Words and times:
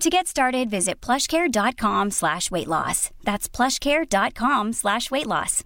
To 0.00 0.10
get 0.10 0.26
started, 0.26 0.68
visit 0.68 1.00
plushcare.com 1.00 2.10
slash 2.10 2.50
weight 2.50 2.66
loss. 2.66 3.10
That's 3.22 3.48
plushcare.com 3.48 4.72
slash 4.72 5.10
weight 5.10 5.26
loss. 5.26 5.62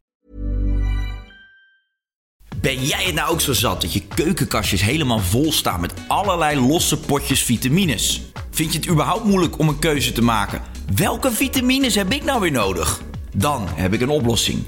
Ben 2.60 2.84
jij 2.84 3.04
het 3.04 3.14
nou 3.14 3.30
ook 3.30 3.40
zo 3.40 3.52
zat 3.52 3.80
dat 3.80 3.92
je 3.92 4.02
keukenkastjes 4.06 4.82
helemaal 4.82 5.18
vol 5.18 5.52
staan 5.52 5.80
met 5.80 5.94
allerlei 6.08 6.60
losse 6.60 7.00
potjes 7.00 7.42
vitamines? 7.42 8.22
Vind 8.50 8.72
je 8.72 8.78
het 8.78 8.88
überhaupt 8.88 9.24
moeilijk 9.24 9.58
om 9.58 9.68
een 9.68 9.78
keuze 9.78 10.12
te 10.12 10.22
maken? 10.22 10.62
Welke 10.94 11.32
vitamines 11.32 11.94
heb 11.94 12.12
ik 12.12 12.24
nou 12.24 12.40
weer 12.40 12.52
nodig? 12.52 13.00
Dan 13.36 13.68
heb 13.68 13.92
ik 13.92 14.00
een 14.00 14.08
oplossing. 14.08 14.64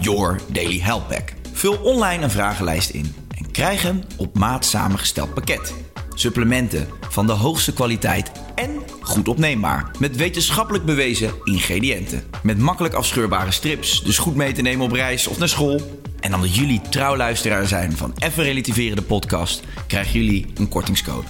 Your 0.00 0.40
Daily 0.52 0.80
Health 0.80 1.08
Pack. 1.08 1.32
Vul 1.52 1.76
online 1.76 2.22
een 2.22 2.30
vragenlijst 2.30 2.90
in 2.90 3.14
en 3.38 3.50
krijg 3.50 3.84
een 3.84 4.04
op 4.16 4.38
maat 4.38 4.64
samengesteld 4.64 5.34
pakket. 5.34 5.85
Supplementen 6.18 6.88
van 7.08 7.26
de 7.26 7.32
hoogste 7.32 7.72
kwaliteit 7.72 8.30
en 8.54 8.70
goed 9.00 9.28
opneembaar. 9.28 9.90
Met 9.98 10.16
wetenschappelijk 10.16 10.84
bewezen 10.84 11.30
ingrediënten. 11.44 12.22
Met 12.42 12.58
makkelijk 12.58 12.94
afscheurbare 12.94 13.50
strips, 13.50 14.02
dus 14.02 14.18
goed 14.18 14.34
mee 14.34 14.52
te 14.52 14.62
nemen 14.62 14.84
op 14.84 14.92
reis 14.92 15.26
of 15.26 15.38
naar 15.38 15.48
school. 15.48 15.80
En 16.20 16.34
omdat 16.34 16.54
jullie 16.54 16.80
trouwluisteraar 16.90 17.66
zijn 17.66 17.96
van 17.96 18.14
Even 18.18 18.44
Relativeren 18.44 18.96
de 18.96 19.02
podcast, 19.02 19.62
krijgen 19.86 20.20
jullie 20.20 20.46
een 20.54 20.68
kortingscode. 20.68 21.26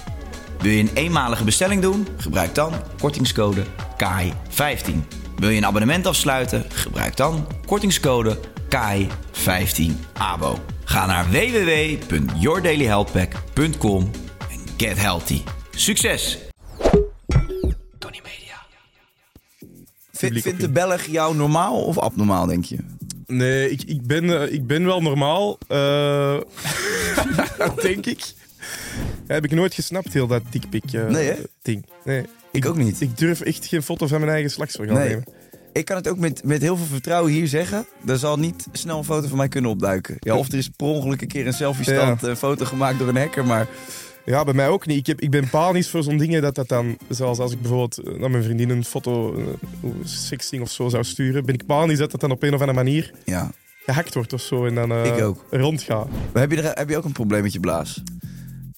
Wil 0.59 0.71
je 0.71 0.79
een 0.79 0.91
eenmalige 0.93 1.43
bestelling 1.43 1.81
doen? 1.81 2.07
Gebruik 2.17 2.55
dan 2.55 2.73
kortingscode 2.99 3.63
KAI15. 4.03 4.91
Wil 5.35 5.49
je 5.49 5.57
een 5.57 5.65
abonnement 5.65 6.05
afsluiten? 6.05 6.65
Gebruik 6.69 7.17
dan 7.17 7.47
kortingscode 7.65 8.37
KAI15ABO. 8.75 10.59
Ga 10.83 11.05
naar 11.05 11.29
www.yourdailyhealthpack.com 11.29 14.11
get 14.77 14.97
healthy. 14.97 15.41
Succes! 15.71 16.37
Tony 17.99 18.21
Media. 18.23 18.55
Vind, 20.11 20.41
vindt 20.41 20.61
de 20.61 20.69
Belg 20.69 21.05
jou 21.05 21.35
normaal 21.35 21.83
of 21.83 21.97
abnormaal, 21.99 22.45
denk 22.45 22.65
je? 22.65 22.77
Nee, 23.27 23.69
ik, 23.71 23.81
ik, 23.83 24.07
ben, 24.07 24.41
eh, 24.41 24.53
ik 24.53 24.67
ben 24.67 24.85
wel 24.85 25.01
normaal. 25.01 25.57
eh, 25.67 26.37
denk 27.81 28.05
ik. 28.05 28.33
heb 29.27 29.43
ik 29.45 29.51
nooit 29.51 29.73
gesnapt, 29.73 30.13
heel 30.13 30.27
dat 30.27 30.41
dickpic 30.49 30.93
eh, 30.93 31.05
Nee, 31.07 31.27
hè? 31.27 31.35
ding. 31.61 31.85
Nee. 32.03 32.23
Ik 32.51 32.65
ook 32.65 32.77
niet. 32.77 33.01
Ik 33.01 33.17
durf 33.17 33.41
echt 33.41 33.65
geen 33.65 33.83
foto 33.83 34.07
van 34.07 34.19
mijn 34.19 34.31
eigen 34.31 34.51
slagsorgaan 34.51 34.95
Nee. 34.95 35.07
nemen. 35.07 35.23
Ik 35.73 35.85
kan 35.85 35.95
het 35.95 36.07
ook 36.07 36.17
met, 36.17 36.43
met 36.43 36.61
heel 36.61 36.77
veel 36.77 36.85
vertrouwen 36.85 37.31
hier 37.31 37.47
zeggen. 37.47 37.85
Er 38.05 38.17
zal 38.17 38.37
niet 38.39 38.67
snel 38.71 38.97
een 38.97 39.03
foto 39.03 39.27
van 39.27 39.37
mij 39.37 39.47
kunnen 39.47 39.71
opduiken. 39.71 40.15
Ja, 40.19 40.35
of 40.35 40.47
er 40.51 40.57
is 40.57 40.69
per 40.69 40.87
ongeluk 40.87 41.21
een 41.21 41.27
keer 41.27 41.47
een 41.47 41.53
selfie-stand, 41.53 42.21
Ja. 42.21 42.27
een 42.27 42.37
foto 42.37 42.65
gemaakt 42.65 42.99
door 42.99 43.07
een 43.07 43.17
hacker. 43.17 43.45
Maar 43.45 43.67
Ja, 44.29 44.43
bij 44.43 44.53
mij 44.53 44.67
ook 44.67 44.85
niet. 44.85 44.97
Ik, 44.97 45.05
heb, 45.05 45.21
ik 45.21 45.29
ben 45.29 45.49
panisch 45.49 45.89
voor 45.89 46.03
zo'n 46.03 46.17
dingen 46.17 46.41
dat 46.41 46.55
dat 46.55 46.67
dan... 46.67 46.97
Zoals 47.09 47.39
als 47.39 47.51
ik 47.51 47.61
bijvoorbeeld 47.61 47.97
eh, 47.97 48.19
naar 48.19 48.31
mijn 48.31 48.43
vriendin 48.43 48.69
een 48.69 48.85
foto, 48.85 49.35
eh, 49.35 49.89
sexting 50.03 50.61
of 50.61 50.71
zo 50.71 50.89
zou 50.89 51.03
sturen, 51.03 51.45
ben 51.45 51.53
ik 51.53 51.65
panisch 51.65 51.97
dat 51.97 52.11
dat 52.11 52.21
dan 52.21 52.31
op 52.31 52.43
een 52.43 52.53
of 52.53 52.59
andere 52.59 52.83
manier 52.83 53.11
ja. 53.25 53.51
gehackt 53.85 54.13
wordt 54.13 54.33
of 54.33 54.41
zo 54.41 54.65
en 54.65 54.75
dan 54.75 54.91
eh, 54.91 55.05
Ik 55.05 55.23
ook. 55.23 55.45
rondgaat. 55.51 56.07
Maar 56.33 56.41
heb 56.41 56.51
je, 56.51 56.61
er, 56.61 56.77
heb 56.77 56.89
je 56.89 56.97
ook 56.97 57.05
een 57.05 57.11
probleem 57.11 57.41
met 57.43 57.53
je 57.53 57.59
blaas? 57.59 58.03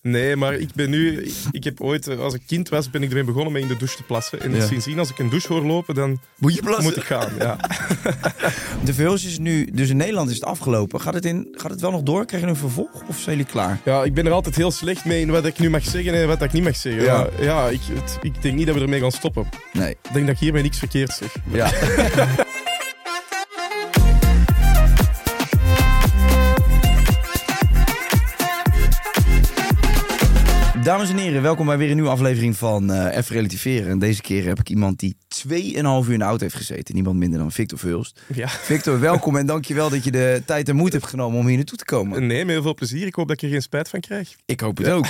Nee, 0.01 0.35
maar 0.35 0.53
ik 0.53 0.69
ben 0.75 0.89
nu... 0.89 1.21
Ik, 1.21 1.33
ik 1.51 1.63
heb 1.63 1.81
ooit, 1.81 2.17
als 2.17 2.33
ik 2.33 2.41
kind 2.47 2.69
was, 2.69 2.89
ben 2.89 3.03
ik 3.03 3.09
ermee 3.09 3.23
begonnen 3.23 3.51
met 3.53 3.61
in 3.61 3.67
de 3.67 3.77
douche 3.77 3.95
te 3.95 4.03
plassen. 4.03 4.41
En 4.41 4.55
Ja. 4.55 4.65
sindsdien, 4.65 4.99
als 4.99 5.09
ik 5.09 5.19
een 5.19 5.29
douche 5.29 5.53
hoor 5.53 5.61
lopen, 5.65 5.95
dan 5.95 6.19
Moet 6.37 6.53
je 6.55 6.61
plassen? 6.61 6.83
moet 6.83 6.95
ik 6.97 7.03
gaan. 7.03 7.29
Ja. 7.39 7.57
De 8.85 8.93
verhuis 8.93 9.25
is 9.25 9.37
nu, 9.39 9.69
dus 9.73 9.89
in 9.89 9.97
Nederland 9.97 10.29
is 10.29 10.35
het 10.35 10.45
afgelopen. 10.45 11.01
Gaat 11.01 11.13
het, 11.13 11.25
in, 11.25 11.47
gaat 11.51 11.71
het 11.71 11.81
wel 11.81 11.91
nog 11.91 12.01
door? 12.03 12.25
Krijg 12.25 12.43
je 12.43 12.49
een 12.49 12.55
vervolg 12.55 13.03
of 13.07 13.19
zijn 13.19 13.37
jullie 13.37 13.51
klaar? 13.51 13.79
ja, 13.85 14.03
ik 14.03 14.13
ben 14.13 14.25
er 14.25 14.31
altijd 14.31 14.55
heel 14.55 14.71
slecht 14.71 15.05
mee 15.05 15.21
in 15.21 15.31
wat 15.31 15.45
ik 15.45 15.59
nu 15.59 15.69
mag 15.69 15.83
zeggen 15.83 16.13
en 16.13 16.27
wat 16.27 16.41
ik 16.41 16.51
niet 16.51 16.63
mag 16.63 16.75
zeggen. 16.75 17.03
Ja. 17.03 17.27
Ja, 17.39 17.43
ja 17.43 17.69
ik, 17.69 17.79
het- 17.93 18.17
ik 18.21 18.41
denk 18.41 18.55
niet 18.55 18.65
dat 18.65 18.75
we 18.75 18.81
ermee 18.81 18.99
gaan 18.99 19.11
stoppen. 19.11 19.49
Nee. 19.73 19.89
Ik 19.91 20.13
denk 20.13 20.25
dat 20.25 20.35
ik 20.35 20.41
hiermee 20.41 20.63
niks 20.63 20.77
verkeerd 20.77 21.11
zeg. 21.13 21.35
Ja. 21.51 21.71
Dames 30.83 31.09
en 31.09 31.17
heren, 31.17 31.41
welkom 31.41 31.65
bij 31.65 31.77
weer 31.77 31.89
een 31.89 31.95
nieuwe 31.95 32.09
aflevering 32.09 32.57
van 32.57 32.91
Even 32.91 33.35
Relativeren. 33.35 33.89
En 33.89 33.99
deze 33.99 34.21
keer 34.21 34.45
heb 34.45 34.59
ik 34.59 34.69
iemand 34.69 34.99
die 34.99 35.17
2,5 35.47 35.53
uur 35.53 36.11
in 36.11 36.19
de 36.19 36.25
auto 36.25 36.43
heeft 36.43 36.55
gezeten. 36.55 36.95
Niemand 36.95 37.17
minder 37.17 37.39
dan 37.39 37.51
Victor 37.51 37.79
Vulst. 37.79 38.21
Ja. 38.33 38.47
Victor, 38.47 38.99
welkom 38.99 39.37
en 39.37 39.45
dankjewel 39.45 39.89
dat 39.89 40.03
je 40.03 40.11
de 40.11 40.41
tijd 40.45 40.69
en 40.69 40.75
moed 40.75 40.93
hebt 40.93 41.07
genomen 41.07 41.39
om 41.39 41.47
hier 41.47 41.55
naartoe 41.55 41.77
te 41.77 41.85
komen. 41.85 42.27
Nee, 42.27 42.45
met 42.45 42.53
heel 42.53 42.61
veel 42.61 42.73
plezier. 42.73 43.07
Ik 43.07 43.15
hoop 43.15 43.27
dat 43.27 43.37
ik 43.37 43.43
er 43.43 43.49
geen 43.49 43.61
spijt 43.61 43.89
van 43.89 43.99
krijg. 43.99 44.35
Ik 44.45 44.59
hoop 44.59 44.77
het 44.77 44.89
ook. 44.89 45.05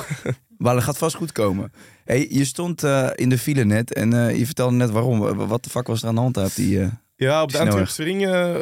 Maar 0.58 0.74
dat 0.74 0.84
gaat 0.84 0.98
vast 0.98 1.16
goed 1.16 1.32
komen. 1.32 1.72
Hey, 2.06 2.28
je 2.30 2.46
stond 2.46 2.84
eh, 2.84 3.10
in 3.16 3.30
de 3.30 3.38
file 3.38 3.64
net 3.64 3.94
en 3.94 4.14
eh, 4.14 4.38
je 4.38 4.46
vertelde 4.46 4.76
net 4.76 4.90
waarom. 4.90 5.20
Wat 5.48 5.64
de 5.64 5.70
fuck 5.70 5.88
was 5.88 6.02
er 6.02 6.08
aan 6.08 6.16
de 6.16 6.22
hand 6.22 6.38
op 6.38 6.56
die... 6.56 6.90
Ja, 7.20 7.42
op 7.42 7.50
de 7.52 7.56
Snelweg. 7.58 7.76
Antwerpse 7.76 8.04
ring 8.04 8.28
eh, 8.28 8.56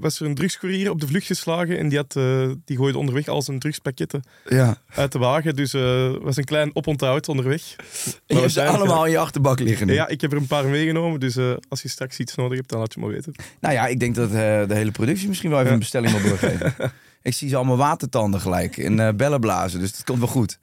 was 0.00 0.20
er 0.20 0.26
een 0.26 0.34
drugscourier 0.34 0.90
op 0.90 1.00
de 1.00 1.06
vlucht 1.06 1.26
geslagen 1.26 1.78
en 1.78 1.88
die, 1.88 1.98
had, 1.98 2.16
eh, 2.16 2.50
die 2.64 2.76
gooide 2.76 2.98
onderweg 2.98 3.28
al 3.28 3.42
zijn 3.42 3.58
drugspakketten 3.58 4.22
Ja. 4.48 4.76
uit 4.94 5.12
de 5.12 5.18
wagen. 5.18 5.56
Dus 5.56 5.74
eh 5.74 6.12
was 6.20 6.36
een 6.36 6.44
klein 6.44 6.70
oponthoud 6.76 7.28
onderweg. 7.28 7.62
En 7.76 7.82
Maar 8.06 8.14
je 8.26 8.34
hebt 8.40 8.52
ze 8.52 8.64
allemaal 8.64 9.04
in 9.04 9.10
je 9.10 9.18
achterbak 9.18 9.60
liggen 9.60 9.86
nu. 9.86 9.92
Ja, 9.92 10.08
ik 10.08 10.20
heb 10.20 10.32
er 10.32 10.38
een 10.38 10.46
paar 10.46 10.64
meegenomen, 10.66 11.20
dus 11.20 11.36
als 11.68 11.82
je 11.82 11.88
straks 11.88 12.18
iets 12.18 12.34
nodig 12.34 12.56
hebt, 12.56 12.68
dan 12.68 12.78
laat 12.78 12.94
je 12.94 13.00
me 13.00 13.06
weten. 13.08 13.34
Nou 13.60 13.74
ja, 13.74 13.86
ik 13.86 14.00
denk 14.00 14.14
dat 14.14 14.30
de 14.30 14.66
hele 14.74 14.90
productie 14.90 15.28
misschien 15.28 15.50
wel 15.50 15.60
even 15.60 15.72
een 15.72 15.78
bestelling 15.78 16.12
wil 16.20 16.28
doorgeven. 16.28 16.74
ik 17.22 17.34
zie 17.34 17.48
ze 17.48 17.56
allemaal 17.56 17.76
watertanden 17.76 18.40
gelijk 18.40 18.76
en 18.76 19.16
bellen 19.16 19.40
blazen, 19.40 19.80
dus 19.80 19.92
dat 19.92 20.04
komt 20.04 20.18
wel 20.18 20.28
goed. 20.28 20.58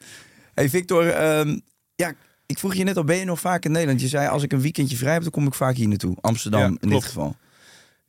Hey 0.53 0.69
Victor, 0.69 1.07
ehm, 1.09 1.59
ja, 1.95 2.13
ik 2.47 2.59
vroeg 2.59 2.75
je 2.75 2.83
net 2.83 2.97
al, 2.97 3.03
ben 3.03 3.17
je 3.17 3.25
nog 3.25 3.39
vaak 3.39 3.65
in 3.65 3.71
Nederland? 3.71 4.01
Je 4.01 4.07
zei, 4.07 4.27
als 4.27 4.43
ik 4.43 4.51
een 4.51 4.61
weekendje 4.61 4.97
vrij 4.97 5.13
heb, 5.13 5.21
dan 5.21 5.31
kom 5.31 5.47
ik 5.47 5.53
vaak 5.53 5.75
hier 5.75 5.87
naartoe. 5.87 6.17
Amsterdam 6.21 6.59
Ja, 6.61 6.77
in 6.79 6.89
dit 6.89 7.03
geval. 7.03 7.35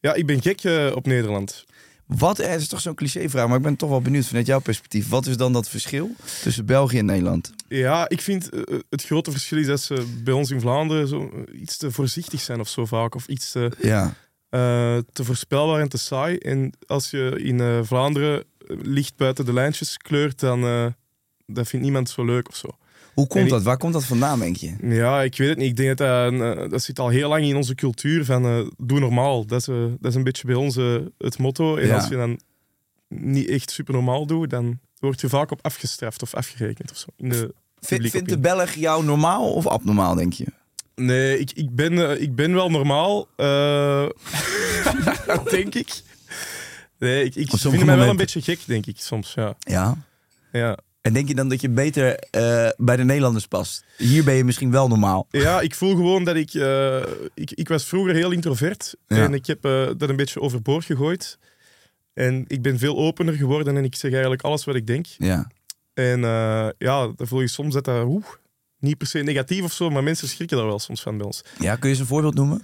Ja, 0.01 0.15
ik 0.15 0.27
ben 0.27 0.43
gek 0.43 0.65
eh, 0.65 0.93
op 0.95 1.07
Nederland. 1.07 1.65
Wat, 2.07 2.39
eh, 2.39 2.51
het 2.51 2.61
is 2.61 2.69
toch 2.69 2.81
zo'n 2.81 2.95
clichévraag, 2.95 3.47
maar 3.49 3.57
ik 3.57 3.63
ben 3.63 3.77
toch 3.77 3.89
wel 3.91 4.01
benieuwd 4.01 4.27
vanuit 4.27 4.47
jouw 4.47 4.61
perspectief. 4.61 5.09
Wat 5.09 5.27
is 5.27 5.37
dan 5.37 5.53
dat 5.53 5.69
verschil 5.69 6.11
tussen 6.43 6.67
België 6.67 6.99
en 6.99 7.05
Nederland? 7.05 7.53
Ja, 7.69 8.09
ik 8.09 8.21
vind 8.21 8.49
eh, 8.49 8.79
het 8.91 9.05
grote 9.05 9.31
verschil 9.31 9.59
is 9.59 9.67
dat 9.67 9.81
ze 9.81 10.19
bij 10.25 10.35
ons 10.35 10.51
in 10.51 10.61
Vlaanderen 10.61 11.09
zo 11.09 11.31
iets 11.53 11.77
te 11.77 11.91
voorzichtig 11.91 12.41
zijn 12.41 12.61
of 12.61 12.69
zo 12.69 12.87
vaak. 12.87 13.15
Of 13.15 13.27
iets 13.27 13.51
te, 13.51 13.73
Ja, 13.81 14.15
te 15.13 15.25
voorspelbaar 15.25 15.81
en 15.81 15.89
te 15.89 15.99
saai. 15.99 16.37
En 16.37 16.73
als 16.87 17.11
je 17.11 17.41
in 17.43 17.85
Vlaanderen 17.85 18.45
licht 18.83 19.17
buiten 19.17 19.45
de 19.45 19.53
lijntjes 19.53 19.97
kleurt, 19.97 20.41
dan 20.41 20.95
dat 21.47 21.69
vindt 21.69 21.85
niemand 21.85 22.11
zo 22.11 22.25
leuk 22.25 22.49
of 22.49 22.57
zo. 22.57 22.69
Hoe 23.19 23.27
komt 23.27 23.49
dat? 23.51 23.63
Waar 23.63 23.77
komt 23.77 23.93
dat 23.93 24.05
vandaan, 24.05 24.39
denk 24.39 24.57
je? 24.57 24.75
Ja, 24.83 25.23
ik 25.23 25.37
weet 25.37 25.49
het 25.49 25.59
niet. 25.59 25.69
Ik 25.69 25.77
denk 25.77 25.99
dat 25.99 26.09
dat, 26.09 26.33
een, 26.33 26.57
eh, 26.59 26.71
dat 26.71 26.83
zit 26.83 26.99
al 26.99 27.09
heel 27.09 27.29
lang 27.29 27.45
in 27.45 27.57
onze 27.57 27.75
cultuur 27.75 28.25
van 28.25 28.45
eh, 28.45 28.61
doe 28.77 29.01
normaal. 29.01 29.45
Dat 29.47 29.61
is, 29.61 29.69
eh, 29.69 29.85
dat 30.01 30.11
is 30.11 30.15
een 30.15 30.25
beetje 30.25 30.47
bij 30.47 30.55
ons 30.55 30.77
eh, 30.77 30.97
het 31.19 31.39
motto. 31.39 31.77
En 31.77 31.87
Ja. 31.87 31.95
als 31.95 32.09
je 32.09 32.17
dan 32.17 32.41
niet 33.09 33.49
echt 33.49 33.71
super 33.71 33.95
normaal 33.95 34.27
doet, 34.27 34.51
dan 34.51 34.79
word 34.99 35.21
je 35.21 35.29
vaak 35.29 35.51
op 35.51 35.59
afgestraft 35.63 36.23
of 36.23 36.35
afgerekend 36.35 36.91
of 36.91 36.97
zo. 36.97 37.07
In 37.17 37.29
de 37.29 37.55
Vind, 37.81 38.11
vindt 38.11 38.29
de. 38.29 38.39
Belg 38.39 38.71
jou 38.73 39.05
normaal 39.05 39.53
of 39.53 39.67
abnormaal, 39.67 40.15
denk 40.15 40.33
je? 40.33 40.45
Nee, 40.95 41.39
ik, 41.39 41.51
ik, 41.55 41.75
ben, 41.75 42.11
eh, 42.11 42.21
ik 42.21 42.35
ben 42.35 42.55
wel 42.55 42.71
normaal. 42.71 43.29
eh, 43.37 44.07
denk 45.51 45.75
ik. 45.75 46.03
Nee, 46.99 47.25
ik, 47.25 47.35
ik 47.35 47.51
vind 47.51 47.85
mij 47.85 47.97
wel 47.97 48.09
een 48.09 48.17
beetje 48.17 48.43
gek, 48.43 48.61
denk 48.67 48.87
ik 48.87 48.97
soms. 49.01 49.33
Ja. 49.35 49.55
Ja. 49.59 49.97
Ja. 50.53 50.79
En 51.09 51.15
denk 51.15 51.29
je 51.29 51.35
dan 51.35 51.49
dat 51.49 51.61
je 51.61 51.71
beter 51.71 52.19
eh, 52.19 52.69
bij 52.77 52.97
de 52.97 53.05
Nederlanders 53.05 53.47
past? 53.47 53.85
Hier 53.97 54.25
ben 54.25 54.35
je 54.35 54.45
misschien 54.45 54.71
wel 54.71 54.89
normaal. 54.89 55.27
ja, 55.31 55.61
ik 55.61 55.75
voel 55.75 55.91
gewoon 55.91 56.25
dat 56.25 56.37
ik, 56.37 56.55
eh, 56.55 57.03
ik... 57.35 57.51
Ik 57.51 57.69
was 57.69 57.85
vroeger 57.85 58.15
heel 58.15 58.31
introvert. 58.31 58.97
Ja. 59.07 59.17
En 59.17 59.35
ik 59.35 59.47
heb 59.47 59.65
eh, 59.65 59.87
dat 59.97 60.09
een 60.09 60.17
beetje 60.17 60.41
overboord 60.41 60.85
gegooid. 60.85 61.39
En 62.15 62.45
ik 62.47 62.63
ben 62.63 62.79
veel 62.79 62.97
opener 62.97 63.35
geworden 63.35 63.77
en 63.77 63.85
ik 63.85 63.95
zeg 63.95 64.11
eigenlijk 64.11 64.43
alles 64.43 64.65
wat 64.65 64.75
ik 64.75 64.87
denk. 64.87 65.07
Ja. 65.07 65.51
En 65.95 66.21
ja, 66.79 67.13
dan 67.17 67.27
voel 67.27 67.41
je 67.41 67.49
soms 67.49 67.75
dat 67.75 67.85
dat 67.85 68.05
oeh, 68.05 68.25
niet 68.79 68.99
per 68.99 69.07
se 69.07 69.19
negatief 69.19 69.63
of 69.63 69.73
zo, 69.73 69.91
maar 69.91 70.03
mensen 70.03 70.29
schrikken 70.29 70.57
daar 70.57 70.67
wel 70.67 70.79
soms 70.79 71.03
van 71.03 71.17
bij 71.17 71.27
ons. 71.27 71.43
ja, 71.59 71.75
kun 71.75 71.89
je 71.89 71.95
eens 71.95 71.99
een 71.99 72.07
voorbeeld 72.07 72.35
noemen? 72.35 72.63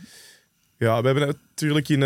Ja, 0.79 1.01
we 1.01 1.07
hebben 1.07 1.27
natuurlijk 1.27 1.89
in... 1.89 2.01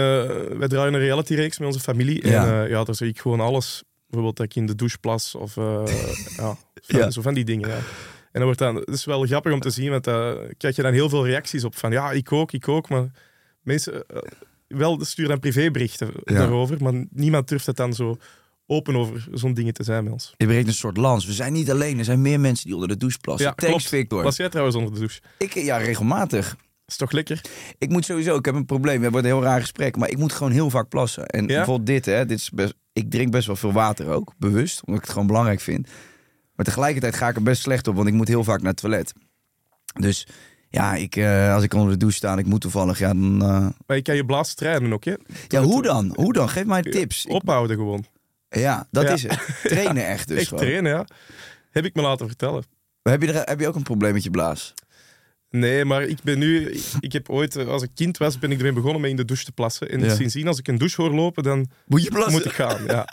wij 0.58 0.69
draaien 0.69 0.94
een 0.94 1.00
reality-reeks 1.00 1.58
met 1.58 1.67
onze 1.67 1.81
familie. 1.81 2.26
Ja. 2.26 2.62
En 2.62 2.69
ja, 2.69 2.85
daar 2.85 2.94
zeg 2.94 3.08
ik 3.08 3.20
gewoon 3.20 3.40
alles. 3.40 3.82
Bijvoorbeeld 4.08 4.37
dat 4.37 4.46
ik 4.46 4.55
in 4.55 4.66
de 4.66 4.75
douche 4.75 4.99
plas 4.99 5.34
of 5.34 5.56
eh, 5.56 5.82
ja, 6.37 6.56
van, 6.75 6.99
Ja. 6.99 7.10
zo 7.10 7.22
van 7.22 7.34
die 7.34 7.44
dingen. 7.44 7.69
Ja. 7.69 7.76
En 7.76 7.84
dan 8.32 8.43
wordt 8.44 8.58
dan, 8.58 8.75
het 8.76 8.88
is 8.88 9.05
wel 9.05 9.25
grappig 9.26 9.52
om 9.52 9.60
te 9.60 9.70
zien, 9.70 9.90
want 9.90 10.05
daar 10.05 10.55
krijg 10.56 10.76
je 10.76 10.82
dan 10.82 10.93
heel 10.93 11.08
veel 11.08 11.26
reacties 11.26 11.64
op. 11.64 11.76
Van 11.76 11.90
ja, 11.90 12.10
ik 12.12 12.32
ook, 12.32 12.52
ik 12.52 12.69
ook. 12.69 12.88
Maar 12.88 13.10
mensen 13.62 14.06
eh, 14.06 14.19
wel 14.69 15.05
sturen 15.05 15.31
dan 15.31 15.40
privéberichten 15.40 16.10
Ja. 16.25 16.34
daarover, 16.34 16.82
maar 16.82 17.05
niemand 17.10 17.49
durft 17.49 17.66
het 17.66 17.76
dan 17.76 17.93
zo 17.94 18.16
open 18.66 18.96
over 18.96 19.26
zo'n 19.32 19.55
dingen 19.55 19.72
te 19.72 19.82
zijn 19.82 20.05
bij 20.05 20.12
ons. 20.12 20.34
Je 20.37 20.46
breekt 20.46 20.66
een 20.66 20.72
soort 20.75 20.96
lans. 20.96 21.26
We 21.26 21.32
zijn 21.32 21.52
niet 21.52 21.70
alleen. 21.70 21.99
Er 21.99 22.04
zijn 22.04 22.22
meer 22.22 22.40
mensen 22.40 22.64
die 22.64 22.75
onder 22.75 22.88
de 22.88 22.96
douche 22.96 23.19
plassen. 23.19 23.46
Ja, 23.46 23.52
Thanks, 23.54 23.75
klopt. 23.75 23.88
Victor. 23.88 24.22
Was 24.22 24.37
jij 24.37 24.49
trouwens 24.49 24.76
onder 24.76 24.93
de 24.93 24.99
douche? 24.99 25.20
Ik, 25.38 25.54
ja, 25.54 25.76
regelmatig. 25.76 26.56
Is 26.87 26.96
toch 26.96 27.11
lekker? 27.12 27.40
Ik 27.78 27.88
moet 27.88 28.04
sowieso, 28.04 28.37
ik 28.37 28.44
heb 28.44 28.54
een 28.54 28.64
probleem. 28.64 29.02
Het 29.02 29.11
wordt 29.12 29.26
een 29.26 29.32
heel 29.32 29.43
raar 29.43 29.61
gesprek, 29.61 29.96
maar 29.96 30.08
ik 30.11 30.19
moet 30.19 30.32
gewoon 30.32 30.52
heel 30.52 30.70
vaak 30.70 30.88
plassen. 30.88 31.26
En 31.26 31.46
bijvoorbeeld 31.46 31.87
dit, 31.87 32.04
hè, 32.04 32.26
dit 32.26 32.38
is 32.38 32.50
best, 32.50 32.75
ik 32.98 33.10
drink 33.10 33.30
best 33.30 33.46
wel 33.46 33.56
veel 33.56 33.72
water 33.72 34.08
ook, 34.08 34.32
bewust, 34.38 34.80
omdat 34.80 34.94
ik 34.96 35.02
het 35.02 35.10
gewoon 35.12 35.26
belangrijk 35.26 35.60
vind. 35.60 35.88
Maar 36.54 36.64
tegelijkertijd 36.66 37.14
ga 37.14 37.28
ik 37.28 37.36
er 37.36 37.42
best 37.42 37.62
slecht 37.62 37.88
op, 37.88 37.94
want 37.96 38.08
ik 38.08 38.14
moet 38.14 38.28
heel 38.28 38.44
vaak 38.44 38.60
naar 38.60 38.70
het 38.70 38.80
toilet. 38.80 39.12
Dus 40.00 40.26
ja, 40.68 40.94
ik, 40.94 41.16
eh, 41.16 41.54
als 41.54 41.62
ik 41.62 41.74
onder 41.74 41.90
de 41.92 41.96
douche 41.96 42.16
sta 42.16 42.32
en 42.32 42.38
ik 42.38 42.46
moet 42.46 42.60
toevallig, 42.60 42.98
ja, 42.98 43.08
dan... 43.08 43.42
eh, 43.42 43.66
Maar 43.86 43.96
je 43.96 44.02
kan 44.02 44.16
je 44.16 44.24
blaas 44.24 44.54
trainen 44.54 44.92
ook, 44.92 45.04
hè? 45.04 45.14
Ja, 45.48 45.62
hoe 45.62 45.82
dan? 45.82 46.12
Hoe 46.14 46.32
dan? 46.32 46.48
Geef 46.48 46.64
mij 46.64 46.82
tips. 46.82 47.26
Ophouden 47.26 47.76
gewoon. 47.76 48.04
ja, 48.48 48.86
dat 48.90 49.04
Ja. 49.04 49.12
is 49.12 49.22
het. 49.22 49.38
Trainen 49.62 50.06
echt 50.06 50.28
dus 50.28 50.38
Echt 50.38 50.48
gewoon. 50.48 50.64
trainen, 50.64 50.92
ja. 50.92 51.06
Heb 51.70 51.84
ik 51.84 51.94
me 51.94 52.02
laten 52.02 52.26
vertellen. 52.26 52.64
Heb 53.02 53.22
je, 53.22 53.32
er, 53.32 53.48
heb 53.48 53.60
je 53.60 53.68
ook 53.68 53.74
een 53.74 53.82
probleem 53.82 54.12
met 54.12 54.22
je 54.22 54.30
blaas? 54.30 54.74
Nee, 55.50 55.84
maar 55.84 56.02
ik 56.02 56.18
ben 56.22 56.38
nu... 56.38 56.70
Ik, 57.00 57.12
heb 57.12 57.28
ooit, 57.30 57.56
eh, 57.56 57.66
als 57.66 57.82
ik 57.82 57.90
kind 57.94 58.16
was, 58.16 58.38
ben 58.38 58.50
ik 58.50 58.56
ermee 58.56 58.72
begonnen 58.72 59.00
met 59.00 59.10
in 59.10 59.16
de 59.16 59.24
douche 59.24 59.44
te 59.44 59.52
plassen. 59.52 59.88
En 59.90 60.00
Ja. 60.00 60.14
sindsdien, 60.14 60.46
als 60.46 60.58
ik 60.58 60.68
een 60.68 60.78
douche 60.78 61.02
hoor 61.02 61.10
lopen, 61.14 61.42
dan 61.42 61.66
Moet 61.86 62.02
je 62.02 62.10
plassen? 62.10 62.32
moet 62.32 62.44
ik 62.44 62.52
gaan. 62.52 62.84
Ja, 62.86 63.04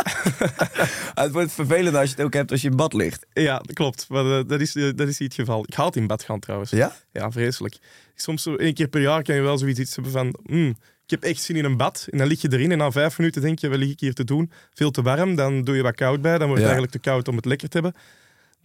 Het 1.23 1.31
wordt 1.31 1.51
vervelend 1.51 1.95
als 1.95 2.09
je 2.09 2.15
het 2.15 2.25
ook 2.25 2.33
hebt 2.33 2.51
als 2.51 2.61
je 2.61 2.69
in 2.69 2.75
bad 2.75 2.93
ligt. 2.93 3.25
ja 3.33 3.57
dat 3.57 3.73
klopt. 3.73 4.05
Maar 4.09 4.25
eh, 4.39 4.43
dat, 4.47 4.61
is, 4.61 4.75
eh, 4.75 4.89
dat 4.95 5.07
is 5.07 5.19
niet 5.19 5.37
het 5.37 5.47
geval. 5.47 5.63
Ik 5.67 5.73
haat 5.73 5.95
in 5.95 6.07
bad 6.07 6.23
gaan 6.23 6.39
trouwens. 6.39 6.69
Ja? 6.71 6.95
Ja, 7.11 7.31
vreselijk. 7.31 7.77
Soms 8.15 8.43
zo 8.43 8.55
één 8.55 8.73
keer 8.73 8.87
per 8.87 9.01
jaar 9.01 9.23
kan 9.23 9.35
je 9.35 9.41
wel 9.41 9.57
zoiets 9.57 9.79
iets 9.79 9.95
hebben 9.95 10.11
van... 10.13 10.35
"Hmm, 10.45 10.69
ik 11.03 11.11
heb 11.11 11.23
echt 11.23 11.41
zin 11.41 11.55
in 11.55 11.65
een 11.65 11.77
bad. 11.77 12.07
En 12.11 12.17
dan 12.17 12.27
lig 12.27 12.41
je 12.41 12.51
erin 12.51 12.71
en 12.71 12.77
na 12.77 12.91
vijf 12.91 13.17
minuten 13.17 13.41
denk 13.41 13.59
je, 13.59 13.69
wat 13.69 13.77
lig 13.77 13.89
ik 13.91 13.99
hier 13.99 14.13
te 14.13 14.23
doen? 14.23 14.51
Veel 14.73 14.91
te 14.91 15.01
warm, 15.01 15.35
dan 15.35 15.63
doe 15.63 15.75
je 15.75 15.81
wat 15.81 15.95
koud 15.95 16.21
bij. 16.21 16.37
Dan 16.37 16.47
wordt 16.47 16.61
Ja. 16.63 16.67
het 16.67 16.75
eigenlijk 16.77 16.91
te 16.91 17.09
koud 17.09 17.27
om 17.27 17.35
het 17.35 17.45
lekker 17.45 17.69
te 17.69 17.79
hebben. 17.79 18.01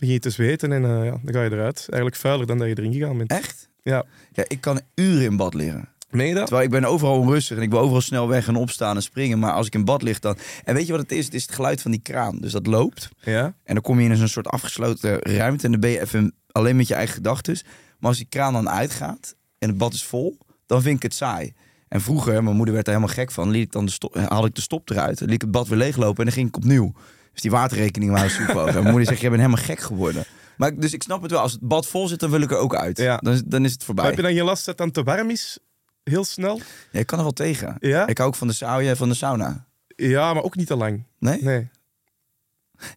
Begin 0.00 0.14
je 0.14 0.20
te 0.20 0.30
zweten 0.30 0.72
en 0.72 0.84
eh, 0.84 1.04
ja, 1.04 1.20
dan 1.22 1.34
ga 1.34 1.42
je 1.42 1.50
eruit. 1.50 1.76
Eigenlijk 1.76 2.16
vuiler 2.16 2.46
dan 2.46 2.58
dat 2.58 2.68
je 2.68 2.78
erin 2.78 2.92
gegaan 2.92 3.18
bent. 3.18 3.30
Echt? 3.30 3.68
Ja. 3.82 4.04
Ja, 4.32 4.44
ik 4.46 4.60
kan 4.60 4.80
uren 4.94 5.24
in 5.24 5.36
bad 5.36 5.54
liggen. 5.54 5.88
Meen 6.10 6.28
je 6.28 6.34
dat? 6.34 6.46
Terwijl 6.46 6.66
ik 6.66 6.72
ben 6.72 6.84
overal 6.84 7.18
onrustig 7.18 7.56
en 7.56 7.62
ik 7.62 7.70
wil 7.70 7.78
overal 7.78 8.00
snel 8.00 8.28
weg 8.28 8.48
en 8.48 8.56
opstaan 8.56 8.96
en 8.96 9.02
springen. 9.02 9.38
Maar 9.38 9.52
als 9.52 9.66
ik 9.66 9.74
in 9.74 9.84
bad 9.84 10.02
lig 10.02 10.18
dan... 10.18 10.36
En 10.64 10.74
weet 10.74 10.86
je 10.86 10.92
wat 10.92 11.00
het 11.00 11.12
is? 11.12 11.24
Het 11.24 11.34
is 11.34 11.42
het 11.42 11.52
geluid 11.52 11.82
van 11.82 11.90
die 11.90 12.00
kraan. 12.00 12.38
Dus 12.38 12.52
dat 12.52 12.66
loopt. 12.66 13.08
Ja. 13.20 13.44
En 13.64 13.74
dan 13.74 13.82
kom 13.82 13.98
je 14.00 14.04
in 14.04 14.20
een 14.20 14.28
soort 14.28 14.46
afgesloten 14.46 15.18
ruimte 15.18 15.64
en 15.64 15.70
dan 15.70 15.80
ben 15.80 15.90
je 15.90 16.00
even 16.00 16.34
alleen 16.52 16.76
met 16.76 16.88
je 16.88 16.94
eigen 16.94 17.14
gedachten. 17.14 17.58
Maar 17.98 18.08
als 18.08 18.18
die 18.18 18.26
kraan 18.28 18.52
dan 18.52 18.70
uitgaat 18.70 19.34
en 19.58 19.68
het 19.68 19.78
bad 19.78 19.92
is 19.92 20.04
vol, 20.04 20.38
dan 20.66 20.82
vind 20.82 20.96
ik 20.96 21.02
het 21.02 21.14
saai. 21.14 21.52
En 21.90 22.00
vroeger, 22.00 22.42
mijn 22.44 22.56
moeder 22.56 22.74
werd 22.74 22.86
er 22.86 22.92
helemaal 22.94 23.14
gek 23.14 23.30
van, 23.30 23.50
liet 23.50 23.62
ik 23.62 23.72
dan 23.72 23.84
de 23.84 23.90
stop, 23.90 24.14
haalde 24.14 24.46
ik 24.48 24.54
de 24.54 24.60
stop 24.60 24.90
eruit. 24.90 25.20
liet 25.20 25.30
ik 25.30 25.40
het 25.40 25.50
bad 25.50 25.68
weer 25.68 25.78
leeglopen 25.78 26.18
en 26.18 26.24
dan 26.24 26.32
ging 26.32 26.48
ik 26.48 26.56
opnieuw. 26.56 26.92
Dus 27.32 27.42
die 27.42 27.50
waterrekening 27.50 28.30
soep 28.30 28.48
over. 28.48 28.66
En 28.68 28.74
mijn 28.74 28.84
moeder 28.84 29.06
zegt, 29.06 29.20
jij 29.20 29.30
bent 29.30 29.42
helemaal 29.42 29.64
gek 29.64 29.78
geworden. 29.80 30.24
Maar 30.56 30.74
dus 30.76 30.92
ik 30.92 31.02
snap 31.02 31.22
het 31.22 31.30
wel, 31.30 31.40
als 31.40 31.52
het 31.52 31.60
bad 31.60 31.86
vol 31.86 32.08
zit, 32.08 32.20
dan 32.20 32.30
wil 32.30 32.40
ik 32.40 32.50
er 32.50 32.56
ook 32.56 32.74
uit. 32.74 32.98
Ja. 32.98 33.16
Dan, 33.16 33.32
is- 33.32 33.42
dan 33.44 33.64
is 33.64 33.72
het 33.72 33.84
voorbij. 33.84 34.04
Maar 34.04 34.12
heb 34.12 34.22
je 34.22 34.28
dan 34.28 34.36
geen 34.38 34.46
last 34.48 34.64
dat 34.66 34.78
het 34.78 34.94
dan 34.94 35.04
te 35.04 35.10
warm 35.10 35.30
is? 35.30 35.58
Heel 36.04 36.24
snel? 36.24 36.60
Ja, 36.90 37.00
ik 37.00 37.06
kan 37.06 37.18
er 37.18 37.24
wel 37.24 37.32
tegen. 37.32 37.76
Ja? 37.78 38.06
Ik 38.06 38.16
hou 38.18 38.28
ook 38.30 38.36
van 38.36 38.46
de, 38.46 38.52
sauna, 38.54 38.96
van 38.96 39.08
de 39.08 39.14
sauna. 39.14 39.66
Ja, 39.96 40.34
maar 40.34 40.42
ook 40.42 40.56
niet 40.56 40.66
te 40.66 40.76
lang. 40.76 41.04
Nee? 41.18 41.42
Nee. 41.42 41.68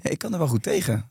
Ja, 0.01 0.09
ik 0.09 0.17
kan 0.17 0.31
er 0.33 0.37
wel 0.37 0.47
goed 0.47 0.63
tegen. 0.63 1.09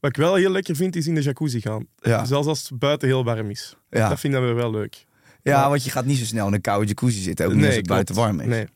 Wat 0.00 0.10
ik 0.10 0.16
wel 0.16 0.34
heel 0.34 0.50
lekker 0.50 0.76
vind, 0.76 0.96
is 0.96 1.06
in 1.06 1.14
de 1.14 1.20
jacuzzi 1.22 1.60
gaan. 1.60 1.86
Ja. 1.96 2.24
Zelfs 2.24 2.46
als 2.48 2.68
het 2.68 2.78
buiten 2.78 3.08
heel 3.08 3.24
warm 3.24 3.50
is. 3.50 3.76
Ja. 3.90 4.08
Dat 4.08 4.20
vinden 4.20 4.46
we 4.46 4.52
wel 4.52 4.70
leuk. 4.70 5.04
Ja, 5.52 5.68
want 5.68 5.84
je 5.84 5.90
gaat 5.90 6.04
niet 6.04 6.18
zo 6.18 6.24
snel 6.24 6.46
in 6.46 6.52
een 6.52 6.60
koude 6.60 6.86
jacuzzi 6.86 7.20
zitten. 7.20 7.46
Ook 7.46 7.54
niet 7.54 7.64
als 7.64 7.74
het 7.74 7.86
klopt. 7.86 7.88
buiten 7.88 8.14
warm 8.14 8.40
is. 8.40 8.46
Nee. 8.46 8.66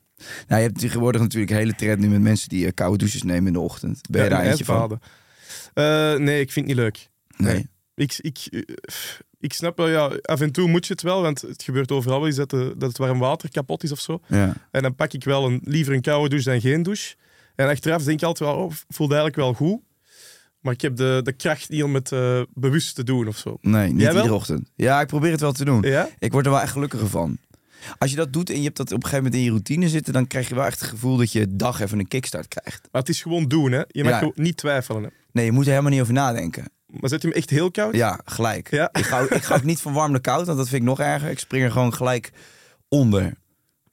Nou, 0.49 0.61
je 0.61 0.67
hebt 0.67 0.79
tegenwoordig 0.79 1.20
natuurlijk 1.20 1.50
een 1.50 1.56
hele 1.56 1.75
trend 1.75 2.00
nu 2.00 2.09
met 2.09 2.20
mensen 2.20 2.49
die 2.49 2.67
eh, 2.67 2.73
koude 2.75 2.99
douches 2.99 3.23
nemen 3.23 3.47
in 3.47 3.53
de 3.53 3.61
ochtend. 3.61 4.00
Ben 4.11 4.25
je 4.25 4.31
daar 4.31 4.44
eentje 4.44 4.65
van? 4.65 5.00
Eh, 5.75 6.15
nee, 6.15 6.41
ik 6.41 6.53
vind 6.53 6.67
het 6.67 6.76
niet 6.76 6.85
leuk. 6.85 7.09
Nee. 7.37 7.67
Ik, 7.94 8.19
ik, 8.20 8.38
eh, 8.50 8.61
ik 9.41 9.53
snap 9.53 9.76
wel, 9.76 9.88
ja, 9.88 10.19
af 10.23 10.41
en 10.41 10.53
toe 10.53 10.69
moet 10.69 10.87
je 10.87 10.93
het 10.93 11.03
wel, 11.03 11.23
want 11.23 11.41
het 11.41 11.62
gebeurt 11.62 11.93
overal 11.93 12.19
wel 12.19 12.26
eens 12.26 12.37
dat, 12.37 12.50
de, 12.50 12.75
dat 12.76 12.88
het 12.88 12.99
warm 12.99 13.19
water 13.19 13.50
kapot 13.50 13.82
is 13.82 13.93
of 13.93 14.00
zo. 14.00 14.20
Ja. 14.26 14.55
En 14.70 14.82
dan 14.82 14.94
pak 14.94 15.12
ik 15.12 15.25
wel 15.25 15.47
een, 15.47 15.61
liever 15.65 15.94
een 15.94 16.00
koude 16.00 16.29
douche 16.29 16.50
dan 16.50 16.61
geen 16.61 16.82
douche. 16.82 17.15
En 17.55 17.69
achteraf 17.69 18.03
denk 18.05 18.20
je 18.20 18.26
altijd 18.26 18.50
wel, 18.50 18.59
oh, 18.59 18.73
voelt 18.88 19.12
eigenlijk 19.12 19.41
wel 19.41 19.55
goed. 19.55 19.81
Maar 20.60 20.72
ik 20.72 20.81
heb 20.81 20.96
de, 20.96 21.20
de 21.25 21.32
kracht 21.32 21.69
niet 21.69 21.82
om 21.82 21.94
het 21.94 22.12
eh, 22.12 22.40
bewust 22.55 22.94
te 22.94 23.05
doen 23.05 23.28
of 23.28 23.37
zo. 23.37 23.58
Nee, 23.60 23.93
niet 23.93 24.00
iedere 24.06 24.34
ochtend. 24.34 24.70
Ja, 24.75 25.00
ik 25.00 25.06
probeer 25.06 25.31
het 25.31 25.40
wel 25.40 25.52
te 25.52 25.64
doen. 25.64 25.82
Ja? 25.82 26.08
Ik 26.19 26.32
word 26.32 26.46
er 26.46 26.52
wel 26.52 26.60
echt 26.60 26.72
gelukkiger 26.72 27.08
van. 27.08 27.38
Als 27.99 28.10
je 28.10 28.16
dat 28.16 28.32
doet 28.32 28.50
en 28.50 28.56
je 28.58 28.64
hebt 28.64 28.76
dat 28.76 28.87
op 28.87 28.93
een 28.93 29.08
gegeven 29.08 29.25
moment 29.25 29.34
in 29.40 29.44
je 29.44 29.50
routine 29.50 29.88
zitten, 29.88 30.12
dan 30.12 30.26
krijg 30.26 30.49
je 30.49 30.55
wel 30.55 30.64
echt 30.64 30.81
het 30.81 30.88
gevoel 30.88 31.16
dat 31.16 31.32
je 31.32 31.56
dag 31.56 31.81
even 31.81 31.99
een 31.99 32.08
kickstart 32.08 32.49
krijgt. 32.49 32.88
Maar 32.93 33.00
het 33.00 33.10
is 33.10 33.22
gewoon 33.22 33.44
doen, 33.49 33.72
hè. 33.72 33.82
Je 33.88 34.05
mag 34.05 34.20
Ja. 34.20 34.31
niet 34.34 34.56
twijfelen. 34.56 35.02
Hè. 35.02 35.08
Nee, 35.32 35.44
je 35.44 35.52
moet 35.52 35.64
er 35.64 35.70
helemaal 35.70 35.90
niet 35.93 36.00
over 36.00 36.12
nadenken. 36.12 36.64
Maar 36.87 37.08
zet 37.10 37.22
je 37.22 37.28
hem 37.28 37.37
echt 37.37 37.50
heel 37.50 37.70
koud? 37.70 37.94
Ja, 37.94 38.20
gelijk. 38.25 38.70
Ja. 38.70 38.88
Ik, 38.93 39.05
ga, 39.05 39.20
ik 39.31 39.43
ga 39.43 39.55
ook 39.55 39.62
niet 39.64 39.81
van 39.81 39.93
warm 39.93 40.10
naar 40.10 40.20
koud, 40.20 40.46
want 40.46 40.58
dat 40.58 40.69
vind 40.69 40.82
ik 40.82 40.88
nog 40.88 41.00
erger. 41.00 41.31
Ik 41.31 41.38
spring 41.38 41.64
er 41.64 41.70
gewoon 41.70 41.94
gelijk 41.94 42.31
onder. 42.88 43.32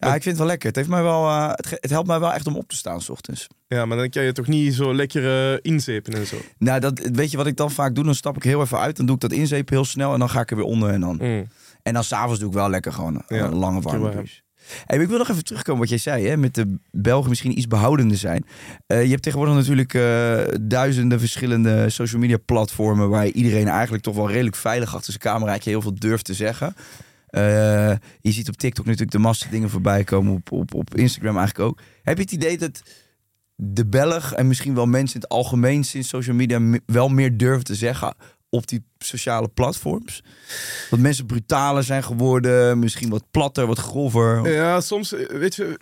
Ja, 0.06 0.16
ik 0.16 0.22
vind 0.22 0.26
het 0.26 0.38
wel 0.38 0.48
lekker. 0.48 0.68
Het, 0.68 0.76
heeft 0.76 0.90
mij 0.90 1.04
wel, 1.04 1.28
eh, 1.28 1.50
het, 1.80 1.90
helpt 1.90 2.08
mij 2.08 2.20
wel 2.20 2.34
echt 2.34 2.48
om 2.48 2.56
op 2.56 2.70
te 2.70 2.76
staan 2.76 3.02
s 3.02 3.10
ochtends. 3.10 3.48
Ja, 3.68 3.86
maar 3.86 3.98
dan 3.98 4.10
kan 4.10 4.24
je 4.24 4.32
toch 4.32 4.48
niet 4.48 4.74
zo 4.74 4.94
lekker 4.94 5.54
eh, 5.54 5.60
inzepen 5.62 6.14
en 6.14 6.26
zo. 6.26 6.38
Nou, 6.58 6.80
dat, 6.80 7.00
weet 7.14 7.32
je 7.32 7.38
wat 7.38 7.48
ik 7.48 7.58
dan 7.58 7.72
vaak 7.72 7.96
doe? 7.96 8.04
Dan 8.04 8.16
stap 8.16 8.36
ik 8.36 8.44
heel 8.44 8.62
even 8.62 8.80
uit, 8.80 8.98
dan 8.98 9.06
doe 9.06 9.16
ik 9.16 9.22
dat 9.22 9.32
inzepen 9.32 9.76
heel 9.76 9.86
snel 9.86 10.14
en 10.14 10.20
dan 10.20 10.30
ga 10.30 10.40
ik 10.40 10.50
er 10.50 10.58
weer 10.58 10.66
onder 10.66 10.90
en 10.90 11.02
dan. 11.02 11.18
Mm. 11.22 11.48
En 11.84 11.94
dan 11.94 12.04
s'avonds 12.04 12.40
doe 12.40 12.50
ik 12.50 12.56
wel 12.56 12.70
lekker 12.70 12.94
gewoon 12.94 13.24
een 13.28 13.38
Ja, 13.38 13.46
een 13.46 13.56
lange 13.56 13.82
warme 13.82 14.00
warm. 14.00 14.16
douche. 14.16 14.44
Hey, 14.86 15.00
ik 15.00 15.08
wil 15.08 15.18
nog 15.18 15.30
even 15.30 15.44
terugkomen 15.44 15.82
wat 15.82 15.90
jij 15.90 15.98
zei, 15.98 16.28
hè, 16.28 16.38
met 16.38 16.56
de 16.56 16.78
Belgen 16.92 17.30
misschien 17.30 17.58
iets 17.58 17.68
behoudender 17.68 18.18
zijn. 18.18 18.46
Eh, 18.88 19.04
je 19.04 19.10
hebt 19.10 19.22
tegenwoordig 19.22 19.56
natuurlijk 19.56 19.94
eh, 19.94 20.38
duizenden 20.62 21.20
verschillende 21.20 21.90
social 21.90 22.22
media 22.22 22.38
platformen 22.46 23.10
waar 23.10 23.28
iedereen 23.28 23.68
eigenlijk 23.68 24.04
toch 24.04 24.16
wel 24.16 24.30
redelijk 24.30 24.56
veilig 24.56 24.96
achter 24.96 25.14
zijn 25.14 25.36
cameraatje 25.36 25.70
heel 25.70 25.82
veel 25.82 25.96
durft 25.96 26.26
te 26.26 26.34
zeggen. 26.34 26.76
Eh, 27.36 27.96
je 28.22 28.32
ziet 28.32 28.48
op 28.50 28.58
TikTok 28.58 28.86
natuurlijk 28.86 29.12
de 29.12 29.20
massa 29.20 29.50
dingen 29.50 29.70
voorbij 29.70 30.04
komen, 30.04 30.34
op, 30.34 30.52
op, 30.52 30.74
op 30.74 30.96
Instagram 30.96 31.38
eigenlijk 31.38 31.70
ook. 31.70 31.80
Heb 32.04 32.18
je 32.18 32.24
het 32.24 32.32
idee 32.32 32.58
dat 32.58 32.82
de 33.56 33.86
Belg 33.86 34.34
en 34.34 34.48
misschien 34.48 34.76
wel 34.76 34.86
mensen 34.86 35.16
in 35.16 35.22
het 35.22 35.30
algemeen 35.30 35.84
sinds 35.84 36.08
social 36.10 36.36
media 36.36 36.60
me- 36.60 36.82
wel 36.86 37.08
meer 37.10 37.38
durven 37.38 37.64
te 37.64 37.76
zeggen 37.76 38.16
op 38.50 38.68
die 38.68 38.84
sociale 38.98 39.48
platforms? 39.48 40.24
Dat 40.90 41.00
mensen 41.00 41.26
brutaler 41.26 41.84
zijn 41.84 42.04
geworden, 42.04 42.80
misschien 42.80 43.10
wat 43.10 43.24
platter, 43.32 43.68
wat 43.68 43.80
grover. 43.80 44.52
Ja, 44.52 44.82
soms, 44.82 45.10
weet 45.28 45.56
je, 45.56 45.78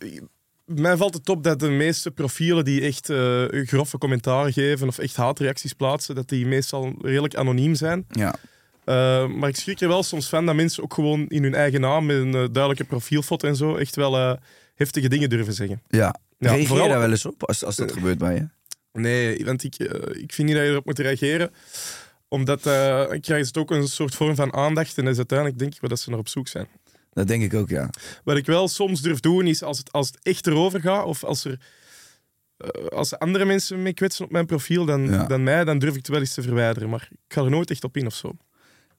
mij 0.65 0.97
valt 0.97 1.13
het 1.13 1.29
op 1.29 1.43
dat 1.43 1.59
de 1.59 1.69
meeste 1.69 2.11
profielen 2.11 2.65
die 2.65 2.81
echt 2.81 3.09
eh, 3.09 3.43
grove 3.49 3.97
commentaren 3.97 4.53
geven 4.53 4.87
of 4.87 4.97
echt 4.97 5.15
haatreacties 5.15 5.73
plaatsen, 5.73 6.15
dat 6.15 6.29
die 6.29 6.45
meestal 6.45 6.93
redelijk 7.01 7.35
anoniem 7.35 7.75
zijn. 7.75 8.05
Ja. 8.09 8.35
Eh, 8.85 9.27
maar 9.27 9.49
ik 9.49 9.55
schrik 9.55 9.79
er 9.81 9.87
wel 9.87 10.03
soms 10.03 10.29
van 10.29 10.45
dat 10.45 10.55
mensen 10.55 10.83
ook 10.83 10.93
gewoon 10.93 11.27
in 11.27 11.43
hun 11.43 11.53
eigen 11.55 11.81
naam, 11.81 12.05
met 12.05 12.15
een 12.15 12.33
eh, 12.33 12.45
duidelijke 12.51 12.83
profielfoto 12.83 13.47
en 13.47 13.55
zo, 13.55 13.75
echt 13.75 13.95
wel 13.95 14.17
eh, 14.17 14.33
heftige 14.75 15.09
dingen 15.09 15.29
durven 15.29 15.53
zeggen. 15.53 15.81
ja. 15.87 16.15
Ja, 16.37 16.49
Reageer 16.49 16.67
vooral- 16.67 16.87
daar 16.87 16.99
wel 16.99 17.09
eens 17.11 17.25
op 17.25 17.43
als, 17.47 17.63
als 17.63 17.75
dat 17.75 17.91
gebeurt 17.91 18.17
bij 18.17 18.33
je? 18.35 18.47
Nee, 18.99 19.45
want 19.45 19.63
ik, 19.63 19.75
ik 20.11 20.33
vind 20.33 20.47
niet 20.47 20.57
dat 20.57 20.65
je 20.65 20.71
erop 20.71 20.85
moet 20.85 20.99
reageren. 20.99 21.51
Omdat 22.27 22.63
dan 22.63 23.19
krijgen 23.19 23.45
ze 23.45 23.59
ook 23.59 23.71
een 23.71 23.87
soort 23.87 24.15
vorm 24.15 24.35
van 24.35 24.53
aandacht. 24.53 24.97
En 24.97 25.03
dat 25.03 25.11
is 25.11 25.17
uiteindelijk 25.17 25.59
denk 25.59 25.73
ik 25.73 25.81
wel 25.81 25.89
dat 25.89 25.99
ze 25.99 26.09
naar 26.09 26.19
op 26.19 26.27
zoek 26.27 26.47
zijn. 26.47 26.67
Dat 27.11 27.27
denk 27.27 27.43
ik 27.43 27.53
ook, 27.53 27.69
ja. 27.69 27.89
Wat 28.23 28.37
ik 28.37 28.45
wel 28.45 28.67
soms 28.67 29.01
durf 29.01 29.19
doen, 29.19 29.47
is 29.47 29.63
als 29.63 29.77
het, 29.77 29.91
als 29.91 30.07
het 30.07 30.19
echt 30.21 30.47
erover 30.47 30.81
gaat, 30.81 31.05
of 31.05 31.23
als 31.23 31.45
er 31.45 31.57
als 32.89 33.17
andere 33.19 33.45
mensen 33.45 33.81
mee 33.81 33.93
kwetsen 33.93 34.25
op 34.25 34.31
mijn 34.31 34.45
profiel 34.45 34.85
dan, 34.85 35.09
Ja. 35.09 35.25
dan 35.25 35.43
mij, 35.43 35.63
dan 35.63 35.79
durf 35.79 35.91
ik 35.91 35.97
het 35.97 36.07
wel 36.07 36.19
eens 36.19 36.33
te 36.33 36.41
verwijderen. 36.41 36.89
Maar 36.89 37.07
ik 37.11 37.33
ga 37.33 37.43
er 37.43 37.49
nooit 37.49 37.71
echt 37.71 37.83
op 37.83 37.97
in 37.97 38.05
of 38.05 38.13
zo. 38.15 38.31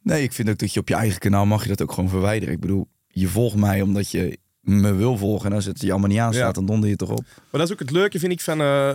Nee, 0.05 0.23
ik 0.23 0.33
vind 0.33 0.49
ook 0.49 0.59
dat 0.59 0.73
je 0.73 0.81
op 0.81 0.89
je 0.89 0.95
eigen 0.95 1.19
kanaal 1.19 1.47
mag 1.47 1.63
je 1.63 1.69
dat 1.69 1.83
ook 1.83 1.93
gewoon 1.93 2.11
verwijderen. 2.11 2.55
Ik 2.55 2.61
bedoel, 2.61 2.89
je 3.09 3.29
volgt 3.29 3.57
mij 3.57 3.81
omdat 3.83 4.11
je 4.11 4.39
me 4.61 4.95
wil 4.95 5.17
volgen. 5.17 5.51
En 5.51 5.57
als 5.57 5.65
het 5.65 5.81
je 5.81 5.91
allemaal 5.91 6.09
niet 6.09 6.19
aanstaat, 6.19 6.47
Ja. 6.47 6.53
dan 6.53 6.67
donder 6.67 6.89
je 6.89 6.97
toch 6.97 7.11
op. 7.11 7.25
Maar 7.25 7.61
dat 7.61 7.63
is 7.63 7.73
ook 7.73 7.79
het 7.79 7.91
leuke, 7.91 8.19
vind 8.19 8.33
ik, 8.33 8.41
van, 8.41 8.61
eh, 8.61 8.95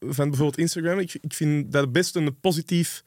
van 0.00 0.28
bijvoorbeeld 0.28 0.58
Instagram. 0.58 0.98
Ik, 0.98 1.18
ik 1.20 1.32
vind 1.34 1.72
dat 1.72 1.92
best 1.92 2.16
een 2.16 2.40
positief 2.40 3.02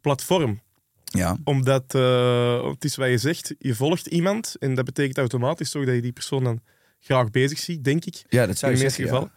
platform. 0.00 0.60
Ja, 1.04 1.36
Omdat 1.44 1.94
eh, 1.94 2.70
het 2.70 2.84
is 2.84 2.96
wat 2.96 3.08
je 3.08 3.18
zegt, 3.18 3.54
je 3.58 3.74
volgt 3.74 4.06
iemand. 4.06 4.56
En 4.58 4.74
dat 4.74 4.84
betekent 4.84 5.18
automatisch 5.18 5.70
toch 5.70 5.84
dat 5.84 5.94
je 5.94 6.00
die 6.02 6.12
persoon 6.12 6.44
dan 6.44 6.60
graag 7.00 7.30
bezig 7.30 7.58
ziet, 7.58 7.84
denk 7.84 8.04
ik. 8.04 8.22
ja 8.28 8.46
dat 8.46 8.58
zou 8.58 8.72
in 8.72 8.78
je 8.78 8.84
de 8.84 8.88
meeste 8.88 9.02
ja. 9.02 9.08
gevallen. 9.08 9.32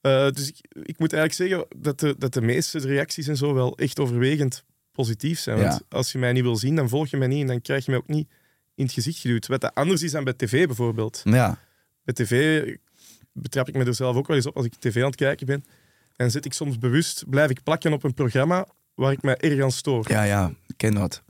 Eh, 0.00 0.30
dus 0.34 0.48
ik, 0.48 0.56
ik 0.82 0.98
moet 0.98 1.12
eigenlijk 1.12 1.50
zeggen 1.50 1.80
dat 1.82 2.00
de, 2.00 2.14
dat 2.18 2.32
de 2.32 2.40
meeste 2.40 2.78
reacties 2.78 3.26
en 3.28 3.36
zo 3.36 3.54
wel 3.54 3.76
echt 3.78 3.98
overwegend 3.98 4.64
positief 4.96 5.38
zijn. 5.40 5.58
Want 5.58 5.72
Ja. 5.72 5.80
als 5.96 6.12
je 6.12 6.18
mij 6.18 6.32
niet 6.32 6.42
wil 6.42 6.56
zien, 6.56 6.76
dan 6.76 6.88
volg 6.88 7.08
je 7.08 7.16
mij 7.16 7.28
niet 7.28 7.40
en 7.40 7.46
dan 7.46 7.60
krijg 7.60 7.84
je 7.84 7.90
mij 7.90 8.00
ook 8.00 8.08
niet 8.08 8.28
in 8.74 8.84
het 8.84 8.92
gezicht 8.94 9.18
geduwd. 9.18 9.46
Wat 9.46 9.60
dat 9.60 9.74
anders 9.74 10.02
is 10.02 10.10
dan 10.10 10.24
bij 10.24 10.32
tv 10.32 10.66
bijvoorbeeld. 10.66 11.20
Ja, 11.24 11.58
Bij 12.04 12.14
tv 12.14 12.62
betrap 13.32 13.68
ik 13.68 13.74
me 13.74 13.84
er 13.84 13.94
zelf 13.94 14.16
ook 14.16 14.26
wel 14.26 14.36
eens 14.36 14.46
op 14.46 14.56
als 14.56 14.66
ik 14.66 14.74
tv 14.78 14.96
aan 15.00 15.06
het 15.06 15.14
kijken 15.16 15.46
ben. 15.46 15.64
En 16.16 16.30
zit 16.30 16.44
ik 16.44 16.52
soms 16.52 16.78
bewust, 16.78 17.24
blijf 17.30 17.50
ik 17.50 17.62
plakken 17.62 17.92
op 17.92 18.04
een 18.04 18.14
programma 18.14 18.66
waar 18.94 19.12
ik 19.12 19.22
mij 19.22 19.36
erg 19.36 19.62
aan 19.62 19.72
stoor. 19.72 20.04
ja, 20.08 20.22
ja, 20.22 20.52
ik 20.66 20.74
ken 20.76 20.94
dat. 20.94 21.22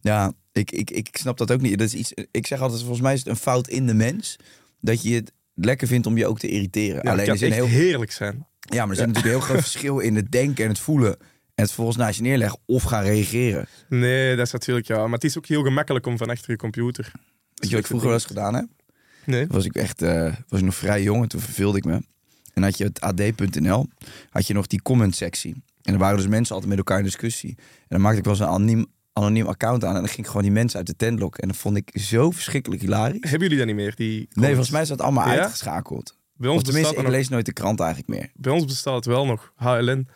Ja, 0.00 0.32
ik, 0.52 0.70
ik, 0.70 0.90
ik 0.90 1.08
snap 1.12 1.38
dat 1.38 1.52
ook 1.52 1.60
niet. 1.60 1.78
Dat 1.78 1.86
is 1.86 1.94
iets, 1.94 2.12
ik 2.30 2.46
zeg 2.46 2.60
altijd, 2.60 2.80
volgens 2.80 3.00
mij 3.00 3.12
is 3.12 3.18
het 3.18 3.28
een 3.28 3.36
fout 3.36 3.68
in 3.68 3.86
de 3.86 3.94
mens 3.94 4.36
dat 4.80 5.02
je 5.02 5.14
het 5.14 5.32
lekker 5.54 5.86
vindt 5.88 6.06
om 6.06 6.16
je 6.16 6.26
ook 6.26 6.38
te 6.38 6.48
irriteren. 6.48 6.94
Ja, 7.02 7.10
Alleen 7.10 7.16
het 7.16 7.24
kan 7.26 7.34
is 7.34 7.40
een 7.42 7.52
heel, 7.52 7.66
heerlijk 7.66 8.12
zijn. 8.12 8.46
ja, 8.60 8.80
maar 8.86 8.90
er 8.90 8.96
zit 8.96 9.06
natuurlijk 9.06 9.24
een 9.34 9.40
heel 9.40 9.48
groot 9.48 9.60
verschil 9.62 9.98
in 9.98 10.16
het 10.16 10.32
denken 10.32 10.64
en 10.64 10.70
het 10.70 10.78
voelen. 10.78 11.16
En 11.58 11.64
het 11.64 11.72
volgens 11.72 11.96
naast 11.96 12.16
je 12.16 12.22
neerleggen 12.22 12.58
of 12.66 12.82
gaan 12.82 13.02
reageren. 13.02 13.66
Nee, 13.88 14.36
dat 14.36 14.46
is 14.46 14.52
natuurlijk 14.52 14.86
ja. 14.86 15.02
Maar 15.04 15.12
het 15.12 15.24
is 15.24 15.38
ook 15.38 15.46
heel 15.46 15.62
gemakkelijk 15.62 16.06
om 16.06 16.16
van 16.18 16.30
achter 16.30 16.50
je 16.50 16.56
computer. 16.56 17.12
Weet 17.54 17.68
je 17.70 17.70
wat 17.70 17.78
ik 17.80 17.86
vroeger 17.86 18.08
wel 18.08 18.16
eens 18.16 18.26
gedaan 18.26 18.54
heb? 18.54 18.66
Nee. 19.24 19.40
Toen 19.46 19.54
was 19.54 19.64
ik 19.64 19.74
echt, 19.74 20.02
eh, 20.02 20.34
was 20.48 20.58
ik 20.60 20.64
nog 20.64 20.74
vrij 20.74 21.02
jong 21.02 21.22
en 21.22 21.28
toen 21.28 21.40
verveelde 21.40 21.78
ik 21.78 21.84
me. 21.84 22.02
En 22.54 22.62
had 22.62 22.78
je 22.78 22.84
het 22.84 23.00
ad.nl, 23.00 23.86
had 24.30 24.46
je 24.46 24.54
nog 24.54 24.66
die 24.66 24.82
comment 24.82 25.16
sectie. 25.16 25.62
En 25.82 25.92
er 25.92 25.98
waren 25.98 26.16
dus 26.16 26.26
mensen 26.26 26.52
altijd 26.54 26.70
met 26.70 26.78
elkaar 26.78 26.98
in 26.98 27.04
discussie. 27.04 27.54
En 27.58 27.64
dan 27.88 28.00
maakte 28.00 28.18
ik 28.18 28.24
wel 28.24 28.32
eens 28.32 28.42
een 28.42 28.48
anoniem, 28.48 28.86
anoniem 29.12 29.46
account 29.46 29.84
aan 29.84 29.94
en 29.94 30.00
dan 30.00 30.08
ging 30.08 30.18
ik 30.20 30.26
gewoon 30.26 30.42
die 30.42 30.52
mensen 30.52 30.78
uit 30.78 30.86
de 30.86 30.96
tent 30.96 31.18
lokken. 31.18 31.42
En 31.42 31.48
dat 31.48 31.56
vond 31.56 31.76
ik 31.76 31.90
zo 32.00 32.30
verschrikkelijk 32.30 32.80
hilarisch. 32.82 33.20
Hebben 33.30 33.40
jullie 33.40 33.56
dat 33.58 33.66
niet 33.66 33.76
meer? 33.76 33.94
Die 33.96 34.28
Nee, 34.32 34.48
volgens 34.48 34.70
mij 34.70 34.82
is 34.82 34.88
dat 34.88 35.00
allemaal 35.00 35.26
Ja? 35.28 35.38
uitgeschakeld. 35.38 36.16
bij 36.36 36.48
Of 36.48 36.54
ons, 36.54 36.64
tenminste, 36.64 36.92
bestaat 36.92 37.06
ik 37.06 37.10
nog, 37.12 37.20
lees 37.20 37.28
nooit 37.28 37.46
de 37.46 37.52
krant 37.52 37.80
eigenlijk 37.80 38.10
meer. 38.10 38.30
bij 38.34 38.52
ons 38.52 38.64
bestaat 38.64 38.94
het 38.94 39.04
wel 39.06 39.26
nog, 39.26 39.52
HLN. 39.56 40.08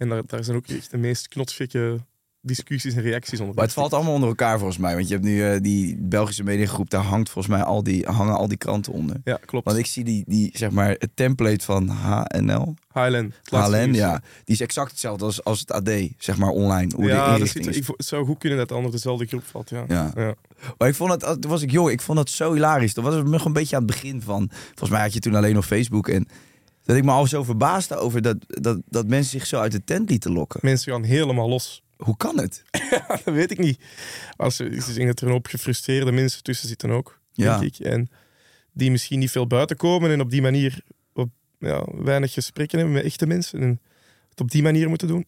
En 0.00 0.08
daar, 0.08 0.22
daar 0.26 0.44
zijn 0.44 0.56
ook 0.56 0.66
echt 0.66 0.90
de 0.90 0.96
meest 0.98 1.28
knotsgekke 1.28 1.98
discussies 2.42 2.94
en 2.94 3.02
reacties 3.02 3.40
onder. 3.40 3.54
Maar 3.54 3.64
het 3.64 3.72
valt 3.72 3.92
allemaal 3.92 4.14
onder 4.14 4.28
elkaar 4.28 4.56
volgens 4.58 4.78
mij. 4.78 4.94
Want 4.94 5.08
je 5.08 5.14
hebt 5.14 5.26
nu 5.26 5.44
eh, 5.44 5.60
die 5.60 5.96
Belgische 6.00 6.42
mediagroep, 6.42 6.90
daar 6.90 7.02
hangt 7.02 7.30
volgens 7.30 7.54
mij 7.54 7.64
al 7.64 7.82
die, 7.82 8.06
hangen 8.06 8.34
al 8.36 8.48
die 8.48 8.56
kranten 8.56 8.92
onder. 8.92 9.16
Ja, 9.24 9.38
klopt. 9.44 9.64
Want 9.64 9.78
ik 9.78 9.86
zie 9.86 10.04
die, 10.04 10.24
die, 10.26 10.50
zeg 10.52 10.70
maar, 10.70 10.88
het 10.88 11.10
template 11.14 11.64
van 11.64 11.88
HNL, 11.88 12.74
HLN. 12.92 13.32
HLN, 13.50 13.94
ja, 13.94 14.22
die 14.44 14.54
is 14.54 14.60
exact 14.60 14.90
hetzelfde 14.90 15.24
als, 15.24 15.44
als 15.44 15.60
het 15.60 15.72
AD, 15.72 15.90
zeg 16.18 16.38
maar 16.38 16.50
online. 16.50 16.92
Hoe 16.94 17.04
de 17.04 17.10
Ja, 17.10 17.38
zit, 17.46 17.66
is. 17.66 17.76
ik, 17.76 17.86
het 17.86 18.06
zou 18.06 18.24
goed 18.24 18.38
kunnen 18.38 18.58
dat 18.58 18.68
het 18.68 18.76
onder 18.78 18.92
dezelfde 18.92 19.26
groep 19.26 19.44
valt. 19.44 19.70
Ja. 19.70 19.84
Ja. 19.88 20.12
Ja. 20.16 20.34
Maar 20.78 20.88
ik 20.88 20.94
vond 20.94 21.10
het, 21.10 21.40
toen 21.42 21.50
was 21.50 21.62
ik 21.62 21.70
jong, 21.70 21.90
ik 21.90 22.00
vond 22.00 22.18
dat 22.18 22.30
zo 22.30 22.52
hilarisch. 22.52 22.94
Dat 22.94 23.04
was 23.04 23.14
het 23.14 23.26
nog 23.26 23.44
een 23.44 23.52
beetje 23.52 23.76
aan 23.76 23.82
het 23.82 23.90
begin 23.90 24.22
van. 24.22 24.50
Volgens 24.66 24.90
mij 24.90 25.00
had 25.00 25.12
je 25.12 25.20
toen 25.20 25.34
alleen 25.34 25.54
nog 25.54 25.66
Facebook. 25.66 26.08
En 26.08 26.28
dat 26.90 26.98
ik 26.98 27.04
me 27.04 27.10
al 27.10 27.26
zo 27.26 27.42
verbaasde 27.44 27.96
over 27.96 28.22
dat, 28.22 28.36
dat, 28.46 28.80
dat 28.88 29.06
mensen 29.06 29.30
zich 29.30 29.46
zo 29.46 29.60
uit 29.60 29.72
de 29.72 29.84
tent 29.84 30.10
lieten 30.10 30.32
lokken. 30.32 30.60
Mensen 30.62 30.92
gaan 30.92 31.02
helemaal 31.02 31.48
los. 31.48 31.82
Hoe 31.96 32.16
kan 32.16 32.38
het? 32.38 32.62
dat 33.24 33.34
weet 33.34 33.50
ik 33.50 33.58
niet. 33.58 33.80
Als, 34.36 34.56
ze- 34.56 34.64
ik 34.70 34.94
denk 34.94 35.06
dat 35.06 35.20
er 35.20 35.26
een 35.26 35.32
hoop 35.32 35.46
gefrustreerde 35.46 36.12
mensen 36.12 36.42
tussen 36.42 36.68
zitten 36.68 36.90
ook, 36.90 37.20
Ja. 37.32 37.58
denk 37.58 37.74
ik. 37.78 37.86
En 37.86 38.10
die 38.72 38.90
misschien 38.90 39.18
niet 39.18 39.30
veel 39.30 39.46
buiten 39.46 39.76
komen 39.76 40.10
en 40.10 40.20
op 40.20 40.30
die 40.30 40.42
manier 40.42 40.80
op, 41.12 41.28
ja, 41.58 41.84
weinig 41.92 42.32
gesprekken 42.32 42.78
hebben 42.78 42.96
met 42.96 43.04
echte 43.04 43.26
mensen. 43.26 43.60
En 43.60 43.80
het 44.30 44.40
op 44.40 44.50
die 44.50 44.62
manier 44.62 44.88
moeten 44.88 45.08
doen. 45.08 45.26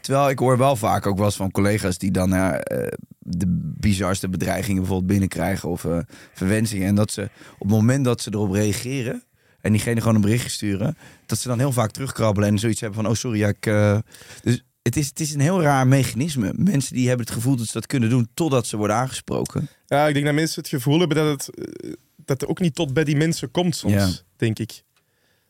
Terwijl 0.00 0.28
ik 0.30 0.38
hoor 0.38 0.58
wel 0.58 0.76
vaak 0.76 1.06
ook 1.06 1.16
wel 1.16 1.24
eens 1.26 1.36
van 1.36 1.50
collega's 1.50 1.98
die 1.98 2.10
dan 2.10 2.30
ja, 2.30 2.58
eh, 2.60 2.92
de 3.18 3.46
bizarste 3.78 4.28
bedreigingen 4.28 4.80
bijvoorbeeld 4.80 5.10
binnenkrijgen 5.10 5.68
of 5.68 5.84
eh, 5.84 5.98
verwensingen. 6.32 6.86
En 6.88 6.94
dat 6.94 7.10
ze 7.10 7.22
op 7.54 7.58
het 7.58 7.68
moment 7.68 8.04
dat 8.04 8.20
ze 8.20 8.30
erop 8.32 8.50
reageren 8.52 9.24
en 9.64 9.72
diegene 9.72 10.00
gewoon 10.00 10.14
een 10.14 10.20
berichtje 10.20 10.48
sturen, 10.50 10.96
dat 11.26 11.38
ze 11.38 11.48
dan 11.48 11.58
heel 11.58 11.72
vaak 11.72 11.90
terugkrabbelen 11.90 12.48
en 12.48 12.58
zoiets 12.58 12.80
hebben 12.80 13.02
van, 13.02 13.10
oh 13.10 13.16
sorry, 13.16 13.38
ja, 13.38 13.48
ik... 13.48 13.66
eh, 13.66 13.98
Dus 14.42 14.64
het 14.82 14.96
is, 14.96 15.06
het 15.08 15.20
is 15.20 15.34
een 15.34 15.40
heel 15.40 15.62
raar 15.62 15.86
mechanisme. 15.86 16.52
Mensen 16.56 16.94
die 16.94 17.08
hebben 17.08 17.26
het 17.26 17.34
gevoel 17.34 17.56
dat 17.56 17.66
ze 17.66 17.72
dat 17.72 17.86
kunnen 17.86 18.10
doen 18.10 18.28
totdat 18.34 18.66
ze 18.66 18.76
worden 18.76 18.96
aangesproken. 18.96 19.68
Ja, 19.86 20.06
ik 20.06 20.14
denk 20.14 20.26
dat 20.26 20.34
mensen 20.34 20.60
het 20.62 20.68
gevoel 20.70 20.98
hebben 20.98 21.16
dat 21.16 21.46
het, 21.46 21.56
eh, 21.58 21.92
dat 22.16 22.40
het 22.40 22.46
ook 22.50 22.60
niet 22.60 22.74
tot 22.74 22.92
bij 22.94 23.04
die 23.04 23.16
mensen 23.16 23.50
komt 23.50 23.76
soms, 23.76 23.92
Ja. 23.94 24.08
denk 24.36 24.58
ik. 24.58 24.82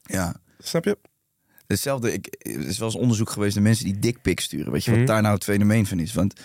Ja. 0.02 0.36
Snap 0.58 0.84
je? 0.84 0.98
Hetzelfde, 1.66 2.12
ik, 2.12 2.26
er 2.38 2.66
is 2.66 2.78
wel 2.78 2.88
eens 2.88 2.96
onderzoek 2.96 3.30
geweest 3.30 3.54
naar 3.54 3.64
mensen 3.64 3.84
die 3.84 3.98
dickpics 3.98 4.44
sturen. 4.44 4.72
Weet 4.72 4.84
je 4.84 4.90
wat 4.90 4.98
Mhm. 5.00 5.08
daar 5.08 5.22
nou 5.22 5.34
het 5.34 5.44
fenomeen 5.44 5.86
van 5.86 5.98
is? 5.98 6.12
Want 6.12 6.40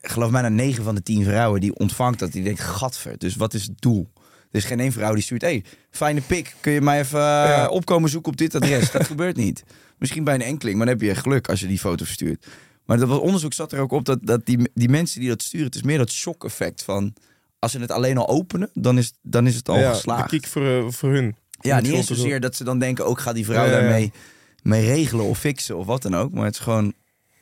geloof 0.00 0.30
mij, 0.30 0.40
naar 0.40 0.50
9 0.52 0.84
van 0.84 0.94
de 0.94 1.02
10 1.02 1.24
vrouwen 1.24 1.60
die 1.60 1.74
ontvangt 1.74 2.18
dat, 2.18 2.32
die 2.32 2.42
denkt, 2.42 2.60
gadver. 2.60 3.18
Dus 3.18 3.36
wat 3.36 3.54
is 3.54 3.62
het 3.62 3.80
doel? 3.80 4.12
Er 4.52 4.58
is 4.58 4.64
geen 4.64 4.80
één 4.80 4.92
vrouw 4.92 5.14
die 5.14 5.22
stuurt, 5.22 5.42
hey, 5.42 5.64
fijne 5.90 6.20
pik, 6.20 6.54
kun 6.60 6.72
je 6.72 6.80
mij 6.80 6.98
even 7.00 7.18
eh, 7.18 7.24
Ja. 7.24 7.68
opkomen 7.68 8.10
zoeken 8.10 8.32
op 8.32 8.38
dit 8.38 8.54
adres? 8.54 8.90
dat 8.90 9.06
gebeurt 9.06 9.36
niet. 9.36 9.62
Misschien 9.98 10.24
bij 10.24 10.34
een 10.34 10.42
enkeling, 10.42 10.76
maar 10.76 10.86
dan 10.86 10.98
heb 10.98 11.04
je 11.06 11.14
geluk 11.14 11.48
als 11.48 11.60
je 11.60 11.66
die 11.66 11.78
foto 11.78 12.04
verstuurt. 12.04 12.46
Maar 12.84 12.98
dat 12.98 13.08
was 13.08 13.18
onderzoek 13.18 13.52
zat 13.52 13.72
er 13.72 13.80
ook 13.80 13.92
op 13.92 14.04
dat, 14.04 14.18
dat 14.22 14.46
die, 14.46 14.70
die 14.74 14.88
mensen 14.88 15.20
die 15.20 15.28
dat 15.28 15.42
sturen, 15.42 15.66
het 15.66 15.74
is 15.74 15.82
meer 15.82 15.98
dat 15.98 16.10
shock-effect 16.10 16.82
van... 16.82 17.14
Als 17.58 17.72
ze 17.72 17.78
het 17.78 17.90
alleen 17.90 18.18
al 18.18 18.28
openen, 18.28 18.70
dan 18.74 18.98
is, 18.98 19.12
dan 19.22 19.46
is 19.46 19.54
het 19.56 19.68
al 19.68 19.78
ja, 19.78 19.92
geslaagd. 19.92 20.30
de 20.30 20.38
kick 20.38 20.46
voor, 20.50 20.66
eh, 20.66 20.84
voor 20.88 21.10
hun. 21.12 21.36
Ja, 21.60 21.80
niet 21.80 21.92
eens 21.92 22.06
zozeer 22.06 22.40
dat 22.40 22.56
ze 22.56 22.64
dan 22.64 22.78
denken, 22.78 23.06
ook 23.06 23.20
ga 23.20 23.32
die 23.32 23.44
vrouw 23.44 23.64
Ja, 23.64 23.70
daarmee 23.70 24.12
mee 24.62 24.84
regelen 24.86 25.24
of 25.24 25.38
fixen 25.38 25.76
of 25.76 25.86
wat 25.86 26.02
dan 26.02 26.14
ook. 26.16 26.32
Maar 26.32 26.44
het 26.44 26.54
is 26.54 26.60
gewoon 26.60 26.92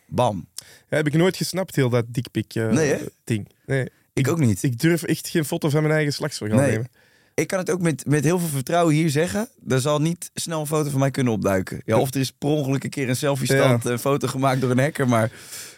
bam. 0.06 0.48
Ja, 0.88 0.96
heb 0.96 1.06
ik 1.06 1.12
nooit 1.14 1.36
gesnapt, 1.36 1.76
heel 1.76 1.88
dat 1.88 2.04
dickpic 2.08 2.54
eh, 2.54 2.68
Nee, 2.68 2.88
hè? 2.92 2.98
ding. 3.24 3.48
Nee. 3.66 3.88
Ik 4.20 4.28
ook 4.32 4.38
niet. 4.38 4.62
Ik 4.62 4.78
durf 4.78 5.02
echt 5.02 5.28
geen 5.28 5.44
foto 5.44 5.68
van 5.68 5.80
mijn 5.82 5.94
eigen 5.94 6.10
geslachtsorgaan 6.12 6.58
Nee. 6.58 6.70
nemen. 6.70 6.88
Ik 7.34 7.46
kan 7.46 7.58
het 7.58 7.70
ook 7.70 7.80
met, 7.80 8.06
met 8.06 8.24
heel 8.24 8.38
veel 8.38 8.48
vertrouwen 8.48 8.94
hier 8.94 9.10
zeggen. 9.10 9.48
Er 9.68 9.80
zal 9.80 10.00
niet 10.00 10.30
snel 10.34 10.60
een 10.60 10.66
foto 10.66 10.90
van 10.90 11.00
mij 11.00 11.10
kunnen 11.10 11.32
opduiken. 11.32 11.82
Ja, 11.84 11.98
of 11.98 12.14
er 12.14 12.20
is 12.20 12.30
per 12.32 12.48
ongeluk 12.48 12.84
een 12.84 12.90
keer 12.90 13.08
een 13.08 13.16
selfie-stand, 13.16 13.84
een 13.84 13.98
foto 13.98 14.28
gemaakt 14.28 14.60
door 14.60 14.70
een 14.70 14.78
hacker. 14.78 15.08
Maar 15.08 15.30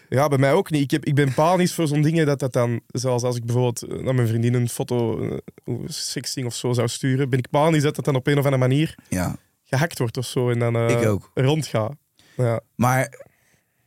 Ja, 0.09 0.29
bij 0.29 0.39
mij 0.39 0.53
ook 0.53 0.71
niet. 0.71 0.83
Ik, 0.83 0.91
heb, 0.91 1.05
ik 1.05 1.15
ben 1.15 1.35
panisch 1.35 1.75
voor 1.75 1.87
zo'n 1.87 2.03
dingen 2.03 2.27
dat 2.27 2.39
dat 2.39 2.53
dan... 2.53 2.81
Zoals 2.87 3.23
als 3.23 3.37
ik 3.37 3.45
bijvoorbeeld 3.45 4.03
naar 4.05 4.15
mijn 4.15 4.29
vriendin 4.29 4.55
een 4.55 4.69
foto, 4.69 5.19
hoe- 5.65 5.85
sexting 5.87 6.47
of 6.47 6.55
zo 6.55 6.73
zou 6.73 6.89
sturen, 6.89 7.31
ben 7.31 7.39
ik 7.39 7.51
panisch 7.51 7.83
dat 7.83 7.95
dat 7.97 8.05
dan 8.05 8.15
op 8.17 8.27
een 8.27 8.39
of 8.39 8.45
andere 8.45 8.69
manier 8.69 8.95
ja, 9.09 9.37
gehackt 9.65 9.99
wordt 9.99 10.17
of 10.17 10.27
zo 10.27 10.51
en 10.51 10.59
dan 10.59 10.77
eh, 10.77 10.89
Ik 11.01 11.09
ook. 11.09 11.31
rondgaat. 11.35 11.93
Ja. 12.37 12.61
Maar 12.75 13.27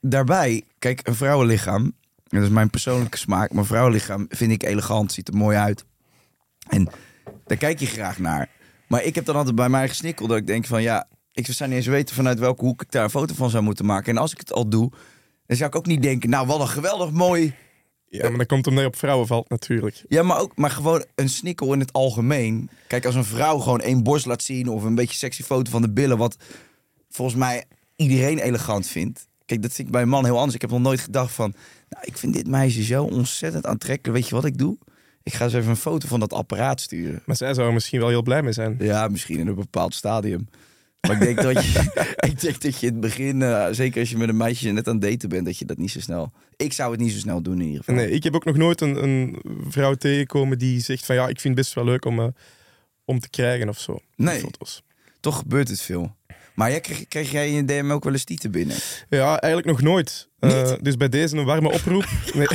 daarbij, 0.02 0.64
kijk, 0.80 1.08
een 1.08 1.16
vrouwenlichaam, 1.16 1.84
en 1.84 1.96
dat 2.36 2.44
is 2.44 2.50
mijn 2.50 2.70
persoonlijke 2.70 3.18
smaak, 3.18 3.54
maar 3.54 3.65
vrouwenlichaam 3.65 4.25
vind 4.30 4.51
ik 4.51 4.63
elegant, 4.63 5.12
ziet 5.12 5.27
er 5.27 5.36
mooi 5.36 5.58
uit. 5.58 5.86
En 6.70 6.89
daar 7.46 7.58
kijk 7.58 7.80
je 7.80 7.86
graag 7.86 8.20
naar. 8.20 8.50
Maar 8.88 9.04
ik 9.04 9.15
heb 9.15 9.25
dan 9.25 9.36
altijd 9.36 9.56
bij 9.56 9.70
mij 9.70 9.88
gesnikkeld 9.88 10.30
dat 10.30 10.38
ik 10.38 10.48
denk 10.48 10.65
van 10.65 10.82
ja, 10.82 11.08
ik 11.32 11.46
zou 11.46 11.70
niet 11.70 11.77
eens 11.77 11.88
weten 11.88 12.15
vanuit 12.15 12.39
welke 12.39 12.65
hoek 12.65 12.82
ik 12.82 12.92
daar 12.92 13.04
een 13.04 13.10
foto 13.10 13.34
van 13.34 13.50
zou 13.50 13.63
moeten 13.63 13.86
maken. 13.86 14.15
En 14.15 14.22
als 14.22 14.32
ik 14.32 14.38
het 14.38 14.54
al 14.54 14.70
doe, 14.70 14.92
dan 15.46 15.58
zou 15.58 15.70
ik 15.70 15.75
ook 15.75 15.86
niet 15.86 16.01
denken, 16.01 16.30
nou 16.30 16.48
wat 16.48 16.60
een 16.60 16.68
geweldig 16.68 17.12
mooi. 17.12 17.56
ja, 18.06 18.30
maar 18.30 18.38
dat 18.38 18.48
komt 18.48 18.68
omdat 18.68 18.84
je 18.84 18.89
op 18.89 18.96
vrouwen 18.96 19.27
valt 19.27 19.50
natuurlijk. 19.50 20.04
Ja, 20.08 20.24
maar 20.24 20.39
ook, 20.39 20.58
maar 20.58 20.72
gewoon 20.72 21.06
een 21.15 21.30
snikkel 21.30 21.74
in 21.74 21.80
het 21.80 21.94
algemeen. 21.94 22.70
Kijk, 22.88 23.06
als 23.06 23.15
een 23.15 23.25
vrouw 23.25 23.58
gewoon 23.58 23.82
één 23.82 24.04
borst 24.04 24.25
laat 24.25 24.44
zien 24.44 24.68
of 24.68 24.84
een 24.84 24.96
beetje 24.96 25.15
sexy 25.15 25.44
foto 25.44 25.72
van 25.72 25.82
de 25.82 25.92
billen, 25.92 26.18
wat 26.18 26.38
volgens 27.10 27.38
mij 27.38 27.63
iedereen 27.96 28.39
elegant 28.39 28.88
vindt. 28.88 29.27
Kijk, 29.46 29.62
dat 29.62 29.72
vind 29.72 29.88
ik 29.88 29.94
bij 29.94 30.02
een 30.02 30.10
man 30.10 30.25
heel 30.25 30.38
anders. 30.38 30.56
Ik 30.56 30.62
heb 30.62 30.70
nog 30.70 30.80
nooit 30.80 31.00
gedacht 31.00 31.34
van, 31.34 31.54
nou, 31.90 32.06
ik 32.06 32.18
vind 32.18 32.34
dit 32.34 32.48
meisje 32.48 32.84
zo 32.84 33.04
ontzettend 33.04 33.66
aantrekkelijk. 33.66 34.18
Weet 34.18 34.28
je 34.28 34.36
wat 34.36 34.46
ik 34.46 34.58
doe? 34.58 34.78
Ik 35.24 35.34
ga 35.34 35.44
eens 35.44 35.54
even 35.54 35.70
een 35.70 35.75
foto 35.75 36.08
van 36.08 36.20
dat 36.20 36.34
apparaat 36.34 36.82
sturen. 36.82 37.22
Maar 37.25 37.36
zij 37.36 37.54
zou 37.54 37.68
er 37.68 37.74
misschien 37.74 38.00
wel 38.00 38.10
heel 38.10 38.22
blij 38.22 38.42
mee 38.42 38.54
zijn. 38.54 38.75
Ja, 38.80 39.08
misschien 39.08 39.40
in 39.40 39.48
een 39.48 39.56
bepaald 39.56 39.94
stadium. 39.94 40.48
Maar 41.08 41.12
ik 41.16 41.20
denk 41.20 41.42
dat 41.42 41.66
je, 41.66 41.80
ik 42.30 42.42
denk 42.42 42.62
dat 42.62 42.80
je 42.80 42.88
in 42.88 42.92
het 42.92 43.02
begin, 43.02 43.42
eh, 43.42 43.68
zeker 43.72 44.00
als 44.00 44.10
je 44.10 44.18
met 44.18 44.30
een 44.30 44.38
meisje 44.38 44.72
net 44.72 44.88
aan 44.88 44.94
het 44.94 45.02
daten 45.02 45.30
bent, 45.30 45.46
dat 45.46 45.58
je 45.58 45.66
dat 45.66 45.78
niet 45.78 45.92
zo 45.92 46.00
snel. 46.00 46.32
Ik 46.56 46.74
zou 46.74 46.92
het 46.92 47.00
niet 47.00 47.12
zo 47.12 47.18
snel 47.18 47.42
doen 47.42 47.60
in 47.60 47.66
ieder 47.66 47.84
geval. 47.84 47.96
Nee, 47.96 48.10
ik 48.10 48.24
heb 48.24 48.36
ook 48.36 48.46
nog 48.46 48.56
nooit 48.56 48.82
een, 48.82 49.04
een 49.04 49.38
vrouw 49.68 49.94
tegengekomen 49.94 50.58
die 50.58 50.80
zegt 50.80 51.06
van 51.06 51.16
ja, 51.16 51.28
ik 51.28 51.40
vind 51.40 51.56
het 51.56 51.64
best 51.64 51.74
wel 51.74 51.86
leuk 51.86 52.06
om, 52.06 52.20
eh, 52.20 52.28
om 53.06 53.20
te 53.20 53.30
krijgen 53.30 53.70
of 53.70 53.80
zo. 53.80 54.00
Nee. 54.16 54.40
Foto's. 54.40 54.84
Toch 55.20 55.38
gebeurt 55.38 55.70
het 55.70 55.82
veel. 55.82 56.16
Maar 56.56 56.70
jij, 56.70 56.80
kreeg, 56.80 57.08
kreeg 57.08 57.32
jij 57.32 57.48
in 57.48 57.54
je 57.54 57.66
DM 57.66 57.92
ook 57.92 58.04
wel 58.04 58.14
eens 58.14 58.24
tieten 58.24 58.52
binnen? 58.52 58.76
Ja, 59.10 59.40
eigenlijk 59.40 59.66
nog 59.66 59.82
nooit. 59.82 60.30
Eh, 60.40 60.72
dus 60.82 60.98
bij 60.98 61.10
deze 61.10 61.38
een 61.38 61.46
warme 61.46 61.72
oproep. 61.72 62.06
Nee. 62.34 62.48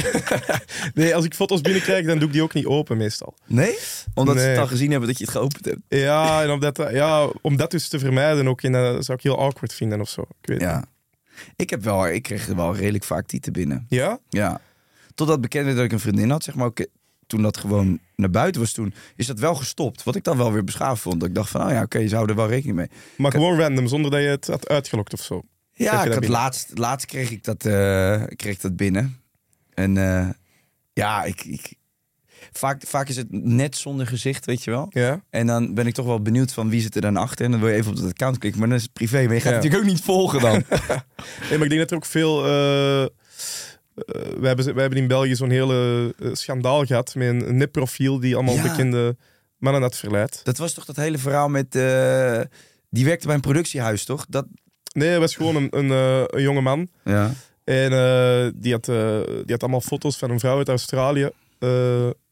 nee, 0.94 1.14
als 1.14 1.24
ik 1.24 1.34
foto's 1.34 1.60
binnenkrijg, 1.60 2.06
dan 2.06 2.18
doe 2.18 2.26
ik 2.26 2.32
die 2.32 2.42
ook 2.42 2.54
niet 2.54 2.66
open 2.66 2.96
meestal. 2.96 3.34
Nee? 3.46 3.78
Omdat 4.14 4.38
ze 4.38 4.42
het 4.42 4.58
al 4.58 4.66
gezien 4.66 4.90
hebben 4.90 5.08
dat 5.08 5.18
je 5.18 5.24
het 5.24 5.32
geopend 5.32 5.64
hebt. 5.64 5.80
Ja, 5.88 6.42
en 6.42 6.50
om 6.50 6.60
dat, 6.60 6.76
ja, 6.90 7.28
om 7.42 7.56
dat 7.56 7.70
dus 7.70 7.88
te 7.88 7.98
vermijden 7.98 8.48
ook. 8.48 8.62
En 8.62 8.72
dat 8.72 9.04
zou 9.04 9.18
ik 9.18 9.24
heel 9.24 9.38
awkward 9.38 9.72
vinden 9.74 10.00
of 10.00 10.08
zo. 10.08 10.20
Ik 10.20 10.48
weet 10.48 10.60
Ja. 10.60 10.76
niet. 10.76 10.86
Ik, 11.56 11.70
heb 11.70 11.82
wel, 11.84 12.08
ik 12.08 12.22
kreeg 12.22 12.48
er 12.48 12.56
wel 12.56 12.76
redelijk 12.76 13.04
vaak 13.04 13.26
tieten 13.26 13.52
binnen. 13.52 13.86
Ja? 13.88 14.18
Ja. 14.28 14.60
Totdat 15.14 15.40
bekend 15.40 15.64
werd 15.64 15.76
dat 15.76 15.84
ik 15.84 15.92
een 15.92 16.00
vriendin 16.00 16.30
had, 16.30 16.42
zeg 16.44 16.54
maar. 16.54 16.66
Ook, 16.66 16.86
toen 17.30 17.42
dat 17.42 17.56
gewoon 17.56 17.98
naar 18.16 18.30
buiten 18.30 18.60
was, 18.60 18.72
toen 18.72 18.94
is 19.16 19.26
dat 19.26 19.38
wel 19.38 19.54
gestopt. 19.54 20.02
Wat 20.02 20.16
ik 20.16 20.24
dan 20.24 20.36
wel 20.36 20.52
weer 20.52 20.64
beschaafd 20.64 21.02
vond. 21.02 21.20
Dat 21.20 21.28
ik 21.28 21.34
dacht 21.34 21.50
van, 21.50 21.62
oh 21.66 21.70
ja, 21.70 21.82
oké, 21.82 21.98
je 21.98 22.08
zou 22.08 22.28
er 22.28 22.34
wel 22.34 22.48
rekening 22.48 22.76
mee. 22.76 22.88
Maar 23.16 23.30
gewoon 23.30 23.58
random, 23.58 23.86
zonder 23.86 24.10
dat 24.10 24.20
je 24.20 24.26
het 24.26 24.46
had 24.46 24.68
uitgelokt 24.68 25.12
of 25.12 25.20
zo. 25.20 25.42
Ja, 25.72 26.04
ik 26.04 26.12
had 26.12 26.28
laatst, 26.28 26.70
laatst 26.78 27.06
kreeg 27.06 27.30
ik 27.30 27.44
dat, 27.44 27.64
eh, 27.64 28.22
kreeg 28.36 28.54
ik 28.54 28.60
dat 28.60 28.76
binnen. 28.76 29.20
En 29.74 29.96
eh, 29.96 30.28
ja, 30.92 31.24
ik, 31.24 31.44
ik, 31.44 31.72
vaak, 32.52 32.82
vaak 32.86 33.08
is 33.08 33.16
het 33.16 33.26
net 33.30 33.76
zonder 33.76 34.06
gezicht, 34.06 34.46
weet 34.46 34.64
je 34.64 34.70
wel. 34.70 34.86
Ja. 34.90 35.22
En 35.30 35.46
dan 35.46 35.74
ben 35.74 35.86
ik 35.86 35.94
toch 35.94 36.06
wel 36.06 36.22
benieuwd 36.22 36.52
van 36.52 36.68
wie 36.70 36.80
zit 36.80 36.94
er 36.94 37.00
dan 37.00 37.16
achter. 37.16 37.44
En 37.44 37.50
dan 37.50 37.60
wil 37.60 37.68
je 37.68 37.74
even 37.74 37.90
op 37.90 37.96
dat 37.96 38.06
account 38.10 38.38
klikken. 38.38 38.60
Maar 38.60 38.68
dan 38.68 38.78
is 38.78 38.82
het 38.84 38.92
privé. 38.92 39.24
Maar 39.24 39.34
je 39.34 39.40
gaat 39.40 39.50
Ja. 39.50 39.56
natuurlijk 39.56 39.82
ook 39.82 39.88
niet 39.90 40.00
volgen 40.02 40.40
dan. 40.40 40.52
Nee, 41.48 41.58
maar 41.58 41.62
ik 41.62 41.68
denk 41.68 41.80
dat 41.80 41.90
er 41.90 41.96
ook 41.96 42.06
veel... 42.06 42.46
eh, 42.46 43.06
eh, 44.06 44.22
wij, 44.38 44.48
hebben, 44.48 44.64
wij 44.74 44.80
hebben 44.82 44.98
in 44.98 45.06
België 45.08 45.34
zo'n 45.34 45.50
hele 45.50 46.14
eh, 46.18 46.28
schandaal 46.32 46.84
gehad 46.84 47.14
met 47.14 47.28
een 47.28 47.56
nepprofiel 47.56 48.20
die 48.20 48.34
allemaal 48.34 48.54
Ja. 48.54 48.62
bekende 48.62 49.16
mannen 49.58 49.82
had 49.82 49.96
verleid. 49.96 50.40
dat 50.44 50.56
was 50.58 50.72
toch 50.74 50.84
dat 50.84 50.96
hele 50.96 51.18
verhaal 51.18 51.48
met... 51.48 51.74
eh, 51.74 52.40
die 52.90 53.04
werkte 53.04 53.26
bij 53.26 53.34
een 53.34 53.40
productiehuis, 53.40 54.04
toch? 54.04 54.26
Dat, 54.28 54.46
Nee, 54.92 55.08
hij 55.08 55.18
was 55.20 55.34
gewoon 55.36 55.56
een, 55.56 55.68
een, 55.70 55.90
een 56.36 56.42
jonge 56.42 56.60
man. 56.60 56.88
ja. 57.04 57.32
En 57.64 57.90
die, 58.56 58.72
had, 58.72 58.84
die 58.84 59.44
had 59.46 59.60
allemaal 59.62 59.80
foto's 59.80 60.16
van 60.18 60.30
een 60.30 60.40
vrouw 60.40 60.56
uit 60.58 60.68
Australië 60.68 61.30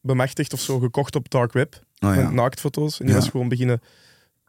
bemachtigd 0.01 0.53
of 0.53 0.59
zo, 0.59 0.79
gekocht 0.79 1.15
op 1.15 1.29
dark 1.29 1.53
web. 1.53 1.73
Oh, 1.99 2.15
ja. 2.15 2.29
Naaktfoto's. 2.31 2.99
En 2.99 3.05
die 3.05 3.15
Ja. 3.15 3.21
was 3.21 3.29
gewoon 3.29 3.47
beginnen 3.49 3.81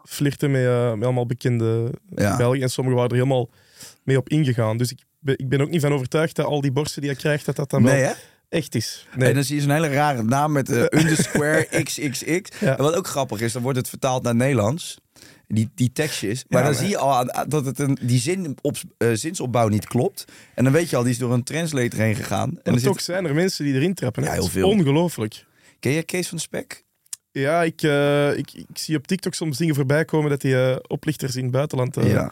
flirten 0.04 0.50
met, 0.50 0.62
met 0.94 1.04
allemaal 1.04 1.26
bekende 1.26 1.90
Ja. 2.14 2.36
Belgen. 2.36 2.62
En 2.62 2.70
sommigen 2.70 2.98
waren 3.00 3.16
er 3.16 3.22
helemaal 3.22 3.50
mee 4.02 4.16
op 4.16 4.28
ingegaan. 4.28 4.76
Dus 4.76 4.90
ik 4.90 4.98
ik 5.24 5.48
ben 5.48 5.60
ook 5.60 5.70
niet 5.70 5.80
van 5.80 5.92
overtuigd 5.92 6.36
dat 6.36 6.46
al 6.46 6.60
die 6.60 6.72
borsten 6.72 7.00
die 7.00 7.10
hij 7.10 7.18
krijgt, 7.20 7.44
dat 7.46 7.56
dat 7.56 7.70
dan 7.70 7.82
Nee, 7.82 8.00
wel 8.00 8.08
hè? 8.08 8.14
echt 8.48 8.74
is. 8.74 9.06
Nee. 9.16 9.28
En 9.28 9.34
dan 9.34 9.44
zie 9.44 9.56
je 9.56 9.62
zo'n 9.62 9.70
hele 9.70 9.88
rare 9.88 10.22
naam 10.22 10.52
met 10.52 10.70
eh, 10.70 10.82
underscore 11.00 11.66
XXX. 11.84 12.58
Ja. 12.60 12.76
En 12.76 12.82
wat 12.82 12.94
ook 12.94 13.06
grappig 13.06 13.40
is, 13.40 13.52
dan 13.52 13.62
wordt 13.62 13.78
het 13.78 13.88
vertaald 13.88 14.22
naar 14.22 14.34
Nederlands. 14.34 14.98
Die, 15.46 15.70
die 15.74 15.92
tekstjes. 15.92 16.44
Maar 16.48 16.58
Ja, 16.62 16.66
dan 16.66 16.74
maar- 16.74 16.84
zie 16.84 16.90
je 16.92 16.98
al 16.98 17.14
aan- 17.32 17.48
dat 17.48 17.64
het 17.64 17.78
een, 17.78 17.98
die 18.02 18.20
zin 18.20 18.56
op, 18.62 18.76
eh, 18.98 19.08
zinsopbouw 19.12 19.68
niet 19.68 19.86
klopt. 19.86 20.24
En 20.54 20.64
dan 20.64 20.72
weet 20.72 20.90
je 20.90 20.96
al, 20.96 21.02
die 21.02 21.12
is 21.12 21.18
door 21.18 21.32
een 21.32 21.42
translator 21.44 21.98
heen 22.00 22.14
gegaan. 22.14 22.48
En 22.48 22.72
dan 22.72 22.82
toch 22.82 22.94
zit, 22.96 23.04
zijn 23.04 23.24
er 23.26 23.34
mensen 23.34 23.64
die 23.64 23.74
erin 23.74 23.94
trappen. 23.94 24.22
Ja, 24.22 24.32
heel 24.32 24.46
veel. 24.46 24.68
Ongelooflijk. 24.68 25.44
ken 25.80 25.92
je 25.92 26.02
Kees 26.02 26.28
van 26.28 26.36
de 26.36 26.42
Spek? 26.42 26.84
Ja, 27.32 27.62
ik, 27.62 27.82
eh, 27.82 28.36
ik, 28.36 28.52
ik 28.52 28.66
zie 28.78 28.96
op 28.96 29.06
TikTok 29.06 29.34
soms 29.34 29.58
dingen 29.58 29.74
voorbij 29.74 30.04
komen 30.04 30.30
dat 30.30 30.40
die 30.40 30.88
oplichters 30.88 31.36
in 31.36 31.42
het 31.42 31.52
buitenland... 31.52 31.94
ja. 32.00 32.30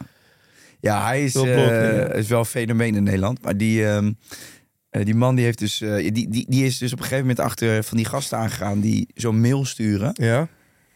Ja, 0.79 1.05
hij 1.05 1.23
is, 1.23 1.35
eh, 1.35 1.95
ja. 1.97 2.11
is 2.13 2.27
wel 2.27 2.39
een 2.39 2.45
fenomeen 2.45 2.95
in 2.95 3.03
Nederland. 3.03 3.41
Maar 3.41 3.57
die, 3.57 3.85
ehm, 3.87 4.11
eh, 4.89 5.05
die 5.05 5.15
man 5.15 5.35
die 5.35 5.45
heeft 5.45 5.59
dus, 5.59 5.81
eh, 5.81 5.95
die, 6.13 6.29
die, 6.29 6.45
die 6.49 6.65
is 6.65 6.77
dus 6.77 6.91
op 6.93 6.97
een 6.97 7.03
gegeven 7.03 7.27
moment 7.27 7.39
achter 7.45 7.83
van 7.83 7.97
die 7.97 8.05
gasten 8.05 8.37
aangegaan 8.37 8.79
die 8.79 9.07
zo'n 9.13 9.41
mail 9.41 9.65
sturen. 9.65 10.11
Ja, 10.13 10.47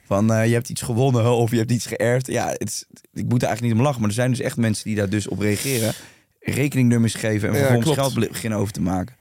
Van 0.06 0.25
je 0.25 0.54
hebt 0.54 0.70
iets 0.70 0.82
gewonnen 0.82 1.32
of 1.36 1.52
je 1.52 1.58
hebt 1.58 1.72
iets 1.72 1.86
geërfd. 1.86 2.28
Ja, 2.28 2.48
het 2.48 2.70
is, 2.70 2.86
ik 3.13 3.25
moet 3.28 3.42
er 3.42 3.48
eigenlijk 3.48 3.62
niet 3.62 3.72
om 3.74 3.82
lachen. 3.82 4.00
Maar 4.00 4.10
er 4.10 4.16
zijn 4.16 4.30
dus 4.30 4.40
echt 4.40 4.58
mensen 4.58 4.84
die 4.86 4.96
daar 4.96 5.10
dus 5.10 5.28
op 5.28 5.40
reageren. 5.40 5.94
Rekeningnummers 6.40 7.13
geven 7.13 7.50
en 7.50 7.56
vervolgens 7.56 7.94
geld 7.94 8.13
be- 8.13 8.28
beginnen 8.32 8.60
over 8.60 8.74
te 8.74 8.82
maken. 8.82 9.16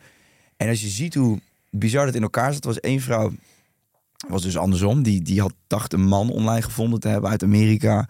En 0.57 0.69
als 0.69 0.81
je 0.81 0.89
ziet 0.89 1.15
hoe 1.15 1.41
bizar 1.71 2.07
dat 2.07 2.15
in 2.15 2.23
elkaar 2.23 2.53
zat. 2.53 2.65
was 2.65 2.81
één 2.81 3.01
vrouw, 3.01 3.33
was 4.29 4.43
dus 4.43 4.57
andersom. 4.57 5.03
Die, 5.03 5.23
die 5.23 5.41
had 5.41 5.55
dacht 5.67 5.93
een 5.93 6.05
man 6.05 6.31
online 6.31 6.63
gevonden 6.63 7.01
te 7.01 7.09
hebben 7.09 7.31
uit 7.31 7.43
Amerika. 7.43 8.09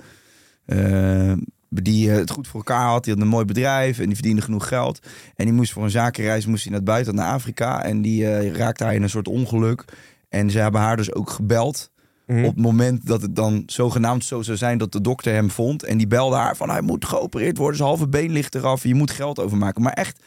Die 1.72 2.10
eh, 2.10 2.16
het 2.16 2.30
goed 2.30 2.48
voor 2.48 2.60
elkaar 2.60 2.86
had. 2.86 3.04
Die 3.04 3.12
had 3.12 3.22
een 3.22 3.28
mooi 3.28 3.44
bedrijf 3.44 3.98
en 3.98 4.06
die 4.06 4.14
verdiende 4.14 4.42
genoeg 4.42 4.68
geld. 4.68 5.06
En 5.34 5.44
die 5.44 5.54
moest 5.54 5.72
voor 5.72 5.84
een 5.84 5.90
zakenreis 5.90 6.46
moest 6.46 6.62
hij 6.62 6.70
naar 6.70 6.80
het 6.80 6.88
buitenland, 6.88 7.26
naar 7.26 7.36
Afrika. 7.36 7.84
En 7.84 8.02
die 8.02 8.26
eh, 8.26 8.52
raakte 8.52 8.84
daar 8.84 8.94
in 8.94 9.02
een 9.02 9.10
soort 9.10 9.28
ongeluk. 9.28 9.84
En 10.28 10.50
ze 10.50 10.58
hebben 10.58 10.80
haar 10.80 10.96
dus 10.96 11.14
ook 11.14 11.30
gebeld. 11.30 11.90
Mhm. 12.26 12.44
Op 12.44 12.54
het 12.54 12.64
moment 12.64 13.06
dat 13.06 13.22
het 13.22 13.36
dan 13.36 13.62
zogenaamd 13.66 14.24
zo 14.24 14.42
zou 14.42 14.56
zijn 14.56 14.78
dat 14.78 14.92
de 14.92 15.00
dokter 15.00 15.32
hem 15.32 15.50
vond. 15.50 15.82
En 15.82 15.98
die 15.98 16.06
belde 16.06 16.36
haar 16.36 16.56
van 16.56 16.70
hij 16.70 16.80
moet 16.80 17.04
geopereerd 17.04 17.56
worden. 17.56 17.76
Zijn 17.76 17.88
halve 17.88 18.08
been 18.08 18.32
ligt 18.32 18.54
eraf. 18.54 18.82
Je 18.82 18.94
moet 18.94 19.10
geld 19.10 19.40
overmaken. 19.40 19.82
Maar 19.82 19.92
echt 19.92 20.20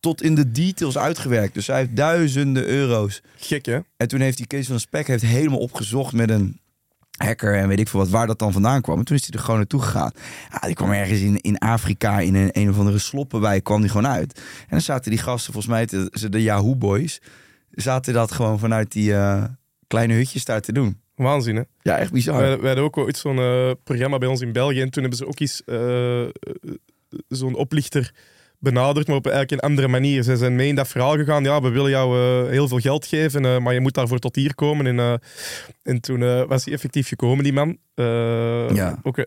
tot 0.00 0.22
in 0.22 0.34
de 0.34 0.50
details 0.50 0.98
uitgewerkt. 0.98 1.54
Dus 1.54 1.66
hij 1.66 1.78
heeft 1.78 1.96
duizenden 1.96 2.66
euro's. 2.66 3.22
gek 3.36 3.66
hè? 3.66 3.78
En 3.96 4.08
toen 4.08 4.20
heeft 4.20 4.36
die 4.36 4.46
Kees 4.46 4.66
van 4.66 4.80
Spek 4.80 5.06
heeft 5.06 5.22
helemaal 5.22 5.58
opgezocht 5.58 6.12
met 6.12 6.30
een 6.30 6.60
hacker 7.16 7.54
en 7.56 7.68
weet 7.68 7.80
ik 7.80 7.88
veel 7.88 8.00
wat, 8.00 8.08
waar 8.08 8.26
dat 8.26 8.38
dan 8.38 8.52
vandaan 8.52 8.80
kwam. 8.80 8.98
En 8.98 9.04
toen 9.04 9.16
is 9.16 9.22
hij 9.22 9.32
er 9.32 9.44
gewoon 9.44 9.56
naartoe 9.56 9.82
gegaan. 9.82 10.10
Ja, 10.50 10.66
die 10.66 10.74
kwam 10.74 10.90
ergens 10.90 11.20
in, 11.20 11.40
in 11.40 11.58
Afrika, 11.58 12.20
in 12.20 12.34
een, 12.34 12.48
een 12.52 12.70
of 12.70 12.78
andere 12.78 12.98
sloppenwijk, 12.98 13.64
kwam 13.64 13.80
die 13.80 13.90
gewoon 13.90 14.06
uit. 14.06 14.38
En 14.38 14.68
dan 14.68 14.80
zaten 14.80 15.10
die 15.10 15.20
gasten, 15.20 15.52
volgens 15.52 15.72
mij, 15.72 15.86
de, 15.86 16.28
de 16.28 16.42
Yahoo 16.42 16.76
Boys, 16.76 17.20
zaten 17.70 18.14
dat 18.14 18.32
gewoon 18.32 18.58
vanuit 18.58 18.92
die 18.92 19.14
eh, 19.14 19.44
kleine 19.86 20.14
hutjes 20.14 20.44
daar 20.44 20.60
te 20.60 20.72
doen. 20.72 21.00
Waanzin 21.14 21.56
hè? 21.56 21.62
Ja, 21.82 21.98
echt 21.98 22.12
bizar. 22.12 22.36
Wij, 22.36 22.58
wij 22.58 22.66
hadden 22.66 22.84
ook 22.84 22.96
ooit 22.96 23.16
zo'n 23.16 23.38
eh, 23.38 23.70
programma 23.84 24.18
bij 24.18 24.28
ons 24.28 24.40
in 24.40 24.52
België. 24.52 24.80
En 24.80 24.90
toen 24.90 25.02
hebben 25.02 25.18
ze 25.18 25.26
ook 25.26 25.40
eens 25.40 25.64
eh, 25.64 26.22
eh, 26.22 26.30
zo'n 27.28 27.54
oplichter 27.54 28.14
benaderd, 28.62 29.06
maar 29.06 29.16
op 29.16 29.26
eigenlijk 29.26 29.62
een 29.62 29.68
andere 29.68 29.88
manier. 29.88 30.22
Ze 30.22 30.36
zijn 30.36 30.54
mee 30.54 30.68
in 30.68 30.74
dat 30.74 30.88
verhaal 30.88 31.16
gegaan. 31.16 31.44
Ja, 31.44 31.60
we 31.60 31.68
willen 31.68 31.90
jou 31.90 32.18
eh, 32.18 32.50
heel 32.50 32.68
veel 32.68 32.78
geld 32.78 33.06
geven, 33.06 33.44
eh, 33.44 33.58
maar 33.58 33.74
je 33.74 33.80
moet 33.80 33.94
daarvoor 33.94 34.18
tot 34.18 34.36
hier 34.36 34.54
komen. 34.54 34.86
En, 34.86 34.98
eh, 34.98 35.14
en 35.82 36.00
toen 36.00 36.46
was 36.46 36.64
hij 36.64 36.74
effectief 36.74 37.08
gekomen, 37.08 37.44
die 37.44 37.52
man. 37.52 37.76
Ja. 38.74 38.98
Ook, 39.02 39.16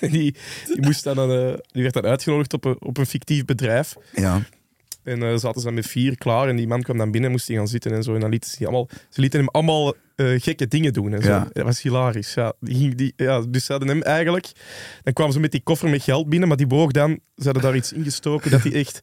die, 0.00 0.08
die, 0.10 0.36
moest 0.80 1.04
dan, 1.04 1.28
die 1.66 1.82
werd 1.82 1.94
dan 1.94 2.06
uitgenodigd 2.06 2.52
op 2.52 2.64
een, 2.64 2.76
op 2.78 2.98
een 2.98 3.06
fictief 3.06 3.44
bedrijf. 3.44 3.94
Ja. 4.12 4.40
En 5.04 5.22
eh, 5.22 5.36
zaten 5.36 5.60
ze 5.60 5.66
dan 5.66 5.74
met 5.74 5.86
vier 5.86 6.18
klaar. 6.18 6.48
En 6.48 6.56
die 6.56 6.66
man 6.66 6.82
kwam 6.82 6.98
dan 6.98 7.10
binnen, 7.10 7.30
moest 7.30 7.46
hij 7.48 7.56
gaan 7.56 7.68
zitten 7.68 7.92
en 7.92 8.02
zo. 8.02 8.14
En 8.14 8.20
dan 8.20 8.30
lieten 8.30 8.50
ze, 8.50 8.56
die 8.58 8.66
allemaal, 8.66 8.88
ze 9.08 9.20
lieten 9.20 9.38
hem 9.38 9.48
allemaal 9.48 9.94
eh, 10.16 10.26
gekke 10.40 10.68
dingen 10.68 10.92
doen. 10.92 11.12
En 11.14 11.22
zo. 11.22 11.28
Ja. 11.28 11.48
Dat 11.52 11.64
was 11.64 11.82
hilarisch. 11.82 12.34
Ja. 12.34 12.52
Die, 12.60 12.74
ging- 12.74 12.94
die, 12.94 13.12
ja, 13.16 13.40
dus 13.48 13.64
ze 13.64 13.72
hadden 13.72 13.90
hem 13.90 14.02
eigenlijk... 14.02 14.52
Dan 15.02 15.12
kwamen 15.12 15.32
ze 15.32 15.40
met 15.40 15.50
die 15.50 15.62
koffer 15.62 15.88
met 15.88 16.02
geld 16.02 16.28
binnen, 16.28 16.48
maar 16.48 16.56
die 16.56 16.66
boog 16.66 16.90
dan... 16.90 17.18
Ze 17.36 17.44
hadden 17.44 17.62
daar 17.62 17.76
iets 17.76 17.92
ingestoken 17.92 18.50
dat 18.50 18.62
hij 18.62 18.72
echt 18.72 19.00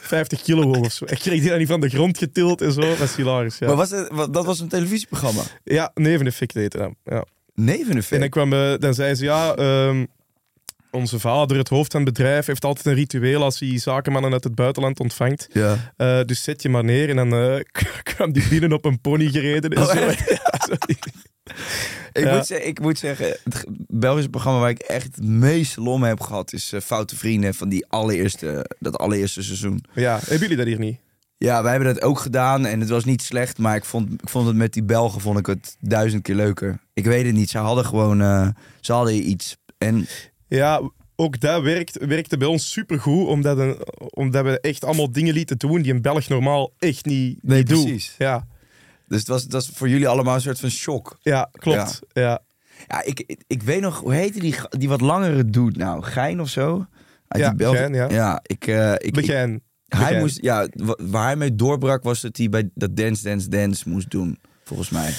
50 0.00 0.42
kilo 0.42 0.62
woog 0.66 0.78
of 0.84 0.92
zo. 0.92 1.04
Ik 1.04 1.18
kreeg 1.18 1.40
die 1.40 1.48
dan 1.50 1.58
niet 1.58 1.68
van 1.68 1.80
de 1.80 1.88
grond 1.88 2.18
getild 2.18 2.60
en 2.60 2.72
zo. 2.72 2.80
Dat 2.80 2.98
was 2.98 3.16
hilarisch, 3.16 3.58
ja. 3.58 3.66
Maar 3.66 3.76
was 3.76 3.90
het, 3.90 4.08
dat 4.32 4.44
was 4.44 4.60
een 4.60 4.68
televisieprogramma? 4.68 5.42
Ja, 5.64 5.90
neveneffect 5.94 6.54
heette 6.54 6.78
dat. 6.78 6.92
Ja. 7.04 7.24
Neveneffect. 7.54 8.12
En 8.12 8.20
dan, 8.20 8.28
kwam, 8.28 8.52
eh, 8.52 8.74
dan 8.78 8.94
zei 8.94 9.14
ze, 9.14 9.24
ja... 9.24 9.54
ehm, 9.54 10.04
onze 10.90 11.18
vader, 11.18 11.56
het 11.56 11.68
hoofd 11.68 11.92
van 11.92 12.04
het 12.04 12.12
bedrijf, 12.14 12.46
heeft 12.46 12.64
altijd 12.64 12.86
een 12.86 12.94
ritueel 12.94 13.42
als 13.42 13.58
hij 13.60 13.78
zakenmannen 13.78 14.32
uit 14.32 14.44
het 14.44 14.54
buitenland 14.54 15.00
ontvangt. 15.00 15.48
Ja. 15.52 15.92
Eh, 15.96 16.20
dus 16.24 16.42
zet 16.42 16.62
je 16.62 16.68
maar 16.68 16.84
neer. 16.84 17.08
En 17.08 17.16
dan 17.16 17.32
eh, 17.34 17.60
kwam 18.14 18.32
die 18.32 18.48
binnen 18.48 18.72
op 18.72 18.84
een 18.84 19.00
pony 19.00 19.28
gereden. 19.28 19.70
En 19.70 19.82
Oh, 19.82 19.88
zo. 19.90 19.92
echt? 19.98 20.28
Ja, 20.50 20.66
zo. 20.66 20.74
Ik, 22.12 22.24
Ja. 22.24 22.34
moet 22.36 22.46
zeggen, 22.46 22.68
ik 22.68 22.80
moet 22.80 22.98
zeggen, 22.98 23.26
het 23.44 23.64
Belgische 23.88 24.30
programma 24.30 24.58
waar 24.60 24.70
ik 24.70 24.78
echt 24.78 25.04
het 25.16 25.24
meeste 25.24 25.80
lol 25.80 25.98
mee 25.98 26.08
heb 26.08 26.20
gehad 26.20 26.52
is 26.52 26.72
eh, 26.72 26.80
Foute 26.80 27.16
Vrienden 27.16 27.54
van 27.54 27.68
die 27.68 27.86
allereerste, 27.88 28.70
dat 28.78 28.98
allereerste 28.98 29.42
seizoen. 29.42 29.84
Ja, 29.94 30.18
hebben 30.18 30.38
jullie 30.38 30.56
dat 30.56 30.66
hier 30.66 30.78
niet? 30.78 30.98
Ja, 31.38 31.62
wij 31.62 31.70
hebben 31.72 31.94
dat 31.94 32.02
ook 32.02 32.18
gedaan 32.18 32.66
en 32.66 32.80
het 32.80 32.88
was 32.88 33.04
niet 33.04 33.22
slecht, 33.22 33.58
maar 33.58 33.76
ik 33.76 33.84
vond, 33.84 34.12
ik 34.12 34.28
vond 34.28 34.46
het 34.46 34.56
met 34.56 34.72
die 34.72 34.82
Belgen 34.82 35.20
vond 35.20 35.38
ik 35.38 35.46
het 35.46 35.76
duizend 35.80 36.22
keer 36.22 36.34
leuker. 36.34 36.78
Ik 36.94 37.04
weet 37.04 37.26
het 37.26 37.34
niet, 37.34 37.50
ze 37.50 37.58
hadden 37.58 37.84
gewoon, 37.84 38.18
ze 38.80 38.92
hadden 38.92 39.28
iets. 39.30 39.56
En 39.78 40.06
Ja, 40.56 40.90
ook 41.16 41.40
dat 41.40 41.62
werkt, 41.62 42.04
werkte 42.06 42.36
bij 42.36 42.48
ons 42.48 42.70
supergoed, 42.72 43.26
omdat, 43.26 43.58
een, 43.58 43.76
omdat 44.14 44.44
we 44.44 44.60
echt 44.60 44.84
allemaal 44.84 45.12
dingen 45.12 45.34
lieten 45.34 45.58
doen 45.58 45.82
die 45.82 45.92
een 45.92 46.02
Belg 46.02 46.28
normaal 46.28 46.72
echt 46.78 47.04
niet, 47.04 47.42
Nee, 47.42 47.58
niet 47.58 47.68
doet. 47.68 47.82
precies. 47.84 48.14
Ja, 48.18 48.46
dus 49.06 49.18
het 49.18 49.28
was, 49.28 49.42
het 49.42 49.52
was 49.52 49.70
voor 49.74 49.88
jullie 49.88 50.08
allemaal 50.08 50.34
een 50.34 50.40
soort 50.40 50.60
van 50.60 50.70
shock. 50.70 51.18
ja 51.22 51.48
klopt. 51.52 51.98
Ja. 52.12 52.40
Ja, 52.88 53.02
ik, 53.04 53.20
ik, 53.26 53.42
ik 53.46 53.62
weet 53.62 53.80
nog, 53.80 54.00
hoe 54.00 54.14
heette 54.14 54.40
die, 54.40 54.54
die 54.68 54.88
wat 54.88 55.00
langere 55.00 55.44
dude 55.50 55.78
nou? 55.78 56.02
Gein 56.02 56.40
of 56.40 56.48
zo? 56.48 56.86
Uit 57.28 57.42
Ja, 57.42 57.52
die 57.52 57.66
Gein, 57.66 57.94
ja. 57.94 58.08
ja 58.10 58.40
ik, 58.42 58.66
eh, 58.66 58.92
ik. 58.92 59.14
Hij 59.26 59.50
Begin. 59.98 60.18
moest, 60.18 60.42
ja, 60.42 60.66
wa- 60.72 60.98
waar 61.02 61.24
hij 61.24 61.36
mee 61.36 61.54
doorbrak 61.54 62.02
was 62.02 62.20
dat 62.20 62.36
hij 62.36 62.48
bij 62.48 62.70
dat 62.74 62.96
Dance 62.96 63.22
Dance 63.22 63.48
Dance 63.48 63.88
moest 63.88 64.10
doen, 64.10 64.38
volgens 64.64 64.90
mij. 64.90 65.12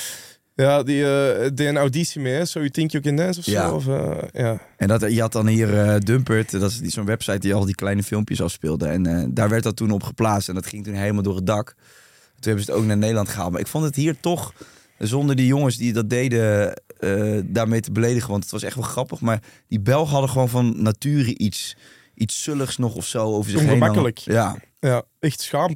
Ja, 0.61 0.83
die 0.83 1.03
eh 1.05 1.49
deed 1.53 1.67
een 1.67 1.77
auditie 1.77 2.21
mee? 2.21 2.45
So 2.45 2.59
You 2.59 2.71
Think 2.71 2.91
You 2.91 3.03
Can 3.03 3.15
Dance 3.15 3.39
of 3.39 3.45
zo. 3.45 3.51
Of, 3.75 3.87
eh, 3.87 4.17
ja. 4.31 4.61
En 4.77 4.87
dat, 4.87 5.01
je 5.13 5.21
had 5.21 5.31
dan 5.31 5.47
hier 5.47 5.79
eh, 5.79 5.99
Dumpert, 5.99 6.51
dat 6.51 6.71
is 6.71 6.79
die- 6.79 6.89
zo'n 6.91 7.05
website 7.05 7.37
die 7.39 7.53
al 7.53 7.65
die 7.65 7.75
kleine 7.75 8.03
filmpjes 8.03 8.41
afspeelde. 8.41 8.85
En 8.87 9.31
daar 9.33 9.49
werd 9.49 9.63
dat 9.63 9.75
toen 9.75 9.91
op 9.91 10.03
geplaatst 10.03 10.49
en 10.49 10.55
dat 10.55 10.65
ging 10.65 10.83
toen 10.83 10.93
helemaal 10.93 11.23
door 11.23 11.35
het 11.35 11.45
dak. 11.45 11.65
Toen 12.39 12.51
hebben 12.51 12.63
ze 12.63 12.71
het 12.71 12.79
ook 12.79 12.85
naar 12.87 12.97
Nederland 12.97 13.29
gehaald. 13.29 13.51
Maar 13.51 13.59
ik 13.61 13.67
vond 13.67 13.83
het 13.83 13.95
hier 13.95 14.19
toch, 14.19 14.53
zonder 14.97 15.35
die 15.35 15.45
jongens 15.45 15.77
die 15.77 15.93
dat 15.93 16.09
deden, 16.09 16.73
daarmee 17.45 17.81
te 17.81 17.91
beledigen. 17.91 18.29
Want 18.29 18.43
het 18.43 18.51
was 18.51 18.63
echt 18.63 18.75
wel 18.75 18.83
grappig. 18.83 19.21
Maar 19.21 19.39
die 19.67 19.79
Belgen 19.79 20.11
hadden 20.11 20.29
gewoon 20.29 20.49
van 20.49 20.81
nature 20.81 21.37
iets, 21.37 21.75
iets 22.15 22.43
zulligs 22.43 22.77
nog 22.77 22.95
of 22.95 23.05
zo 23.05 23.23
over 23.35 23.51
zich 23.51 23.59
heen. 23.59 23.69
Ongemakkelijk. 23.69 24.17
Ja. 24.17 24.55
ja, 24.79 25.03
echt 25.19 25.41
schaam. 25.41 25.75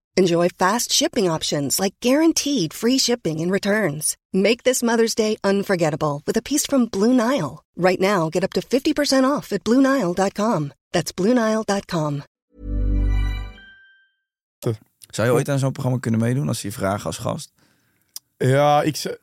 Enjoy 0.17 0.49
fast 0.49 0.91
shipping 0.91 1.29
options 1.29 1.79
like 1.79 1.93
guaranteed 2.01 2.73
free 2.73 2.97
shipping 2.97 3.39
and 3.39 3.51
returns. 3.51 4.15
Make 4.31 4.63
this 4.63 4.81
Mother's 4.81 5.13
Day 5.13 5.37
unforgettable 5.43 6.21
with 6.25 6.35
a 6.37 6.41
piece 6.41 6.65
from 6.65 6.87
Blue 6.89 7.13
Nile. 7.13 7.63
Right 7.75 7.99
now, 7.99 8.29
get 8.29 8.43
up 8.43 8.51
to 8.53 8.61
50% 8.61 9.23
off 9.23 9.51
at 9.51 9.63
BlueNile.com. 9.63 10.71
That's 10.91 11.11
BlueNile.com. 11.13 12.23
Zou 15.09 15.27
je 15.27 15.33
ooit 15.33 15.49
aan 15.49 15.59
zo'n 15.59 15.71
programma 15.71 15.99
kunnen 15.99 16.19
meedoen 16.19 16.47
als 16.47 16.59
ze 16.59 16.67
je 16.67 16.73
vragen 16.73 17.05
als 17.05 17.17
gast? 17.17 17.51
Ja, 18.37 18.81
ik, 18.81 18.95
zou- 18.95 19.17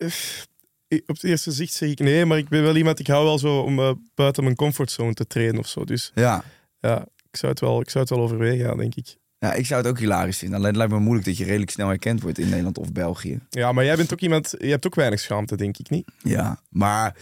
ik- 0.88 1.02
op 1.06 1.14
het 1.14 1.24
eerste 1.24 1.52
zicht 1.52 1.72
zeg 1.72 1.90
ik 1.90 1.98
nee, 1.98 2.24
maar 2.24 2.38
ik 2.38 2.48
ben 2.48 2.62
wel 2.62 2.76
iemand, 2.76 2.98
ik 2.98 3.06
hou 3.06 3.24
wel 3.24 3.38
zo 3.38 3.58
om 3.60 3.78
eh, 3.78 3.90
buiten 4.14 4.42
mijn 4.44 4.56
comfortzone 4.56 5.14
te 5.14 5.26
trainen 5.26 5.58
of 5.58 5.66
zo. 5.68 5.84
Dus 5.84 6.10
Ja. 6.14 6.44
ja, 6.80 7.06
ik 7.30 7.36
zou 7.36 7.52
het 7.52 7.60
wel, 7.60 7.80
ik 7.80 7.90
zou 7.90 8.04
het 8.04 8.14
wel 8.14 8.22
overwegen, 8.24 8.66
ja, 8.66 8.74
denk 8.74 8.94
ik. 8.94 9.16
Ja, 9.38 9.52
ik 9.52 9.66
zou 9.66 9.80
het 9.80 9.90
ook 9.90 9.98
hilarisch 9.98 10.38
vinden. 10.38 10.56
Alleen 10.56 10.70
het 10.70 10.78
lijkt 10.78 10.92
me 10.92 10.98
moeilijk 10.98 11.26
dat 11.26 11.36
je 11.36 11.44
redelijk 11.44 11.70
snel 11.70 11.88
herkend 11.88 12.22
wordt 12.22 12.38
in 12.38 12.48
Nederland 12.48 12.78
of 12.78 12.92
België. 12.92 13.40
Ja, 13.50 13.72
maar 13.72 13.84
jij 13.84 13.96
bent 13.96 14.12
ook 14.12 14.20
iemand, 14.20 14.54
je 14.58 14.70
hebt 14.70 14.86
ook 14.86 14.94
weinig 14.94 15.20
schaamte, 15.20 15.56
denk 15.56 15.78
ik 15.78 15.90
niet. 15.90 16.10
Ja, 16.22 16.60
maar 16.68 17.16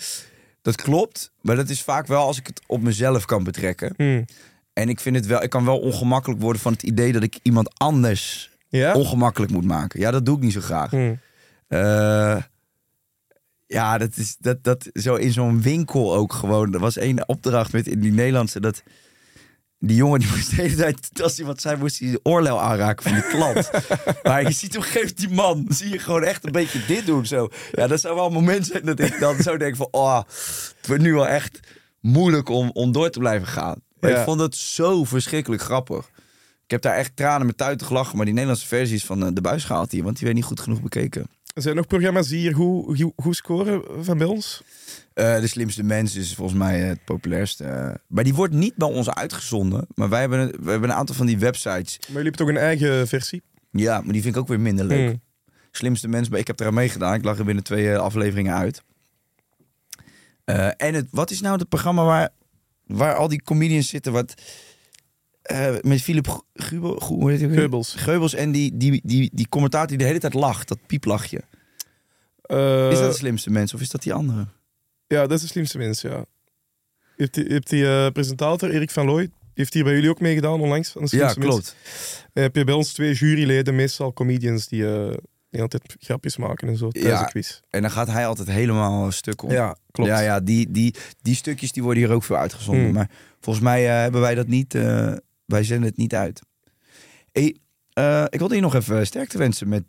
dat 0.62 0.76
klopt. 0.76 1.33
Maar 1.40 1.57
dat 1.57 1.68
is 1.68 1.83
vaak 1.83 2.07
wel 2.07 2.22
als 2.26 2.38
ik 2.38 2.46
het 2.46 2.61
op 2.66 2.83
mezelf 2.83 3.24
kan 3.24 3.44
betrekken. 3.44 3.94
Hm. 3.96 4.22
En 4.72 4.88
ik 4.88 5.00
vind 5.00 5.16
het 5.16 5.26
wel, 5.26 5.42
ik 5.42 5.50
kan 5.50 5.64
wel 5.64 5.79
ongemakkelijk 5.79 6.40
worden 6.40 6.62
van 6.62 6.72
het 6.72 6.83
idee 6.83 7.12
dat 7.12 7.22
ik 7.22 7.38
iemand 7.42 7.79
anders 7.79 8.50
Ja? 8.68 8.94
ongemakkelijk 8.94 9.52
moet 9.52 9.64
maken. 9.64 10.00
Ja, 10.00 10.11
dat 10.11 10.26
doe 10.26 10.37
ik 10.37 10.42
niet 10.42 10.52
zo 10.52 10.61
graag. 10.61 10.90
Hm. 10.90 11.14
Eh, 11.68 12.37
ja, 13.66 13.98
dat 13.98 14.16
is 14.16 14.37
dat, 14.38 14.64
dat 14.64 14.90
zo 14.92 15.14
in 15.14 15.33
zo'n 15.33 15.62
winkel 15.62 16.14
ook 16.14 16.33
gewoon. 16.33 16.74
Er 16.74 16.81
was 16.81 16.96
één 16.96 17.29
opdracht 17.29 17.72
met 17.72 17.87
in 17.87 18.00
die 18.00 18.12
Nederlandse 18.12 18.61
dat. 18.61 18.83
Die 19.78 19.96
jongen 19.96 20.20
die 20.20 20.28
moest 20.28 20.50
de 20.50 20.56
hele 20.62 20.74
tijd, 20.74 21.22
als 21.22 21.36
hij 21.36 21.46
wat 21.46 21.60
zei, 21.60 21.76
moest 21.76 21.98
hij 21.98 22.10
de 22.10 22.20
oorlel 22.22 22.60
aanraken 22.60 23.02
van 23.02 23.12
die 23.12 23.26
klant. 23.26 23.70
maar 24.22 24.42
je 24.42 24.50
ziet 24.52 24.76
op 24.76 24.82
een 24.82 24.88
gegeven 24.88 25.00
moment 25.00 25.18
die 25.18 25.28
man, 25.28 25.66
zie 25.68 25.90
je 25.90 25.98
gewoon 25.98 26.22
echt 26.22 26.44
een 26.46 26.52
beetje 26.52 26.84
dit 26.86 27.06
doen. 27.06 27.26
Zo. 27.26 27.48
Ja, 27.72 27.86
dat 27.86 28.00
zou 28.00 28.14
wel 28.14 28.26
een 28.26 28.32
moment 28.32 28.66
zijn 28.66 28.84
dat 28.84 29.00
ik 29.00 29.18
dan 29.20 29.36
zo 29.42 29.56
denk 29.56 29.76
van, 29.76 29.88
oh, 29.90 30.16
het 30.76 30.86
wordt 30.86 31.02
nu 31.02 31.12
wel 31.14 31.28
echt 31.28 31.60
moeilijk 32.00 32.48
om, 32.48 32.70
om 32.72 32.92
door 32.92 33.10
te 33.10 33.18
blijven 33.18 33.48
gaan. 33.48 33.80
Maar 34.00 34.10
Ja. 34.10 34.18
ik 34.18 34.24
vond 34.24 34.40
het 34.40 34.56
zo 34.56 35.04
verschrikkelijk 35.04 35.62
grappig. 35.62 36.10
Ik 36.64 36.70
heb 36.70 36.82
daar 36.82 36.96
echt 36.96 37.16
tranen 37.16 37.46
met 37.46 37.56
tuiten 37.56 37.86
gelachen, 37.86 38.16
maar 38.16 38.24
die 38.24 38.34
Nederlandse 38.34 38.66
versies 38.66 39.04
van 39.04 39.24
eh, 39.26 39.28
de 39.32 39.40
buis 39.40 39.64
gehaald 39.64 39.92
hier, 39.92 40.02
want 40.02 40.14
die 40.16 40.24
werd 40.24 40.36
niet 40.36 40.46
goed 40.46 40.60
genoeg 40.60 40.80
bekeken. 40.82 41.26
Er 41.54 41.62
zijn 41.62 41.76
nog 41.76 41.86
programma's 41.86 42.28
die 42.28 42.38
hier 42.38 42.54
goed, 42.54 43.04
goed 43.16 43.36
scoren 43.36 43.82
van 44.04 44.18
bij 44.18 44.26
ons. 44.26 44.62
Eh, 45.16 45.40
de 45.40 45.46
slimste 45.46 45.83
mens 45.83 46.14
is 46.16 46.35
volgens 46.35 46.59
mij 46.59 46.81
het 46.81 47.05
populairste. 47.05 47.98
maar 48.09 48.24
die 48.24 48.35
wordt 48.35 48.55
niet 48.55 48.74
bij 48.76 48.88
ons 48.88 49.11
uitgezonden. 49.11 49.87
Maar 49.94 50.09
wij 50.09 50.20
hebben, 50.20 50.38
een- 50.40 50.55
we 50.64 50.70
hebben 50.70 50.90
een 50.90 50.96
aantal 50.96 51.14
van 51.14 51.26
die 51.26 51.38
websites. 51.38 51.98
Maar 51.98 52.07
jullie 52.07 52.22
hebben 52.22 52.33
toch 52.46 52.48
een 52.48 52.57
eigen 52.57 53.09
versie? 53.09 53.42
Ja, 53.70 54.00
maar 54.00 54.12
die 54.12 54.22
vind 54.22 54.35
ik 54.35 54.40
ook 54.40 54.48
weer 54.48 54.61
minder 54.61 54.85
leuk. 54.85 55.11
Hm. 55.11 55.16
Slimste 55.70 56.09
mens, 56.09 56.29
ik 56.29 56.46
heb 56.46 56.61
eraan 56.61 56.74
meegedaan. 56.74 57.14
Ik 57.14 57.24
lag 57.24 57.38
er 57.38 57.44
binnen 57.44 57.64
twee 57.64 57.92
eh, 57.92 57.98
afleveringen 57.98 58.55
uit. 58.55 58.83
Eh, 60.44 60.66
en 60.76 60.94
het, 60.94 61.07
wat 61.11 61.31
is 61.31 61.40
nou 61.40 61.59
het 61.59 61.68
programma 61.68 62.05
waar, 62.05 62.29
waar 62.87 63.14
al 63.14 63.29
die 63.29 63.42
comedians 63.42 63.88
zitten? 63.88 64.12
Wat, 64.12 64.35
eh, 65.42 65.74
met 65.81 66.02
Philip 66.02 66.29
Gu- 66.29 66.40
Gubel, 66.55 66.96
Gu- 66.96 67.14
hoe 67.14 67.31
heet? 67.31 67.40
Geubels. 67.52 67.94
Geubels 67.94 68.35
en 68.35 68.52
die, 68.52 68.76
die, 68.76 69.00
die, 69.05 69.31
die 69.35 69.48
commentator 69.48 69.88
die 69.88 69.98
de 69.98 70.05
hele 70.05 70.18
tijd 70.18 70.35
lacht. 70.35 70.68
Dat 70.68 70.79
pieplachje. 70.87 71.40
Eh, 72.42 72.90
Is 72.90 72.98
dat 72.98 73.11
de 73.11 73.16
slimste 73.18 73.50
mens 73.50 73.74
of 73.74 73.81
is 73.81 73.90
dat 73.90 74.02
die 74.02 74.12
andere? 74.14 74.46
Ja, 75.07 75.21
dat 75.27 75.31
is 75.31 75.40
de 75.40 75.47
slimste 75.47 75.79
mens, 75.79 76.01
ja. 76.01 76.25
Je 77.16 77.23
hebt 77.23 77.35
die, 77.35 77.45
je 77.47 77.53
hebt 77.53 77.69
die 77.69 77.87
eh, 77.87 78.11
presentator, 78.11 78.71
Erik 78.71 78.90
van 78.90 79.07
Looy, 79.07 79.31
heeft 79.55 79.75
hier 79.75 79.85
bij 79.85 79.92
jullie 79.95 80.11
ook 80.11 80.21
meegedaan 80.21 80.61
onlangs. 80.61 80.97
Aan 80.97 81.05
de 81.05 81.16
Ja, 81.16 81.33
klopt. 81.33 81.77
En 82.33 82.42
heb 82.42 82.57
je 82.57 82.64
bij 82.64 82.75
ons 82.75 82.92
twee 82.92 83.14
juryleden, 83.14 83.75
meestal 83.75 84.12
comedians, 84.12 84.69
die, 84.69 84.87
eh, 84.95 85.16
die 85.51 85.61
altijd 85.61 85.97
grapjes 85.99 86.37
maken 86.37 86.69
en 86.69 86.77
zo 86.77 86.90
tijdens 86.90 87.14
Ja. 87.14 87.25
de 87.25 87.31
quiz. 87.31 87.61
En 87.71 87.83
dan 87.83 87.90
gaat 87.90 88.07
hij 88.07 88.27
altijd 88.27 88.49
helemaal 88.49 89.11
stuk 89.12 89.42
om. 89.42 89.51
Ja, 89.51 89.77
klopt. 89.90 90.11
Ja, 90.11 90.21
ja 90.21 90.40
die, 90.40 90.71
die, 90.71 90.95
die 91.23 91.35
stukjes 91.35 91.73
die 91.73 91.83
worden 91.83 92.03
hier 92.03 92.12
ook 92.12 92.25
veel 92.25 92.37
uitgezonden. 92.37 92.85
Hmm. 92.85 92.95
Maar 92.95 93.11
volgens 93.40 93.64
mij 93.64 93.88
eh, 93.88 94.01
hebben 94.01 94.21
wij 94.21 94.35
dat 94.35 94.47
niet. 94.47 94.73
wij 95.45 95.64
zenden 95.64 95.88
het 95.88 95.97
niet 95.97 96.14
uit. 96.14 96.40
Hey, 97.33 97.57
ik 98.29 98.38
wilde 98.38 98.55
je 98.55 98.61
nog 98.61 98.75
even 98.75 99.07
sterkte 99.07 99.38
wensen 99.38 99.69
met 99.69 99.85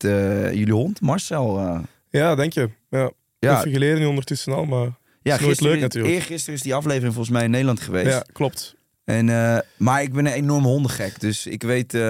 jullie 0.54 0.74
hond, 0.74 1.02
Marcel. 1.02 1.82
Ja, 2.10 2.36
dank 2.36 2.54
je. 2.54 2.70
Ja, 2.90 3.12
ja, 3.40 3.58
Even 3.60 3.72
geleden 3.72 4.00
nu 4.00 4.06
ondertussen 4.06 4.54
al, 4.54 4.66
maar 4.66 4.97
ja 5.28 5.38
gisteren, 5.38 5.72
leuk 5.72 5.82
natuurlijk. 5.82 6.14
Eergisteren 6.14 6.56
is 6.56 6.62
die 6.62 6.76
aflevering 6.76 7.14
volgens 7.14 7.36
mij 7.36 7.44
in 7.44 7.52
Nederland 7.52 7.80
geweest. 7.80 8.12
ja, 8.12 8.26
klopt. 8.32 8.76
En, 9.08 9.30
eh, 9.30 9.58
maar 9.78 10.02
ik 10.02 10.14
ben 10.14 10.26
een 10.26 10.32
enorme 10.32 10.68
hondengek, 10.68 11.20
dus 11.20 11.46
ik 11.46 11.64
weet 11.64 11.94
eh, 11.94 12.02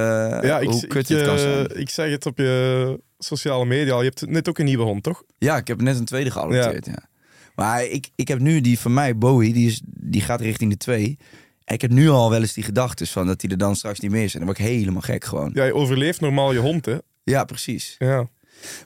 ja, 0.42 0.60
ik, 0.60 0.70
hoe 0.70 0.82
ik, 0.82 0.90
kut 0.90 1.10
het 1.10 1.22
kan 1.22 1.36
eh, 1.36 1.42
zijn. 1.42 1.80
ik 1.80 1.90
zeg 1.90 2.10
het 2.10 2.26
op 2.26 2.38
je 2.38 3.02
sociale 3.18 3.66
media 3.66 3.94
al. 3.94 4.02
Je 4.02 4.08
hebt 4.08 4.30
net 4.30 4.50
ook 4.50 4.58
een 4.58 4.66
nieuwe 4.66 4.84
hond, 4.84 5.04
toch? 5.04 5.24
Ja, 5.38 5.58
ik 5.58 5.68
heb 5.68 5.82
net 5.82 6.00
een 6.00 6.06
tweede 6.06 6.32
geadopteerd. 6.32 6.86
Ja. 6.86 7.10
Maar 7.56 7.86
ik, 7.86 8.10
ik 8.16 8.28
heb 8.28 8.40
nu 8.40 8.62
die 8.62 8.80
van 8.80 8.94
mij, 8.94 9.18
Bowie, 9.18 9.54
die, 9.54 9.68
is, 9.68 9.82
die 9.86 10.22
gaat 10.22 10.42
richting 10.42 10.72
de 10.72 10.78
twee. 10.78 11.18
En 11.64 11.74
ik 11.74 11.82
heb 11.82 11.92
nu 11.92 12.10
al 12.10 12.30
wel 12.30 12.42
eens 12.42 12.54
die 12.54 12.64
gedachten 12.64 13.08
van 13.08 13.28
dat 13.28 13.40
die 13.40 13.50
er 13.50 13.58
dan 13.58 13.76
straks 13.76 14.00
niet 14.00 14.12
meer 14.12 14.24
is. 14.24 14.34
En 14.34 14.38
dan 14.38 14.48
word 14.48 14.60
ik 14.60 14.66
helemaal 14.66 15.02
gek 15.02 15.26
gewoon. 15.26 15.52
Ja, 15.54 15.64
je 15.64 15.74
overleeft 15.74 16.22
normaal 16.22 16.54
je 16.54 16.60
hond, 16.60 16.86
hè? 16.86 16.98
Ja, 17.24 17.44
precies. 17.44 17.96
Ja. 18.00 18.30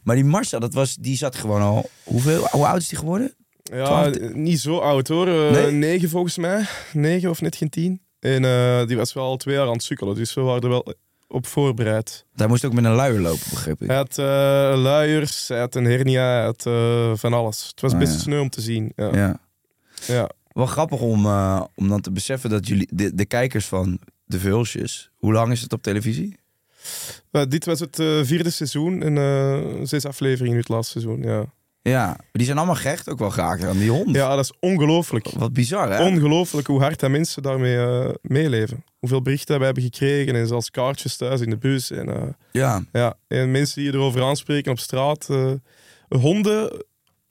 Maar 0.03 0.15
die 0.15 0.25
Marcel, 0.25 0.59
dat 0.59 0.73
was, 0.73 0.95
die 0.95 1.17
zat 1.17 1.35
gewoon 1.35 1.61
al... 1.61 1.89
Hoeveel, 2.03 2.47
hoe 2.51 2.65
oud 2.65 2.81
is 2.81 2.87
die 2.87 2.97
geworden? 2.97 3.35
Ja, 3.71 4.11
niet 4.33 4.59
zo 4.59 4.77
oud 4.77 5.07
hoor. 5.07 5.27
Eh, 5.27 5.51
Nee? 5.51 5.71
Negen 5.71 6.09
volgens 6.09 6.37
mij. 6.37 6.65
Negen 6.93 7.29
of 7.29 7.41
net 7.41 7.55
geen 7.55 7.69
tien. 7.69 8.01
En 8.19 8.45
eh, 8.45 8.87
die 8.87 8.97
was 8.97 9.13
wel 9.13 9.23
al 9.23 9.37
twee 9.37 9.55
jaar 9.55 9.65
aan 9.67 9.71
het 9.73 9.83
sukkelen, 9.83 10.15
dus 10.15 10.33
we 10.33 10.41
waren 10.41 10.61
er 10.61 10.69
wel 10.69 10.93
op 11.27 11.47
voorbereid. 11.47 12.25
Hij 12.35 12.47
moest 12.47 12.65
ook 12.65 12.73
met 12.73 12.85
een 12.85 12.91
luier 12.93 13.19
lopen, 13.19 13.45
begreep 13.49 13.81
ik. 13.81 13.87
Hij 13.87 13.95
had 13.97 14.17
eh, 14.17 14.25
luiers, 14.81 15.47
hij 15.47 15.59
had 15.59 15.75
een 15.75 15.85
hernia, 15.85 16.33
hij 16.35 16.43
had 16.43 16.61
van 17.19 17.33
alles. 17.33 17.67
Het 17.67 17.81
was 17.81 17.93
Ah, 17.93 17.99
best 17.99 18.13
ja. 18.13 18.19
sneu 18.19 18.39
om 18.39 18.49
te 18.49 18.61
zien. 18.61 18.91
Ja. 18.95 19.15
Ja. 19.15 19.39
Ja. 20.05 20.29
Wel 20.51 20.65
grappig 20.65 20.99
om, 21.01 21.25
om 21.75 21.87
dan 21.87 22.01
te 22.01 22.11
beseffen 22.11 22.49
dat 22.49 22.67
jullie, 22.67 22.87
de, 22.93 23.15
de 23.15 23.25
kijkers 23.25 23.65
van 23.65 23.99
de 24.25 24.39
Vulsjes... 24.39 25.09
Hoe 25.17 25.33
lang 25.33 25.51
is 25.51 25.61
het 25.61 25.73
op 25.73 25.81
televisie? 25.81 26.37
Dit 27.47 27.65
was 27.65 27.79
het 27.79 27.95
vierde 28.23 28.49
seizoen 28.49 29.01
en 29.03 29.87
zes 29.87 30.05
afleveringen 30.05 30.53
in 30.53 30.59
het 30.59 30.69
laatste 30.69 30.99
seizoen. 30.99 31.21
Ja, 31.23 31.45
Ja, 31.83 32.17
die 32.31 32.45
zijn 32.45 32.57
allemaal 32.57 32.75
gehecht 32.75 33.09
ook 33.09 33.19
wel 33.19 33.29
graag 33.29 33.63
aan 33.63 33.77
die 33.77 33.89
hond. 33.89 34.15
ja 34.15 34.35
dat 34.35 34.43
is 34.43 34.53
ongelooflijk. 34.59 35.29
Wat 35.29 35.53
bizar, 35.53 35.91
hè? 35.91 36.05
Ongelooflijk 36.05 36.67
hoe 36.67 36.79
hard 36.81 36.99
dat 36.99 37.09
mensen 37.09 37.41
daarmee 37.43 37.77
eh, 37.77 38.09
meeleven. 38.21 38.83
Hoeveel 38.99 39.21
berichten 39.21 39.59
we 39.59 39.65
hebben 39.65 39.83
gekregen 39.83 40.35
en 40.35 40.47
zelfs 40.47 40.69
kaartjes 40.71 41.17
thuis 41.17 41.41
in 41.41 41.49
de 41.49 41.57
bus. 41.57 41.91
En, 41.91 42.09
eh, 42.15 42.27
ja, 42.51 42.83
Ja, 42.91 43.13
en 43.27 43.51
mensen 43.51 43.81
die 43.81 43.93
erover 43.93 44.23
aanspreken 44.23 44.71
op 44.71 44.79
straat. 44.79 45.27
eh, 45.29 45.51
honden 46.09 46.83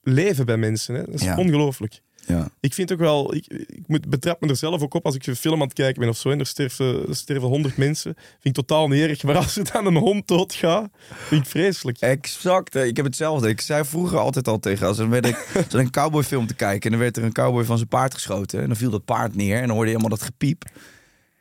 leven 0.02 0.46
bij 0.46 0.56
mensen. 0.56 0.94
Hè? 0.94 1.04
Dat 1.04 1.14
is 1.14 1.22
Ja. 1.22 1.36
ongelooflijk. 1.36 2.00
Ja. 2.26 2.48
Ik 2.60 2.74
vind 2.74 2.92
ook 2.92 2.98
wel, 2.98 3.34
ik, 3.34 3.46
ik 3.46 3.82
moet, 3.86 4.08
betrap 4.08 4.40
me 4.40 4.48
er 4.48 4.56
zelf 4.56 4.82
ook 4.82 4.94
op 4.94 5.04
als 5.04 5.14
ik 5.14 5.26
een 5.26 5.36
film 5.36 5.54
aan 5.54 5.66
het 5.66 5.72
kijken 5.72 6.00
ben 6.00 6.08
of 6.08 6.16
zo. 6.16 6.30
En 6.30 6.38
er 6.38 6.46
sterven, 6.46 7.08
er 7.08 7.16
sterven 7.16 7.48
honderd 7.48 7.76
mensen. 7.76 8.14
Vind 8.14 8.58
ik 8.58 8.66
totaal 8.66 8.88
niet 8.88 9.02
erg. 9.02 9.22
Maar 9.22 9.36
als 9.36 9.56
er 9.56 9.72
dan 9.72 9.86
een 9.86 9.96
hond 9.96 10.28
doodgaat, 10.28 10.88
vind 11.28 11.42
ik 11.44 11.50
vreselijk. 11.50 11.98
Exact. 11.98 12.74
Ik 12.74 12.96
heb 12.96 13.06
hetzelfde. 13.06 13.48
Ik 13.48 13.60
zei 13.60 13.84
vroeger 13.84 14.18
altijd 14.18 14.48
al 14.48 14.58
tegen 14.58 14.86
als 14.86 14.96
dan 14.96 15.10
werd 15.10 15.26
ik 15.26 15.48
zat 15.54 15.74
een 15.74 15.90
cowboyfilm 15.90 16.46
te 16.46 16.54
kijken 16.54 16.82
en 16.82 16.90
dan 16.90 17.00
werd 17.00 17.16
er 17.16 17.24
een 17.24 17.32
cowboy 17.32 17.64
van 17.64 17.76
zijn 17.76 17.88
paard 17.88 18.14
geschoten 18.14 18.60
en 18.60 18.66
dan 18.66 18.76
viel 18.76 18.90
dat 18.90 19.04
paard 19.04 19.34
neer 19.36 19.54
en 19.56 19.60
dan 19.66 19.70
hoorde 19.76 19.90
je 19.90 19.96
helemaal 19.96 20.16
dat 20.18 20.26
gepiep 20.26 20.64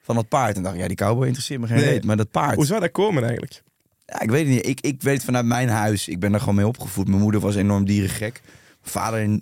van 0.02 0.15
dat 0.15 0.28
paard 0.28 0.56
en 0.56 0.63
dacht 0.63 0.76
ik, 0.76 0.82
ja 0.82 0.88
die 0.88 0.96
cowboy 0.98 1.26
interesseert 1.26 1.60
me 1.62 1.68
geen 1.68 1.78
Nee. 1.78 1.86
reet, 1.89 2.06
maar 2.06 2.18
dat 2.18 2.32
paard. 2.32 2.56
Hoe 2.56 2.65
zou 2.65 2.80
dat 2.80 2.92
komen 2.92 3.22
eigenlijk? 3.24 3.62
Ja, 4.06 4.22
ik 4.22 4.30
weet 4.30 4.46
het 4.46 4.56
niet. 4.56 4.68
Ik, 4.68 4.82
ik 4.82 5.02
weet 5.02 5.13
het 5.15 5.24
vanuit 5.24 5.46
mijn 5.46 5.70
huis. 5.70 6.08
Ik 6.08 6.20
ben 6.20 6.32
daar 6.32 6.39
gewoon 6.39 6.56
mee 6.56 6.68
opgevoed. 6.68 7.08
Mijn 7.08 7.22
moeder 7.22 7.42
was 7.42 7.56
enorm 7.56 7.86
dierengek. 7.86 8.42
Mijn 8.44 8.94
vader 8.94 9.39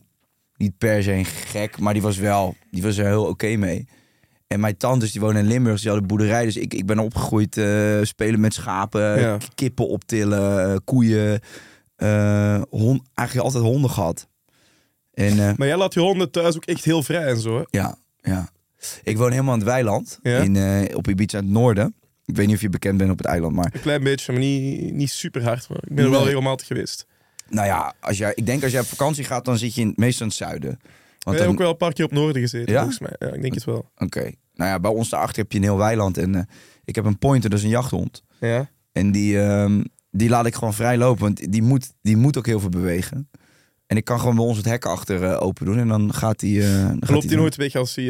niet 0.57 0.77
per 0.77 1.03
se 1.03 1.11
een 1.11 1.25
gek, 1.25 1.79
maar 1.79 1.93
die 1.93 2.01
was 2.01 2.17
wel, 2.17 2.55
die 2.71 2.81
was 2.83 2.97
er 2.97 3.05
heel 3.05 3.25
oké 3.25 3.55
mee. 3.55 3.87
En 4.47 4.59
mijn 4.59 4.77
tantes 4.77 5.11
die 5.11 5.21
wonen 5.21 5.41
in 5.41 5.47
Limburg, 5.47 5.71
dus 5.73 5.81
die 5.81 5.89
hadden 5.91 6.07
boerderij. 6.07 6.45
Dus 6.45 6.57
ik, 6.57 6.73
ik 6.73 6.85
ben 6.85 6.99
opgegroeid 6.99 7.57
eh, 7.57 7.99
spelen 8.01 8.39
met 8.39 8.53
schapen, 8.53 9.19
Ja. 9.19 9.37
kippen 9.55 9.87
optillen, 9.87 10.71
eh, 10.71 10.77
koeien. 10.85 11.39
eh, 11.95 12.61
hond, 12.69 13.01
eigenlijk 13.13 13.47
altijd 13.47 13.63
honden 13.71 13.89
gehad. 13.89 14.27
En 15.13 15.35
Maar 15.57 15.67
jij 15.67 15.77
laat 15.77 15.93
je 15.93 15.99
honden 15.99 16.31
thuis 16.31 16.55
ook 16.55 16.65
echt 16.65 16.83
heel 16.83 17.03
vrij 17.03 17.25
en 17.25 17.39
zo. 17.39 17.57
Hè? 17.57 17.63
ja, 17.79 17.95
ja. 18.21 18.49
Ik 19.03 19.17
woon 19.17 19.31
helemaal 19.31 19.53
in 19.53 19.59
het 19.59 19.69
weiland, 19.69 20.19
Ja? 20.21 20.37
in, 20.39 20.95
op 20.95 21.07
Ibiza 21.07 21.37
in 21.37 21.43
het 21.43 21.53
noorden. 21.53 21.95
Ik 22.25 22.35
weet 22.35 22.45
niet 22.47 22.55
of 22.55 22.61
je 22.61 22.69
bekend 22.69 22.97
bent 22.97 23.11
op 23.11 23.17
het 23.17 23.27
eiland, 23.27 23.55
maar 23.55 23.69
Een 23.73 23.81
klein 23.81 24.03
beetje, 24.03 24.31
maar 24.31 24.41
niet, 24.41 24.93
niet 24.93 25.09
super 25.09 25.43
hard. 25.43 25.69
Maar 25.69 25.77
ik 25.87 25.95
ben 25.95 26.05
er 26.05 26.11
wel 26.11 26.25
regelmatig 26.25 26.67
geweest. 26.67 27.05
Nou 27.49 27.67
ja, 27.67 27.93
als 27.99 28.17
jij, 28.17 28.31
ik 28.35 28.45
denk 28.45 28.63
als 28.63 28.71
jij 28.71 28.81
op 28.81 28.87
vakantie 28.87 29.23
gaat, 29.23 29.45
dan 29.45 29.57
zit 29.57 29.75
je 29.75 29.81
in, 29.81 29.93
meestal 29.95 30.21
in 30.25 30.27
het 30.27 30.37
zuiden. 30.37 30.79
Want 31.19 31.37
heb 31.37 31.45
dan, 31.45 31.55
ook 31.55 31.61
wel 31.61 31.69
een 31.71 31.77
paar 31.77 31.93
keer 31.93 32.05
op 32.05 32.11
Noorden 32.11 32.41
gezeten, 32.41 32.73
Ja? 32.73 32.77
volgens 32.79 32.99
mij. 32.99 33.15
Ja, 33.19 33.27
ik 33.35 33.41
denk 33.41 33.53
het 33.53 33.63
wel. 33.63 33.89
Oké. 33.97 34.31
Nou 34.53 34.69
ja, 34.69 34.79
bij 34.79 34.91
ons 34.91 35.09
daarachter 35.09 35.41
heb 35.41 35.51
je 35.51 35.57
een 35.57 35.63
heel 35.63 35.77
weiland. 35.77 36.17
En 36.17 36.35
eh, 36.35 36.41
ik 36.85 36.95
heb 36.95 37.05
een 37.05 37.17
pointer, 37.17 37.49
dat 37.49 37.59
is 37.59 37.65
een 37.65 37.71
jachthond. 37.71 38.23
Ja. 38.39 38.69
En 38.91 39.11
die, 39.11 39.41
ehm, 39.41 39.83
die 40.11 40.29
laat 40.29 40.45
ik 40.45 40.55
gewoon 40.55 40.73
vrij 40.73 40.97
lopen, 40.97 41.21
want 41.23 41.51
die 41.51 41.61
moet, 41.61 41.91
die 42.01 42.17
moet 42.17 42.37
ook 42.37 42.45
heel 42.45 42.59
veel 42.59 42.69
bewegen. 42.69 43.29
En 43.87 43.97
ik 43.97 44.05
kan 44.05 44.19
gewoon 44.19 44.35
bij 44.35 44.45
ons 44.45 44.57
het 44.57 44.65
hek 44.65 44.85
achter 44.85 45.23
eh, 45.23 45.41
open 45.41 45.65
doen 45.65 45.77
en 45.79 45.87
dan 45.87 46.13
gaat 46.13 46.41
hij... 46.41 46.49
eh, 46.49 46.91
Loopt 46.99 47.25
hij 47.25 47.35
nooit 47.35 47.55
weg 47.55 47.75
als 47.75 47.95
hij 47.95 48.03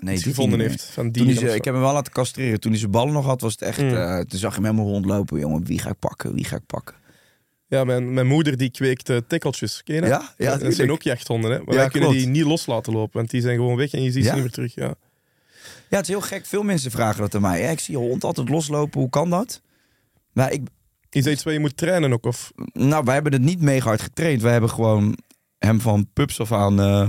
Nee, 0.00 0.14
iets 0.14 0.22
gevonden 0.22 0.60
heeft 0.60 0.84
van 0.84 1.08
hij 1.12 1.34
ze, 1.34 1.54
ik 1.54 1.64
heb 1.64 1.74
hem 1.74 1.82
wel 1.82 1.92
laten 1.92 2.12
castreren. 2.12 2.60
Toen 2.60 2.70
hij 2.70 2.80
zijn 2.80 2.90
ballen 2.92 3.12
nog 3.12 3.24
had, 3.24 3.40
was 3.40 3.52
het 3.52 3.62
echt... 3.62 3.80
Mm. 3.80 4.24
toen 4.28 4.38
zag 4.38 4.50
je 4.56 4.60
hem 4.60 4.70
helemaal 4.70 4.92
rondlopen. 4.92 5.38
Jongen, 5.40 5.64
wie 5.64 5.78
ga 5.78 5.90
ik 5.90 5.98
pakken? 5.98 6.34
Wie 6.34 6.44
ga 6.44 6.56
ik 6.56 6.66
pakken? 6.66 6.94
Ja, 7.68 7.84
mijn, 7.84 8.14
mijn 8.14 8.26
moeder 8.26 8.56
die 8.56 8.70
kweekt 8.70 9.08
uh, 9.10 9.16
tikkeltjes. 9.26 9.82
Ken 9.84 9.94
je 9.94 10.00
dat? 10.00 10.10
Ja? 10.10 10.34
Ja, 10.36 10.56
dat 10.56 10.74
zijn 10.74 10.90
ook 10.92 11.02
jachthonden, 11.02 11.50
hè? 11.50 11.58
Maar 11.58 11.74
Ja, 11.74 11.80
wij 11.80 11.88
kunnen 11.88 12.08
klopt. 12.08 12.24
die 12.24 12.32
niet 12.32 12.44
los 12.44 12.66
laten 12.66 12.92
lopen, 12.92 13.16
want 13.16 13.30
die 13.30 13.40
zijn 13.40 13.56
gewoon 13.56 13.76
weg 13.76 13.92
en 13.92 14.02
je 14.02 14.10
ziet 14.10 14.24
ze 14.24 14.32
niet 14.32 14.40
meer 14.40 14.50
terug. 14.50 14.74
Ja. 14.74 14.94
Ja, 15.88 15.96
het 15.96 16.02
is 16.02 16.08
heel 16.08 16.20
gek. 16.20 16.46
Veel 16.46 16.62
mensen 16.62 16.90
vragen 16.90 17.20
dat 17.20 17.34
aan 17.34 17.40
mij. 17.40 17.62
Ja, 17.62 17.68
ik 17.70 17.80
zie 17.80 17.94
je 17.98 18.00
hond 18.00 18.24
altijd 18.24 18.48
loslopen. 18.48 19.00
Hoe 19.00 19.10
kan 19.10 19.30
dat? 19.30 19.60
Maar 20.32 20.52
ik, 20.52 20.62
Is 21.10 21.24
dat 21.24 21.32
iets 21.32 21.42
waar 21.42 21.52
je 21.52 21.58
moet 21.60 21.76
trainen 21.76 22.12
ook? 22.12 22.26
Of? 22.26 22.52
Nou, 22.72 23.04
wij 23.04 23.14
hebben 23.14 23.32
het 23.32 23.42
niet 23.42 23.60
mega 23.62 23.86
hard 23.88 24.02
getraind. 24.02 24.42
Wij 24.42 24.52
hebben 24.52 24.70
gewoon 24.70 25.18
hem 25.58 25.80
van 25.80 26.08
pups 26.12 26.40
af 26.40 26.52
aan... 26.52 26.80
eh, 26.80 27.08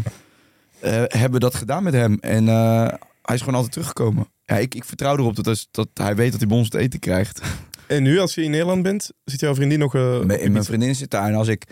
eh, 0.79 1.03
hebben 1.07 1.39
dat 1.39 1.55
gedaan 1.55 1.83
met 1.83 1.93
hem. 1.93 2.17
En 2.19 2.45
hij 2.47 3.35
is 3.35 3.39
gewoon 3.39 3.53
altijd 3.55 3.71
teruggekomen. 3.71 4.27
Ja, 4.45 4.55
ik, 4.57 4.75
ik 4.75 4.83
vertrouw 4.85 5.17
erop 5.17 5.43
dat, 5.43 5.67
dat 5.71 5.87
hij 5.93 6.15
weet 6.15 6.31
dat 6.31 6.39
hij 6.39 6.49
bij 6.49 6.57
ons 6.57 6.71
eten 6.71 6.99
krijgt. 6.99 7.41
En 7.89 8.03
nu, 8.03 8.19
als 8.19 8.35
je 8.35 8.43
in 8.43 8.51
Nederland 8.51 8.83
bent, 8.83 9.11
zit 9.25 9.39
jouw 9.39 9.55
vriendin 9.55 9.79
nog... 9.79 9.95
op 9.95 10.31
in 10.31 10.51
mijn 10.51 10.63
vriendin 10.63 10.95
zit 10.95 11.11
daar. 11.11 11.27
En 11.27 11.35
als 11.35 11.47
ik... 11.47 11.63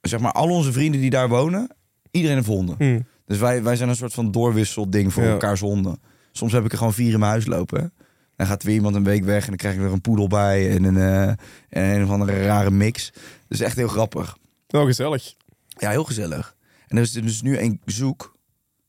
Zeg 0.00 0.20
maar, 0.20 0.32
al 0.32 0.48
onze 0.50 0.72
vrienden 0.72 1.00
die 1.00 1.10
daar 1.10 1.28
wonen... 1.28 1.70
Iedereen 2.10 2.36
heeft 2.36 2.48
honden. 2.48 2.74
Hmm. 2.78 3.06
Dus 3.26 3.38
wij, 3.38 3.62
wij 3.62 3.76
zijn 3.76 3.88
een 3.88 3.96
soort 3.96 4.12
van 4.14 4.30
doorwisselding 4.30 5.12
voor 5.12 5.22
Ja. 5.22 5.30
elkaars 5.30 5.60
honden. 5.60 6.00
Soms 6.32 6.52
heb 6.52 6.64
ik 6.64 6.72
er 6.72 6.78
gewoon 6.78 6.92
vier 6.94 7.12
in 7.12 7.18
mijn 7.18 7.30
huis 7.30 7.46
lopen. 7.46 7.80
hè. 7.80 7.86
Dan 8.36 8.46
gaat 8.46 8.62
weer 8.62 8.74
iemand 8.74 8.94
een 8.94 9.04
week 9.04 9.24
weg 9.24 9.40
en 9.42 9.48
dan 9.48 9.56
krijg 9.56 9.74
ik 9.74 9.80
er 9.80 9.92
een 9.92 10.00
poedel 10.00 10.26
bij 10.26 10.70
en 10.76 10.84
een, 10.84 10.96
eh, 10.96 11.28
en 11.82 11.94
een 11.96 12.04
of 12.04 12.10
andere 12.10 12.42
rare 12.44 12.70
mix. 12.70 13.12
Dus 13.48 13.60
echt 13.60 13.76
heel 13.76 13.88
grappig. 13.88 14.36
Nou, 14.68 14.86
gezellig. 14.86 15.34
Ja, 15.68 15.90
heel 15.90 16.04
gezellig. 16.04 16.56
En 16.88 16.96
er 16.96 17.02
is 17.02 17.12
dus 17.12 17.42
nu 17.42 17.58
een 17.58 17.80
zoek. 17.84 18.36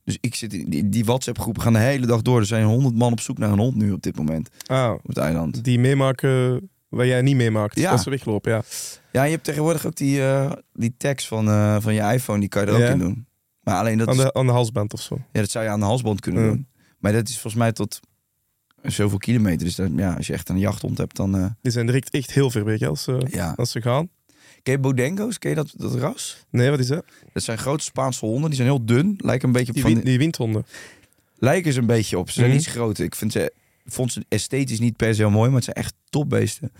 Dus 0.04 0.18
ik 0.20 0.34
zit 0.34 0.52
in 0.52 0.70
die, 0.70 0.88
die 0.88 1.04
WhatsApp-groepen 1.04 1.62
gaan 1.62 1.72
de 1.72 1.78
hele 1.78 2.06
dag 2.06 2.22
door. 2.22 2.38
Er 2.40 2.46
zijn 2.46 2.64
honderd 2.64 2.94
man 2.96 3.12
op 3.12 3.20
zoek 3.20 3.38
naar 3.38 3.50
een 3.50 3.58
hond 3.58 3.74
nu 3.76 3.92
op 3.92 4.02
dit 4.02 4.16
moment 4.16 4.48
Ah, 4.66 4.92
op 4.92 5.06
het 5.08 5.16
eiland. 5.16 5.64
die 5.64 5.78
meemaken 5.78 6.68
wat 6.88 7.06
jij 7.06 7.22
niet 7.22 7.36
meemaakt. 7.36 7.78
Ja. 7.78 7.90
Als 7.90 8.02
ze 8.02 8.10
weglopen, 8.10 8.52
ja. 8.52 8.62
Ja, 9.12 9.22
je 9.24 9.30
hebt 9.30 9.44
tegenwoordig 9.44 9.86
ook 9.86 9.96
die, 9.96 10.22
eh, 10.22 10.52
die 10.72 10.94
tags 10.96 11.28
van, 11.28 11.48
eh, 11.48 11.76
van 11.80 11.94
je 11.94 12.00
iPhone, 12.00 12.40
die 12.40 12.48
kan 12.48 12.62
je 12.62 12.68
er 12.68 12.74
ook 12.74 12.80
Ja. 12.80 12.88
in 12.90 12.98
doen. 12.98 13.26
Maar 13.60 13.74
alleen 13.76 13.98
dat, 13.98 14.08
Aan 14.08 14.14
is- 14.14 14.20
de, 14.22 14.32
aan 14.34 14.46
de 14.46 14.52
halsband 14.52 14.92
of 14.92 15.00
zo. 15.00 15.18
ja, 15.32 15.40
dat 15.40 15.50
zou 15.50 15.64
je 15.64 15.70
aan 15.70 15.80
de 15.80 15.86
halsband 15.86 16.20
kunnen 16.20 16.42
Ja. 16.42 16.48
doen. 16.48 16.66
Maar 16.98 17.12
dat 17.12 17.28
is 17.28 17.32
volgens 17.32 17.54
mij 17.62 17.72
tot 17.72 18.00
zoveel 18.82 19.18
kilometer. 19.18 19.66
Dus 19.66 19.74
dat, 19.74 19.90
ja, 19.96 20.14
als 20.14 20.26
je 20.26 20.32
echt 20.32 20.48
een 20.48 20.58
jachthond 20.58 20.98
hebt, 20.98 21.16
dan... 21.16 21.36
eh, 21.36 21.46
Die 21.62 21.72
zijn 21.72 21.86
direct 21.86 22.10
echt 22.10 22.30
heel 22.32 22.50
ver 22.50 22.64
weg 22.64 22.82
als, 22.82 23.08
ja. 23.28 23.52
als 23.56 23.70
ze 23.70 23.82
gaan. 23.82 24.08
Ken 24.62 24.72
je 24.74 24.78
Bodengo's? 24.78 25.38
Ken 25.38 25.50
je 25.50 25.56
dat, 25.56 25.72
dat 25.76 25.94
ras? 25.94 26.44
Nee, 26.50 26.70
wat 26.70 26.78
is 26.78 26.86
dat? 26.86 27.04
Dat 27.32 27.42
zijn 27.42 27.58
grote 27.58 27.84
Spaanse 27.84 28.26
honden. 28.26 28.46
Die 28.50 28.54
zijn 28.58 28.68
heel 28.68 28.84
dun. 28.84 29.14
Lijken 29.18 29.46
een 29.46 29.52
beetje 29.54 29.68
op 29.72 29.74
Die, 29.84 29.94
van... 29.94 30.04
die 30.04 30.18
windhonden. 30.18 30.66
lijken 31.38 31.72
ze 31.72 31.78
een 31.80 31.86
beetje 31.86 32.18
op. 32.18 32.30
Ze 32.30 32.40
zijn 32.40 32.52
niet 32.52 32.62
zo 32.62 32.70
groot. 32.70 32.98
Ik 32.98 33.14
vind 33.14 33.32
ze, 33.32 33.52
vond 33.86 34.12
ze 34.12 34.24
esthetisch 34.28 34.80
niet 34.80 34.96
per 34.96 35.14
se 35.14 35.20
heel 35.20 35.30
mooi, 35.30 35.46
maar 35.46 35.54
het 35.60 35.64
zijn 35.64 35.76
echt 35.76 35.94
topbeesten. 36.10 36.72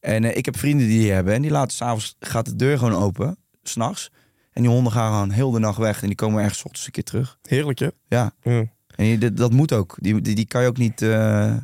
En 0.00 0.24
eh, 0.24 0.36
ik 0.36 0.44
heb 0.44 0.56
vrienden 0.58 0.86
die 0.86 0.98
die 0.98 1.10
hebben 1.12 1.34
en 1.34 1.42
die 1.42 1.50
laten 1.50 1.76
s'avonds 1.76 2.16
gaat 2.20 2.44
de 2.44 2.56
deur 2.56 2.78
gewoon 2.78 2.94
open, 3.02 3.36
s'nachts. 3.62 4.10
En 4.52 4.62
die 4.62 4.70
honden 4.70 4.92
gaan 4.92 5.12
gewoon 5.12 5.30
heel 5.30 5.50
de 5.50 5.58
nacht 5.58 5.78
weg 5.78 6.00
en 6.02 6.06
die 6.06 6.16
komen 6.16 6.42
ergens 6.42 6.62
ochtends 6.62 6.86
een 6.86 6.92
keer 6.92 7.04
terug. 7.04 7.38
Heerlijk, 7.42 7.78
hè? 7.78 7.88
Ja, 8.08 8.32
Ja. 8.42 8.64
en 8.96 9.04
je- 9.04 9.18
dat, 9.18 9.36
dat 9.36 9.52
moet 9.52 9.72
ook. 9.72 9.96
Die, 10.00 10.20
die, 10.20 10.34
die 10.34 10.46
kan 10.46 10.62
je 10.62 10.68
ook 10.68 10.76
niet 10.78 11.02
eh, 11.02 11.56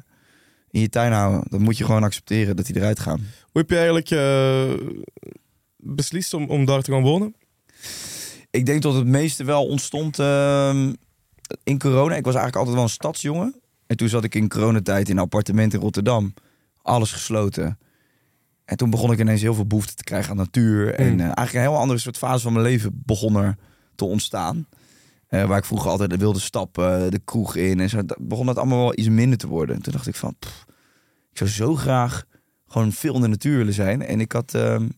in 0.70 0.80
je 0.80 0.88
tuin 0.88 1.12
houden. 1.12 1.42
Dat 1.50 1.60
moet 1.60 1.78
je 1.78 1.84
gewoon 1.84 2.02
accepteren 2.02 2.56
dat 2.56 2.66
die 2.66 2.76
eruit 2.76 3.00
gaan. 3.00 3.18
Hoe 3.42 3.60
heb 3.60 3.70
je 3.70 3.76
eigenlijk 3.76 4.10
eh, 4.10 4.86
beslist 5.78 6.34
om, 6.34 6.44
om 6.44 6.64
daar 6.64 6.82
te 6.82 6.92
gaan 6.92 7.02
wonen? 7.02 7.34
Ik 8.50 8.66
denk 8.66 8.82
dat 8.82 8.94
het 8.94 9.06
meeste 9.06 9.44
wel 9.44 9.66
ontstond 9.66 10.18
ehm, 10.18 10.92
in 11.62 11.78
corona. 11.78 12.14
Ik 12.14 12.24
was 12.24 12.34
eigenlijk 12.34 12.56
altijd 12.56 12.74
wel 12.74 12.84
een 12.84 12.90
stadsjongen. 12.90 13.60
En 13.86 13.96
toen 13.96 14.08
zat 14.08 14.24
ik 14.24 14.34
in 14.34 14.48
coronatijd 14.48 15.08
in 15.08 15.16
een 15.16 15.22
appartement 15.22 15.74
in 15.74 15.80
Rotterdam. 15.80 16.34
Alles 16.82 17.12
gesloten. 17.12 17.78
En 18.64 18.76
toen 18.76 18.90
begon 18.90 19.12
ik 19.12 19.18
ineens 19.20 19.40
heel 19.40 19.54
veel 19.54 19.66
behoefte 19.66 19.94
te 19.94 20.04
krijgen 20.04 20.30
aan 20.30 20.36
natuur. 20.36 20.94
En 20.94 21.06
Hmm. 21.08 21.18
eh, 21.20 21.24
eigenlijk 21.24 21.54
een 21.54 21.60
heel 21.72 21.76
andere 21.80 21.98
soort 21.98 22.16
fase 22.18 22.42
van 22.42 22.52
mijn 22.52 22.64
leven 22.64 23.02
begon 23.04 23.36
er 23.36 23.56
te 23.94 24.04
ontstaan. 24.04 24.66
Eh, 25.26 25.44
waar 25.44 25.58
ik 25.58 25.64
vroeger 25.64 25.90
altijd 25.90 26.16
wilde 26.16 26.38
stappen, 26.40 27.10
de 27.10 27.20
kroeg 27.24 27.56
in. 27.56 27.80
En 27.80 27.88
zo 27.88 28.04
dat 28.04 28.18
begon 28.20 28.46
het 28.46 28.56
allemaal 28.56 28.78
wel 28.78 28.98
iets 28.98 29.08
minder 29.08 29.38
te 29.38 29.46
worden. 29.46 29.76
En 29.76 29.82
toen 29.82 29.92
dacht 29.92 30.06
ik 30.06 30.14
van, 30.14 30.36
pff, 30.38 30.64
ik 31.30 31.38
zou 31.38 31.50
zo 31.50 31.74
graag 31.74 32.24
gewoon 32.66 32.92
veel 32.92 33.14
in 33.14 33.20
de 33.20 33.28
natuur 33.28 33.56
willen 33.56 33.72
zijn. 33.74 34.02
En 34.02 34.20
ik 34.20 34.32
had, 34.32 34.54
ehm, 34.54 34.88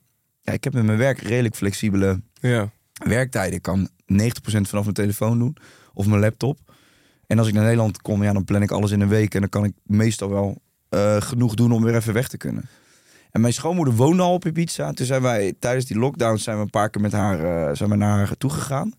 ja, 0.51 0.57
ik 0.57 0.65
heb 0.65 0.73
met 0.75 0.85
mijn 0.85 0.99
werk 0.99 1.19
redelijk 1.19 1.55
flexibele 1.57 2.21
Ja. 2.41 2.71
werktijden. 3.05 3.55
Ik 3.57 3.63
kan 3.63 3.89
90% 4.07 4.69
vanaf 4.69 4.83
mijn 4.83 4.95
telefoon 4.95 5.39
doen 5.39 5.57
of 5.95 6.07
mijn 6.07 6.21
laptop. 6.21 6.59
En 7.27 7.39
als 7.39 7.49
ik 7.49 7.55
naar 7.55 7.63
Nederland 7.63 8.03
kom, 8.03 8.23
ja, 8.23 8.33
dan 8.33 8.45
plan 8.45 8.63
ik 8.63 8.71
alles 8.71 8.91
in 8.91 9.01
een 9.01 9.09
week. 9.09 9.35
En 9.35 9.41
dan 9.41 9.49
kan 9.49 9.65
ik 9.65 9.73
meestal 9.83 10.31
wel 10.31 10.63
eh, 10.89 11.21
genoeg 11.21 11.55
doen 11.55 11.73
om 11.73 11.83
weer 11.85 11.95
even 11.95 12.13
weg 12.15 12.29
te 12.29 12.37
kunnen. 12.37 12.69
En 13.31 13.41
mijn 13.41 13.53
schoonmoeder 13.53 13.95
woonde 13.95 14.23
al 14.23 14.33
op 14.33 14.47
Ibiza. 14.47 14.93
Toen 14.93 15.07
zijn 15.07 15.23
wij 15.23 15.55
tijdens 15.59 15.87
die 15.87 15.99
lockdown 15.99 16.37
zijn 16.37 16.57
we 16.57 16.63
een 16.63 16.71
paar 16.71 16.91
keer 16.91 17.01
met 17.03 17.13
haar, 17.13 17.69
eh, 17.69 17.75
zijn 17.77 17.91
we 17.91 17.97
naar 17.97 18.17
haar 18.17 18.37
toe 18.37 18.51
gegaan. 18.51 18.93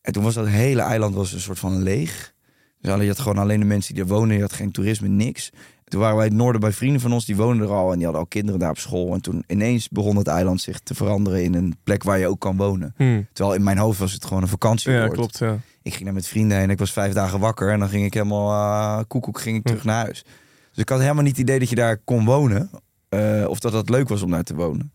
En 0.00 0.12
toen 0.12 0.22
was 0.22 0.34
dat 0.34 0.46
hele 0.48 0.80
eiland 0.82 1.14
was 1.14 1.32
een 1.32 1.40
soort 1.40 1.58
van 1.58 1.82
leeg. 1.82 2.34
Dus 2.80 3.00
je 3.00 3.06
had 3.06 3.18
gewoon 3.18 3.38
alleen 3.38 3.60
de 3.60 3.66
mensen 3.66 3.94
die 3.94 4.02
er 4.02 4.08
wonen. 4.08 4.36
Je 4.36 4.42
had 4.42 4.52
geen 4.52 4.70
toerisme, 4.72 5.08
niks. 5.08 5.50
En 5.88 5.94
toen 5.94 6.02
waren 6.02 6.16
wij 6.16 6.26
in 6.26 6.32
het 6.32 6.40
noorden 6.42 6.60
bij 6.60 6.72
vrienden 6.72 7.00
van 7.00 7.12
ons, 7.12 7.24
die 7.24 7.36
woonden 7.36 7.66
er 7.66 7.72
al. 7.72 7.90
En 7.90 7.94
die 7.96 8.04
hadden 8.04 8.22
al 8.22 8.28
kinderen 8.28 8.60
daar 8.60 8.70
op 8.70 8.78
school. 8.78 9.14
En 9.14 9.20
toen 9.20 9.44
ineens 9.46 9.88
begon 9.88 10.16
het 10.16 10.26
eiland 10.26 10.60
zich 10.60 10.78
te 10.78 10.94
veranderen 10.94 11.42
in 11.42 11.54
een 11.54 11.76
plek 11.84 12.02
waar 12.02 12.18
je 12.18 12.26
ook 12.26 12.40
kan 12.40 12.56
wonen. 12.56 12.94
Hm. 12.96 13.22
Terwijl 13.32 13.56
in 13.56 13.62
mijn 13.62 13.78
hoofd 13.78 13.98
was 13.98 14.12
het 14.12 14.24
gewoon 14.24 14.42
een 14.42 14.48
vakantie. 14.48 14.92
Ja, 14.92 15.08
klopt. 15.08 15.38
Ja. 15.38 15.58
Ik 15.82 15.92
ging 15.92 16.04
daar 16.04 16.14
met 16.14 16.26
vrienden 16.26 16.58
heen. 16.58 16.70
Ik 16.70 16.78
was 16.78 16.92
vijf 16.92 17.12
dagen 17.12 17.40
wakker. 17.40 17.72
En 17.72 17.78
dan 17.78 17.88
ging 17.88 18.04
ik 18.04 18.14
helemaal 18.14 18.50
eh 18.50 19.04
koekoek 19.08 19.40
ging 19.40 19.56
ik 19.56 19.64
terug 19.64 19.84
naar 19.84 20.04
huis. 20.04 20.24
Dus 20.70 20.82
ik 20.82 20.88
had 20.88 21.00
helemaal 21.00 21.22
niet 21.22 21.36
het 21.36 21.40
idee 21.40 21.58
dat 21.58 21.68
je 21.68 21.74
daar 21.74 21.96
kon 21.96 22.24
wonen. 22.24 22.70
eh, 23.08 23.44
of 23.48 23.58
dat 23.58 23.72
dat 23.72 23.88
leuk 23.88 24.08
was 24.08 24.22
om 24.22 24.30
daar 24.30 24.42
te 24.42 24.54
wonen. 24.54 24.92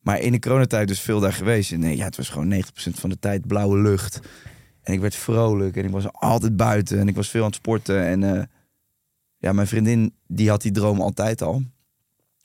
Maar 0.00 0.20
in 0.20 0.32
de 0.32 0.38
coronatijd 0.38 0.88
dus 0.88 1.00
veel 1.00 1.20
daar 1.20 1.32
geweest. 1.32 1.72
En 1.72 1.80
nee, 1.80 1.96
ja, 1.96 2.04
het 2.04 2.16
was 2.16 2.28
gewoon 2.28 2.48
90% 2.48 2.98
van 2.98 3.10
de 3.10 3.18
tijd 3.18 3.46
blauwe 3.46 3.78
lucht. 3.78 4.20
En 4.82 4.92
ik 4.92 5.00
werd 5.00 5.14
vrolijk. 5.14 5.76
En 5.76 5.84
ik 5.84 5.90
was 5.90 6.12
altijd 6.12 6.56
buiten. 6.56 6.98
En 6.98 7.08
ik 7.08 7.14
was 7.16 7.28
veel 7.28 7.40
aan 7.40 7.46
het 7.46 7.56
sporten. 7.56 8.04
En 8.06 8.22
eh, 8.36 8.42
ja, 9.46 9.52
mijn 9.52 9.66
vriendin 9.66 10.14
die 10.26 10.48
had 10.48 10.62
die 10.62 10.72
droom 10.72 11.00
altijd 11.00 11.42
al. 11.42 11.62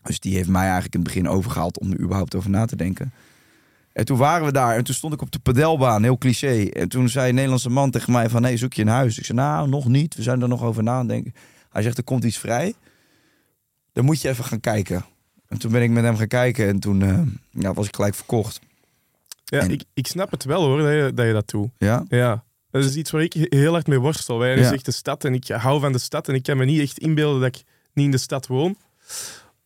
Dus 0.02 0.20
die 0.20 0.36
heeft 0.36 0.50
mij 0.50 0.64
eigenlijk 0.64 0.94
in 0.94 1.00
het 1.00 1.10
begin 1.10 1.28
overgehaald 1.30 1.80
om 1.80 1.92
er 1.92 2.00
überhaupt 2.00 2.36
over 2.36 2.50
na 2.50 2.66
te 2.66 2.76
denken. 2.76 3.14
En 3.94 4.06
toen 4.06 4.18
waren 4.18 4.46
we 4.46 4.52
daar 4.52 4.76
en 4.76 4.84
toen 4.84 4.96
stond 4.96 5.14
ik 5.14 5.22
op 5.22 5.32
de 5.32 5.40
padelbaan, 5.40 6.04
heel 6.04 6.18
cliché. 6.18 6.64
En 6.66 6.90
toen 6.90 7.10
zei 7.10 7.28
een 7.30 7.34
Nederlandse 7.36 7.70
man 7.70 7.92
tegen 7.92 8.12
mij 8.12 8.30
van, 8.30 8.42
nee, 8.42 8.58
zoek 8.58 8.74
je 8.74 8.82
een 8.82 8.88
huis? 8.88 9.18
Ik 9.18 9.26
zei, 9.26 9.38
nou, 9.38 9.70
nog 9.70 9.88
niet. 9.88 10.16
We 10.16 10.22
zijn 10.22 10.42
er 10.42 10.48
nog 10.48 10.64
over 10.64 10.84
nadenken. 10.84 11.34
Hij 11.70 11.82
zegt, 11.82 11.98
er 11.98 12.04
komt 12.04 12.24
iets 12.24 12.38
vrij. 12.38 12.74
Dan 13.94 14.06
moet 14.06 14.22
je 14.22 14.30
even 14.30 14.44
gaan 14.44 14.60
kijken. 14.60 15.06
En 15.48 15.58
toen 15.58 15.72
ben 15.72 15.82
ik 15.82 15.90
met 15.90 16.04
hem 16.04 16.16
gaan 16.16 16.28
kijken 16.28 16.68
en 16.68 16.80
toen 16.80 17.02
eh, 17.02 17.20
ja, 17.50 17.74
was 17.74 17.88
ik 17.88 17.96
gelijk 17.96 18.16
verkocht. 18.16 18.60
Ja, 19.44 19.60
En- 19.60 19.72
ik, 19.72 19.84
ik 19.94 20.08
snap 20.08 20.32
het 20.32 20.44
wel 20.44 20.64
hoor, 20.64 20.78
dat 20.78 20.92
je 20.92 21.12
dat, 21.14 21.26
je 21.26 21.34
dat 21.34 21.50
doet. 21.50 21.70
Ja? 21.78 22.04
Ja. 22.08 22.44
Dat 22.71 22.84
is 22.84 22.95
iets 22.95 23.12
waar 23.12 23.21
ik 23.21 23.34
heel 23.34 23.71
hard 23.71 23.88
mee 23.88 23.99
worstel. 23.99 24.38
Wij 24.39 24.57
Ja. 24.57 24.65
is 24.65 24.71
echt 24.71 24.86
de 24.86 24.91
stad 24.91 25.25
en 25.25 25.34
ik 25.34 25.47
hou 25.47 25.79
van 25.79 25.91
de 25.91 25.97
stad 25.99 26.27
en 26.27 26.36
ik 26.36 26.43
kan 26.43 26.57
me 26.57 26.65
niet 26.65 26.81
echt 26.81 26.97
inbeelden 26.99 27.41
dat 27.41 27.55
ik 27.55 27.63
niet 27.93 28.05
in 28.05 28.12
de 28.12 28.17
stad 28.17 28.47
woon. 28.47 28.75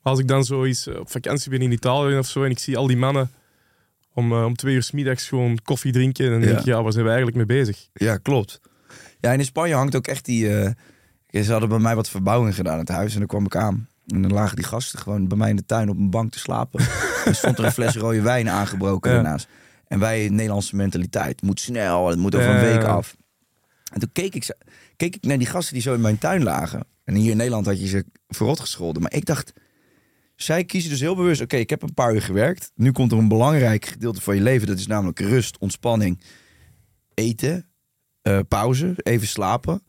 Maar 0.01 0.13
als 0.13 0.19
ik 0.19 0.27
dan 0.27 0.43
zo 0.45 0.63
eens 0.63 0.87
eh, 0.87 0.99
op 0.99 1.11
vakantie 1.11 1.49
ben 1.49 1.61
in 1.61 1.71
Italië 1.71 2.17
of 2.17 2.27
zo 2.27 2.43
en 2.43 2.49
ik 2.51 2.59
zie 2.59 2.77
al 2.77 2.87
die 2.87 2.97
mannen 2.97 3.31
om, 4.13 4.31
eh, 4.31 4.45
om 4.45 4.55
twee 4.55 4.73
uur 4.75 4.83
's 4.83 4.91
middags 4.91 5.27
gewoon 5.27 5.59
koffie 5.63 5.91
drinken, 5.91 6.29
dan 6.31 6.39
denk 6.41 6.53
Ja. 6.53 6.59
ik, 6.59 6.65
ja, 6.65 6.83
waar 6.83 6.91
zijn 6.91 7.03
we 7.05 7.11
eigenlijk 7.11 7.47
mee 7.47 7.57
bezig? 7.59 7.87
Ja, 7.93 8.17
klopt. 8.17 8.59
Ja, 9.19 9.31
en 9.31 9.39
in 9.39 9.45
Spanje 9.45 9.73
hangt 9.75 9.95
ook 9.95 10.07
echt 10.07 10.25
die... 10.25 10.57
eh, 10.59 10.71
ze 11.43 11.51
hadden 11.51 11.69
bij 11.69 11.79
mij 11.79 11.95
wat 11.95 12.09
verbouwing 12.09 12.55
gedaan 12.55 12.73
in 12.73 12.79
het 12.79 12.89
huis 12.89 13.13
en 13.13 13.19
dan 13.19 13.27
kwam 13.27 13.45
ik 13.45 13.55
aan. 13.55 13.87
En 14.07 14.21
dan 14.21 14.31
lagen 14.33 14.55
die 14.55 14.65
gasten 14.65 14.99
gewoon 14.99 15.27
bij 15.27 15.37
mij 15.37 15.49
in 15.49 15.55
de 15.55 15.65
tuin 15.65 15.89
op 15.89 15.97
een 15.97 16.09
bank 16.09 16.31
te 16.31 16.39
slapen. 16.39 16.79
er 17.25 17.35
stond 17.35 17.57
er 17.57 17.65
een 17.65 17.71
fles 17.71 17.95
rode 17.95 18.21
wijn 18.21 18.49
aangebroken 18.49 19.11
Ja. 19.11 19.37
En 19.87 19.99
wij, 19.99 20.29
Nederlandse 20.29 20.75
mentaliteit, 20.75 21.41
moet 21.41 21.59
snel, 21.59 22.07
het 22.07 22.19
moet 22.19 22.35
over 22.35 22.49
een 22.49 22.61
week 22.61 22.83
af. 22.83 23.15
En 23.93 23.99
toen 23.99 24.11
keek 24.11 24.35
ik, 24.35 24.55
keek 24.95 25.15
ik 25.15 25.23
naar 25.23 25.37
die 25.37 25.47
gasten 25.47 25.73
die 25.73 25.81
zo 25.81 25.93
in 25.93 26.01
mijn 26.01 26.17
tuin 26.17 26.43
lagen. 26.43 26.87
En 27.03 27.15
hier 27.15 27.31
in 27.31 27.37
Nederland 27.37 27.65
had 27.65 27.79
je 27.79 27.87
ze 27.87 28.05
verrot 28.27 28.59
gescholden. 28.59 29.01
Maar 29.01 29.13
ik 29.13 29.25
dacht, 29.25 29.53
zij 30.35 30.65
kiezen 30.65 30.89
dus 30.89 30.99
heel 30.99 31.15
bewust... 31.15 31.41
Oké, 31.41 31.55
ik 31.55 31.69
heb 31.69 31.81
een 31.81 31.93
paar 31.93 32.13
uur 32.13 32.21
gewerkt. 32.21 32.71
Nu 32.75 32.91
komt 32.91 33.11
er 33.11 33.17
een 33.17 33.27
belangrijk 33.27 33.85
gedeelte 33.85 34.21
van 34.21 34.35
je 34.35 34.41
leven. 34.41 34.67
Dat 34.67 34.77
is 34.77 34.87
namelijk 34.87 35.19
rust, 35.19 35.57
ontspanning, 35.57 36.21
eten, 37.13 37.69
eh, 38.21 38.39
pauze, 38.47 38.93
even 38.95 39.27
slapen. 39.27 39.83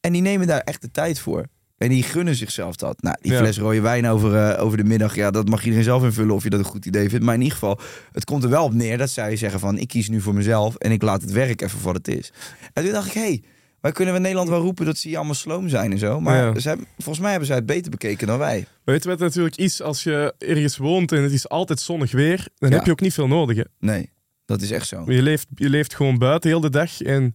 En 0.00 0.12
die 0.12 0.22
nemen 0.22 0.46
daar 0.46 0.60
echt 0.60 0.82
de 0.82 0.90
tijd 0.90 1.20
voor. 1.20 1.46
En 1.78 1.88
die 1.88 2.02
gunnen 2.02 2.34
zichzelf 2.34 2.76
dat. 2.76 3.02
Nou, 3.02 3.16
die 3.20 3.32
Ja. 3.32 3.38
fles 3.38 3.58
rode 3.58 3.80
wijn 3.80 4.06
over, 4.06 4.34
eh, 4.36 4.64
over 4.64 4.76
de 4.76 4.84
middag, 4.84 5.14
ja, 5.14 5.30
dat 5.30 5.48
mag 5.48 5.62
iedereen 5.64 5.84
zelf 5.84 6.02
invullen 6.02 6.34
of 6.34 6.42
je 6.42 6.50
dat 6.50 6.58
een 6.58 6.64
goed 6.66 6.86
idee 6.86 7.08
vindt. 7.08 7.24
Maar 7.24 7.34
in 7.34 7.40
ieder 7.40 7.58
geval, 7.58 7.80
het 8.12 8.24
komt 8.24 8.42
er 8.44 8.50
wel 8.50 8.64
op 8.64 8.72
neer 8.74 8.98
dat 8.98 9.10
zij 9.10 9.36
zeggen 9.36 9.60
van, 9.60 9.78
ik 9.78 9.88
kies 9.88 10.08
nu 10.08 10.20
voor 10.20 10.34
mezelf 10.34 10.74
en 10.76 10.90
ik 10.92 11.02
laat 11.02 11.20
het 11.22 11.32
werk 11.32 11.60
even 11.62 11.78
voor 11.78 11.92
wat 11.92 12.06
het 12.06 12.16
is. 12.16 12.32
En 12.72 12.82
toen 12.84 12.92
dacht 12.92 13.06
ik, 13.06 13.12
hé, 13.12 13.20
hey, 13.20 13.42
wij 13.80 13.92
kunnen 13.92 14.14
in 14.14 14.20
Nederland 14.22 14.48
wel 14.48 14.60
roepen 14.60 14.86
dat 14.86 14.96
ze 14.98 15.08
hier 15.08 15.16
allemaal 15.16 15.34
sloom 15.34 15.68
zijn 15.68 15.92
en 15.92 15.98
zo. 15.98 16.20
Maar 16.20 16.36
Ja. 16.54 16.58
zij, 16.60 16.76
volgens 16.96 17.18
mij 17.18 17.30
hebben 17.30 17.46
zij 17.48 17.56
het 17.56 17.66
beter 17.66 17.90
bekeken 17.90 18.26
dan 18.26 18.38
wij. 18.38 18.66
Weet 18.84 19.02
je 19.02 19.10
het 19.10 19.18
natuurlijk 19.18 19.56
is? 19.56 19.82
Als 19.82 20.02
je 20.02 20.34
ergens 20.38 20.76
woont 20.76 21.12
en 21.12 21.22
het 21.22 21.32
is 21.32 21.48
altijd 21.48 21.80
zonnig 21.80 22.12
weer, 22.12 22.48
dan 22.58 22.70
Ja. 22.70 22.76
heb 22.76 22.84
je 22.84 22.90
ook 22.90 23.00
niet 23.00 23.14
veel 23.14 23.28
nodig. 23.28 23.56
Hè. 23.56 23.62
Nee, 23.80 24.10
dat 24.44 24.60
is 24.62 24.70
echt 24.70 24.86
zo. 24.86 25.02
Je, 25.06 25.22
leeft, 25.22 25.46
je 25.54 25.68
leeft 25.68 25.94
gewoon 25.94 26.18
buiten 26.18 26.50
heel 26.50 26.60
de 26.60 26.70
dag 26.70 27.02
en 27.02 27.34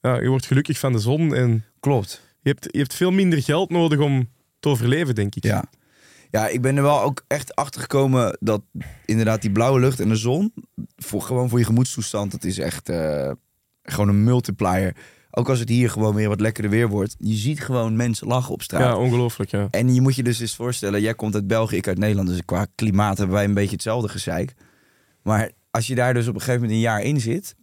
ja, 0.00 0.20
je 0.20 0.28
wordt 0.28 0.46
gelukkig 0.46 0.78
van 0.78 0.92
de 0.92 0.98
zon 0.98 1.34
en 1.34 1.64
Klopt. 1.80 2.25
Je 2.46 2.52
hebt, 2.52 2.68
je 2.70 2.78
hebt 2.78 2.94
veel 2.94 3.10
minder 3.10 3.42
geld 3.42 3.70
nodig 3.70 3.98
om 3.98 4.28
te 4.60 4.68
overleven, 4.68 5.14
denk 5.14 5.34
ik. 5.34 5.44
Ja. 5.44 5.64
Ja, 6.30 6.48
ik 6.48 6.62
ben 6.62 6.76
er 6.76 6.82
wel 6.82 7.02
ook 7.02 7.24
echt 7.26 7.54
achter 7.54 7.80
gekomen 7.80 8.36
dat 8.40 8.62
inderdaad 9.04 9.42
die 9.42 9.50
blauwe 9.50 9.80
lucht 9.80 10.00
en 10.00 10.08
de 10.08 10.16
zon, 10.16 10.52
voor, 10.96 11.22
gewoon 11.22 11.48
voor 11.48 11.58
je 11.58 11.64
gemoedstoestand, 11.64 12.30
dat 12.30 12.44
is 12.44 12.58
echt 12.58 12.88
eh, 12.88 13.30
gewoon 13.82 14.08
een 14.08 14.24
multiplier. 14.24 14.96
ook 15.30 15.48
als 15.48 15.58
het 15.58 15.68
hier 15.68 15.90
gewoon 15.90 16.14
weer 16.14 16.28
wat 16.28 16.40
lekkerder 16.40 16.70
weer 16.70 16.88
wordt, 16.88 17.16
je 17.18 17.34
ziet 17.34 17.60
gewoon 17.60 17.96
mensen 17.96 18.26
lachen 18.26 18.52
op 18.52 18.62
straat. 18.62 18.80
Ja, 18.80 18.96
ongelooflijk, 18.96 19.50
ja. 19.50 19.68
En 19.70 19.94
je 19.94 20.00
moet 20.00 20.14
je 20.14 20.22
dus 20.22 20.40
eens 20.40 20.56
voorstellen, 20.56 21.00
jij 21.00 21.14
komt 21.14 21.34
uit 21.34 21.46
België, 21.46 21.76
ik 21.76 21.88
uit 21.88 21.98
Nederland, 21.98 22.28
dus 22.28 22.44
qua 22.44 22.66
klimaat 22.74 23.18
hebben 23.18 23.36
wij 23.36 23.44
een 23.44 23.54
beetje 23.54 23.72
hetzelfde 23.72 24.08
gezeik. 24.08 24.54
Maar 25.22 25.50
als 25.70 25.86
je 25.86 25.94
daar 25.94 26.14
dus 26.14 26.28
op 26.28 26.34
een 26.34 26.40
gegeven 26.40 26.60
moment 26.60 26.78
een 26.78 26.84
jaar 26.84 27.02
in 27.02 27.20
zit, 27.20 27.54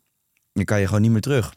dan 0.54 0.66
kan 0.66 0.80
je 0.80 0.86
gewoon 0.86 1.02
niet 1.02 1.12
meer 1.12 1.22
terug. 1.22 1.54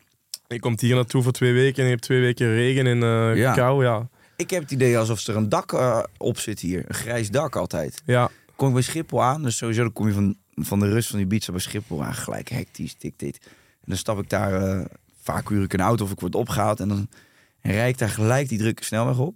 Je 0.48 0.60
komt 0.60 0.80
hier 0.80 0.94
naartoe 0.94 1.22
voor 1.22 1.32
twee 1.32 1.52
weken 1.52 1.78
en 1.78 1.84
je 1.84 1.90
hebt 1.90 2.02
twee 2.02 2.20
weken 2.20 2.54
regen 2.54 2.86
en 2.86 3.02
eh, 3.02 3.36
Ja. 3.36 3.54
kou, 3.54 3.84
ja. 3.84 4.08
Ik 4.36 4.50
heb 4.50 4.62
het 4.62 4.70
idee 4.70 4.98
alsof 4.98 5.26
er 5.26 5.36
een 5.36 5.48
dak 5.48 5.72
eh, 5.72 6.02
op 6.16 6.38
zit 6.38 6.60
hier, 6.60 6.84
een 6.88 6.94
grijs 6.94 7.30
dak 7.30 7.56
altijd. 7.56 8.02
Ja, 8.04 8.30
Kom 8.56 8.68
ik 8.68 8.74
bij 8.74 8.82
Schiphol 8.82 9.22
aan, 9.22 9.42
dus 9.42 9.56
sowieso 9.56 9.82
dan 9.82 9.92
kom 9.92 10.06
je 10.06 10.12
van, 10.12 10.36
van 10.54 10.80
de 10.80 10.88
rust 10.88 11.08
van 11.08 11.18
die 11.18 11.26
pizza 11.26 11.52
bij 11.52 11.60
Schiphol 11.60 12.04
aan, 12.04 12.14
gelijk 12.14 12.48
hectisch, 12.48 12.96
dit, 12.98 13.12
dit. 13.16 13.38
En 13.44 13.84
dan 13.84 13.96
stap 13.96 14.18
ik 14.18 14.28
daar, 14.28 14.62
eh, 14.62 14.84
vaak 15.22 15.48
huur 15.48 15.62
ik 15.62 15.72
een 15.72 15.80
auto 15.80 16.04
of 16.04 16.10
ik 16.10 16.20
word 16.20 16.34
opgehaald 16.34 16.80
en 16.80 16.88
dan 16.88 17.08
rijd 17.60 17.92
ik 17.92 17.98
daar 17.98 18.08
gelijk 18.08 18.48
die 18.48 18.58
drukke 18.58 18.84
snelweg 18.84 19.18
op. 19.18 19.34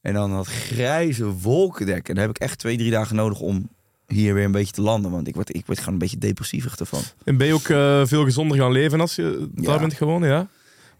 En 0.00 0.14
dan 0.14 0.30
dat 0.30 0.46
grijze 0.46 1.24
wolkendek. 1.26 2.08
En 2.08 2.14
dan 2.14 2.22
heb 2.24 2.30
ik 2.36 2.38
echt 2.42 2.58
twee, 2.58 2.76
drie 2.76 2.90
dagen 2.90 3.16
nodig 3.16 3.40
om 3.40 3.68
hier 4.12 4.34
weer 4.34 4.44
een 4.44 4.52
beetje 4.52 4.72
te 4.72 4.82
landen. 4.82 5.10
Want 5.10 5.28
ik 5.28 5.34
word, 5.34 5.54
ik 5.54 5.66
word 5.66 5.78
gewoon 5.78 5.92
een 5.92 5.98
beetje 6.00 6.18
depressiever 6.18 6.72
ervan. 6.78 7.02
En 7.24 7.36
ben 7.36 7.46
je 7.46 7.54
ook 7.54 7.68
eh, 7.68 8.06
veel 8.06 8.24
gezonder 8.24 8.56
gaan 8.58 8.72
leven 8.72 9.00
als 9.00 9.14
je 9.14 9.48
daar 9.54 9.78
bent 9.78 9.94
gewoond? 9.94 10.24
Ja. 10.24 10.48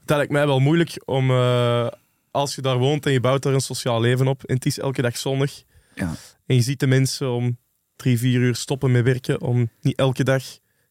Dat 0.04 0.16
lijkt 0.16 0.32
mij 0.32 0.46
wel 0.46 0.60
moeilijk 0.60 1.02
om, 1.04 1.30
eh, 1.30 1.86
als 2.30 2.54
je 2.54 2.62
daar 2.62 2.78
woont 2.78 3.06
en 3.06 3.12
je 3.12 3.20
bouwt 3.20 3.42
daar 3.42 3.54
een 3.54 3.60
sociaal 3.60 4.00
leven 4.00 4.26
op 4.28 4.44
en 4.44 4.54
het 4.54 4.66
is 4.66 4.78
elke 4.78 5.02
dag 5.02 5.16
zonnig 5.16 5.62
Ja. 5.94 6.14
en 6.46 6.54
je 6.54 6.62
ziet 6.62 6.80
de 6.80 6.86
mensen 6.86 7.30
om 7.30 7.58
drie, 7.96 8.18
vier 8.18 8.40
uur 8.40 8.54
stoppen 8.54 8.90
met 8.90 9.04
werken 9.04 9.40
om 9.40 9.70
niet 9.80 9.96
elke 9.96 10.24
dag 10.24 10.42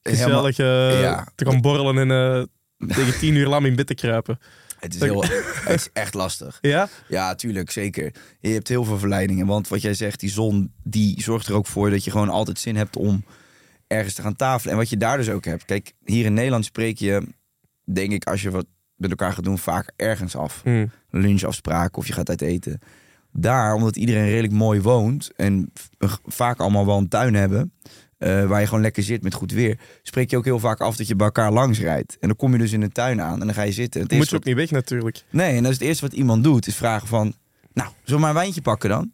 gezellig 0.03 0.57
eh, 0.57 1.01
ja. 1.01 1.27
te 1.35 1.45
gaan 1.45 1.61
borrelen 1.61 2.09
en 2.09 2.49
tegen 2.95 3.19
tien 3.19 3.35
uur 3.35 3.47
lam 3.47 3.65
in 3.65 3.75
bed 3.75 3.87
te 3.87 3.95
kruipen. 3.95 4.39
Het 4.81 4.93
is, 4.93 5.01
heel, 5.01 5.23
het 5.69 5.79
is 5.79 5.89
echt 5.93 6.13
lastig. 6.13 6.57
Ja? 6.61 6.89
Ja, 7.07 7.35
tuurlijk, 7.35 7.71
zeker. 7.71 8.13
Je 8.39 8.49
hebt 8.49 8.67
heel 8.67 8.83
veel 8.83 8.97
verleidingen. 8.97 9.45
Want 9.45 9.67
wat 9.67 9.81
jij 9.81 9.93
zegt, 9.93 10.19
die 10.19 10.29
zon, 10.29 10.73
die 10.83 11.21
zorgt 11.21 11.47
er 11.47 11.53
ook 11.53 11.67
voor 11.67 11.89
dat 11.89 12.03
je 12.03 12.11
gewoon 12.11 12.29
altijd 12.29 12.59
zin 12.59 12.75
hebt 12.75 12.95
om 12.95 13.23
ergens 13.87 14.13
te 14.13 14.21
gaan 14.21 14.35
tafelen. 14.35 14.73
En 14.73 14.79
wat 14.79 14.89
je 14.89 14.97
daar 14.97 15.17
dus 15.17 15.29
ook 15.29 15.45
hebt. 15.45 15.65
Kijk, 15.65 15.93
hier 16.05 16.25
in 16.25 16.33
Nederland 16.33 16.65
spreek 16.65 16.97
je, 16.97 17.27
denk 17.83 18.11
ik, 18.11 18.23
als 18.27 18.41
je 18.41 18.51
wat 18.51 18.65
met 18.95 19.09
elkaar 19.09 19.33
gaat 19.33 19.43
doen, 19.43 19.57
vaak 19.57 19.91
ergens 19.95 20.35
af. 20.35 20.61
Hm. 20.63 20.87
Lunchafspraken 21.09 21.97
of 21.97 22.07
je 22.07 22.13
gaat 22.13 22.29
uit 22.29 22.41
eten. 22.41 22.79
Daar, 23.31 23.73
omdat 23.73 23.95
iedereen 23.95 24.29
redelijk 24.29 24.53
mooi 24.53 24.81
woont 24.81 25.31
en 25.35 25.71
vaak 26.25 26.59
allemaal 26.59 26.85
wel 26.85 26.97
een 26.97 27.07
tuin 27.07 27.33
hebben, 27.33 27.73
eh, 28.21 28.45
waar 28.45 28.59
je 28.59 28.65
gewoon 28.67 28.81
lekker 28.81 29.03
zit 29.03 29.23
met 29.23 29.33
goed 29.33 29.51
weer, 29.51 29.79
spreek 30.01 30.29
je 30.29 30.37
ook 30.37 30.45
heel 30.45 30.59
vaak 30.59 30.79
af 30.79 30.95
dat 30.95 31.07
je 31.07 31.15
bij 31.15 31.25
elkaar 31.25 31.51
langs 31.51 31.79
rijdt. 31.79 32.17
En 32.19 32.27
dan 32.27 32.37
kom 32.37 32.51
je 32.51 32.57
dus 32.57 32.71
in 32.71 32.81
een 32.81 32.91
tuin 32.91 33.21
aan 33.21 33.39
en 33.39 33.45
dan 33.45 33.53
ga 33.55 33.61
je 33.61 33.71
zitten. 33.71 34.01
Het 34.01 34.11
moet 34.11 34.29
je 34.29 34.35
ook 34.35 34.43
niet 34.43 34.55
weg 34.55 34.71
natuurlijk. 34.71 35.23
Nee, 35.29 35.55
en 35.55 35.63
dat 35.63 35.71
is 35.71 35.77
het 35.77 35.87
eerste 35.87 36.05
wat 36.05 36.13
iemand 36.13 36.43
doet, 36.43 36.67
is 36.67 36.75
vragen 36.75 37.07
van... 37.07 37.33
Nou, 37.73 37.89
zullen 38.03 38.13
we 38.13 38.19
maar 38.19 38.29
een 38.29 38.35
wijntje 38.35 38.61
pakken 38.61 38.89
dan? 38.89 39.11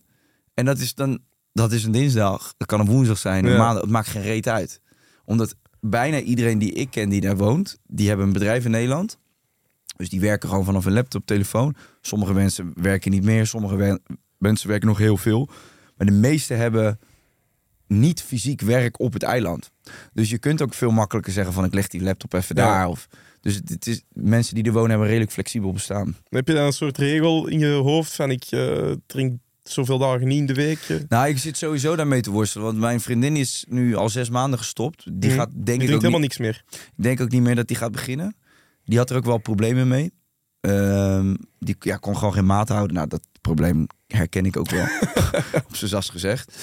En 0.54 0.66
dat 0.66 0.80
is 0.80 0.94
dan... 0.94 1.20
Dat 1.54 1.72
is 1.72 1.84
een 1.84 1.92
dinsdag, 1.92 2.54
dat 2.58 2.68
kan 2.68 2.80
een 2.80 2.86
woensdag 2.86 3.18
zijn, 3.18 3.46
een 3.46 3.52
Ja. 3.52 3.58
maandag. 3.58 3.82
Het 3.82 3.92
maakt 3.92 4.08
geen 4.08 4.22
reet 4.22 4.48
uit. 4.48 4.82
Omdat 5.26 5.56
bijna 5.80 6.20
iedereen 6.20 6.58
die 6.60 6.74
ik 6.74 6.92
ken 6.92 7.10
die 7.10 7.22
daar 7.22 7.38
woont... 7.38 7.78
die 7.86 8.08
hebben 8.08 8.26
een 8.28 8.34
bedrijf 8.34 8.66
in 8.66 8.72
Nederland. 8.72 9.18
Dus 9.98 10.10
die 10.10 10.20
werken 10.20 10.50
gewoon 10.50 10.66
vanaf 10.66 10.86
een 10.86 10.94
laptop, 10.94 11.26
telefoon. 11.26 11.76
Sommige 12.02 12.34
mensen 12.34 12.72
werken 12.76 13.12
niet 13.12 13.24
meer, 13.24 13.48
sommige 13.48 14.00
mensen 14.38 14.68
werken 14.70 14.88
nog 14.88 14.98
heel 14.98 15.18
veel. 15.18 15.50
Maar 15.98 16.08
de 16.08 16.14
meeste 16.14 16.54
hebben 16.54 17.00
niet 17.88 18.22
fysiek 18.22 18.62
werk 18.62 19.00
op 19.00 19.14
het 19.14 19.24
eiland. 19.24 19.72
Dus 20.14 20.30
je 20.30 20.38
kunt 20.38 20.62
ook 20.62 20.74
veel 20.74 20.92
makkelijker 20.92 21.34
zeggen 21.34 21.54
van... 21.54 21.64
ik 21.66 21.74
leg 21.74 21.88
die 21.88 22.02
laptop 22.02 22.34
even 22.34 22.56
Ja. 22.56 22.64
daar. 22.64 22.88
Of, 22.88 23.08
dus 23.42 23.56
het, 23.56 23.70
het 23.70 23.88
is, 23.88 24.02
mensen 24.14 24.56
die 24.56 24.64
er 24.64 24.72
wonen 24.72 24.90
hebben 24.90 25.08
redelijk 25.08 25.32
flexibel 25.32 25.72
bestaan. 25.72 26.16
Heb 26.30 26.48
je 26.48 26.54
dan 26.54 26.66
een 26.66 26.72
soort 26.74 26.98
regel 26.98 27.48
in 27.48 27.60
je 27.60 27.72
hoofd 27.72 28.16
van 28.16 28.32
ik 28.32 28.44
eh, 28.50 28.92
drink 29.06 29.38
zoveel 29.64 29.98
dagen 29.98 30.28
niet 30.28 30.38
in 30.40 30.46
de 30.46 30.54
week? 30.54 30.80
eh? 30.88 30.98
Nou, 31.08 31.28
ik 31.28 31.38
zit 31.38 31.58
sowieso 31.58 31.96
daarmee 31.96 32.22
te 32.22 32.32
worstelen. 32.32 32.66
Want 32.66 32.78
mijn 32.80 33.00
vriendin 33.02 33.36
is 33.36 33.66
nu 33.70 33.96
al 33.96 34.10
zes 34.10 34.30
maanden 34.30 34.60
gestopt. 34.60 35.06
Die 35.14 35.32
Hm. 35.32 35.36
gaat 35.38 35.50
denk 35.54 35.80
Die 35.80 35.88
ik 35.90 35.96
ook 35.96 36.02
helemaal 36.02 36.20
niet, 36.20 36.38
niks 36.38 36.38
meer. 36.38 36.64
ik 36.98 37.04
denk 37.04 37.22
ook 37.22 37.32
niet 37.32 37.42
meer 37.42 37.56
dat 37.56 37.68
die 37.68 37.78
gaat 37.78 37.92
beginnen. 37.92 38.36
Die 38.86 38.98
had 38.98 39.10
er 39.10 39.16
ook 39.18 39.26
wel 39.26 39.38
problemen 39.38 39.88
mee. 39.88 40.12
Ehm, 40.60 41.36
die 41.60 41.76
ja, 41.80 41.96
kon 41.96 42.18
gewoon 42.18 42.34
geen 42.34 42.46
maat 42.46 42.70
houden. 42.70 42.96
Nou, 42.96 43.08
dat 43.08 43.28
probleem 43.42 43.88
herken 44.08 44.46
ik 44.46 44.58
ook 44.58 44.70
wel. 44.70 44.86
Op 45.70 45.76
zijn 45.76 45.90
zachtst 45.90 46.12
gezegd. 46.12 46.56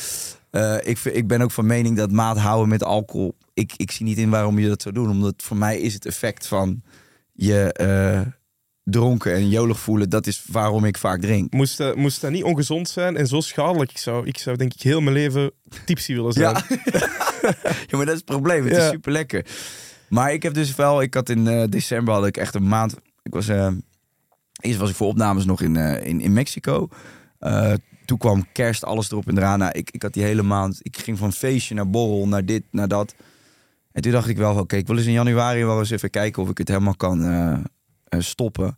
Eh, 0.51 0.77
ik, 0.83 0.99
ik 0.99 1.27
ben 1.27 1.41
ook 1.41 1.51
van 1.51 1.67
mening 1.67 1.97
dat 1.97 2.11
maat 2.11 2.39
houden 2.39 2.69
met 2.69 2.83
alcohol... 2.85 3.37
Ik, 3.55 3.73
ik 3.77 3.91
zie 3.91 4.07
niet 4.07 4.19
in 4.19 4.31
waarom 4.31 4.59
je 4.59 4.69
dat 4.69 4.83
zou 4.83 4.95
doen. 4.95 5.11
Omdat 5.11 5.35
voor 5.37 5.57
mij 5.57 5.79
is 5.81 5.95
het 5.95 6.07
effect 6.07 6.47
van 6.47 6.83
je 7.33 7.73
eh, 7.73 8.21
dronken 8.85 9.33
en 9.35 9.49
jolig 9.49 9.81
voelen... 9.81 10.11
dat 10.11 10.27
is 10.27 10.45
waarom 10.47 10.85
ik 10.85 10.99
vaak 10.99 11.21
drink. 11.21 11.53
Moest, 11.53 11.77
dat- 11.77 11.97
moest 11.97 12.21
dat 12.21 12.31
niet 12.31 12.43
ongezond 12.43 12.89
zijn 12.89 13.17
en 13.17 13.27
zo 13.27 13.41
schadelijk? 13.41 13.91
Ik 13.91 13.99
zou, 13.99 14.27
ik 14.27 14.39
zou 14.39 14.57
denk 14.57 14.75
ik 14.75 14.83
heel 14.83 15.01
mijn 15.01 15.15
leven 15.17 15.51
tipsy 15.85 16.15
willen 16.15 16.33
zijn. 16.33 16.55
Ja. 16.55 16.65
ja, 17.87 17.97
maar 17.97 18.07
dat 18.07 18.09
is 18.09 18.21
het 18.21 18.25
probleem. 18.25 18.65
Het 18.65 18.73
is 18.77 18.83
Ja. 18.83 18.91
super 18.91 19.13
lekker. 19.13 19.47
Maar 20.09 20.33
ik 20.33 20.43
heb 20.43 20.55
dus 20.55 20.75
wel, 20.75 21.03
ik 21.03 21.15
had 21.15 21.29
in 21.29 21.47
eh, 21.49 21.65
december 21.69 22.15
had 22.15 22.27
ik 22.27 22.37
echt 22.37 22.55
een 22.55 22.69
maand. 22.69 22.95
Ik 23.23 23.33
was, 23.33 23.49
eh, 23.49 23.69
eerst 24.61 24.79
was 24.79 24.91
ik 24.91 24.97
voor 24.97 25.07
opnames 25.09 25.45
nog 25.45 25.61
in, 25.61 25.77
eh, 25.77 26.07
in, 26.07 26.21
in 26.21 26.33
Mexico. 26.33 26.89
Eh, 27.45 27.73
toen 28.05 28.19
kwam 28.19 28.47
kerst, 28.53 28.85
alles 28.85 29.11
erop 29.11 29.29
en 29.29 29.37
eraan. 29.37 29.59
Nou, 29.59 29.73
ik, 29.73 29.91
ik 29.91 30.03
had 30.03 30.13
die 30.13 30.23
hele 30.23 30.43
maand, 30.43 30.79
ik 30.83 30.97
ging 30.99 31.19
van 31.19 31.33
feestje 31.33 31.75
naar 31.75 31.91
borrel, 31.91 32.29
naar 32.29 32.45
dit, 32.45 32.63
naar 32.71 32.89
dat. 32.89 33.15
En 33.93 34.03
toen 34.03 34.13
dacht 34.13 34.29
ik 34.29 34.37
wel, 34.37 34.59
oké, 34.59 34.77
ik 34.77 34.87
wil 34.87 34.97
eens 34.97 35.07
in 35.07 35.13
januari 35.13 35.65
wel 35.65 35.79
eens 35.79 35.91
even 35.91 36.11
kijken 36.11 36.43
of 36.43 36.49
ik 36.51 36.59
het 36.59 36.69
helemaal 36.69 36.97
kan 36.97 37.25
eh, 37.25 37.53
eh, 38.05 38.21
stoppen. 38.21 38.77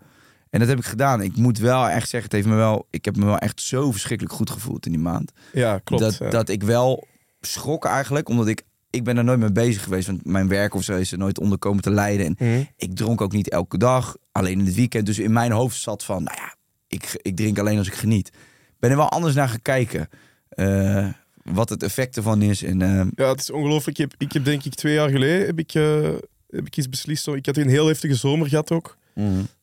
En 0.50 0.58
dat 0.60 0.68
heb 0.68 0.78
ik 0.78 0.84
gedaan. 0.84 1.22
Ik 1.22 1.36
moet 1.36 1.58
wel 1.58 1.88
echt 1.88 2.08
zeggen, 2.08 2.22
het 2.22 2.32
heeft 2.32 2.46
me 2.46 2.54
wel, 2.54 2.86
ik 2.90 3.04
heb 3.04 3.16
me 3.16 3.24
wel 3.24 3.38
echt 3.38 3.60
zo 3.60 3.90
verschrikkelijk 3.90 4.34
goed 4.36 4.50
gevoeld 4.50 4.86
in 4.86 4.92
die 4.92 5.00
maand 5.00 5.32
Ja, 5.52 5.78
klopt. 5.78 6.02
dat, 6.02 6.16
ja. 6.16 6.30
dat 6.30 6.48
ik 6.48 6.62
wel 6.62 7.06
schrok 7.40 7.84
eigenlijk, 7.84 8.28
omdat 8.28 8.46
ik, 8.48 8.62
ik 8.90 9.04
ben 9.04 9.16
er 9.16 9.24
nooit 9.24 9.38
mee 9.38 9.52
bezig 9.52 9.82
geweest. 9.82 10.06
Want 10.06 10.24
mijn 10.24 10.48
werk 10.48 10.74
of 10.74 10.82
zo 10.82 10.96
is 10.96 11.12
er 11.12 11.18
nooit 11.18 11.38
onder 11.40 11.58
komen 11.58 11.82
te 11.82 11.90
lijden. 11.90 12.26
En 12.26 12.34
Mhm. 12.38 12.62
ik 12.76 12.94
dronk 12.96 13.20
ook 13.20 13.32
niet 13.32 13.48
elke 13.50 13.78
dag, 13.78 14.16
alleen 14.32 14.58
in 14.58 14.66
het 14.66 14.74
weekend. 14.74 15.06
Dus 15.06 15.18
in 15.18 15.32
mijn 15.32 15.52
hoofd 15.52 15.76
zat 15.80 16.04
van, 16.04 16.22
nou 16.22 16.36
ja, 16.40 16.54
ik, 16.88 17.18
ik 17.22 17.36
drink 17.36 17.58
alleen 17.58 17.78
als 17.78 17.86
ik 17.86 17.94
geniet. 17.94 18.30
Ben 18.78 18.90
er 18.90 18.96
wel 18.96 19.08
anders 19.10 19.34
naar 19.34 19.48
gaan 19.48 19.62
kijken. 19.62 20.08
eh, 20.48 21.08
wat 21.44 21.68
het 21.68 21.82
effect 21.82 22.16
ervan 22.16 22.42
is. 22.42 22.62
En, 22.62 22.82
eh, 22.82 23.06
Ja, 23.14 23.28
het 23.28 23.40
is 23.40 23.50
ongelooflijk. 23.50 23.98
Ik 23.98 24.10
heb, 24.10 24.14
ik 24.18 24.32
heb 24.32 24.44
denk 24.44 24.64
ik 24.64 24.74
twee 24.74 24.94
jaar 24.94 25.08
geleden 25.10 25.46
heb 25.46 25.58
ik, 25.58 25.74
eh, 25.74 26.02
heb 26.50 26.66
ik 26.66 26.76
iets 26.76 26.88
beslist. 26.88 27.26
Ik 27.28 27.46
had 27.46 27.56
een 27.56 27.68
heel 27.68 27.86
heftige 27.86 28.14
zomer 28.14 28.48
gehad 28.48 28.70
ook. 28.72 28.96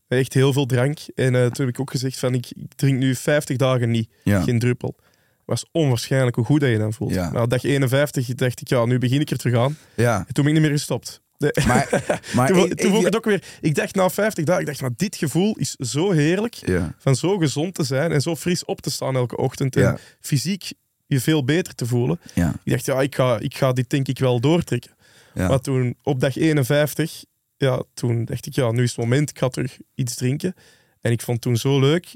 Echt 0.07 0.33
heel 0.33 0.53
veel 0.53 0.65
drank. 0.65 0.97
En 1.15 1.31
toen 1.31 1.65
heb 1.65 1.67
ik 1.67 1.79
ook 1.79 1.91
gezegd 1.91 2.19
van 2.19 2.33
ik, 2.33 2.49
ik 2.55 2.73
drink 2.75 2.97
nu 2.99 3.15
50 3.15 3.57
dagen 3.57 3.89
niet. 3.89 4.09
ja. 4.23 4.41
Geen 4.41 4.59
druppel. 4.59 4.95
was 5.45 5.65
onwaarschijnlijk 5.71 6.35
hoe 6.35 6.45
goed 6.45 6.59
dat 6.61 6.69
je 6.69 6.77
dan 6.77 6.93
voelt. 6.93 7.13
Ja. 7.13 7.31
Nou, 7.31 7.47
dag 7.47 7.63
51 7.63 8.27
dacht 8.33 8.61
ik, 8.61 8.67
ja, 8.67 8.85
nu 8.85 8.97
begin 8.97 9.21
ik 9.21 9.29
er 9.29 9.37
terug 9.37 9.59
aan. 9.59 9.77
ja. 9.95 10.17
En 10.27 10.33
toen 10.33 10.43
ben 10.45 10.53
ik 10.53 10.59
niet 10.59 10.69
meer 10.69 10.77
gestopt. 10.77 11.21
Nee. 11.51 11.65
Maar, 11.67 12.21
maar 12.35 12.47
toen, 12.47 12.57
ik- 12.65 12.73
toen 12.81 12.91
ik 12.91 12.97
ik- 12.99 13.05
het 13.05 13.15
ook 13.15 13.25
weer... 13.25 13.43
Ik 13.61 13.75
dacht 13.75 13.95
na 13.95 14.09
50 14.09 14.45
dagen, 14.45 14.61
ik 14.61 14.67
dacht, 14.67 14.81
maar 14.81 14.89
dit 14.97 15.15
gevoel 15.15 15.55
is 15.57 15.71
zo 15.75 16.11
heerlijk. 16.11 16.53
ja. 16.53 16.95
Van 16.97 17.15
zo 17.15 17.37
gezond 17.37 17.73
te 17.73 17.83
zijn 17.83 18.11
en 18.11 18.21
zo 18.21 18.35
fris 18.35 18.65
op 18.65 18.81
te 18.81 18.91
staan 18.91 19.15
elke 19.15 19.37
ochtend. 19.37 19.75
En 19.75 19.81
Ja. 19.81 19.97
fysiek 20.21 20.71
je 21.05 21.19
veel 21.19 21.43
beter 21.43 21.75
te 21.75 21.85
voelen. 21.85 22.19
Ja. 22.33 22.53
Ik 22.63 22.71
dacht, 22.71 22.85
ja, 22.85 23.01
ik 23.01 23.15
ga, 23.15 23.39
ik 23.39 23.55
ga 23.55 23.73
dit 23.73 23.89
denk 23.89 24.07
ik 24.07 24.19
wel 24.19 24.39
doortrekken. 24.39 24.91
Maar 25.33 25.59
toen, 25.59 25.95
op 26.03 26.19
dag 26.19 26.35
51, 26.37 27.23
ja, 27.57 27.83
toen 27.93 28.25
dacht 28.25 28.45
ik, 28.45 28.55
ja, 28.55 28.71
nu 28.71 28.83
is 28.83 28.89
het 28.89 28.97
moment, 28.99 29.29
ik 29.29 29.37
ga 29.37 29.47
terug 29.47 29.77
iets 29.95 30.15
drinken. 30.15 30.55
En 31.01 31.11
ik 31.11 31.21
vond 31.21 31.43
het 31.43 31.45
toen 31.45 31.57
zo 31.71 31.79
leuk, 31.79 32.15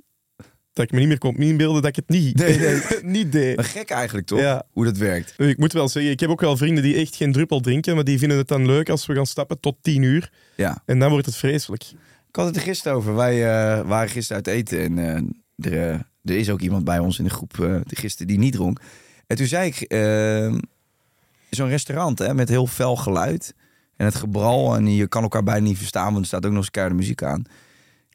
dat 0.78 0.86
ik 0.86 0.92
me 0.92 1.00
niet 1.00 1.08
meer 1.08 1.18
kon 1.18 1.36
inbeelden 1.36 1.82
dat 1.82 1.90
ik 1.90 1.96
het 1.96 2.10
niet, 2.10 2.38
Nee, 2.38 2.58
nee. 2.58 2.82
niet 3.18 3.32
deed. 3.32 3.56
Maar 3.56 3.66
gek 3.66 3.90
eigenlijk 3.90 4.28
toch? 4.28 4.40
Ja. 4.40 4.64
Hoe 4.72 4.86
dat 4.86 4.98
werkt. 4.98 5.34
Ik 5.38 5.58
moet 5.58 5.74
wel 5.74 5.90
zeggen, 5.90 6.12
ik 6.12 6.20
heb 6.20 6.30
ook 6.30 6.42
wel 6.42 6.58
vrienden 6.58 6.84
die 6.84 6.96
echt 6.96 7.16
geen 7.16 7.32
druppel 7.32 7.60
drinken, 7.60 7.96
maar 7.96 8.04
die 8.04 8.18
vinden 8.20 8.38
het 8.38 8.48
dan 8.48 8.66
leuk 8.66 8.90
als 8.90 9.06
we 9.06 9.16
gaan 9.16 9.26
stappen 9.26 9.60
tot 9.60 9.78
10 9.82 10.02
uur. 10.02 10.32
Ja. 10.56 10.82
En 10.86 11.00
dan 11.00 11.10
wordt 11.10 11.26
het 11.26 11.36
vreselijk. 11.36 11.84
Ik 12.30 12.36
had 12.36 12.46
het 12.46 12.56
er 12.56 12.62
gisteren 12.62 12.98
over. 12.98 13.16
Wij 13.16 13.36
eh, 13.36 13.88
waren 13.88 14.10
gisteren 14.10 14.44
uit 14.46 14.56
eten 14.56 14.80
en 14.80 14.98
eh, 15.56 15.72
er, 15.72 15.90
eh, 15.90 16.00
er 16.24 16.38
is 16.38 16.50
ook 16.50 16.62
iemand 16.62 16.84
bij 16.84 17.00
ons 17.00 17.18
in 17.18 17.24
de 17.24 17.30
groep 17.30 17.82
die 17.84 17.98
gisteren 17.98 18.28
die 18.28 18.38
niet 18.38 18.54
dronk. 18.54 18.82
En 19.28 19.38
toen 19.38 19.48
zei 19.48 19.68
ik, 19.68 19.86
zo'n 21.50 21.70
restaurant 21.70 22.20
hè, 22.20 22.34
met 22.34 22.50
heel 22.50 22.68
fel 22.68 22.96
geluid 22.96 23.54
en 23.96 24.06
het 24.06 24.16
gebral 24.16 24.76
en 24.76 24.96
je 24.96 25.08
kan 25.08 25.24
elkaar 25.24 25.44
bijna 25.44 25.68
niet 25.68 25.78
verstaan, 25.78 26.12
want 26.12 26.20
er 26.20 26.26
staat 26.26 26.46
ook 26.46 26.52
nog 26.52 26.60
eens 26.60 26.72
keiharde 26.72 27.00
muziek 27.00 27.24
aan. 27.24 27.44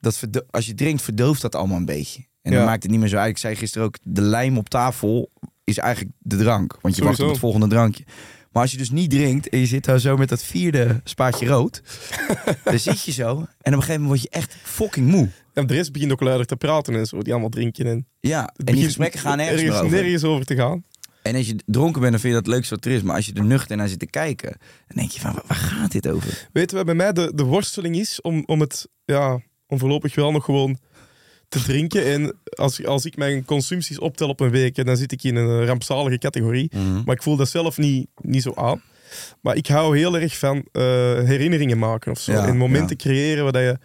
Dat 0.00 0.20
als 0.50 0.66
je 0.66 0.74
drinkt, 0.74 1.02
verdooft 1.02 1.42
dat 1.42 1.54
allemaal 1.54 1.76
een 1.76 1.84
beetje. 1.84 2.24
En 2.42 2.52
dan 2.52 2.64
maakt 2.64 2.82
het 2.82 2.92
niet 2.92 3.00
meer 3.00 3.08
zo 3.08 3.16
uit. 3.16 3.30
Ik 3.30 3.38
zei 3.38 3.56
gisteren 3.56 3.86
ook, 3.86 3.96
de 4.02 4.20
lijm 4.20 4.58
op 4.58 4.68
tafel 4.68 5.30
is 5.64 5.78
eigenlijk 5.78 6.14
de 6.18 6.36
drank. 6.36 6.78
Want 6.80 6.96
je 6.96 7.04
wacht 7.04 7.20
op 7.20 7.28
het 7.28 7.38
volgende 7.38 7.66
drankje. 7.68 8.04
Maar 8.52 8.62
als 8.62 8.70
je 8.72 8.78
dus 8.78 8.90
niet 8.90 9.10
drinkt 9.10 9.48
en 9.48 9.58
je 9.58 9.66
zit 9.66 9.84
daar 9.84 9.98
zo 9.98 10.16
met 10.16 10.28
dat 10.28 10.42
vierde 10.42 11.00
spaatje 11.04 11.46
rood, 11.46 11.82
dan 12.64 12.78
zit 12.78 13.02
je 13.04 13.12
zo 13.12 13.30
en 13.30 13.36
op 13.38 13.46
een 13.64 13.72
gegeven 13.72 14.02
moment 14.02 14.06
word 14.08 14.22
je 14.22 14.28
echt 14.28 14.56
fucking 14.62 15.06
moe. 15.06 15.28
En 15.52 15.66
de 15.66 15.74
rest 15.74 15.92
begint 15.92 16.12
ook 16.12 16.20
luider 16.20 16.46
te 16.46 16.56
praten 16.56 16.94
en 16.94 17.06
zo, 17.06 17.22
die 17.22 17.32
allemaal 17.32 17.50
drinken. 17.50 17.86
En 17.86 18.06
Ja, 18.20 18.50
het 18.56 18.68
en 18.68 18.74
die 18.74 18.84
gesprekken 18.84 19.20
gaan 19.20 19.38
ergens, 19.38 19.78
over. 19.78 19.90
nergens 19.90 20.24
over 20.24 20.46
te 20.46 20.54
gaan. 20.56 20.84
En 21.22 21.34
als 21.36 21.46
je 21.46 21.56
dronken 21.66 22.00
bent, 22.00 22.12
dan 22.12 22.20
vind 22.20 22.34
je 22.34 22.40
dat 22.40 22.48
leukste 22.52 22.74
wat 22.74 22.84
er 22.84 22.90
is. 22.90 23.02
Maar 23.02 23.16
als 23.16 23.26
je 23.26 23.32
er 23.32 23.44
nuchter 23.44 23.76
naar 23.76 23.88
zit 23.88 23.98
te 23.98 24.06
kijken, 24.06 24.50
dan 24.86 24.96
denk 24.96 25.10
je 25.10 25.20
van, 25.20 25.32
waar, 25.32 25.44
waar 25.46 25.56
gaat 25.56 25.92
dit 25.92 26.08
over? 26.08 26.48
Weet 26.52 26.70
je 26.70 26.76
wat 26.76 26.86
bij 26.86 26.94
mij 26.94 27.12
de, 27.12 27.32
de 27.34 27.44
worsteling 27.44 27.96
is 27.96 28.20
om, 28.20 28.42
om 28.46 28.60
het 28.60 28.88
ja, 29.04 29.40
om 29.66 29.78
voorlopig 29.78 30.14
wel 30.14 30.32
nog 30.32 30.44
gewoon 30.44 30.78
te 31.52 31.62
drinken. 31.62 32.04
En 32.04 32.34
als, 32.54 32.84
als 32.84 33.04
ik 33.04 33.16
mijn 33.16 33.44
consumpties 33.44 33.98
optel 33.98 34.28
op 34.28 34.40
een 34.40 34.50
week, 34.50 34.84
dan 34.84 34.96
zit 34.96 35.12
ik 35.12 35.22
in 35.22 35.36
een 35.36 35.66
rampzalige 35.66 36.18
categorie. 36.18 36.70
Mhm. 36.74 37.02
Maar 37.04 37.14
ik 37.14 37.22
voel 37.22 37.36
dat 37.36 37.48
zelf 37.48 37.78
niet, 37.78 38.06
niet 38.20 38.42
zo 38.42 38.52
aan. 38.54 38.82
Maar 39.40 39.56
ik 39.56 39.66
hou 39.66 39.98
heel 39.98 40.18
erg 40.18 40.38
van 40.38 40.56
eh, 40.72 40.82
herinneringen 41.22 41.78
maken 41.78 42.12
of 42.12 42.20
zo. 42.20 42.32
Ja, 42.32 42.46
en 42.46 42.56
momenten 42.56 42.96
ja. 42.98 43.04
creëren 43.04 43.42
waar 43.42 43.52
dat 43.52 43.62
je 43.62 43.78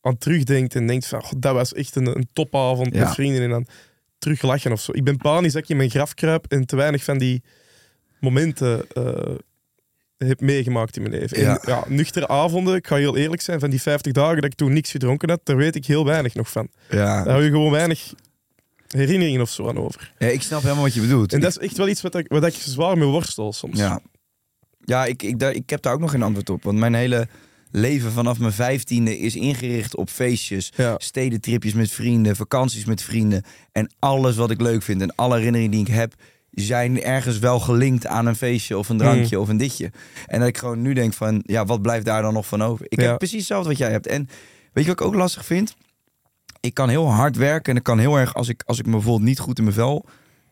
aan 0.00 0.18
terugdenkt 0.18 0.74
en 0.74 0.86
denkt 0.86 1.06
van, 1.06 1.22
"God, 1.22 1.42
dat 1.42 1.54
was 1.54 1.74
echt 1.74 1.96
een, 1.96 2.06
een 2.06 2.28
topavond 2.32 2.94
Ja. 2.94 3.04
met 3.04 3.14
vrienden. 3.14 3.42
En 3.42 3.50
dan 3.50 3.66
teruglachen 4.18 4.72
of 4.72 4.80
zo. 4.80 4.92
Ik 4.94 5.04
ben 5.04 5.16
panisch 5.16 5.52
dat 5.52 5.62
ik 5.62 5.68
in 5.68 5.76
mijn 5.76 5.90
graf 5.90 6.14
kruip 6.14 6.46
en 6.48 6.66
te 6.66 6.76
weinig 6.76 7.04
van 7.04 7.18
die 7.18 7.42
momenten 8.20 8.90
eh, 8.92 9.34
heb 10.16 10.40
meegemaakt 10.40 10.96
in 10.96 11.02
mijn 11.02 11.14
leven. 11.14 11.40
Ja. 11.40 11.58
En, 11.60 11.70
ja, 11.70 11.84
nuchtere 11.88 12.28
avonden, 12.28 12.74
ik 12.74 12.86
ga 12.86 12.96
heel 12.96 13.16
eerlijk 13.16 13.42
zijn, 13.42 13.60
van 13.60 13.70
die 13.70 13.82
50 13.82 14.12
dagen 14.12 14.34
dat 14.36 14.44
ik 14.44 14.54
toen 14.54 14.72
niks 14.72 14.90
gedronken 14.90 15.30
had, 15.30 15.40
daar 15.44 15.56
weet 15.56 15.74
ik 15.76 15.86
heel 15.86 16.04
weinig 16.04 16.34
nog 16.34 16.50
van. 16.50 16.68
Ja. 16.90 17.24
Daar 17.24 17.28
hou 17.32 17.42
je 17.44 17.50
gewoon 17.50 17.70
weinig 17.70 18.12
herinneringen 18.86 19.40
of 19.40 19.50
zo 19.50 19.68
aan 19.68 19.78
over. 19.78 20.12
ja, 20.18 20.26
ik 20.26 20.42
snap 20.42 20.62
helemaal 20.62 20.82
wat 20.84 20.94
je 20.94 21.00
bedoelt. 21.00 21.32
En 21.32 21.40
dat 21.40 21.50
is 21.50 21.58
echt 21.58 21.76
wel 21.76 21.88
iets 21.88 22.02
wat 22.02 22.14
ik, 22.14 22.28
wat 22.28 22.44
ik 22.46 22.54
zwaar 22.54 22.98
mee 22.98 23.08
worstel 23.08 23.52
soms. 23.52 23.78
Ja, 23.78 24.00
ja 24.84 25.04
ik, 25.04 25.22
ik, 25.22 25.38
daar, 25.38 25.52
ik 25.52 25.70
heb 25.70 25.82
daar 25.82 25.92
ook 25.92 26.00
nog 26.00 26.10
geen 26.10 26.22
antwoord 26.22 26.50
op. 26.50 26.62
Want 26.62 26.78
mijn 26.78 26.94
hele 26.94 27.28
leven 27.70 28.12
vanaf 28.12 28.38
mijn 28.38 28.52
vijftiende 28.52 29.18
is 29.18 29.36
ingericht 29.36 29.96
op 29.96 30.10
feestjes, 30.10 30.72
Ja. 30.76 30.94
stedentripjes 30.98 31.72
met 31.72 31.90
vrienden, 31.90 32.36
vakanties 32.36 32.84
met 32.84 33.02
vrienden. 33.02 33.42
En 33.72 33.94
alles 33.98 34.36
wat 34.36 34.50
ik 34.50 34.60
leuk 34.60 34.82
vind 34.82 35.00
en 35.02 35.14
alle 35.14 35.36
herinneringen 35.36 35.70
die 35.72 35.80
ik 35.80 35.88
heb, 35.94 36.14
zijn 36.64 37.02
ergens 37.02 37.38
wel 37.38 37.60
gelinkt 37.60 38.06
aan 38.06 38.26
een 38.26 38.36
feestje 38.36 38.78
of 38.78 38.88
een 38.88 38.98
drankje 38.98 39.40
of 39.40 39.48
een 39.48 39.56
ditje. 39.56 39.90
En 40.26 40.38
dat 40.38 40.48
ik 40.48 40.58
gewoon 40.58 40.82
nu 40.82 40.92
denk 40.94 41.12
van, 41.12 41.42
ja, 41.46 41.64
wat 41.64 41.82
blijft 41.82 42.04
daar 42.04 42.22
dan 42.22 42.32
nog 42.32 42.46
van 42.46 42.62
over? 42.62 42.86
Ik 42.88 43.00
Ja. 43.00 43.06
heb 43.08 43.18
precies 43.18 43.38
hetzelfde 43.38 43.68
wat 43.68 43.78
jij 43.78 43.90
hebt. 43.90 44.06
En 44.06 44.28
weet 44.72 44.84
je 44.84 44.90
wat 44.90 45.00
ik 45.00 45.06
ook 45.06 45.14
lastig 45.14 45.44
vind? 45.44 45.74
Ik 46.60 46.74
kan 46.74 46.88
heel 46.88 47.10
hard 47.10 47.36
werken 47.36 47.72
en 47.72 47.78
ik 47.78 47.84
kan 47.84 47.98
heel 47.98 48.16
erg, 48.16 48.34
als 48.34 48.48
ik, 48.48 48.62
als 48.66 48.78
ik 48.78 48.84
me 48.86 48.90
bijvoorbeeld 48.92 49.24
niet 49.28 49.38
goed 49.38 49.58
in 49.58 49.64
mijn 49.64 49.76
vel 49.76 50.04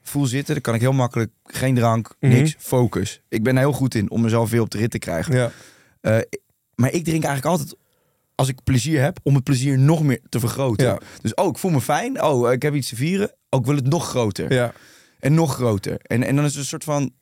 voel 0.03 0.27
zitten, 0.27 0.55
dan 0.55 0.63
kan 0.63 0.75
ik 0.75 0.81
heel 0.81 0.93
makkelijk 0.93 1.31
geen 1.45 1.75
drank, 1.75 2.15
Mhm. 2.21 2.33
niks, 2.33 2.55
focus. 2.59 3.21
Ik 3.29 3.43
ben 3.43 3.55
er 3.55 3.61
heel 3.61 3.73
goed 3.73 3.95
in 3.95 4.11
om 4.11 4.21
mezelf 4.21 4.51
weer 4.51 4.61
op 4.61 4.71
de 4.71 4.79
rit 4.79 4.91
te 4.91 4.99
krijgen. 4.99 5.35
Ja. 5.37 5.51
Eh, 6.01 6.19
maar 6.75 6.93
ik 6.93 7.05
drink 7.05 7.25
eigenlijk 7.25 7.45
altijd 7.45 7.77
als 8.35 8.49
ik 8.49 8.59
plezier 8.65 9.01
heb, 9.03 9.19
om 9.23 9.35
het 9.35 9.45
plezier 9.45 9.79
nog 9.79 10.03
meer 10.03 10.21
te 10.29 10.41
vergroten. 10.41 10.87
Ja. 10.87 10.99
Dus 11.23 11.35
oh, 11.35 11.49
ik 11.49 11.59
voel 11.59 11.71
me 11.71 11.81
fijn. 11.81 12.23
Oh, 12.23 12.53
ik 12.53 12.63
heb 12.63 12.75
iets 12.75 12.89
te 12.89 12.97
vieren. 12.97 13.33
Oh, 13.51 13.61
ik 13.61 13.67
wil 13.67 13.77
het 13.77 13.89
nog 13.89 14.09
groter. 14.09 14.53
Ja. 14.53 14.73
En 15.25 15.35
nog 15.35 15.55
groter. 15.55 15.99
En, 16.03 16.22
en 16.22 16.37
dan 16.37 16.45
is 16.45 16.51
het 16.51 16.61
een 16.61 16.66
soort 16.66 16.85
van... 16.85 17.12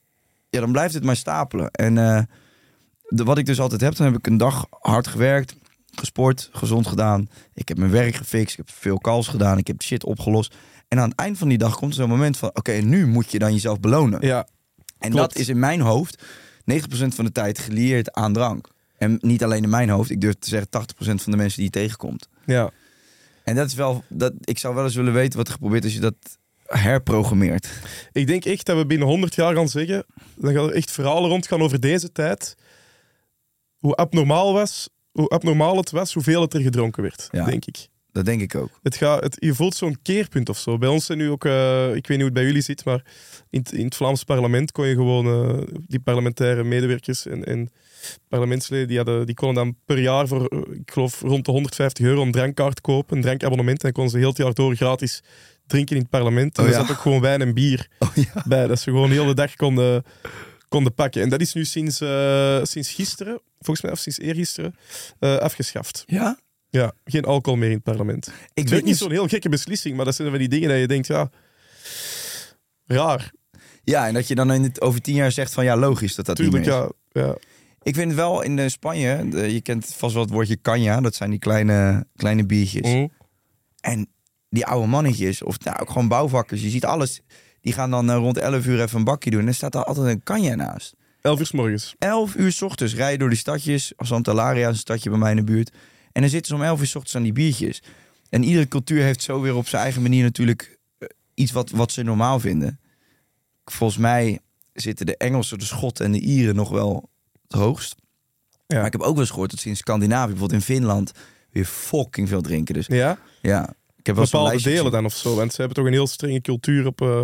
Ja, 0.50 0.60
dan 0.60 0.72
blijft 0.72 0.94
het 0.94 1.04
maar 1.04 1.16
stapelen. 1.16 1.70
En 1.70 1.98
eh, 1.98 2.22
de, 3.08 3.24
wat 3.24 3.38
ik 3.38 3.46
dus 3.46 3.60
altijd 3.60 3.80
heb, 3.80 3.96
dan 3.96 4.06
heb 4.06 4.16
ik 4.16 4.26
een 4.26 4.36
dag 4.36 4.66
hard 4.70 5.06
gewerkt, 5.06 5.56
gesport, 5.94 6.48
gezond 6.52 6.86
gedaan. 6.86 7.28
Ik 7.54 7.68
heb 7.68 7.78
mijn 7.78 7.90
werk 7.90 8.14
gefixt, 8.14 8.50
ik 8.50 8.56
heb 8.66 8.70
veel 8.70 8.98
calls 8.98 9.28
gedaan, 9.28 9.58
ik 9.58 9.66
heb 9.66 9.82
shit 9.82 10.04
opgelost. 10.04 10.54
En 10.88 10.98
aan 11.00 11.08
het 11.08 11.18
eind 11.18 11.38
van 11.38 11.48
die 11.48 11.58
dag 11.58 11.76
komt 11.76 11.90
er 11.90 11.96
zo'n 11.96 12.08
moment 12.08 12.36
van... 12.36 12.48
Oké, 12.48 12.72
nu 12.72 13.06
moet 13.06 13.30
je 13.30 13.38
dan 13.38 13.52
jezelf 13.52 13.80
belonen. 13.80 14.26
ja. 14.26 14.46
En 14.98 15.10
Klopt. 15.10 15.28
dat 15.32 15.38
is 15.40 15.48
in 15.48 15.58
mijn 15.58 15.80
hoofd 15.80 16.22
90% 16.22 16.24
van 17.08 17.24
de 17.24 17.32
tijd 17.32 17.58
gelieerd 17.58 18.12
aan 18.12 18.32
drank. 18.32 18.68
En 18.96 19.18
niet 19.20 19.44
alleen 19.44 19.62
in 19.62 19.70
mijn 19.70 19.88
hoofd, 19.88 20.10
ik 20.10 20.20
durf 20.20 20.34
te 20.34 20.48
zeggen 20.48 20.68
80% 20.68 20.94
van 20.96 21.32
de 21.32 21.36
mensen 21.36 21.56
die 21.56 21.64
je 21.64 21.80
tegenkomt. 21.80 22.28
ja. 22.46 22.70
En 23.44 23.54
dat 23.54 23.66
is 23.66 23.74
wel, 23.74 24.04
dat, 24.08 24.32
ik 24.40 24.58
zou 24.58 24.74
wel 24.74 24.84
eens 24.84 24.94
willen 24.94 25.12
weten 25.12 25.38
wat 25.38 25.46
er 25.46 25.52
geprobeerd 25.52 25.84
als 25.84 25.94
je 25.94 26.00
dat 26.00 26.14
herprogrammeert. 26.78 27.68
Ik 28.12 28.26
denk 28.26 28.44
echt 28.44 28.66
dat 28.66 28.76
we 28.76 28.86
binnen 28.86 29.08
100 29.08 29.34
jaar 29.34 29.54
gaan 29.54 29.68
zeggen, 29.68 30.04
dan 30.36 30.52
gaan 30.54 30.68
er 30.68 30.74
echt 30.74 30.90
verhalen 30.90 31.30
rondgaan 31.30 31.62
over 31.62 31.80
deze 31.80 32.12
tijd. 32.12 32.54
Hoe 33.78 33.94
abnormaal, 33.94 34.52
was, 34.52 34.88
hoe 35.12 35.28
abnormaal 35.28 35.76
het 35.76 35.90
was, 35.90 36.12
hoeveel 36.14 36.40
het 36.40 36.54
er 36.54 36.60
gedronken 36.60 37.02
werd, 37.02 37.28
Ja. 37.30 37.44
denk 37.44 37.64
ik. 37.64 37.88
Dat 38.12 38.24
denk 38.24 38.40
ik 38.40 38.54
ook. 38.54 38.70
Het 38.82 38.96
gaat, 38.96 39.22
het, 39.22 39.36
je 39.38 39.54
voelt 39.54 39.74
zo'n 39.74 39.98
keerpunt 40.02 40.48
of 40.48 40.58
zo. 40.58 40.78
Bij 40.78 40.88
ons 40.88 41.06
zijn 41.06 41.18
nu 41.18 41.30
ook, 41.30 41.44
eh, 41.44 41.86
ik 41.94 42.06
weet 42.06 42.08
niet 42.08 42.16
hoe 42.16 42.24
het 42.24 42.32
bij 42.34 42.44
jullie 42.44 42.62
zit, 42.62 42.84
maar 42.84 43.04
in, 43.50 43.58
het- 43.58 43.72
in 43.72 43.84
het 43.84 43.94
Vlaams 43.96 44.24
parlement 44.24 44.72
kon 44.72 44.86
je 44.86 44.94
gewoon 44.94 45.26
eh, 45.26 45.76
die 45.86 46.00
parlementaire 46.00 46.64
medewerkers 46.64 47.26
en, 47.26 47.44
en 47.44 47.70
parlementsleden, 48.28 48.88
die, 48.88 48.96
hadden, 48.96 49.26
die 49.26 49.34
konden 49.34 49.64
dan 49.64 49.76
per 49.84 49.98
jaar 49.98 50.28
voor, 50.28 50.46
eh, 50.46 50.58
ik 50.80 50.90
geloof, 50.90 51.20
rond 51.20 51.44
de 51.44 51.50
150 51.50 52.04
euro 52.06 52.22
een 52.22 52.32
drankkaart 52.32 52.80
kopen, 52.80 53.16
een 53.16 53.22
drankabonnement. 53.22 53.76
En 53.76 53.82
dan 53.82 53.92
konden 53.92 54.12
ze 54.12 54.18
heel 54.18 54.28
het 54.28 54.36
jaar 54.38 54.54
door 54.54 54.74
gratis 54.76 55.22
drinken 55.66 55.96
in 55.96 56.02
het 56.02 56.10
parlement. 56.10 56.56
En 56.56 56.62
Oh 56.62 56.68
er 56.68 56.74
ja. 56.74 56.80
zat 56.80 56.90
ook 56.90 57.02
gewoon 57.02 57.20
wijn 57.20 57.40
en 57.40 57.54
bier 57.54 57.88
bij, 58.44 58.66
dat 58.66 58.80
ze 58.80 58.90
gewoon 58.90 59.08
de 59.08 59.14
hele 59.14 59.34
dag 59.34 59.56
konden, 59.56 60.04
konden 60.68 60.94
pakken. 60.94 61.22
En 61.22 61.28
dat 61.28 61.40
is 61.40 61.52
nu 61.52 61.64
sinds, 61.64 62.00
eh, 62.00 62.58
sinds 62.62 62.92
gisteren, 62.92 63.40
volgens 63.58 63.80
mij, 63.82 63.92
of 63.92 63.98
sinds 63.98 64.18
eergisteren, 64.18 64.74
eh, 65.18 65.36
afgeschaft. 65.36 66.02
Ja? 66.06 66.38
Ja, 66.68 66.92
geen 67.04 67.24
alcohol 67.24 67.58
meer 67.58 67.68
in 67.68 67.74
het 67.74 67.84
parlement. 67.84 68.26
Ik 68.26 68.34
weet 68.54 68.68
weet 68.70 68.84
niet 68.84 68.96
zo'n 68.96 69.10
heel 69.10 69.28
gekke 69.28 69.48
beslissing, 69.48 69.96
maar 69.96 70.04
dat 70.04 70.14
zijn 70.14 70.30
van 70.30 70.38
die 70.38 70.48
dingen 70.48 70.68
dat 70.68 70.78
je 70.78 70.86
denkt, 70.86 71.06
ja, 71.06 71.30
raar. 72.86 73.32
Ja, 73.84 74.06
en 74.06 74.14
dat 74.14 74.28
je 74.28 74.34
dan 74.34 74.52
in 74.52 74.62
het, 74.62 74.80
over 74.80 75.00
tien 75.00 75.14
jaar 75.14 75.32
zegt 75.32 75.52
van 75.52 75.64
ja, 75.64 75.76
logisch 75.76 76.14
dat 76.14 76.26
dat 76.26 76.36
Tuurlijk, 76.36 76.64
niet 76.64 76.74
meer 76.74 76.84
is. 76.84 76.90
ja. 77.12 77.22
ja. 77.22 77.36
Ik 77.82 77.94
vind 77.94 78.14
wel 78.14 78.42
in 78.42 78.58
eh, 78.58 78.68
Spanje, 78.68 79.28
je 79.52 79.60
kent 79.60 79.86
vast 79.96 80.14
wel 80.14 80.22
het 80.22 80.32
woordje 80.32 80.60
canja, 80.60 81.00
dat 81.00 81.14
zijn 81.14 81.30
die 81.30 81.38
kleine, 81.38 82.06
kleine 82.16 82.46
biertjes. 82.46 82.88
Mhm. 82.88 83.06
En 83.80 84.08
die 84.52 84.66
oude 84.66 84.86
mannetjes, 84.86 85.42
of 85.42 85.58
nou, 85.60 85.78
ook 85.80 85.90
gewoon 85.90 86.08
bouwvakkers, 86.08 86.62
je 86.62 86.68
ziet 86.68 86.84
alles. 86.84 87.20
Die 87.60 87.72
gaan 87.72 87.90
dan 87.90 88.10
eh, 88.10 88.16
rond 88.16 88.38
11 88.38 88.66
uur 88.66 88.80
even 88.80 88.98
een 88.98 89.04
bakje 89.04 89.30
doen 89.30 89.40
en 89.40 89.46
er 89.46 89.54
staat 89.54 89.72
daar 89.72 89.84
altijd 89.84 90.06
een 90.06 90.22
canja 90.22 90.54
naast. 90.54 90.94
Elf 91.20 91.38
uur 91.38 91.46
s 91.46 91.52
morgens. 91.52 91.94
11 91.98 92.34
uur 92.34 92.52
's 92.52 92.62
ochtends 92.62 92.94
rijden 92.94 93.18
door 93.18 93.28
die 93.28 93.38
stadjes. 93.38 93.92
Santa 93.98 94.34
Laria 94.34 94.68
is 94.68 94.74
een 94.74 94.80
stadje 94.80 95.10
bij 95.10 95.18
mij 95.18 95.30
in 95.30 95.36
de 95.36 95.44
buurt. 95.44 95.70
En 96.12 96.20
dan 96.20 96.30
zitten 96.30 96.48
ze 96.48 96.54
om 96.54 96.62
11 96.62 96.80
uur 96.80 96.86
's 96.86 96.94
ochtends 96.94 97.16
aan 97.16 97.22
die 97.22 97.32
biertjes. 97.32 97.82
En 98.28 98.42
iedere 98.42 98.68
cultuur 98.68 99.02
heeft 99.02 99.22
zo 99.22 99.40
weer 99.40 99.54
op 99.54 99.68
zijn 99.68 99.82
eigen 99.82 100.02
manier 100.02 100.22
natuurlijk 100.22 100.78
eh, 100.98 101.08
iets 101.34 101.52
wat, 101.52 101.70
wat 101.70 101.92
ze 101.92 102.02
normaal 102.02 102.40
vinden. 102.40 102.80
Volgens 103.64 103.98
mij 103.98 104.38
zitten 104.72 105.06
de 105.06 105.16
Engelsen, 105.16 105.58
de 105.58 105.64
Schotten 105.64 106.04
en 106.04 106.12
de 106.12 106.20
Ieren 106.20 106.54
nog 106.54 106.68
wel 106.68 107.10
het 107.42 107.52
hoogst. 107.52 107.94
Ja. 108.66 108.76
Maar 108.76 108.86
ik 108.86 108.92
heb 108.92 109.00
ook 109.00 109.12
wel 109.12 109.20
eens 109.20 109.30
gehoord 109.30 109.50
dat 109.50 109.60
ze 109.60 109.68
in 109.68 109.76
Scandinavië, 109.76 110.30
bijvoorbeeld 110.30 110.60
in 110.60 110.74
Finland, 110.74 111.12
weer 111.50 111.64
fucking 111.64 112.28
veel 112.28 112.40
drinken. 112.40 112.74
Dus 112.74 112.86
Ja, 112.86 113.18
ja, 113.42 113.74
ik 114.02 114.06
heb 114.06 114.16
bepaalde 114.16 114.62
delen 114.62 114.92
dan 114.92 115.04
of 115.04 115.14
zo. 115.14 115.34
Want 115.34 115.50
ze 115.50 115.56
hebben 115.56 115.76
toch 115.76 115.86
een 115.86 115.92
heel 115.92 116.06
strenge 116.06 116.40
cultuur 116.40 116.86
op, 116.86 117.00
eh, 117.00 117.20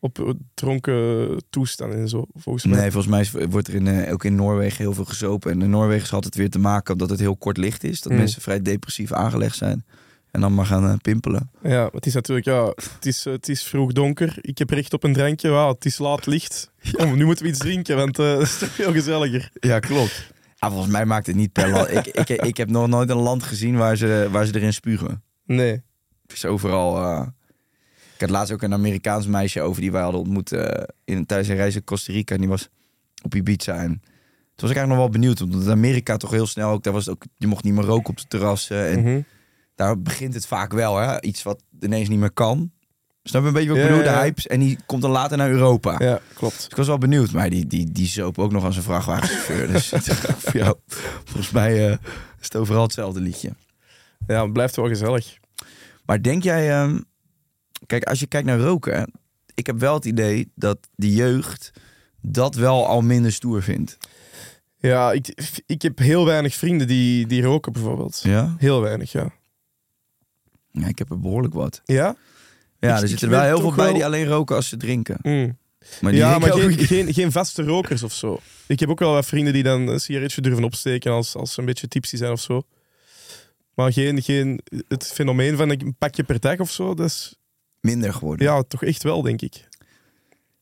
op 0.00 0.18
eh, 0.18 0.28
dronken 0.54 1.42
toestanden 1.50 1.98
en 1.98 2.08
zo, 2.08 2.24
volgens 2.34 2.64
mij. 2.64 2.78
Nee, 2.80 2.90
volgens 2.90 3.32
mij 3.32 3.48
wordt 3.48 3.68
er 3.68 3.74
in, 3.74 3.86
eh, 3.86 4.12
ook 4.12 4.24
in 4.24 4.34
Noorwegen 4.34 4.78
heel 4.78 4.92
veel 4.94 5.04
gezopen. 5.04 5.50
En 5.50 5.62
in 5.62 5.70
Noorwegen 5.70 6.08
had 6.08 6.24
het 6.24 6.34
weer 6.34 6.50
te 6.50 6.58
maken 6.58 6.98
dat 6.98 7.10
het 7.10 7.20
heel 7.20 7.36
kort 7.36 7.56
licht 7.56 7.84
is. 7.84 8.00
Dat 8.00 8.12
Mm. 8.12 8.18
mensen 8.18 8.42
vrij 8.42 8.62
depressief 8.62 9.12
aangelegd 9.12 9.56
zijn. 9.56 9.84
En 10.30 10.40
dan 10.40 10.54
maar 10.54 10.66
gaan 10.66 10.98
pimpelen. 11.00 11.50
Ja, 11.62 11.88
het 11.92 12.06
is 12.06 12.14
natuurlijk, 12.14 12.46
ja, 12.46 12.64
het 12.66 13.06
is, 13.06 13.24
het 13.24 13.48
is 13.48 13.62
vroeg 13.62 13.92
donker. 13.92 14.34
Ik 14.40 14.58
heb 14.58 14.70
recht 14.70 14.92
op 14.92 15.04
een 15.04 15.12
drankje. 15.12 15.48
Wauw, 15.48 15.72
het 15.72 15.84
is 15.84 15.98
laat 15.98 16.26
licht. 16.26 16.70
Nu 17.14 17.24
moeten 17.24 17.44
we 17.44 17.50
iets 17.50 17.58
drinken, 17.58 17.96
want 17.96 18.16
dat 18.16 18.40
is 18.40 18.58
toch 18.58 18.68
veel 18.68 18.92
gezelliger. 18.92 19.50
Ja, 19.60 19.78
klopt. 19.78 20.30
Ah, 20.58 20.70
volgens 20.70 20.92
mij 20.92 21.04
maakt 21.04 21.26
het 21.26 21.36
niet 21.36 21.52
per 21.52 21.70
land. 21.70 21.90
ik, 21.90 22.06
ik, 22.06 22.28
ik 22.28 22.56
heb 22.56 22.70
nog 22.70 22.88
nooit 22.88 23.10
een 23.10 23.16
land 23.16 23.42
gezien 23.42 23.76
waar 23.76 23.96
ze, 23.96 24.28
waar 24.30 24.46
ze 24.46 24.54
erin 24.54 24.72
spugen. 24.72 25.22
Nee. 25.44 25.82
Het 26.22 26.32
is 26.32 26.44
overal... 26.44 26.96
eh, 26.96 27.26
Ik 28.14 28.20
had 28.20 28.30
laatst 28.30 28.52
ook 28.52 28.62
een 28.62 28.72
Amerikaans 28.72 29.26
meisje 29.26 29.60
over 29.60 29.80
die 29.80 29.92
wij 29.92 30.02
hadden 30.02 30.20
ontmoet 30.20 30.52
eh, 30.52 30.82
in, 31.04 31.26
tijdens 31.26 31.48
een 31.48 31.56
reis 31.56 31.74
in 31.74 31.84
Costa 31.84 32.12
Rica. 32.12 32.34
En 32.34 32.40
die 32.40 32.48
was 32.50 32.68
op 33.22 33.34
Ibiza. 33.34 33.74
En 33.76 33.88
toen 34.54 34.68
was 34.68 34.70
ik 34.70 34.76
eigenlijk 34.76 34.88
nog 34.88 34.98
wel 34.98 35.08
benieuwd. 35.08 35.40
In 35.64 35.70
Amerika 35.70 36.16
toch 36.16 36.30
heel 36.30 36.46
snel 36.46 36.70
ook, 36.70 36.82
daar 36.82 36.92
was 36.92 37.04
het 37.06 37.14
ook... 37.14 37.24
Je 37.36 37.46
mocht 37.46 37.64
niet 37.64 37.74
meer 37.74 37.84
roken 37.84 38.10
op 38.10 38.16
de 38.16 38.26
terrassen. 38.28 38.86
En 38.88 39.00
Mhm. 39.02 39.20
daar 39.74 40.00
begint 40.00 40.34
het 40.34 40.46
vaak 40.46 40.72
wel, 40.72 40.96
hè? 40.96 41.20
Iets 41.22 41.42
wat 41.42 41.62
ineens 41.80 42.08
niet 42.08 42.18
meer 42.18 42.32
kan. 42.32 42.70
Snap 43.22 43.42
je 43.42 43.48
een 43.48 43.54
beetje 43.54 43.68
wat 43.68 43.78
ik 43.78 43.82
Ja, 43.84 43.88
bedoel? 43.88 44.04
De 44.04 44.10
ja, 44.10 44.16
ja. 44.16 44.22
hypes. 44.22 44.46
En 44.46 44.60
die 44.60 44.78
komt 44.86 45.02
dan 45.02 45.10
later 45.10 45.36
naar 45.36 45.50
Europa. 45.50 45.96
Ja, 45.98 46.20
klopt. 46.34 46.54
Dus 46.56 46.64
ik 46.66 46.76
was 46.76 46.86
wel 46.86 46.98
benieuwd. 46.98 47.32
Maar 47.32 47.50
die, 47.50 47.66
die, 47.66 47.92
die 47.92 48.06
zoop 48.06 48.38
ook 48.38 48.52
nog 48.52 48.64
aan 48.64 48.72
zijn 48.72 48.84
vrachtwagenchauffeur. 48.84 49.66
dus 49.72 49.88
voor 50.42 50.56
jou, 50.60 50.76
volgens 51.24 51.50
mij 51.50 51.86
eh, 51.86 51.92
is 52.40 52.44
het 52.44 52.56
overal 52.56 52.82
hetzelfde 52.82 53.20
liedje. 53.20 53.50
Ja, 54.26 54.42
het 54.42 54.52
blijft 54.52 54.76
wel 54.76 54.88
gezellig. 54.88 55.36
Maar 56.04 56.22
denk 56.22 56.42
jij... 56.42 56.70
ehm, 56.70 57.00
kijk, 57.86 58.04
als 58.04 58.20
je 58.20 58.26
kijkt 58.26 58.46
naar 58.46 58.58
roken... 58.58 59.12
Ik 59.54 59.66
heb 59.66 59.78
wel 59.78 59.94
het 59.94 60.04
idee 60.04 60.50
dat 60.54 60.78
de 60.94 61.12
jeugd 61.12 61.70
dat 62.20 62.54
wel 62.54 62.86
al 62.86 63.00
minder 63.00 63.32
stoer 63.32 63.62
vindt. 63.62 63.96
Ja, 64.76 65.12
ik, 65.12 65.52
ik 65.66 65.82
heb 65.82 65.98
heel 65.98 66.24
weinig 66.24 66.54
vrienden 66.54 66.86
die, 66.86 67.26
die 67.26 67.42
roken 67.42 67.72
bijvoorbeeld. 67.72 68.20
Ja? 68.22 68.54
Heel 68.58 68.80
weinig, 68.80 69.12
ja. 69.12 69.30
ja 70.70 70.86
ik 70.86 70.98
heb 70.98 71.10
er 71.10 71.20
behoorlijk 71.20 71.54
wat. 71.54 71.80
Ja? 71.84 72.16
Ja, 72.78 72.96
Ik- 72.96 73.02
er 73.02 73.08
zitten 73.08 73.28
er 73.28 73.34
wel 73.34 73.44
heel 73.44 73.60
veel 73.60 73.72
bij 73.74 73.84
wel- 73.84 73.94
die 73.94 74.04
alleen 74.04 74.26
roken 74.26 74.56
als 74.56 74.68
ze 74.68 74.76
drinken. 74.76 75.18
Mm. 75.22 75.58
Maar 76.00 76.14
ja, 76.14 76.38
maar 76.38 76.52
geen, 76.52 76.72
ook- 76.72 76.80
geen, 76.80 77.12
geen 77.14 77.32
vaste 77.32 77.62
rokers 77.62 78.02
of 78.02 78.12
zo. 78.12 78.40
Ik 78.66 78.80
heb 78.80 78.88
ook 78.88 78.98
wel 78.98 79.12
wat 79.12 79.26
vrienden 79.26 79.52
die 79.52 79.62
dan 79.62 79.88
een 79.88 80.00
sigaretje 80.00 80.40
durven 80.40 80.64
opsteken 80.64 81.12
als, 81.12 81.36
als 81.36 81.52
ze 81.52 81.60
een 81.60 81.66
beetje 81.66 81.88
tipsy 81.88 82.16
zijn 82.16 82.32
of 82.32 82.40
zo. 82.40 82.62
Maar 83.74 83.92
geen, 83.92 84.22
geen, 84.22 84.60
het 84.88 85.06
fenomeen 85.06 85.56
van 85.56 85.70
een 85.70 85.94
pakje 85.98 86.22
per 86.24 86.40
dag 86.40 86.58
of 86.58 86.70
zo, 86.70 86.94
dat 86.94 87.06
is 87.06 87.34
minder 87.80 88.12
geworden. 88.14 88.46
ja, 88.46 88.62
toch 88.62 88.82
echt 88.84 89.02
wel, 89.02 89.22
denk 89.22 89.40
ik. 89.42 89.68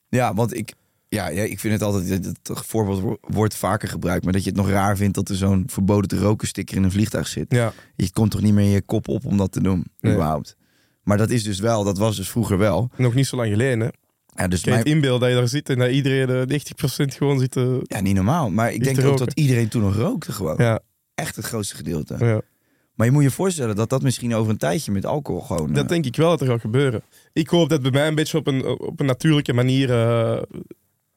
Ja, 0.08 0.34
want 0.34 0.56
ik, 0.56 0.72
Ja, 1.08 1.28
ja, 1.28 1.42
ik 1.42 1.60
vind 1.60 1.72
het 1.72 1.82
altijd, 1.82 2.24
het, 2.24 2.38
voorbeeld 2.42 3.00
wo- 3.00 3.18
wordt 3.20 3.54
vaker 3.54 3.88
gebruikt, 3.88 4.24
maar 4.24 4.32
dat 4.32 4.42
je 4.44 4.48
het 4.48 4.58
nog 4.58 4.68
raar 4.70 4.96
vindt 4.96 5.14
dat 5.14 5.28
er 5.28 5.36
zo'n 5.36 5.64
verboden 5.66 6.08
te 6.08 6.18
roken 6.18 6.48
sticker 6.48 6.76
in 6.76 6.82
een 6.82 6.90
vliegtuig 6.90 7.26
zit. 7.28 7.46
Ja, 7.48 7.72
Je 7.96 8.12
komt 8.12 8.30
toch 8.30 8.40
niet 8.40 8.52
meer 8.54 8.64
in 8.64 8.70
je 8.70 8.82
kop 8.82 9.08
op 9.08 9.24
om 9.24 9.36
dat 9.36 9.52
te 9.52 9.60
doen, 9.62 9.84
Nee. 10.00 10.12
überhaupt. 10.12 10.56
Maar 11.02 11.16
dat 11.18 11.30
is 11.30 11.42
dus 11.42 11.58
wel, 11.60 11.84
dat 11.84 11.98
was 11.98 12.16
dus 12.16 12.28
vroeger 12.30 12.58
wel. 12.58 12.90
nog 12.96 13.14
niet 13.14 13.26
zo 13.26 13.36
lang 13.36 13.50
geleden. 13.50 13.80
Hè. 13.80 13.88
Ja, 14.42 14.48
dus 14.48 14.64
mijn- 14.64 14.84
inbeelden 14.84 15.20
dat 15.20 15.28
je 15.30 15.34
daar 15.34 15.48
zit 15.48 15.68
en 15.68 15.78
dat 15.78 15.90
iedereen 15.90 16.28
eh, 16.28 16.46
90% 16.46 17.14
gewoon 17.14 17.38
zit 17.38 17.50
te... 17.50 17.80
ja, 17.82 18.00
niet 18.00 18.14
normaal. 18.14 18.50
Maar 18.50 18.72
ik 18.72 18.84
denk 18.84 19.00
ook 19.04 19.18
dat 19.18 19.32
iedereen 19.32 19.68
toen 19.68 19.82
nog 19.82 19.96
rookte 19.96 20.32
gewoon. 20.32 20.54
Ja, 20.58 20.80
Echt 21.14 21.36
het 21.36 21.44
grootste 21.44 21.76
gedeelte. 21.76 22.16
ja. 22.18 22.40
Maar 23.00 23.08
je 23.08 23.14
moet 23.14 23.24
je 23.24 23.30
voorstellen 23.30 23.76
dat 23.76 23.90
dat 23.90 24.02
misschien 24.02 24.34
over 24.34 24.50
een 24.50 24.58
tijdje 24.58 24.92
met 24.92 25.06
alcohol 25.06 25.40
gewoon... 25.40 25.72
Dat 25.72 25.82
eh, 25.82 25.88
denk 25.88 26.04
ik 26.04 26.16
wel 26.16 26.30
dat 26.30 26.40
er 26.40 26.46
gaat 26.46 26.60
gebeuren. 26.60 27.02
Ik 27.32 27.48
hoop 27.48 27.68
dat 27.68 27.82
het 27.82 27.92
bij 27.92 28.00
mij 28.00 28.08
een 28.08 28.14
beetje 28.14 28.38
op 28.38 28.46
een, 28.46 28.66
op 28.66 29.00
een 29.00 29.06
natuurlijke 29.06 29.52
manier 29.52 29.90
eh 29.90 30.42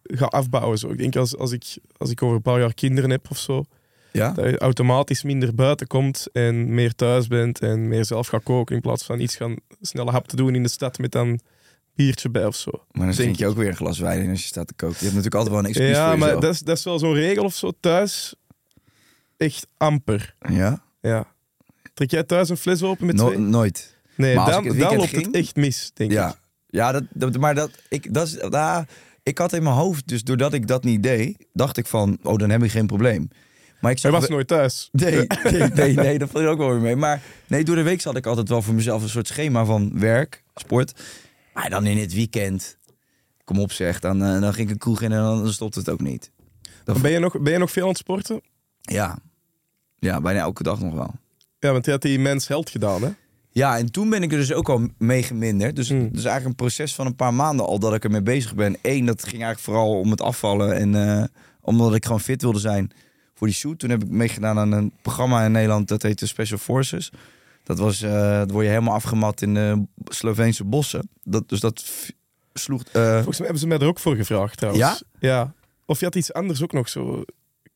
gaat 0.03 0.31
afbouwen. 0.31 0.77
Zo. 0.77 0.89
Ik 0.89 0.97
denk 0.97 1.15
als, 1.15 1.37
als, 1.37 1.51
ik, 1.51 1.77
als 1.97 2.09
ik 2.09 2.21
over 2.21 2.35
een 2.35 2.41
paar 2.41 2.59
jaar 2.59 2.73
kinderen 2.73 3.09
heb 3.09 3.29
of 3.29 3.37
zo, 3.37 3.63
ja? 4.11 4.31
dat 4.31 4.49
je 4.49 4.57
automatisch 4.57 5.23
minder 5.23 5.55
buiten 5.55 5.87
komt 5.87 6.27
en 6.31 6.73
meer 6.73 6.95
thuis 6.95 7.27
bent 7.27 7.59
en 7.59 7.87
meer 7.87 8.05
zelf 8.05 8.27
gaat 8.27 8.43
koken 8.43 8.75
in 8.75 8.81
plaats 8.81 9.03
van 9.03 9.19
iets 9.19 9.35
gaan 9.35 9.55
snelle 9.81 10.11
hap 10.11 10.27
te 10.27 10.35
doen 10.35 10.55
in 10.55 10.63
de 10.63 10.69
stad 10.69 10.97
met 10.97 11.11
dan 11.11 11.39
biertje 11.95 12.29
bij 12.29 12.45
of 12.45 12.55
zo. 12.55 12.71
Maar 12.91 13.05
dan 13.05 13.15
drink 13.15 13.35
je 13.35 13.47
ook 13.47 13.57
weer 13.57 13.67
een 13.67 13.75
glas 13.75 13.99
wijn 13.99 14.21
in 14.21 14.29
als 14.29 14.41
je 14.41 14.47
staat 14.47 14.67
te 14.67 14.73
koken. 14.73 14.97
Je 14.99 15.03
hebt 15.03 15.15
natuurlijk 15.15 15.35
altijd 15.35 15.55
wel 15.55 15.63
een 15.63 15.69
excuus 15.69 15.97
Ja, 15.97 16.09
voor 16.09 16.19
maar 16.19 16.39
dat 16.39 16.53
is, 16.53 16.59
dat 16.59 16.77
is 16.77 16.83
wel 16.83 16.99
zo'n 16.99 17.13
regel 17.13 17.43
of 17.43 17.55
zo 17.55 17.71
thuis. 17.79 18.35
Echt 19.37 19.67
amper. 19.77 20.35
Ja? 20.49 20.83
Ja. 21.01 21.32
Trek 21.93 22.11
jij 22.11 22.23
thuis 22.23 22.49
een 22.49 22.57
fles 22.57 22.83
open 22.83 23.05
met 23.05 23.15
No- 23.15 23.25
twee? 23.27 23.37
nooit. 23.39 23.97
Nee, 24.15 24.35
Maar 24.35 24.51
dan, 24.51 24.63
ik 24.63 24.69
het 24.71 24.79
dan 24.79 24.89
weekend 24.89 25.13
loopt 25.13 25.25
het 25.25 25.35
echt 25.35 25.55
mis, 25.55 25.91
denk 25.93 26.11
ik. 26.11 26.17
Ja, 26.17 26.35
ja 26.67 26.91
dat, 26.91 27.03
dat- 27.09 27.37
maar 27.37 27.55
dat, 27.55 27.71
ik, 27.89 28.13
dat 28.13 28.27
is, 28.27 28.39
ah, 28.41 28.81
ik 29.23 29.37
had 29.37 29.53
in 29.53 29.63
mijn 29.63 29.75
hoofd, 29.75 30.07
dus 30.07 30.23
doordat 30.23 30.53
ik 30.53 30.67
dat 30.67 30.83
niet 30.83 31.03
deed, 31.03 31.45
dacht 31.53 31.77
ik 31.77 31.87
van, 31.87 32.17
oh, 32.23 32.37
dan 32.37 32.49
heb 32.49 32.63
ik 32.63 32.71
geen 32.71 32.87
probleem. 32.87 33.27
Maar 33.79 33.91
ik 33.91 34.01
Hij 34.01 34.11
was 34.11 34.27
nooit 34.27 34.47
thuis. 34.47 34.89
Nee, 34.91 35.27
nee, 35.51 35.69
nee, 35.69 35.93
nee, 35.93 36.17
dat 36.19 36.29
valt 36.29 36.43
er 36.43 36.49
ook 36.49 36.57
wel 36.57 36.69
weer 36.69 36.79
mee. 36.79 36.95
Maar 36.95 37.21
nee, 37.47 37.63
door 37.63 37.75
de 37.75 37.81
week 37.81 38.03
had 38.03 38.15
ik 38.15 38.25
altijd 38.25 38.49
wel 38.49 38.61
voor 38.61 38.73
mezelf 38.73 39.01
een 39.03 39.09
soort 39.09 39.27
schema 39.27 39.65
van 39.65 39.99
werk, 39.99 40.43
sport. 40.55 41.01
Maar 41.53 41.69
dan 41.69 41.85
in 41.85 41.97
het 41.97 42.13
weekend, 42.13 42.77
kom 43.43 43.59
op 43.59 43.71
zeg, 43.71 43.99
dan, 43.99 44.23
eh, 44.23 44.41
dan 44.41 44.53
ging 44.53 44.67
ik 44.67 44.73
een 44.73 44.79
kroeg 44.79 45.01
in 45.01 45.11
en 45.11 45.17
dan 45.21 45.53
stopt 45.53 45.75
het 45.75 45.89
ook 45.89 46.01
niet. 46.01 46.31
Ben 47.01 47.11
je, 47.11 47.19
nog, 47.19 47.41
ben 47.41 47.53
je 47.53 47.59
nog 47.59 47.71
veel 47.71 47.83
aan 47.83 47.89
het 47.89 47.97
sporten? 47.97 48.41
Ja. 48.81 49.17
ja, 49.99 50.21
bijna 50.21 50.39
elke 50.39 50.63
dag 50.63 50.79
nog 50.79 50.93
wel. 50.93 51.13
Ja, 51.63 51.71
want 51.71 51.85
je 51.85 51.91
had 51.91 52.01
die 52.01 52.19
mens 52.19 52.47
held 52.47 52.69
gedaan, 52.69 53.01
hè? 53.03 53.09
Ja, 53.51 53.77
en 53.77 53.91
toen 53.91 54.09
ben 54.09 54.23
ik 54.23 54.31
er 54.31 54.37
dus 54.37 54.53
ook 54.53 54.69
al 54.69 54.87
mee 54.97 55.23
geminderd. 55.23 55.75
Dus, 55.75 55.89
Mm. 55.89 55.99
dus 55.99 56.23
eigenlijk 56.23 56.45
een 56.45 56.55
proces 56.65 56.95
van 56.95 57.05
een 57.05 57.15
paar 57.15 57.33
maanden 57.33 57.65
al 57.65 57.79
dat 57.79 57.93
ik 57.93 58.03
ermee 58.03 58.21
bezig 58.21 58.55
ben. 58.55 58.77
Eén, 58.81 59.05
dat 59.05 59.19
ging 59.21 59.31
eigenlijk 59.43 59.59
vooral 59.59 59.99
om 59.99 60.11
het 60.11 60.21
afvallen. 60.21 60.75
En 60.75 60.95
eh, 61.19 61.23
omdat 61.61 61.95
ik 61.95 62.05
gewoon 62.05 62.19
fit 62.19 62.41
wilde 62.41 62.59
zijn 62.59 62.91
voor 63.33 63.47
die 63.47 63.55
shoot. 63.55 63.79
Toen 63.79 63.89
heb 63.89 64.03
ik 64.03 64.09
meegedaan 64.09 64.59
aan 64.59 64.71
een 64.71 64.91
programma 65.01 65.45
in 65.45 65.51
Nederland. 65.51 65.87
Dat 65.87 66.01
heette 66.01 66.27
Special 66.27 66.57
Forces. 66.59 67.11
Dat 67.63 67.77
was, 67.79 68.01
eh 68.01 68.37
dat 68.37 68.51
word 68.51 68.63
je 68.65 68.71
helemaal 68.71 68.93
afgemat 68.93 69.41
in 69.41 69.53
de 69.53 69.83
Sloveense 70.05 70.63
bossen. 70.63 71.09
Dat, 71.23 71.49
dus 71.49 71.59
dat 71.59 71.83
sloeg... 72.53 72.83
eh, 72.83 73.13
Volgens 73.13 73.37
mij 73.37 73.45
hebben 73.47 73.59
ze 73.59 73.67
mij 73.67 73.77
er 73.79 73.87
ook 73.87 73.99
voor 73.99 74.15
gevraagd, 74.15 74.57
trouwens. 74.57 75.03
Ja? 75.19 75.27
Ja. 75.29 75.53
Of 75.85 75.99
je 75.99 76.05
had 76.05 76.15
iets 76.15 76.33
anders 76.33 76.63
ook 76.63 76.71
nog, 76.73 76.89
zo... 76.89 77.23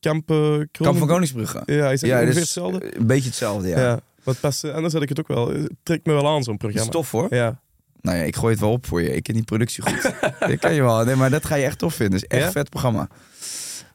Kamp, 0.07 0.29
eh, 0.29 0.35
Kronen- 0.37 0.67
Kamp 0.71 0.97
van 0.97 1.07
Koningsbrugge. 1.07 1.61
Ja, 1.65 1.91
is 1.91 1.99
dat 1.99 2.09
Ja, 2.09 2.15
ongeveer 2.15 2.33
dus, 2.33 2.43
hetzelfde? 2.43 2.79
eh, 2.79 2.99
Een 2.99 3.07
beetje 3.07 3.27
hetzelfde, 3.29 3.67
ja. 3.67 3.79
Ja. 3.79 3.99
Want 4.23 4.39
pas, 4.39 4.63
eh, 4.63 4.73
anders 4.73 4.93
had 4.93 5.01
ik 5.01 5.09
het 5.09 5.19
ook 5.19 5.27
wel. 5.27 5.47
Het 5.49 5.71
trekt 5.83 6.05
me 6.05 6.13
wel 6.13 6.27
aan, 6.27 6.43
zo'n 6.43 6.57
Dat 6.57 6.69
is 6.69 6.75
programma. 6.75 6.91
tof 6.91 7.11
hoor. 7.11 7.27
Ja. 7.35 7.59
Nou 8.01 8.17
ja, 8.17 8.23
ik 8.23 8.35
gooi 8.35 8.51
het 8.51 8.61
wel 8.61 8.71
op 8.71 8.85
voor 8.85 9.01
je. 9.01 9.15
Ik 9.15 9.23
ken 9.23 9.33
die 9.33 9.43
productie 9.43 9.83
goed. 9.83 10.11
ik 10.53 10.59
ken 10.59 10.73
je 10.73 10.81
wel. 10.81 11.03
Nee, 11.05 11.15
maar 11.15 11.29
dat 11.29 11.45
ga 11.45 11.55
je 11.55 11.65
echt 11.65 11.77
tof 11.79 11.93
vinden. 11.93 12.19
Het 12.19 12.31
is 12.31 12.37
echt 12.37 12.45
Ja? 12.45 12.51
vet 12.51 12.69
programma. 12.69 13.07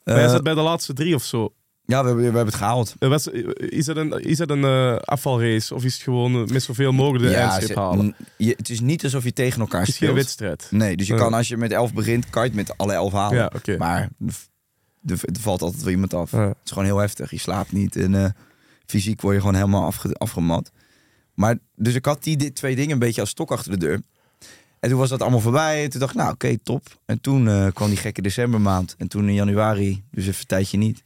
Maar 0.04 0.16
Eh, 0.16 0.30
zat 0.30 0.42
bij 0.42 0.54
de 0.54 0.60
laatste 0.60 0.92
drie 0.92 1.14
of 1.14 1.22
zo. 1.22 1.52
Ja, 1.84 2.00
we 2.00 2.06
hebben, 2.06 2.16
we 2.16 2.22
hebben 2.22 2.44
het 2.46 2.54
gehaald. 2.54 2.94
Eh, 2.98 3.08
Was, 3.08 3.26
is 3.54 3.84
dat 3.84 3.96
een, 3.96 4.10
is 4.24 4.36
dat 4.36 4.50
een 4.50 4.64
eh, 4.64 4.96
afvalrace? 4.96 5.74
Of 5.74 5.84
is 5.84 5.94
het 5.94 6.02
gewoon 6.02 6.42
eh, 6.42 6.46
met 6.52 6.62
zoveel 6.62 6.92
mogelijk 6.92 7.24
de 7.24 7.30
ja, 7.30 7.60
halen? 7.74 8.14
je, 8.36 8.54
het 8.56 8.68
is 8.68 8.80
niet 8.80 9.04
alsof 9.04 9.24
je 9.24 9.32
tegen 9.32 9.60
elkaar 9.60 9.80
Het 9.80 9.88
is 9.88 9.96
geen 9.96 10.08
speelt. 10.08 10.24
wedstrijd. 10.24 10.66
Nee, 10.70 10.96
dus 10.96 11.06
je 11.06 11.14
kan 11.14 11.34
als 11.34 11.48
je 11.48 11.56
met 11.56 11.72
elf 11.72 11.92
begint, 11.94 12.30
kan 12.30 12.42
je 12.42 12.48
het 12.48 12.56
met 12.56 12.78
alle 12.78 12.92
elf 12.92 13.12
halen. 13.12 13.38
Ja, 13.38 13.50
oké. 13.56 13.76
Maar 13.76 14.08
er 15.06 15.20
er 15.24 15.40
valt 15.40 15.62
altijd 15.62 15.82
wel 15.82 15.92
iemand 15.92 16.14
af. 16.14 16.30
Ja. 16.30 16.48
Het 16.48 16.56
is 16.64 16.70
gewoon 16.70 16.84
heel 16.84 16.98
heftig. 16.98 17.30
Je 17.30 17.38
slaapt 17.38 17.72
niet 17.72 17.96
en 17.96 18.14
eh, 18.14 18.30
fysiek 18.86 19.20
word 19.20 19.34
je 19.34 19.40
gewoon 19.40 19.54
helemaal 19.54 19.84
afge, 19.84 20.14
afgemat. 20.14 20.70
Maar 21.34 21.58
dus 21.76 21.94
ik 21.94 22.04
had 22.04 22.22
die 22.22 22.52
twee 22.52 22.76
dingen 22.76 22.92
een 22.92 22.98
beetje 22.98 23.20
als 23.20 23.30
stok 23.30 23.50
achter 23.50 23.70
de 23.70 23.78
deur. 23.78 24.00
En 24.80 24.88
toen 24.88 24.98
was 24.98 25.08
dat 25.08 25.20
allemaal 25.20 25.40
voorbij. 25.40 25.84
En 25.84 25.90
toen 25.90 26.00
dacht 26.00 26.12
ik, 26.12 26.18
nou 26.18 26.32
oké, 26.32 26.58
top. 26.58 26.98
En 27.04 27.20
toen 27.20 27.48
eh, 27.48 27.66
kwam 27.72 27.88
die 27.88 27.96
gekke 27.96 28.22
decembermaand. 28.22 28.94
En 28.98 29.08
toen 29.08 29.28
in 29.28 29.34
januari, 29.34 30.04
dus 30.10 30.26
even 30.26 30.40
een 30.40 30.46
tijdje 30.46 30.78
niet. 30.78 31.02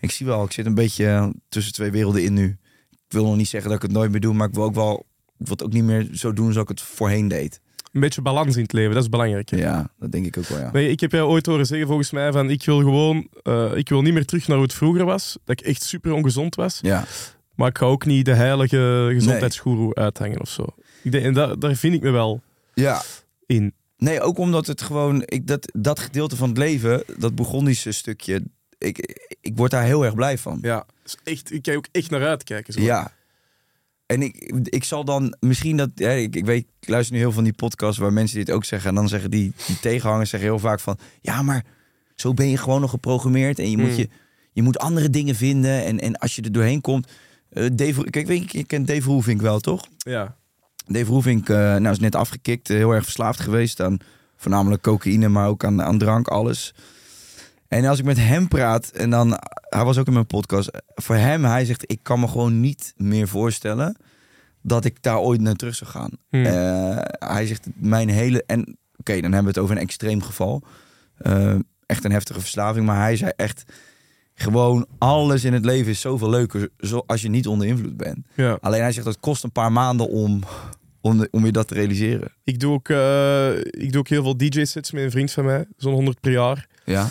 Ik 0.00 0.10
zie 0.10 0.26
wel, 0.26 0.44
ik 0.44 0.52
zit 0.52 0.66
een 0.66 0.74
beetje 0.74 1.06
eh, 1.06 1.28
tussen 1.48 1.72
twee 1.72 1.90
werelden 1.90 2.22
in 2.22 2.32
nu. 2.32 2.56
Ik 2.90 2.98
wil 3.08 3.24
nog 3.24 3.36
niet 3.36 3.48
zeggen 3.48 3.70
dat 3.70 3.82
ik 3.82 3.88
het 3.88 3.96
nooit 3.96 4.10
meer 4.10 4.20
doe, 4.20 4.34
maar 4.34 4.48
ik 4.48 4.54
wil 4.54 4.64
ook 4.64 4.74
wel, 4.74 5.06
ik 5.38 5.46
wil 5.46 5.56
het 5.56 5.62
ook 5.62 5.72
niet 5.72 5.84
meer 5.84 6.08
zo 6.12 6.32
doen 6.32 6.52
zoals 6.52 6.70
ik 6.70 6.78
het 6.78 6.86
voorheen 6.86 7.28
deed. 7.28 7.60
Een 7.92 8.00
beetje 8.00 8.22
balans 8.22 8.56
in 8.56 8.62
het 8.62 8.72
leven, 8.72 8.94
dat 8.94 9.02
is 9.02 9.08
belangrijk. 9.08 9.50
hè? 9.50 9.56
Ja, 9.56 9.90
dat 9.98 10.12
denk 10.12 10.26
ik 10.26 10.38
ook 10.38 10.44
wel, 10.46 10.58
ja. 10.58 10.70
Nee, 10.72 10.90
ik 10.90 11.00
heb 11.00 11.12
jou 11.12 11.28
ooit 11.30 11.46
horen 11.46 11.66
zeggen, 11.66 11.86
volgens 11.86 12.10
mij, 12.10 12.32
van 12.32 12.50
ik 12.50 12.64
wil 12.64 12.78
gewoon, 12.78 13.28
eh, 13.42 13.70
ik 13.74 13.88
wil 13.88 14.02
niet 14.02 14.12
meer 14.14 14.24
terug 14.26 14.46
naar 14.46 14.56
hoe 14.56 14.66
het 14.66 14.74
vroeger 14.74 15.04
was. 15.04 15.38
Dat 15.44 15.60
ik 15.60 15.66
echt 15.66 15.82
super 15.82 16.12
ongezond 16.12 16.54
was. 16.54 16.78
Ja, 16.82 17.04
Maar 17.54 17.68
ik 17.68 17.78
ga 17.78 17.84
ook 17.86 18.04
niet 18.06 18.24
de 18.24 18.34
heilige 18.34 19.10
gezondheidsgoeroe 19.12 19.94
uithangen 19.94 20.40
of 20.40 20.48
zo. 20.48 20.64
Ik 21.02 21.12
denk, 21.12 21.24
en 21.24 21.34
da- 21.34 21.54
daar 21.54 21.74
vind 21.74 21.94
ik 21.94 22.02
me 22.02 22.10
wel 22.10 22.42
ja. 22.74 23.02
in. 23.46 23.74
Nee, 23.96 24.20
ook 24.20 24.38
omdat 24.38 24.66
het 24.66 24.82
gewoon, 24.82 25.22
ik, 25.24 25.46
dat, 25.46 25.70
dat 25.76 25.98
gedeelte 26.00 26.36
van 26.36 26.48
het 26.48 26.58
leven, 26.58 27.02
dat 27.16 27.34
Burgondische 27.34 27.92
stukje, 27.92 28.42
ik, 28.78 29.20
ik 29.40 29.56
word 29.56 29.70
daar 29.70 29.84
heel 29.84 30.04
erg 30.04 30.14
blij 30.14 30.38
van. 30.38 30.58
Ja, 30.62 30.86
dus 31.02 31.16
echt, 31.24 31.52
ik 31.52 31.62
kan 31.62 31.72
je 31.72 31.78
ook 31.78 31.88
echt 31.92 32.10
naar 32.10 32.26
uitkijken. 32.26 32.72
Zo. 32.72 32.80
Ja. 32.80 33.12
En 34.10 34.22
ik, 34.22 34.36
ik 34.64 34.84
zal 34.84 35.04
dan 35.04 35.36
misschien 35.40 35.76
dat. 35.76 35.90
Ja, 35.94 36.10
ik, 36.10 36.36
ik 36.36 36.44
weet, 36.44 36.66
ik 36.80 36.88
luister 36.88 37.12
nu 37.14 37.18
heel 37.20 37.28
veel 37.28 37.36
van 37.40 37.50
die 37.50 37.58
podcasts 37.58 37.98
waar 37.98 38.12
mensen 38.12 38.38
dit 38.38 38.50
ook 38.50 38.64
zeggen. 38.64 38.88
En 38.88 38.94
dan 38.94 39.08
zeggen 39.08 39.30
die, 39.30 39.52
die 39.66 39.80
tegenhangers 39.80 40.30
zeggen 40.30 40.48
heel 40.48 40.58
vaak 40.58 40.80
van. 40.80 40.98
Ja, 41.20 41.42
maar 41.42 41.64
zo 42.14 42.34
ben 42.34 42.48
je 42.48 42.56
gewoon 42.56 42.80
nog 42.80 42.90
geprogrammeerd. 42.90 43.58
En 43.58 43.70
je, 43.70 43.76
moet, 43.78 43.88
Hmm. 43.88 43.98
je, 43.98 44.08
je 44.52 44.62
moet 44.62 44.78
andere 44.78 45.10
dingen 45.10 45.34
vinden. 45.34 45.84
En, 45.84 45.98
en 46.00 46.16
als 46.18 46.36
je 46.36 46.42
er 46.42 46.52
doorheen 46.52 46.80
komt. 46.80 47.06
eh 47.50 47.66
Dave, 47.72 48.10
kijk, 48.10 48.26
weet 48.26 48.52
je, 48.52 48.58
je 48.58 48.64
kent 48.64 48.86
Dave 48.86 49.08
Roelvink 49.08 49.40
wel, 49.40 49.60
toch? 49.60 49.86
Ja. 49.98 50.36
Dave 50.86 51.04
Roelvink 51.10 51.48
eh, 51.48 51.56
nou, 51.56 51.90
is 51.90 51.98
net 51.98 52.14
afgekikt. 52.14 52.70
eh, 52.70 52.76
heel 52.76 52.90
erg 52.92 53.04
verslaafd 53.04 53.40
geweest 53.40 53.80
aan 53.80 53.98
voornamelijk 54.36 54.82
cocaïne, 54.82 55.28
maar 55.28 55.48
ook 55.48 55.64
aan, 55.64 55.82
aan 55.82 55.98
drank, 55.98 56.28
alles. 56.28 56.74
En 57.70 57.84
als 57.84 57.98
ik 57.98 58.04
met 58.04 58.16
hem 58.18 58.48
praat, 58.48 58.88
en 58.88 59.10
dan, 59.10 59.38
hij 59.68 59.84
was 59.84 59.98
ook 59.98 60.06
in 60.06 60.12
mijn 60.12 60.26
podcast, 60.26 60.70
voor 60.94 61.16
hem, 61.16 61.44
hij 61.44 61.64
zegt, 61.64 61.82
ik 61.90 61.98
kan 62.02 62.20
me 62.20 62.28
gewoon 62.28 62.60
niet 62.60 62.92
meer 62.96 63.28
voorstellen 63.28 63.96
dat 64.62 64.84
ik 64.84 65.02
daar 65.02 65.18
ooit 65.18 65.40
naar 65.40 65.54
terug 65.54 65.74
zou 65.74 65.90
gaan. 65.90 66.10
Hmm. 66.28 66.44
Eh, 66.44 66.96
hij 67.18 67.46
zegt, 67.46 67.66
mijn 67.74 68.08
hele, 68.08 68.42
en 68.46 68.60
oké, 68.96 69.12
dan 69.12 69.22
hebben 69.32 69.42
we 69.42 69.48
het 69.48 69.58
over 69.58 69.76
een 69.76 69.82
extreem 69.82 70.22
geval. 70.22 70.62
Eh, 71.16 71.54
echt 71.86 72.04
een 72.04 72.12
heftige 72.12 72.40
verslaving, 72.40 72.86
maar 72.86 73.00
hij 73.00 73.16
zei 73.16 73.32
echt, 73.36 73.64
gewoon 74.34 74.86
alles 74.98 75.44
in 75.44 75.52
het 75.52 75.64
leven 75.64 75.90
is 75.90 76.00
zoveel 76.00 76.30
leuker 76.30 76.68
als 77.06 77.22
je 77.22 77.28
niet 77.28 77.46
onder 77.46 77.66
invloed 77.66 77.96
bent. 77.96 78.26
ja. 78.34 78.58
Alleen 78.60 78.80
hij 78.82 78.92
zegt, 78.92 79.06
het 79.06 79.20
kost 79.20 79.44
een 79.44 79.52
paar 79.52 79.72
maanden 79.72 80.08
om, 80.08 80.40
om, 81.00 81.18
de- 81.18 81.28
om 81.30 81.44
je 81.44 81.52
dat 81.52 81.68
te 81.68 81.74
realiseren. 81.74 82.32
Ik, 82.44 82.60
doe 82.60 82.72
ook, 82.72 82.88
eh, 82.88 83.56
ik 83.58 83.90
doe 83.92 83.98
ook 84.00 84.08
heel 84.08 84.22
veel 84.22 84.36
DJ-sets 84.36 84.90
met 84.90 85.02
een 85.02 85.10
vriend 85.10 85.32
van 85.32 85.44
mij, 85.44 85.66
zo'n 85.76 85.92
100 85.92 86.20
per 86.20 86.32
jaar. 86.32 86.66
Ja? 86.84 87.08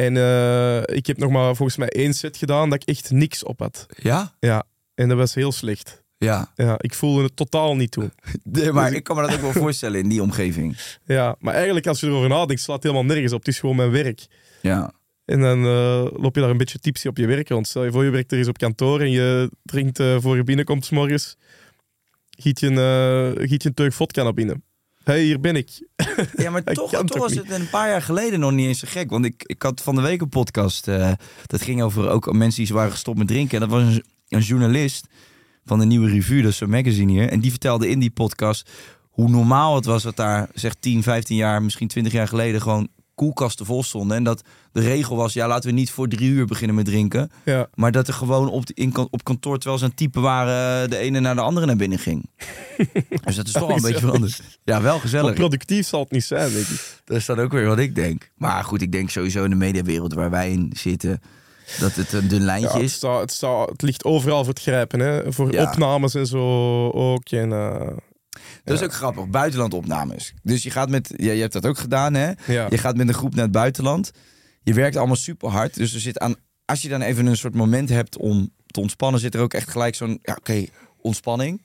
En 0.00 0.16
eh, 0.16 0.96
ik 0.96 1.06
heb 1.06 1.18
nog 1.18 1.30
maar 1.30 1.56
volgens 1.56 1.76
mij 1.76 1.88
één 1.88 2.14
set 2.14 2.36
gedaan 2.36 2.70
dat 2.70 2.82
ik 2.82 2.88
echt 2.88 3.10
niks 3.10 3.44
op 3.44 3.58
had. 3.58 3.86
Ja? 4.02 4.34
Ja, 4.38 4.64
en 4.94 5.08
dat 5.08 5.18
was 5.18 5.34
heel 5.34 5.52
slecht. 5.52 6.02
Ja. 6.16 6.52
Ja, 6.54 6.74
ik 6.78 6.94
voelde 6.94 7.22
het 7.22 7.36
totaal 7.36 7.76
niet. 7.76 7.96
Nee, 8.42 8.72
maar 8.72 8.92
ik 8.92 9.04
kan 9.04 9.16
me 9.16 9.22
dat 9.22 9.34
ook 9.34 9.40
wel 9.40 9.52
voorstellen 9.64 10.00
in 10.00 10.08
die 10.08 10.22
omgeving. 10.22 10.76
Ja, 11.04 11.36
maar 11.38 11.54
eigenlijk 11.54 11.86
als 11.86 12.00
je 12.00 12.06
erover 12.06 12.28
nadenkt, 12.28 12.62
slaat 12.62 12.82
het 12.82 12.92
helemaal 12.92 13.14
nergens 13.14 13.32
op. 13.32 13.38
Het 13.38 13.48
is 13.48 13.60
gewoon 13.60 13.76
mijn 13.76 13.90
werk. 13.90 14.26
Ja. 14.60 14.92
En 15.24 15.40
dan 15.40 15.64
eh, 15.64 16.06
loop 16.12 16.34
je 16.34 16.40
daar 16.40 16.50
een 16.50 16.56
beetje 16.56 16.78
tipsy 16.78 17.08
op 17.08 17.16
je 17.16 17.26
werk 17.26 17.48
rond. 17.48 17.68
Stel 17.68 17.84
je 17.84 17.90
voor, 17.90 18.04
je 18.04 18.10
werkt 18.10 18.32
er 18.32 18.38
eens 18.38 18.48
op 18.48 18.58
kantoor 18.58 19.00
en 19.00 19.10
je 19.10 19.50
drinkt 19.62 20.00
eh, 20.00 20.16
voor 20.20 20.36
je 20.36 20.44
binnenkomt 20.44 20.84
's 20.84 20.90
morgens. 20.90 21.36
Giet 22.38 22.60
je 22.60 22.66
een, 22.66 23.48
giet 23.48 23.62
je 23.62 23.68
een 23.68 23.74
teug 23.74 23.94
vodka 23.94 24.22
naar 24.22 24.34
binnen. 24.34 24.62
Hey, 25.10 25.22
hier 25.22 25.40
ben 25.40 25.56
ik. 25.56 25.88
Ja, 26.36 26.50
maar 26.50 26.62
toch, 26.72 26.90
was 27.18 27.32
niet? 27.32 27.48
het 27.48 27.60
een 27.60 27.70
paar 27.70 27.88
jaar 27.88 28.02
geleden 28.02 28.40
nog 28.40 28.52
niet 28.52 28.66
eens 28.66 28.78
zo 28.78 28.88
gek. 28.90 29.10
Want 29.10 29.24
ik, 29.24 29.42
ik 29.46 29.62
had 29.62 29.82
van 29.82 29.94
de 29.94 30.00
week 30.00 30.20
een 30.20 30.28
podcast. 30.28 30.88
eh, 30.88 31.12
dat 31.46 31.62
ging 31.62 31.82
over 31.82 32.08
ook 32.08 32.32
mensen 32.32 32.64
die 32.64 32.74
waren 32.74 32.90
gestopt 32.90 33.18
met 33.18 33.26
drinken. 33.26 33.54
En 33.62 33.68
dat 33.68 33.80
was 33.80 33.94
een, 33.94 34.04
een 34.28 34.40
journalist 34.40 35.06
van 35.64 35.78
de 35.78 35.84
Nieuwe 35.84 36.08
Revue, 36.08 36.42
dat 36.42 36.50
is 36.50 36.56
zo'n 36.56 36.70
magazine 36.70 37.12
hier. 37.12 37.28
En 37.28 37.40
die 37.40 37.50
vertelde 37.50 37.88
in 37.88 37.98
die 37.98 38.10
podcast 38.10 38.70
hoe 39.10 39.28
normaal 39.28 39.74
het 39.74 39.84
was 39.84 40.02
dat 40.02 40.16
daar, 40.16 40.48
zeg 40.54 40.74
10, 40.74 41.02
15 41.02 41.36
jaar, 41.36 41.62
misschien 41.62 41.88
20 41.88 42.12
jaar 42.12 42.28
geleden, 42.28 42.62
gewoon 42.62 42.88
koelkasten 43.20 43.66
vol 43.66 43.82
stonden. 43.82 44.16
En 44.16 44.24
dat 44.24 44.42
de 44.72 44.80
regel 44.80 45.16
was, 45.16 45.32
ja, 45.32 45.46
laten 45.48 45.68
we 45.70 45.74
niet 45.76 45.90
voor 45.90 46.08
drie 46.08 46.30
uur 46.30 46.46
beginnen 46.46 46.76
met 46.76 46.84
drinken. 46.84 47.30
Ja. 47.44 47.68
Maar 47.74 47.92
dat 47.92 48.08
er 48.08 48.14
gewoon 48.14 48.48
op, 48.50 48.66
de- 48.66 48.74
in, 48.74 48.96
op 49.10 49.24
kantoor, 49.24 49.58
terwijl 49.58 49.78
ze 49.78 49.84
een 49.84 49.94
type 49.94 50.20
waren, 50.20 50.90
de 50.90 50.96
ene 50.96 51.20
naar 51.20 51.34
de 51.34 51.40
andere 51.40 51.66
naar 51.66 51.76
binnen 51.76 51.98
ging. 51.98 52.28
dus 53.24 53.36
dat 53.36 53.46
is 53.46 53.52
toch 53.52 53.66
wel 53.66 53.76
een 53.76 53.82
beetje 53.82 53.98
veranderd. 54.00 54.42
Ja, 54.64 54.80
wel 54.82 54.92
Maar 54.92 55.00
gezellig. 55.00 55.34
productief 55.34 55.86
zal 55.86 56.00
het 56.00 56.10
niet 56.10 56.24
zijn, 56.24 56.52
denk 56.52 56.66
ik. 56.66 57.00
Dat 57.04 57.16
is 57.16 57.26
dan 57.26 57.38
ook 57.40 57.52
weer 57.52 57.66
wat 57.66 57.78
ik 57.78 57.94
denk. 57.94 58.30
Maar 58.36 58.64
goed, 58.64 58.82
ik 58.82 58.92
denk 58.92 59.10
sowieso 59.10 59.44
in 59.44 59.50
de 59.50 59.56
mediawereld 59.56 60.14
waar 60.14 60.30
wij 60.30 60.50
in 60.52 60.72
zitten, 60.76 61.20
dat 61.80 61.94
het 61.94 62.12
een 62.12 62.28
dun 62.28 62.42
lijntje 62.44 62.68
Ja, 62.68 62.74
het, 62.74 62.82
is. 62.82 62.92
staat, 62.92 63.20
het, 63.20 63.32
staat, 63.32 63.68
het 63.68 63.82
ligt 63.82 64.04
overal 64.04 64.44
voor 64.44 64.52
het 64.54 64.62
grijpen. 64.62 65.00
Hè? 65.00 65.32
Voor 65.32 65.52
Ja. 65.52 65.62
opnames 65.70 66.14
en 66.14 66.26
zo 66.26 66.88
ook. 66.90 67.28
En, 67.28 67.52
eh, 67.52 67.86
Dat 68.64 68.76
is 68.76 68.84
ook 68.84 68.92
grappig, 68.92 69.28
buitenlandopnames. 69.28 70.34
Dus 70.42 70.62
je 70.62 70.70
gaat 70.70 70.88
met, 70.88 71.12
ja, 71.16 71.32
je 71.32 71.40
hebt 71.40 71.52
dat 71.52 71.66
ook 71.66 71.78
gedaan 71.78 72.14
hè? 72.14 72.28
Je 72.46 72.78
gaat 72.78 72.96
met 72.96 73.08
een 73.08 73.14
groep 73.14 73.34
naar 73.34 73.44
het 73.44 73.52
buitenland. 73.52 74.10
Je 74.62 74.74
werkt 74.74 74.96
allemaal 74.96 75.16
super 75.16 75.48
hard. 75.48 75.74
Dus 75.74 75.94
er 75.94 76.00
zit 76.00 76.18
aan, 76.18 76.34
als 76.64 76.82
je 76.82 76.88
dan 76.88 77.00
even 77.00 77.26
een 77.26 77.36
soort 77.36 77.54
moment 77.54 77.88
hebt 77.88 78.16
om 78.16 78.50
te 78.66 78.80
ontspannen, 78.80 79.20
zit 79.20 79.34
er 79.34 79.40
ook 79.40 79.54
echt 79.54 79.70
gelijk 79.70 79.94
zo'n, 79.94 80.18
ja, 80.22 80.34
oké, 80.38 80.64
ontspanning. 80.96 81.62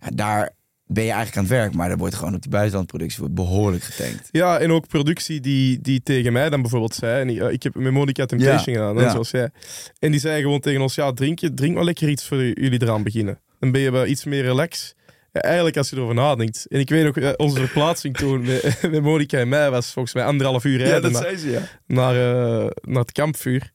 Ja, 0.00 0.08
daar 0.14 0.56
ben 0.88 1.04
je 1.04 1.10
eigenlijk 1.12 1.36
aan 1.36 1.42
het 1.42 1.52
werk, 1.52 1.74
maar 1.74 1.90
er 1.90 1.96
wordt 1.96 2.14
gewoon 2.14 2.34
op 2.34 2.42
die 2.42 2.50
buitenlandproductie 2.50 3.18
wordt 3.18 3.34
behoorlijk 3.34 3.82
getankt. 3.82 4.28
Ja, 4.30 4.58
en 4.58 4.70
ook 4.70 4.86
productie 4.86 5.40
die, 5.40 5.80
die 5.80 6.02
tegen 6.02 6.32
mij 6.32 6.50
dan 6.50 6.60
bijvoorbeeld 6.60 6.94
zei. 6.94 7.20
En 7.20 7.28
ik, 7.28 7.40
eh, 7.40 7.52
ik 7.52 7.62
heb 7.62 7.74
met 7.74 7.92
Monica 7.92 8.26
Temptation 8.26 8.74
Ja, 8.74 8.88
gedaan, 8.88 9.04
ja. 9.04 9.10
zoals 9.10 9.30
jij. 9.30 9.50
En 9.98 10.10
die 10.10 10.20
zei 10.20 10.42
gewoon 10.42 10.60
tegen 10.60 10.80
ons: 10.80 10.94
ja, 10.94 11.12
drink, 11.12 11.38
je, 11.38 11.54
drink 11.54 11.74
maar 11.74 11.84
lekker 11.84 12.08
iets 12.08 12.24
voor 12.24 12.38
jullie 12.42 12.82
eraan 12.82 13.02
beginnen. 13.02 13.40
Dan 13.58 13.72
ben 13.72 13.80
je 13.80 13.90
wel 13.90 14.06
iets 14.06 14.24
meer 14.24 14.42
relax. 14.42 14.94
Ja, 15.38 15.44
eigenlijk, 15.44 15.76
als 15.76 15.90
je 15.90 15.96
erover 15.96 16.14
nadenkt. 16.14 16.66
En 16.68 16.80
ik 16.80 16.88
weet 16.88 17.06
ook, 17.06 17.16
eh, 17.16 17.30
onze 17.36 17.58
verplaatsing 17.58 18.16
toen 18.16 18.42
met, 18.42 18.78
met 18.90 19.02
Monica 19.02 19.38
en 19.38 19.48
mij 19.48 19.70
was 19.70 19.92
volgens 19.92 20.14
mij 20.14 20.24
anderhalf 20.24 20.64
uur 20.64 20.78
rijden 20.78 21.12
naar, 21.12 21.36
ze, 21.36 21.50
ja. 21.50 21.62
naar, 21.86 22.14
eh, 22.14 22.70
naar 22.80 23.02
het 23.02 23.12
kampvuur. 23.12 23.72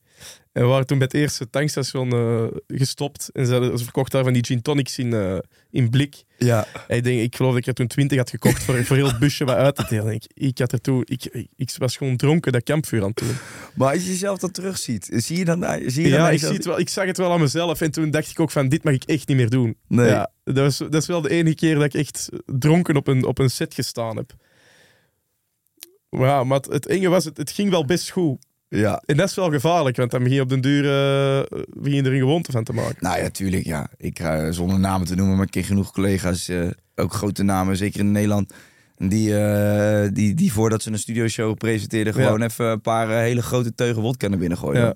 En 0.54 0.62
we 0.62 0.68
waren 0.68 0.86
toen 0.86 0.98
bij 0.98 1.08
het 1.12 1.22
eerste 1.22 1.50
tankstation 1.50 2.12
eh, 2.12 2.46
gestopt. 2.68 3.30
En 3.34 3.46
ze, 3.46 3.74
ze 3.76 3.84
verkocht 3.84 4.12
daar 4.12 4.24
van 4.24 4.34
die 4.34 4.46
gin 4.46 4.62
tonics 4.62 4.98
in, 4.98 5.14
eh, 5.14 5.38
in 5.70 5.90
blik. 5.90 6.24
Ja, 6.38 6.68
En 6.88 6.98
Ik, 6.98 7.04
denk, 7.04 7.22
ik 7.22 7.36
geloof 7.36 7.52
dat 7.52 7.60
ik 7.60 7.68
er 7.68 7.74
toen 7.74 7.88
20 7.88 8.18
had 8.18 8.30
gekocht 8.30 8.64
voor, 8.64 8.86
voor 8.86 8.96
heel 8.96 9.08
het 9.08 9.20
busje 9.20 9.46
wat 9.46 9.56
uit 9.56 9.76
te 9.76 9.86
delen. 9.90 10.14
Ik, 10.14 10.26
ik, 10.34 10.58
had 10.58 10.72
er 10.72 10.82
toen, 10.82 11.02
ik, 11.06 11.26
ik, 11.26 11.48
ik 11.56 11.74
was 11.78 11.98
gewoon 11.98 12.18
dronken 12.18 12.52
dat 12.52 12.64
kampvuur 12.64 13.02
aan 13.02 13.08
het 13.08 13.18
doen. 13.18 13.36
maar 13.76 13.94
als 13.94 14.04
je 14.04 14.10
jezelf 14.10 14.40
dan 14.40 14.52
terugziet, 14.52 15.10
zie 15.12 15.38
je 15.38 15.46
dan, 15.46 15.66
zie 15.86 16.04
je 16.04 16.10
dan 16.10 16.20
Ja, 16.20 16.30
ik, 16.30 16.40
zie 16.40 16.50
het 16.50 16.66
wel, 16.66 16.80
ik 16.80 16.90
zag 16.90 17.06
het 17.06 17.18
wel 17.18 17.32
aan 17.32 17.40
mezelf. 17.40 17.82
En 17.82 17.92
toen 17.92 18.12
dacht 18.12 18.30
ik 18.30 18.40
ook 18.40 18.52
van, 18.52 18.70
dit 18.70 18.84
mag 18.84 18.94
ik 18.94 19.04
echt 19.04 19.28
niet 19.28 19.38
meer 19.38 19.50
doen. 19.50 19.78
Nee. 19.88 20.08
Ja, 20.10 20.32
dat, 20.44 20.56
was, 20.56 20.78
dat 20.78 20.96
is 20.96 21.08
wel 21.08 21.22
de 21.22 21.30
enige 21.30 21.56
keer 21.56 21.76
dat 21.76 21.84
ik 21.84 21.94
echt 21.94 22.30
dronken 22.46 22.96
op 22.96 23.08
een, 23.08 23.26
op 23.26 23.40
een 23.40 23.50
set 23.50 23.74
gestaan 23.74 24.18
heb. 24.18 24.34
Maar 26.10 26.28
ja, 26.28 26.44
maar 26.44 26.58
het, 26.58 26.68
het 26.68 26.86
enge 26.86 27.10
was, 27.10 27.26
het, 27.26 27.38
het 27.38 27.52
ging 27.52 27.70
wel 27.70 27.86
best 27.86 28.10
goed. 28.10 28.46
Ja. 28.80 29.02
En 29.06 29.18
dat 29.18 29.30
is 29.30 29.36
wel 29.36 29.50
gevaarlijk, 29.50 29.98
want 29.98 30.12
dan 30.12 30.20
begin 30.20 30.36
je 30.36 30.42
op 30.42 30.50
den 30.50 30.62
duur 30.62 30.84
eh, 30.84 31.60
begin 31.68 31.96
je 31.96 32.04
er 32.04 32.14
een 32.14 32.20
gewoonte 32.20 32.52
van 32.52 32.64
te 32.64 32.74
maken. 32.74 32.96
Nou 33.00 33.22
ja, 33.22 33.30
tuurlijk, 33.30 33.66
ja. 33.66 33.88
Ik 33.98 34.20
ga 34.20 34.52
zonder 34.52 34.80
namen 34.80 35.08
te 35.08 35.16
noemen, 35.16 35.36
maar 35.36 35.46
ik 35.46 35.52
ken 35.52 35.64
genoeg 35.64 35.92
collega's, 35.92 36.48
eh, 36.48 36.68
ook 36.96 37.14
grote 37.14 37.44
namen, 37.44 37.78
zeker 37.78 38.00
in 38.00 38.12
Nederland, 38.12 38.54
die, 38.98 39.34
die, 40.12 40.34
die 40.34 40.54
voordat 40.54 40.82
ze 40.82 40.92
een 40.92 41.00
studioshow 41.00 41.58
presenteerden, 41.58 42.14
gewoon 42.14 42.42
even 42.42 42.66
een 42.66 42.82
paar 42.82 43.10
hele 43.10 43.42
grote 43.42 43.76
teugen 43.76 44.02
wodka 44.02 44.28
naar 44.28 44.40
binnen 44.40 44.58
gooien. 44.58 44.82
Ja. 44.82 44.94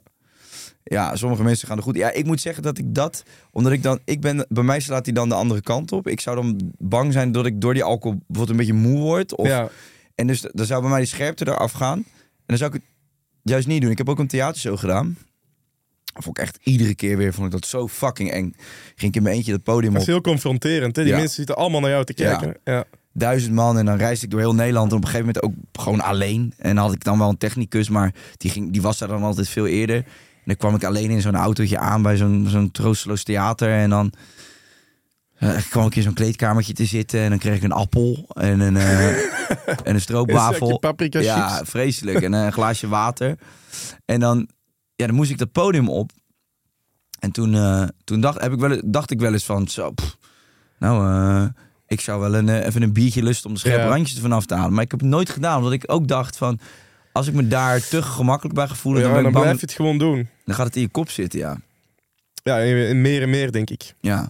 Ja. 0.84 1.16
sommige 1.16 1.44
mensen 1.44 1.68
gaan 1.68 1.78
er 1.78 1.84
goed. 1.84 1.96
Ja, 1.96 2.12
ik 2.12 2.26
moet 2.26 2.42
zeggen 2.42 2.64
dat 2.64 2.78
ik 2.78 2.96
dat, 2.96 3.24
omdat 3.52 3.72
ik 3.72 3.84
dan, 3.84 4.00
ik 4.06 4.22
ben, 4.22 4.46
bij 4.50 4.64
mij 4.64 4.80
slaat 4.80 5.06
hij 5.06 5.14
dan 5.14 5.30
de 5.30 5.36
andere 5.36 5.62
kant 5.62 5.92
op. 5.92 6.08
Ik 6.08 6.20
zou 6.20 6.36
dan 6.36 6.72
bang 6.78 7.14
zijn 7.14 7.32
dat 7.32 7.46
ik 7.46 7.62
door 7.62 7.74
die 7.74 7.84
alcohol 7.84 8.18
bijvoorbeeld 8.28 8.50
een 8.50 8.66
beetje 8.66 8.90
moe 8.90 9.00
word. 9.00 9.36
Of, 9.36 9.48
ja. 9.48 9.70
En 10.16 10.28
dus 10.28 10.42
dan 10.52 10.66
zou 10.66 10.82
bij 10.82 10.90
mij 10.90 11.00
die 11.00 11.08
scherpte 11.08 11.48
eraf 11.48 11.72
gaan. 11.72 11.98
En 11.98 12.06
dan 12.46 12.58
zou 12.58 12.76
ik 12.76 12.82
het 12.82 12.97
juist 13.50 13.68
niet 13.68 13.82
doen. 13.82 13.92
Ik 13.92 13.98
heb 13.98 14.10
ook 14.10 14.20
een 14.20 14.28
theatershow 14.28 14.78
gedaan. 14.80 15.18
Vond 16.20 16.38
ik 16.38 16.44
echt 16.44 16.60
iedere 16.64 16.96
keer 16.96 17.18
weer, 17.18 17.34
vond 17.34 17.46
ik 17.46 17.52
dat 17.52 17.66
zo 17.66 17.88
fucking 17.88 18.32
eng. 18.32 18.56
Ging 18.96 19.12
ik 19.12 19.16
in 19.16 19.24
mijn 19.24 19.36
eentje 19.36 19.52
dat 19.52 19.64
podium 19.64 19.92
Dat 19.94 20.02
op. 20.02 20.08
is 20.08 20.14
heel 20.14 20.22
confronterend. 20.22 20.96
Hè? 20.96 21.02
Die 21.04 21.12
Ja. 21.12 21.18
mensen 21.18 21.36
zitten 21.36 21.56
allemaal 21.56 21.82
naar 21.82 21.90
jou 21.90 22.04
te 22.04 22.14
Ja. 22.16 22.36
kijken. 22.36 22.60
Ja. 22.64 22.84
duizend 23.14 23.54
man 23.54 23.78
en 23.78 23.86
dan 23.86 23.98
reisde 23.98 24.26
ik 24.26 24.32
door 24.32 24.40
heel 24.40 24.54
Nederland. 24.56 24.92
En 24.92 24.98
op 24.98 25.04
een 25.04 25.10
gegeven 25.10 25.34
moment 25.34 25.44
ook 25.76 25.82
gewoon 25.84 26.02
alleen. 26.02 26.54
En 26.58 26.76
dan 26.76 26.84
had 26.86 26.94
ik 26.94 27.04
dan 27.04 27.18
wel 27.20 27.30
een 27.30 27.38
technicus, 27.38 27.90
maar 27.90 28.14
die, 28.38 28.52
ging, 28.52 28.72
die 28.72 28.82
was 28.82 28.98
daar 28.98 29.08
dan 29.08 29.24
altijd 29.24 29.50
veel 29.50 29.68
eerder. 29.68 29.96
En 29.96 30.06
dan 30.46 30.56
kwam 30.58 30.76
ik 30.76 30.84
alleen 30.84 31.10
in 31.10 31.22
zo'n 31.22 31.36
autootje 31.36 31.78
aan 31.78 32.02
bij 32.02 32.18
zo'n 32.18 32.46
zo'n 32.50 32.72
troosteloos 32.72 33.24
theater. 33.24 33.70
En 33.70 33.90
dan 33.90 34.12
eh, 35.40 35.56
kwam 35.70 35.86
ik 35.86 35.96
in 35.96 36.02
zo'n 36.04 36.14
kleedkamertje 36.14 36.74
te 36.74 36.86
zitten. 36.86 37.20
En 37.20 37.30
dan 37.30 37.40
kreeg 37.40 37.56
ik 37.56 37.64
een 37.64 37.72
appel 37.72 38.26
en 38.34 38.60
een, 38.60 38.78
eh, 38.78 39.08
en 39.10 39.18
een 39.84 39.94
Een 39.94 40.02
stroopwafel. 40.02 40.82
ja, 41.10 41.50
chips. 41.58 41.70
vreselijk. 41.70 42.22
En 42.22 42.34
een 42.44 42.54
glaasje 42.54 42.88
water. 42.88 43.36
En 44.06 44.20
dan, 44.20 44.48
ja, 44.96 45.06
dan 45.06 45.16
moest 45.16 45.30
ik 45.32 45.38
dat 45.38 45.52
podium 45.52 45.90
op. 45.90 46.12
En 47.20 47.32
toen, 47.32 47.54
eh, 47.56 47.84
toen 48.04 48.22
dacht, 48.22 48.42
heb 48.42 48.52
ik 48.54 48.60
wel, 48.60 48.82
dacht 48.86 49.12
ik 49.12 49.20
wel 49.20 49.34
eens 49.34 49.46
van, 49.46 49.68
zo, 49.68 49.92
pff, 49.92 50.18
nou, 50.80 51.08
eh, 51.10 51.48
ik 51.88 52.02
zou 52.02 52.20
wel 52.20 52.36
een, 52.36 52.50
eh, 52.50 52.66
even 52.66 52.82
een 52.82 52.94
biertje 52.94 53.24
lusten 53.24 53.48
om 53.48 53.54
de 53.54 53.60
scherpe 53.60 53.82
Ja. 53.82 53.88
randjes 53.88 54.16
ervan 54.16 54.32
af 54.32 54.46
te 54.46 54.56
halen. 54.56 54.74
Maar 54.74 54.84
ik 54.84 54.92
heb 54.92 55.00
het 55.00 55.10
nooit 55.10 55.30
gedaan, 55.30 55.58
omdat 55.58 55.72
ik 55.74 55.84
ook 55.86 56.08
dacht 56.08 56.38
van, 56.38 56.60
als 57.12 57.28
ik 57.28 57.34
me 57.34 57.48
daar 57.48 57.88
te 57.88 58.02
gemakkelijk 58.02 58.56
bij 58.56 58.68
gevoel, 58.68 58.96
Ja, 58.98 59.02
dan 59.02 59.08
ben 59.14 59.18
dan 59.18 59.28
ik 59.28 59.34
bang, 59.34 59.46
blijf 59.46 59.60
je 59.60 59.66
het 59.66 59.76
gewoon 59.76 59.98
doen. 59.98 60.28
dan 60.46 60.56
gaat 60.56 60.66
het 60.66 60.76
in 60.76 60.82
je 60.82 60.90
kop 60.90 61.10
zitten, 61.10 61.40
ja. 61.40 61.58
Ja, 62.44 62.56
meer 62.94 63.22
en 63.22 63.30
meer, 63.30 63.52
denk 63.52 63.70
ik. 63.70 63.94
Ja, 64.02 64.30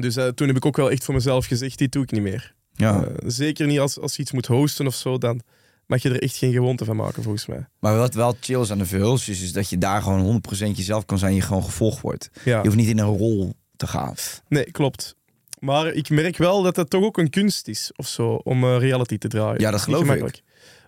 Dus 0.00 0.16
eh, 0.16 0.26
toen 0.26 0.46
heb 0.46 0.56
ik 0.56 0.66
ook 0.66 0.76
wel 0.76 0.90
echt 0.90 1.04
voor 1.04 1.14
mezelf 1.14 1.46
gezegd, 1.46 1.78
dit 1.78 1.92
doe 1.92 2.02
ik 2.02 2.10
niet 2.10 2.22
meer. 2.22 2.54
ja. 2.74 3.04
Eh, 3.04 3.10
zeker 3.26 3.66
niet 3.66 3.78
als, 3.78 3.98
als 4.00 4.16
je 4.16 4.22
iets 4.22 4.32
moet 4.32 4.46
hosten 4.46 4.86
of 4.86 4.94
zo, 4.94 5.18
dan 5.18 5.40
mag 5.86 6.02
je 6.02 6.08
er 6.08 6.22
echt 6.22 6.36
geen 6.36 6.52
gewoonte 6.52 6.84
van 6.84 6.96
maken, 6.96 7.22
volgens 7.22 7.46
mij. 7.46 7.66
Maar 7.80 7.96
wat 7.96 8.14
wel 8.14 8.36
chill 8.40 8.60
is 8.60 8.70
aan 8.70 8.78
de 8.78 8.86
verhulsjes, 8.86 9.42
is 9.42 9.52
dat 9.52 9.68
je 9.70 9.78
daar 9.78 10.02
gewoon 10.02 10.42
100% 10.66 10.76
jezelf 10.76 11.04
kan 11.04 11.18
zijn, 11.18 11.34
je 11.34 11.40
gewoon 11.40 11.64
gevolgd 11.64 12.00
wordt. 12.00 12.30
Ja. 12.44 12.56
Je 12.58 12.64
hoeft 12.64 12.76
niet 12.76 12.88
in 12.88 12.98
een 12.98 13.16
rol 13.16 13.54
te 13.76 13.86
gaan. 13.86 14.14
Nee, 14.48 14.70
klopt. 14.70 15.16
Maar 15.58 15.86
ik 15.86 16.10
merk 16.10 16.36
wel 16.36 16.62
dat 16.62 16.76
het 16.76 16.90
toch 16.90 17.04
ook 17.04 17.18
een 17.18 17.30
kunst 17.30 17.68
is, 17.68 17.90
of 17.96 18.06
zo, 18.08 18.34
om 18.34 18.64
eh, 18.64 18.78
reality 18.78 19.18
te 19.18 19.28
draaien. 19.28 19.60
Ja, 19.60 19.70
dat 19.70 19.78
is 19.78 19.84
geloof 19.84 20.10
ik. 20.10 20.42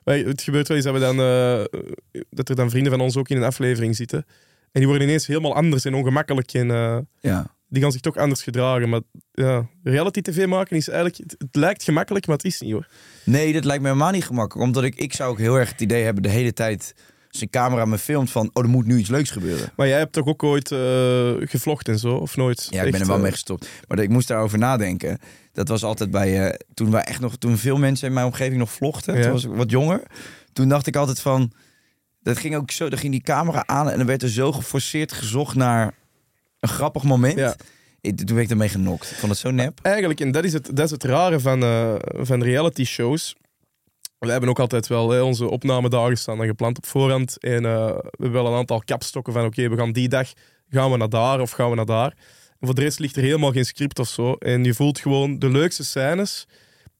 Wij, 0.04 0.20
het 0.20 0.42
gebeurt 0.42 0.68
wel 0.68 0.76
eens 0.76 0.86
dat, 0.86 0.94
we 0.94 1.00
dan, 1.00 1.16
dat 2.30 2.48
er 2.48 2.54
dan 2.56 2.70
vrienden 2.70 2.92
van 2.92 3.00
ons 3.00 3.16
ook 3.16 3.28
in 3.28 3.36
een 3.36 3.42
aflevering 3.42 3.96
zitten. 3.96 4.24
En 4.72 4.80
die 4.80 4.86
worden 4.86 5.06
ineens 5.08 5.26
helemaal 5.26 5.54
anders 5.54 5.84
en 5.84 5.94
ongemakkelijk. 5.94 6.52
En 6.52 6.66
Ja. 7.20 7.54
Die 7.70 7.82
gaan 7.82 7.92
zich 7.92 8.00
toch 8.00 8.16
anders 8.16 8.42
gedragen. 8.42 8.88
Maar 8.88 9.00
ja, 9.32 9.66
reality 9.82 10.20
tv 10.20 10.46
maken 10.46 10.76
is 10.76 10.88
eigenlijk... 10.88 11.30
Het, 11.30 11.34
het 11.38 11.56
lijkt 11.56 11.82
gemakkelijk, 11.82 12.26
maar 12.26 12.36
het 12.36 12.44
is 12.44 12.60
niet 12.60 12.72
hoor. 12.72 12.86
Nee, 13.24 13.52
dat 13.52 13.64
lijkt 13.64 13.82
me 13.82 13.88
helemaal 13.88 14.10
niet 14.12 14.24
gemakkelijk. 14.24 14.66
Omdat 14.66 14.84
ik, 14.84 14.94
ik 14.94 15.14
zou 15.14 15.30
ook 15.30 15.38
heel 15.38 15.54
erg 15.54 15.70
het 15.70 15.80
idee 15.80 16.04
hebben 16.04 16.22
de 16.22 16.28
hele 16.28 16.52
tijd... 16.52 16.94
als 17.30 17.40
een 17.40 17.50
camera 17.50 17.84
me 17.84 17.98
filmt 17.98 18.30
van... 18.30 18.50
oh, 18.52 18.62
er 18.62 18.68
moet 18.68 18.86
nu 18.86 18.98
iets 18.98 19.08
leuks 19.08 19.30
gebeuren. 19.30 19.72
Maar 19.76 19.88
jij 19.88 19.98
hebt 19.98 20.12
toch 20.12 20.26
ook 20.26 20.42
ooit 20.42 20.72
eh, 20.72 21.32
gevlogd 21.38 21.88
en 21.88 21.98
zo, 21.98 22.14
of 22.14 22.36
nooit? 22.36 22.66
Ja, 22.70 22.82
ik 22.82 22.92
ben 22.92 23.00
er 23.00 23.06
wel 23.06 23.16
eh, 23.16 23.22
mee 23.22 23.32
gestopt. 23.32 23.68
Maar 23.88 23.98
ik 23.98 24.08
moest 24.08 24.28
daarover 24.28 24.58
nadenken. 24.58 25.18
Dat 25.52 25.68
was 25.68 25.82
altijd 25.82 26.10
bij... 26.10 26.48
eh, 26.48 26.54
toen, 26.74 26.90
wij 26.90 27.02
echt 27.02 27.20
nog, 27.20 27.36
toen 27.36 27.56
veel 27.56 27.76
mensen 27.76 28.08
in 28.08 28.14
mijn 28.14 28.26
omgeving 28.26 28.58
nog 28.58 28.72
vlogden. 28.72 29.16
Ja. 29.16 29.22
Toen 29.22 29.32
was 29.32 29.44
ik 29.44 29.50
wat 29.50 29.70
jonger. 29.70 30.02
Toen 30.52 30.68
dacht 30.68 30.86
ik 30.86 30.96
altijd 30.96 31.20
van... 31.20 31.52
Dat 32.22 32.38
ging 32.38 32.56
ook 32.56 32.70
zo... 32.70 32.88
Dan 32.88 32.98
ging 32.98 33.12
die 33.12 33.22
camera 33.22 33.66
aan 33.66 33.90
en 33.90 33.96
dan 33.96 34.06
werd 34.06 34.22
er 34.22 34.30
zo 34.30 34.52
geforceerd 34.52 35.12
gezocht 35.12 35.54
naar... 35.54 35.98
een 36.60 36.68
grappig 36.68 37.02
moment. 37.02 37.38
Ja. 37.38 37.54
Ik, 38.00 38.16
toen 38.16 38.34
werd 38.34 38.44
ik 38.46 38.50
ermee 38.50 38.68
genokt. 38.68 39.10
Ik 39.10 39.16
vond 39.16 39.32
het 39.32 39.40
zo 39.40 39.50
nep. 39.50 39.78
Eigenlijk, 39.82 40.20
en 40.20 40.30
dat 40.30 40.44
is 40.44 40.52
het, 40.52 40.76
dat 40.76 40.84
is 40.84 40.90
het 40.90 41.04
rare 41.04 41.40
van, 41.40 41.62
eh, 41.62 41.94
van 42.12 42.42
reality 42.42 42.84
shows. 42.84 43.34
We 44.18 44.30
hebben 44.30 44.48
ook 44.50 44.58
altijd 44.58 44.86
wel 44.86 45.10
hè, 45.10 45.20
onze 45.20 45.48
opnamedagen 45.48 46.16
staan 46.18 46.36
dan 46.38 46.46
gepland 46.46 46.76
op 46.76 46.86
voorhand. 46.86 47.38
En 47.38 47.64
eh, 47.64 47.86
we 47.86 48.10
hebben 48.10 48.32
wel 48.32 48.46
een 48.46 48.58
aantal 48.58 48.82
kapstokken 48.84 49.32
van 49.32 49.44
oké, 49.44 49.68
we 49.68 49.76
gaan 49.76 49.92
die 49.92 50.08
dag 50.08 50.32
gaan 50.68 50.90
we 50.90 50.96
naar 50.96 51.08
daar 51.08 51.40
of 51.40 51.50
gaan 51.50 51.70
we 51.70 51.76
naar 51.76 51.86
daar. 51.86 52.14
En 52.58 52.66
voor 52.66 52.74
de 52.74 52.80
rest 52.80 52.98
ligt 52.98 53.16
er 53.16 53.22
helemaal 53.22 53.52
geen 53.52 53.64
script 53.64 53.98
of 53.98 54.08
zo. 54.08 54.32
En 54.32 54.64
je 54.64 54.74
voelt 54.74 54.98
gewoon 54.98 55.38
de 55.38 55.48
leukste 55.50 55.84
scènes 55.84 56.46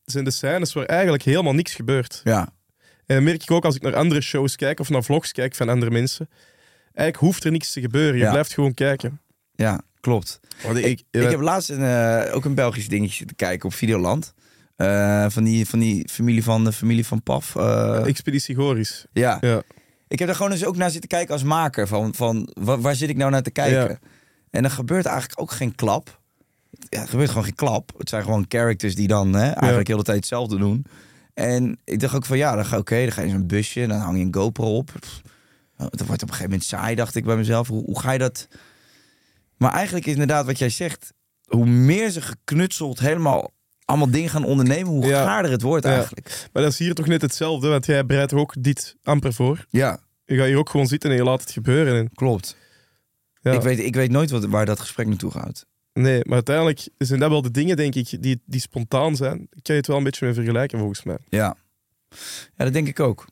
zijn 0.04 0.24
de 0.24 0.30
scènes 0.30 0.72
waar 0.72 0.84
eigenlijk 0.84 1.22
helemaal 1.22 1.52
niks 1.52 1.74
gebeurt. 1.74 2.20
Ja. 2.24 2.48
En 3.06 3.14
dat 3.16 3.22
merk 3.24 3.42
ik 3.42 3.50
ook 3.50 3.64
als 3.64 3.74
ik 3.74 3.82
naar 3.82 3.96
andere 3.96 4.20
shows 4.20 4.56
kijk 4.56 4.80
of 4.80 4.88
naar 4.88 5.04
vlogs 5.04 5.32
kijk 5.32 5.54
van 5.54 5.68
andere 5.68 5.90
mensen. 5.90 6.28
Eigenlijk 6.92 7.16
hoeft 7.16 7.44
er 7.44 7.50
niks 7.50 7.72
te 7.72 7.80
gebeuren. 7.80 8.16
Je 8.18 8.24
Ja. 8.24 8.30
blijft 8.30 8.52
gewoon 8.54 8.74
kijken. 8.74 9.20
Ja, 9.60 9.80
klopt. 10.00 10.40
Want 10.62 10.78
Ik, 10.78 11.02
ik 11.10 11.30
heb 11.30 11.40
laatst 11.40 11.68
een, 11.70 11.82
eh, 11.82 12.34
ook 12.34 12.44
een 12.44 12.54
Belgisch 12.54 12.88
dingetje 12.88 13.24
te 13.24 13.34
kijken 13.34 13.68
op 13.68 13.74
Videoland. 13.74 14.34
Eh, 14.76 15.26
van, 15.28 15.44
die, 15.44 15.66
van 15.68 15.78
die 15.78 16.08
familie 16.08 16.42
van 16.44 16.64
de 16.64 16.72
familie 16.72 17.06
van 17.06 17.22
Paf. 17.22 17.56
eh, 17.56 18.06
Expeditie 18.06 18.54
Goris. 18.54 19.06
ja. 19.12 19.38
Ja. 19.40 19.62
Ik 20.08 20.18
heb 20.18 20.28
er 20.28 20.34
gewoon 20.34 20.52
eens 20.52 20.64
ook 20.64 20.76
naar 20.76 20.90
zitten 20.90 21.08
kijken 21.08 21.32
als 21.32 21.42
maker. 21.42 21.86
Van, 21.88 22.14
van 22.14 22.50
waar, 22.60 22.80
waar 22.80 22.94
zit 22.94 23.08
ik 23.08 23.16
nou 23.16 23.30
naar 23.30 23.42
te 23.42 23.50
kijken? 23.50 23.88
Ja. 23.88 23.98
En 24.50 24.64
er 24.64 24.70
gebeurt 24.70 25.06
eigenlijk 25.06 25.40
ook 25.40 25.50
geen 25.50 25.74
klap. 25.74 26.20
Ja, 26.88 27.00
er 27.02 27.08
gebeurt 27.08 27.28
gewoon 27.28 27.44
geen 27.44 27.54
klap. 27.54 27.92
Het 27.98 28.08
zijn 28.08 28.22
gewoon 28.22 28.44
characters 28.48 28.94
die 28.94 29.08
dan 29.08 29.32
hè, 29.34 29.50
eigenlijk 29.50 29.88
heel 29.88 29.96
de 29.96 30.02
tijd 30.02 30.16
hetzelfde 30.16 30.58
doen. 30.58 30.84
En 31.34 31.78
ik 31.84 32.00
dacht 32.00 32.14
ook 32.14 32.24
van 32.24 32.36
ja, 32.38 32.54
dan 32.54 32.64
ga 32.64 32.78
oké, 32.78 33.00
dan 33.02 33.12
ga 33.12 33.20
je 33.20 33.26
in 33.26 33.32
zo'n 33.32 33.46
busje, 33.46 33.86
dan 33.86 33.98
hang 33.98 34.18
je 34.18 34.24
een 34.24 34.34
GoPro 34.34 34.76
op. 34.76 34.90
Pff, 35.00 35.20
Dat 35.76 35.90
wordt 35.90 36.00
op 36.00 36.10
een 36.10 36.18
gegeven 36.34 36.42
moment 36.42 36.64
saai, 36.64 36.94
dacht 36.94 37.14
ik 37.14 37.24
bij 37.24 37.36
mezelf. 37.36 37.68
Hoe, 37.68 37.84
hoe 37.84 38.00
ga 38.00 38.12
je 38.12 38.18
dat? 38.18 38.48
Maar 39.60 39.72
eigenlijk 39.72 40.06
is 40.06 40.12
inderdaad 40.12 40.46
wat 40.46 40.58
jij 40.58 40.68
zegt. 40.68 41.12
Hoe 41.44 41.66
meer 41.66 42.10
ze 42.10 42.20
geknutseld 42.20 42.98
helemaal 43.00 43.52
allemaal 43.84 44.10
dingen 44.10 44.30
gaan 44.30 44.44
ondernemen, 44.44 44.92
hoe 44.92 45.06
Ja. 45.06 45.24
gaarder 45.24 45.50
het 45.50 45.62
wordt 45.62 45.84
Ja. 45.84 45.92
eigenlijk. 45.92 46.48
Maar 46.52 46.62
dat 46.62 46.72
is 46.72 46.78
hier 46.78 46.94
toch 46.94 47.06
net 47.06 47.22
hetzelfde, 47.22 47.68
want 47.68 47.86
jij 47.86 48.06
bereidt 48.06 48.30
toch 48.30 48.40
ook 48.40 48.54
dit 48.58 48.96
amper 49.02 49.32
voor. 49.32 49.66
Ja, 49.68 50.00
Je 50.24 50.36
gaat 50.36 50.46
hier 50.46 50.56
ook 50.58 50.70
gewoon 50.70 50.86
zitten 50.86 51.10
en 51.10 51.16
je 51.16 51.22
laat 51.24 51.40
het 51.40 51.50
gebeuren. 51.50 51.96
En, 51.96 52.10
klopt. 52.14 52.56
ja. 53.40 53.52
Ik, 53.52 53.60
weet, 53.60 53.78
ik 53.78 53.94
weet 53.94 54.10
nooit 54.10 54.30
wat, 54.30 54.44
waar 54.44 54.66
dat 54.66 54.80
gesprek 54.80 55.06
naartoe 55.06 55.30
gaat. 55.30 55.66
Nee, 55.92 56.20
maar 56.24 56.34
uiteindelijk 56.34 56.88
zijn 56.98 57.20
dat 57.20 57.30
wel 57.30 57.42
de 57.42 57.50
dingen, 57.50 57.76
denk 57.76 57.94
ik, 57.94 58.22
die, 58.22 58.42
die 58.46 58.60
spontaan 58.60 59.16
zijn. 59.16 59.40
Ik 59.40 59.62
kan 59.62 59.74
je 59.74 59.80
het 59.80 59.86
wel 59.86 59.96
een 59.96 60.04
beetje 60.04 60.24
mee 60.24 60.34
vergelijken, 60.34 60.78
volgens 60.78 61.02
mij. 61.02 61.18
Ja. 61.28 61.56
ja, 62.56 62.64
dat 62.64 62.72
denk 62.72 62.88
ik 62.88 63.00
ook. 63.00 63.26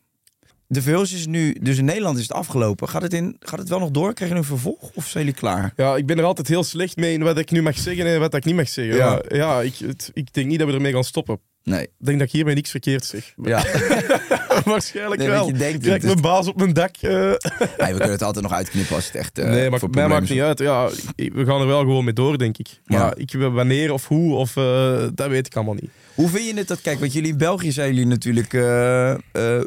De 0.70 0.82
Verhulst 0.82 1.14
is 1.14 1.26
nu, 1.26 1.56
dus 1.60 1.78
in 1.78 1.84
Nederland 1.84 2.16
is 2.16 2.22
het 2.22 2.32
afgelopen. 2.32 2.88
Gaat 2.88 3.02
het, 3.02 3.12
in, 3.14 3.36
gaat 3.40 3.58
het 3.58 3.68
wel 3.68 3.78
nog 3.78 3.90
door? 3.90 4.14
Krijg 4.14 4.30
je 4.30 4.36
een 4.36 4.44
vervolg 4.44 4.90
of 4.94 5.06
zijn 5.06 5.24
jullie 5.24 5.38
klaar? 5.40 5.72
Ja, 5.76 5.96
ik 5.96 6.06
ben 6.06 6.18
er 6.18 6.24
altijd 6.24 6.48
heel 6.48 6.64
slecht 6.64 6.96
mee 6.96 7.12
in 7.12 7.22
wat 7.22 7.38
ik 7.38 7.50
nu 7.50 7.62
mag 7.62 7.78
zeggen 7.78 8.06
en 8.06 8.20
wat 8.20 8.34
ik 8.34 8.44
niet 8.44 8.54
mag 8.54 8.68
zeggen. 8.68 8.96
Ja. 8.96 9.22
Ja, 9.28 9.36
ja 9.36 9.60
ik, 9.62 9.74
het- 9.76 10.10
ik 10.12 10.32
denk 10.32 10.46
niet 10.46 10.58
dat 10.58 10.68
we 10.68 10.74
ermee 10.74 10.92
gaan 10.92 11.04
stoppen. 11.04 11.40
Nee. 11.68 11.82
Ik 11.82 11.90
denk 11.98 12.18
dat 12.18 12.26
ik 12.26 12.32
hiermee 12.32 12.54
niks 12.54 12.70
verkeerd 12.70 13.04
zeg. 13.04 13.32
Ja. 13.42 13.64
Waarschijnlijk 14.64 15.20
Nee, 15.20 15.30
wel. 15.30 15.46
je 15.46 15.52
denkt 15.52 15.82
krijg 15.82 16.02
mijn 16.02 16.20
baas 16.20 16.46
op 16.48 16.56
mijn 16.56 16.72
dak. 16.72 16.94
nee, 17.00 17.10
we 17.18 17.36
kunnen 17.78 18.10
het 18.10 18.22
altijd 18.22 18.44
nog 18.44 18.52
uitknippen 18.54 18.94
als 18.96 19.06
het 19.06 19.14
echt. 19.14 19.38
eh, 19.38 19.48
nee, 19.48 19.70
maar 19.70 19.78
voor 19.78 19.90
mij 19.90 20.08
maakt 20.08 20.28
niet 20.30 20.40
uit. 20.40 20.58
Ja, 20.58 20.88
we 21.16 21.44
gaan 21.44 21.60
er 21.60 21.66
wel 21.66 21.78
gewoon 21.80 22.04
mee 22.04 22.12
door, 22.14 22.38
denk 22.38 22.58
ik. 22.58 22.80
Maar 22.84 22.98
Ja. 22.98 23.14
ik, 23.14 23.32
wanneer 23.32 23.92
of 23.92 24.06
hoe, 24.08 24.34
of, 24.34 24.56
eh, 24.56 25.06
dat 25.14 25.28
weet 25.28 25.46
ik 25.46 25.54
allemaal 25.56 25.74
niet. 25.74 25.90
Hoe 26.14 26.28
vind 26.28 26.46
je 26.46 26.54
het 26.54 26.68
dat, 26.68 26.80
kijk, 26.80 26.98
want 27.00 27.12
jullie 27.12 27.30
in 27.32 27.38
België 27.38 27.72
zijn 27.72 27.94
jullie 27.94 28.06
natuurlijk 28.06 28.52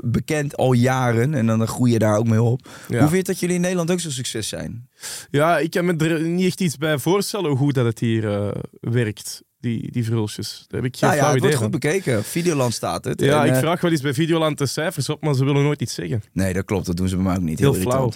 bekend 0.04 0.58
al 0.58 0.74
jaren 0.74 1.34
en 1.34 1.45
dan 1.47 1.68
groei 1.68 1.91
je 1.91 1.99
daar 1.99 2.18
ook 2.18 2.28
mee 2.28 2.41
op. 2.41 2.68
Ja. 2.88 2.99
Hoe 2.99 2.99
vind 2.99 3.12
je 3.12 3.18
het 3.18 3.26
dat 3.26 3.39
jullie 3.39 3.56
in 3.56 3.62
Nederland 3.62 3.91
ook 3.91 3.99
zo 3.99 4.10
succes 4.10 4.47
zijn? 4.47 4.89
Ja, 5.32 5.58
ik 5.60 5.72
kan 5.72 5.86
me 5.86 5.95
er 5.97 6.22
niet 6.22 6.45
echt 6.45 6.62
iets 6.62 6.78
bij 6.78 6.97
voorstellen 6.97 7.52
hoe 7.52 7.74
dat 7.74 7.86
het 7.86 7.99
hier 7.99 8.54
werkt, 8.82 9.41
die, 9.62 9.91
die 9.91 10.03
verhulsjes. 10.03 10.66
Daar 10.68 10.82
heb 10.82 10.93
ik 10.93 10.97
geen 10.97 11.09
Nou 11.09 11.22
ja, 11.22 11.28
flauw 11.28 11.36
het 11.36 11.43
idee 11.43 11.57
wordt 11.57 11.64
goed 11.64 11.82
bekeken. 11.82 12.24
Videoland 12.24 12.74
staat 12.74 13.03
het. 13.03 13.22
Ja, 13.22 13.41
En, 13.41 13.47
ik 13.47 13.53
eh, 13.53 13.59
vraag 13.59 13.82
wel 13.82 13.91
eens 13.91 14.01
bij 14.01 14.14
Videoland 14.14 14.57
de 14.57 14.66
cijfers 14.66 15.09
op, 15.09 15.22
maar 15.22 15.34
ze 15.34 15.45
willen 15.45 15.64
nooit 15.64 15.82
iets 15.82 15.93
zeggen. 15.93 16.24
Nee, 16.34 16.53
dat 16.53 16.66
klopt. 16.66 16.86
Dat 16.86 16.97
doen 16.97 17.07
ze 17.07 17.16
bij 17.16 17.24
mij 17.24 17.36
ook 17.36 17.41
niet. 17.41 17.59
Heel 17.59 17.74
Heel, 17.74 17.82
flauw. 17.82 18.12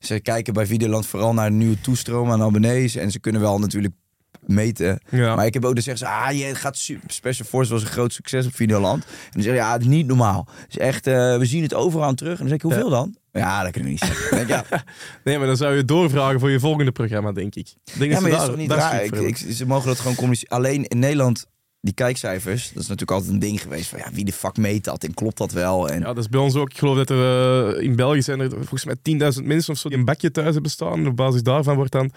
Ze 0.00 0.20
kijken 0.20 0.52
bij 0.52 0.66
Videoland 0.66 1.06
vooral 1.06 1.34
naar 1.34 1.50
de 1.50 1.56
nieuwe 1.56 1.80
toestroom 1.80 2.30
aan 2.30 2.42
abonnees. 2.42 2.96
En 2.96 3.10
ze 3.10 3.18
kunnen 3.18 3.40
wel 3.40 3.58
natuurlijk 3.58 3.94
meten. 4.40 5.00
Ja. 5.10 5.34
Maar 5.34 5.46
ik 5.46 5.54
heb 5.54 5.64
ook 5.64 5.74
dan 5.74 5.82
zeggen 5.82 6.06
ze, 6.06 6.12
ah, 6.12 6.32
je 6.32 6.54
gaat 6.54 6.76
super. 6.76 7.10
Special 7.10 7.48
Force 7.48 7.72
was 7.72 7.82
een 7.82 7.88
groot 7.88 8.12
succes 8.12 8.46
op 8.46 8.54
Videoland. 8.54 9.04
En 9.04 9.30
dan 9.30 9.42
zeggen 9.42 9.62
ja, 9.62 9.72
het 9.72 9.80
is 9.80 9.86
niet 9.86 10.06
normaal. 10.06 10.48
Het 10.58 10.70
is 10.70 10.78
echt, 10.78 11.06
eh, 11.06 11.38
we 11.38 11.44
zien 11.44 11.62
het 11.62 11.74
overal 11.74 12.14
terug. 12.14 12.32
En 12.32 12.38
dan 12.38 12.48
zeg 12.48 12.56
ik, 12.56 12.62
hoeveel 12.62 12.90
dan? 12.90 13.16
Ja, 13.36 13.62
dat 13.62 13.72
kunnen 13.72 13.92
we 13.92 13.98
niet 14.00 14.04
zeggen. 14.12 14.36
Denk 14.36 14.48
ja, 14.48 14.64
Nee, 15.24 15.38
maar 15.38 15.46
dan 15.46 15.56
zou 15.56 15.76
je 15.76 15.84
doorvragen 15.84 16.40
voor 16.40 16.50
je 16.50 16.60
volgende 16.60 16.92
programma, 16.92 17.32
denk 17.32 17.54
ik. 17.54 17.74
Denk 17.98 18.10
ja, 18.12 18.20
dat 18.20 18.20
maar 18.20 18.30
ze 18.30 18.36
dat 18.36 18.40
is 18.42 18.46
toch 18.48 18.56
niet 18.56 18.70
raar? 18.72 19.02
Ik, 19.26 19.36
ze 19.36 19.66
mogen 19.66 19.86
dat 19.86 19.98
gewoon 19.98 20.14
communiceren. 20.14 20.56
Alleen 20.56 20.84
in 20.86 20.98
Nederland, 20.98 21.46
die 21.80 21.94
kijkcijfers, 21.94 22.62
dat 22.62 22.82
is 22.82 22.88
natuurlijk 22.88 23.10
altijd 23.10 23.32
een 23.32 23.38
ding 23.38 23.60
geweest. 23.62 23.88
Van 23.88 23.98
ja, 23.98 24.10
wie 24.12 24.24
de 24.24 24.32
fuck 24.32 24.56
meet 24.56 24.84
dat? 24.84 25.04
En 25.04 25.14
klopt 25.14 25.36
dat 25.38 25.52
wel? 25.52 25.88
En 25.88 25.98
Ja, 26.00 26.04
dat 26.06 26.18
is 26.18 26.28
bij 26.28 26.40
ons 26.40 26.54
ook. 26.54 26.70
Ik 26.70 26.78
geloof 26.78 26.96
dat 26.96 27.10
er 27.10 27.74
eh, 27.76 27.82
in 27.82 27.96
België 27.96 28.22
zijn 28.22 28.40
er 28.40 28.50
volgens 28.50 28.84
mij 28.84 28.96
10.000 29.38 29.44
mensen 29.44 29.72
of 29.72 29.78
zo 29.78 29.88
die 29.88 29.98
een 29.98 30.04
bakje 30.04 30.30
thuis 30.30 30.52
hebben 30.52 30.70
staan. 30.70 30.92
En 30.92 31.06
op 31.06 31.16
basis 31.16 31.42
daarvan 31.42 31.76
wordt 31.76 31.92
dan 31.92 32.10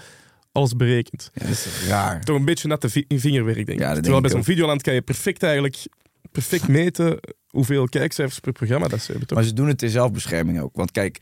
alles 0.51 0.75
berekend. 0.75 1.29
ja, 1.33 1.41
dat 1.41 1.51
is 1.51 1.63
toch 1.63 1.87
raar. 1.87 2.21
Toch 2.23 2.35
een 2.35 2.45
beetje 2.45 2.67
natte 2.67 2.89
vi- 2.89 3.05
vingerwerk, 3.07 3.55
denk 3.65 3.67
ik. 3.69 3.79
Ja, 3.79 3.83
dat 3.83 3.91
denk 3.93 4.01
Terwijl 4.03 4.21
bij 4.21 4.31
zo'n. 4.31 4.43
Videoland 4.43 4.81
kan 4.81 4.93
je 4.93 5.01
perfect 5.01 5.43
eigenlijk 5.43 5.85
perfect 6.31 6.67
meten 6.67 7.19
hoeveel 7.49 7.85
kijkcijfers 7.85 8.39
per 8.39 8.51
programma 8.51 8.87
dat 8.87 8.99
ze 8.99 9.11
hebben. 9.11 9.27
Toch? 9.27 9.37
Maar 9.37 9.47
ze 9.47 9.53
doen 9.53 9.67
het 9.67 9.77
ter 9.77 9.89
zelfbescherming 9.89 10.59
ook. 10.59 10.75
Want 10.75 10.91
kijk, 10.91 11.19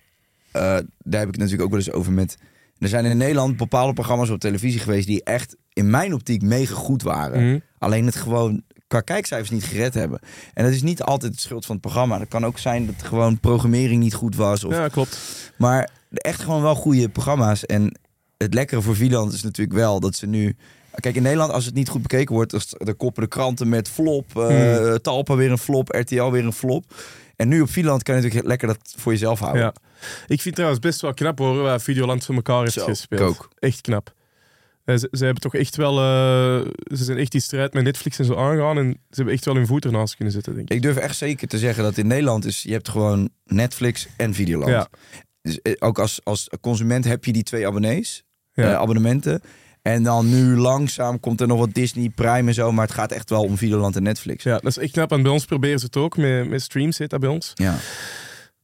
eh, 0.52 0.62
daar 0.62 1.20
heb 1.20 1.28
ik 1.28 1.34
het 1.34 1.38
natuurlijk 1.38 1.64
ook 1.64 1.70
wel 1.70 1.80
eens 1.80 1.92
over 1.92 2.12
met... 2.12 2.38
Er 2.78 2.88
zijn 2.88 3.06
in 3.06 3.18
Nederland 3.18 3.58
bepaalde 3.58 3.94
programma's 3.94 4.30
op 4.30 4.40
televisie 4.40 4.80
geweest... 4.80 5.08
die 5.08 5.24
echt 5.24 5.56
in 5.74 5.90
mijn 5.90 6.14
optiek 6.14 6.42
mega 6.42 6.76
goed 6.76 7.02
waren. 7.02 7.48
Mhm. 7.48 7.60
Alleen 7.78 8.06
het 8.06 8.16
gewoon 8.16 8.64
qua 8.88 9.02
kijkcijfers 9.02 9.50
niet 9.50 9.64
gered 9.64 9.94
hebben. 9.94 10.20
En 10.54 10.64
dat 10.64 10.74
is 10.74 10.82
niet 10.82 11.02
altijd 11.02 11.34
de 11.34 11.40
schuld 11.40 11.66
van 11.66 11.76
het 11.76 11.84
programma. 11.84 12.18
Dat 12.18 12.28
kan 12.28 12.46
ook 12.46 12.58
zijn 12.58 12.86
dat 12.86 13.04
gewoon 13.04 13.40
programmering 13.40 14.04
niet 14.04 14.14
goed 14.14 14.36
was. 14.36 14.64
Of, 14.64 14.74
Ja, 14.74 14.88
klopt. 14.88 15.20
Maar 15.58 15.90
echt 16.12 16.42
gewoon 16.42 16.62
wel 16.62 16.76
goede 16.76 17.10
programma's. 17.10 17.66
En 17.66 18.00
het 18.38 18.54
lekkere 18.54 18.82
voor 18.82 18.96
Videoland 18.96 19.34
is 19.34 19.44
natuurlijk 19.44 19.78
wel 19.78 20.00
dat 20.00 20.16
ze 20.16 20.28
nu... 20.28 20.56
Kijk, 21.00 21.16
in 21.16 21.22
Nederland, 21.22 21.52
als 21.52 21.66
het 21.66 21.74
niet 21.74 21.90
goed 21.90 22.02
bekeken 22.02 22.36
wordt... 22.36 22.76
dan 22.86 22.96
koppen 22.96 23.24
de 23.24 23.30
kranten 23.30 23.70
met 23.70 23.90
flop. 23.90 24.38
eh, 24.38 24.94
Talpa 24.96 25.36
weer 25.36 25.52
een 25.52 25.58
flop, 25.58 25.90
RTL 25.90 26.30
weer 26.30 26.46
een 26.46 26.54
flop. 26.54 26.94
En 27.36 27.48
nu 27.48 27.62
op 27.62 27.70
Videoland 27.70 28.04
kan 28.04 28.16
je 28.16 28.22
natuurlijk 28.22 28.48
lekker 28.48 28.68
dat 28.68 28.78
voor 28.98 29.12
jezelf 29.12 29.40
houden. 29.40 29.62
Ja. 29.62 29.74
Ik 30.28 30.42
vind 30.42 30.56
trouwens 30.56 30.82
best 30.82 31.02
wel 31.02 31.14
knap 31.14 31.38
hoor, 31.40 31.62
waar 31.62 31.82
Videoland 31.82 32.26
voor 32.26 32.36
elkaar 32.36 32.62
heeft 32.62 32.74
Zo, 32.74 32.86
gespeeld. 32.86 33.48
Echt 33.60 33.82
knap. 33.82 34.14
Eh, 34.86 34.96
Ze, 34.96 35.08
ze 35.12 35.24
hebben 35.26 35.42
toch 35.44 35.56
echt 35.56 35.76
wel... 35.76 35.92
eh, 35.98 36.68
ze 36.96 37.04
zijn 37.04 37.18
echt 37.18 37.32
die 37.32 37.42
strijd 37.42 37.74
met 37.74 37.84
Netflix 37.84 38.20
en 38.20 38.26
zo 38.26 38.36
aangegaan. 38.36 38.78
En 38.78 38.86
ze 38.92 39.16
hebben 39.16 39.34
echt 39.34 39.46
wel 39.46 39.56
hun 39.56 39.68
voet 39.68 39.86
ernaast 39.86 40.16
kunnen 40.16 40.34
zetten, 40.34 40.56
denk 40.56 40.70
ik. 40.70 40.76
Ik 40.76 40.82
durf 40.82 40.96
echt 40.98 41.18
zeker 41.18 41.48
te 41.48 41.58
zeggen 41.58 41.84
dat 41.84 41.98
in 41.98 42.08
Nederland 42.08 42.46
is... 42.46 42.64
je 42.64 42.72
hebt 42.72 42.90
gewoon 42.90 43.30
Netflix 43.46 44.08
en 44.18 44.34
Videoland. 44.34 44.72
Ja. 44.72 44.88
Dus 45.42 45.60
ook 45.80 46.00
als, 46.00 46.20
als 46.24 46.50
consument 46.62 47.06
heb 47.06 47.26
je 47.26 47.34
die 47.34 47.44
twee 47.44 47.68
abonnees, 47.68 48.24
Ja. 48.54 48.64
eh, 48.64 48.76
abonnementen. 48.76 49.42
En 49.88 50.04
dan 50.04 50.30
nu 50.30 50.56
langzaam 50.56 51.20
komt 51.20 51.42
er 51.42 51.48
nog 51.48 51.60
wat 51.60 51.74
Disney 51.74 52.10
Prime 52.10 52.48
en 52.48 52.54
zo... 52.54 52.72
maar 52.72 52.86
het 52.86 52.94
gaat 52.96 53.12
echt 53.12 53.30
wel 53.30 53.44
om 53.44 53.58
Videoland 53.58 53.96
en 53.96 54.04
Netflix. 54.04 54.44
Ja, 54.44 54.54
dat 54.58 54.66
is 54.66 54.78
echt 54.78 54.92
knap. 54.92 55.12
En 55.12 55.22
bij 55.24 55.32
ons 55.32 55.46
proberen 55.46 55.80
ze 55.80 55.86
het 55.86 55.98
ook. 55.98 56.18
Met, 56.18 56.50
met 56.50 56.62
streams 56.62 56.98
heet 56.98 57.10
dat 57.10 57.20
bij 57.20 57.30
ons. 57.30 57.52
Ja. 57.54 57.76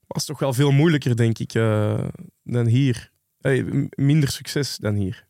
Is 0.08 0.26
toch 0.26 0.40
wel 0.40 0.54
veel 0.54 0.72
moeilijker, 0.72 1.16
denk 1.16 1.40
ik, 1.40 1.54
eh, 1.54 2.00
dan 2.44 2.66
hier. 2.66 3.12
Hey, 3.40 3.66
minder 3.90 4.30
succes 4.30 4.78
dan 4.78 4.96
hier. 4.96 5.26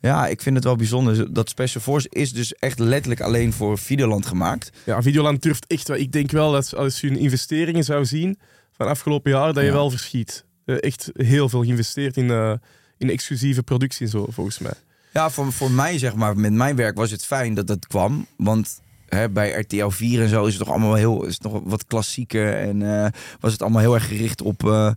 Ja, 0.00 0.26
ik 0.26 0.40
vind 0.42 0.56
het 0.56 0.64
wel 0.64 0.76
bijzonder. 0.76 1.32
Dat 1.32 1.48
Special 1.48 1.82
Force 1.82 2.08
is 2.10 2.32
dus 2.32 2.54
echt 2.54 2.78
letterlijk 2.78 3.20
alleen 3.20 3.52
voor 3.52 3.78
Videoland 3.78 4.26
gemaakt. 4.26 4.70
Ja, 4.84 5.02
Videoland 5.02 5.42
durft 5.42 5.66
echt 5.66 5.88
wel. 5.88 5.96
Ik 5.96 6.12
denk 6.12 6.30
wel 6.30 6.52
dat 6.52 6.74
als 6.74 7.00
je 7.00 7.06
hun 7.06 7.18
investeringen 7.18 7.84
zou 7.84 8.04
zien 8.04 8.38
van 8.72 8.86
afgelopen 8.88 9.30
jaar, 9.30 9.52
dat 9.52 9.62
je 9.62 9.68
Ja. 9.68 9.72
wel 9.74 9.90
verschiet. 9.90 10.44
Eh, 10.64 10.76
echt 10.82 11.10
heel 11.14 11.48
veel 11.48 11.62
geïnvesteerd 11.62 12.16
in, 12.16 12.30
eh, 12.30 12.52
in 12.98 13.10
exclusieve 13.10 13.62
productie 13.62 14.04
en 14.06 14.10
zo, 14.12 14.26
volgens 14.30 14.58
mij. 14.58 14.72
Ja, 15.14 15.30
voor, 15.30 15.52
voor 15.52 15.70
mij 15.70 15.98
zeg 15.98 16.14
maar, 16.14 16.36
met 16.36 16.52
mijn 16.52 16.76
werk 16.76 16.96
was 16.96 17.10
het 17.10 17.24
fijn 17.24 17.54
dat 17.54 17.66
dat 17.66 17.86
kwam. 17.86 18.26
Want 18.36 18.80
hè, 19.08 19.30
bij 19.30 19.50
RTL 19.50 19.88
4 19.88 20.22
en 20.22 20.28
zo 20.28 20.44
is 20.44 20.54
het 20.54 20.62
toch 20.62 20.72
allemaal 20.72 20.94
heel, 20.94 21.24
is 21.24 21.34
het 21.34 21.42
nog 21.42 21.60
wat 21.64 21.86
klassieker. 21.86 22.56
En 22.56 23.04
eh, 23.04 23.10
was 23.40 23.52
het 23.52 23.62
allemaal 23.62 23.80
heel 23.80 23.94
erg 23.94 24.08
gericht 24.08 24.42
op 24.42 24.66
eh, 24.66 24.90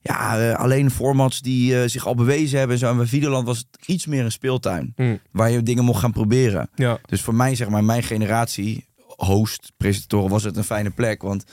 ja, 0.00 0.38
eh, 0.38 0.58
alleen 0.58 0.90
formats 0.90 1.40
die 1.40 1.88
zich 1.88 2.06
al 2.06 2.14
bewezen 2.14 2.58
hebben. 2.58 2.76
En, 2.76 2.82
zo. 2.82 2.90
en 2.90 2.96
bij 2.96 3.06
Videoland 3.06 3.46
was 3.46 3.58
het 3.58 3.86
iets 3.86 4.06
meer 4.06 4.24
een 4.24 4.32
speeltuin. 4.32 4.92
Hm. 4.96 5.16
Waar 5.30 5.50
je 5.50 5.62
dingen 5.62 5.84
mocht 5.84 6.00
gaan 6.00 6.12
proberen. 6.12 6.68
Ja, 6.74 6.98
Dus 7.06 7.22
voor 7.22 7.34
mij, 7.34 7.54
zeg 7.54 7.68
maar, 7.68 7.84
mijn 7.84 8.02
generatie, 8.02 8.84
host, 9.06 9.72
presentatoren, 9.76 10.30
was 10.30 10.44
het 10.44 10.56
een 10.56 10.64
fijne 10.64 10.90
plek. 10.90 11.22
Want 11.22 11.44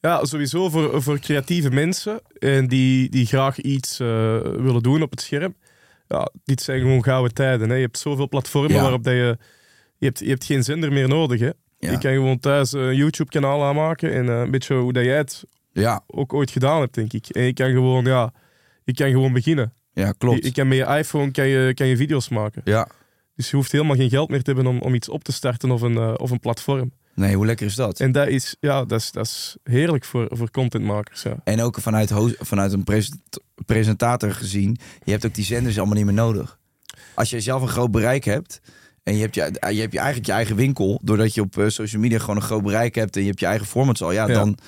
ja 0.00 0.24
sowieso 0.24 0.70
voor, 0.70 1.02
voor 1.02 1.18
creatieve 1.18 1.70
mensen 1.70 2.20
en 2.38 2.68
die, 2.68 3.08
die 3.08 3.26
graag 3.26 3.60
iets 3.60 3.98
willen 3.98 4.82
doen 4.82 5.02
op 5.02 5.10
het 5.10 5.20
scherm. 5.20 5.54
Ja, 6.14 6.30
dit 6.44 6.62
zijn 6.62 6.80
gewoon 6.80 7.04
gouden 7.04 7.34
tijden. 7.34 7.68
Hè. 7.68 7.74
Je 7.74 7.82
hebt 7.82 7.98
zoveel 7.98 8.28
platformen 8.28 8.72
Ja. 8.72 8.80
waarop 8.82 9.04
dat 9.04 9.12
je... 9.12 9.38
Je 9.98 10.06
hebt, 10.06 10.18
je 10.18 10.28
hebt 10.28 10.44
geen 10.44 10.62
zender 10.62 10.92
meer 10.92 11.08
nodig. 11.08 11.40
Ja. 11.40 11.52
Je 11.78 11.98
kan 11.98 12.12
gewoon 12.12 12.38
thuis 12.38 12.72
een 12.72 12.94
YouTube-kanaal 12.96 13.64
aanmaken 13.64 14.12
en 14.12 14.28
eh, 14.28 14.40
een 14.40 14.50
beetje 14.50 14.74
hoe 14.74 14.92
dat 14.92 15.04
jij 15.04 15.16
het 15.16 15.44
ja, 15.72 16.02
ook 16.06 16.32
ooit 16.32 16.50
gedaan 16.50 16.80
hebt, 16.80 16.94
denk 16.94 17.12
ik. 17.12 17.28
En 17.28 17.42
je 17.42 17.52
kan 17.52 17.70
gewoon, 17.70 18.04
ja, 18.04 18.32
je 18.84 18.94
kan 18.94 19.10
gewoon 19.10 19.32
beginnen. 19.32 19.72
ja, 19.92 20.12
klopt. 20.18 20.44
je 20.44 20.52
kan 20.52 20.68
met 20.68 20.78
je 20.78 20.84
iPhone 20.84 21.30
kan 21.30 21.46
je, 21.46 21.74
kan 21.74 21.86
je 21.86 21.96
video's 21.96 22.28
maken. 22.28 22.62
Ja. 22.64 22.88
Dus 23.36 23.50
je 23.50 23.56
hoeft 23.56 23.72
helemaal 23.72 23.96
geen 23.96 24.08
geld 24.08 24.28
meer 24.28 24.42
te 24.42 24.52
hebben 24.52 24.72
om, 24.72 24.80
om 24.80 24.94
iets 24.94 25.08
op 25.08 25.24
te 25.24 25.32
starten 25.32 25.70
of 25.70 25.80
een, 25.80 25.96
eh, 25.96 26.14
of 26.16 26.30
een 26.30 26.40
platform. 26.40 26.92
Nee, 27.14 27.36
hoe 27.36 27.46
lekker 27.46 27.66
is 27.66 27.74
dat? 27.74 28.00
En 28.00 28.12
dat 28.12 28.28
is, 28.28 28.56
ja, 28.60 28.84
dat 28.84 29.00
is, 29.00 29.12
dat 29.12 29.24
is 29.26 29.56
heerlijk 29.62 30.04
voor, 30.04 30.26
voor 30.30 30.50
contentmakers. 30.50 31.22
Ja. 31.22 31.36
En 31.44 31.60
ook 31.60 31.80
vanuit, 31.80 32.12
vanuit 32.40 32.72
een 32.72 32.84
present- 32.84 33.40
presentator 33.66 34.32
gezien, 34.34 34.76
je 35.04 35.10
hebt 35.10 35.26
ook 35.26 35.34
die 35.34 35.44
zenders 35.44 35.76
allemaal 35.78 35.96
niet 35.96 36.04
meer 36.04 36.14
nodig. 36.14 36.58
Als 37.14 37.30
je 37.30 37.40
zelf 37.40 37.62
een 37.62 37.68
groot 37.68 37.90
bereik 37.90 38.24
hebt 38.24 38.60
en 39.02 39.14
je 39.14 39.20
hebt, 39.20 39.34
je, 39.34 39.40
je 39.42 39.80
hebt 39.80 39.92
je 39.92 39.98
eigenlijk 39.98 40.26
je 40.26 40.32
eigen 40.32 40.56
winkel, 40.56 41.00
doordat 41.02 41.34
je 41.34 41.40
op 41.40 41.58
eh, 41.58 41.68
social 41.68 42.02
media 42.02 42.18
gewoon 42.18 42.36
een 42.36 42.42
groot 42.42 42.62
bereik 42.62 42.94
hebt 42.94 43.14
en 43.16 43.20
je 43.22 43.28
hebt 43.28 43.40
je 43.40 43.46
eigen 43.46 43.66
formats 43.66 44.02
al, 44.02 44.12
ja, 44.12 44.28
Ja. 44.28 44.34
dan. 44.34 44.58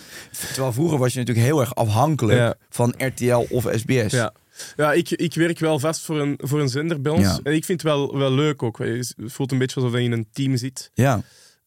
Terwijl 0.53 0.72
vroeger 0.72 0.99
was 0.99 1.12
je 1.12 1.18
natuurlijk 1.18 1.47
heel 1.47 1.61
erg 1.61 1.74
afhankelijk 1.74 2.38
Ja. 2.38 2.55
van 2.70 2.94
RTL 2.99 3.47
of 3.51 3.66
SBS. 3.74 4.12
Ja. 4.12 4.32
Ja, 4.76 4.92
ik, 4.92 5.11
ik 5.11 5.34
werk 5.34 5.59
wel 5.59 5.78
vast 5.78 6.01
voor 6.05 6.20
een, 6.20 6.38
voor 6.42 6.61
een 6.61 6.68
zender 6.68 7.01
bij 7.01 7.12
ons. 7.12 7.22
Ja. 7.26 7.38
En 7.42 7.53
ik 7.55 7.64
vind 7.64 7.82
het 7.82 7.90
wel, 7.90 8.18
wel 8.18 8.32
leuk 8.32 8.62
ook. 8.62 8.78
Het 8.78 9.14
voelt 9.18 9.53
een 9.53 9.59
beetje 9.59 9.80
alsof 9.80 9.92
je 9.99 10.03
in 10.05 10.12
een 10.12 10.26
team 10.32 10.57
zit. 10.57 10.90
ja. 10.94 11.22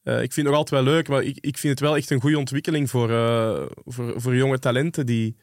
Eh, 0.10 0.22
ik 0.24 0.34
vind 0.34 0.36
het 0.36 0.46
nog 0.46 0.56
altijd 0.56 0.84
wel 0.84 0.94
leuk, 0.94 1.08
maar 1.08 1.24
ik, 1.24 1.38
ik 1.42 1.58
vind 1.58 1.80
het 1.80 1.88
wel 1.88 1.96
echt 1.98 2.10
een 2.10 2.22
goede 2.22 2.38
ontwikkeling 2.38 2.90
voor, 2.90 3.12
eh, 3.12 3.66
voor, 3.86 4.14
voor 4.22 4.36
jonge 4.36 4.60
talenten 4.60 5.06
die, 5.06 5.36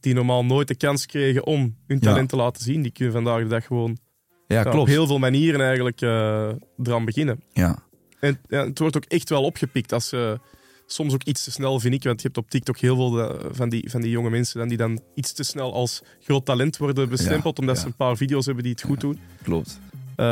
die 0.00 0.14
normaal 0.14 0.44
nooit 0.44 0.68
de 0.68 0.74
kans 0.76 1.06
kregen 1.06 1.46
om 1.46 1.76
hun 1.86 1.98
Ja. 2.00 2.08
talent 2.10 2.28
te 2.28 2.36
laten 2.36 2.62
zien. 2.62 2.82
Die 2.82 2.92
kunnen 2.92 3.14
vandaag 3.14 3.42
de 3.42 3.48
dag 3.48 3.66
gewoon 3.66 3.98
Ja, 4.46 4.62
op 4.64 4.70
klopt. 4.70 4.88
heel 4.90 5.06
veel 5.06 5.18
manieren 5.18 5.60
eigenlijk 5.60 6.00
eh 6.00 6.50
eraan 6.82 7.04
beginnen. 7.04 7.42
Ja. 7.52 7.78
En 8.20 8.38
ja, 8.48 8.66
het 8.66 8.78
wordt 8.78 8.96
ook 8.96 9.04
echt 9.04 9.28
wel 9.28 9.42
opgepikt 9.44 9.92
als 9.92 10.08
ze 10.08 10.38
soms 10.86 11.14
ook 11.14 11.22
iets 11.22 11.44
te 11.44 11.50
snel, 11.50 11.80
vind 11.80 11.94
ik. 11.94 12.02
Want 12.02 12.20
je 12.20 12.26
hebt 12.26 12.38
op 12.38 12.50
TikTok 12.50 12.78
heel 12.78 12.96
veel 12.96 13.38
van, 13.52 13.68
die, 13.68 13.90
van 13.90 14.00
die 14.00 14.10
jonge 14.10 14.30
mensen 14.30 14.58
dan, 14.58 14.68
die 14.68 14.76
dan 14.76 15.00
iets 15.14 15.32
te 15.32 15.42
snel 15.44 15.72
als 15.72 16.02
groot 16.20 16.44
talent 16.44 16.76
worden 16.76 17.08
bestempeld, 17.08 17.56
Ja, 17.56 17.60
omdat 17.60 17.74
ja. 17.76 17.80
ze 17.80 17.86
een 17.86 17.96
paar 17.96 18.16
video's 18.16 18.46
hebben 18.46 18.64
die 18.64 18.72
het 18.72 18.82
goed 18.82 19.00
doen. 19.00 19.18
Klopt. 19.42 19.80
Eh, 20.16 20.26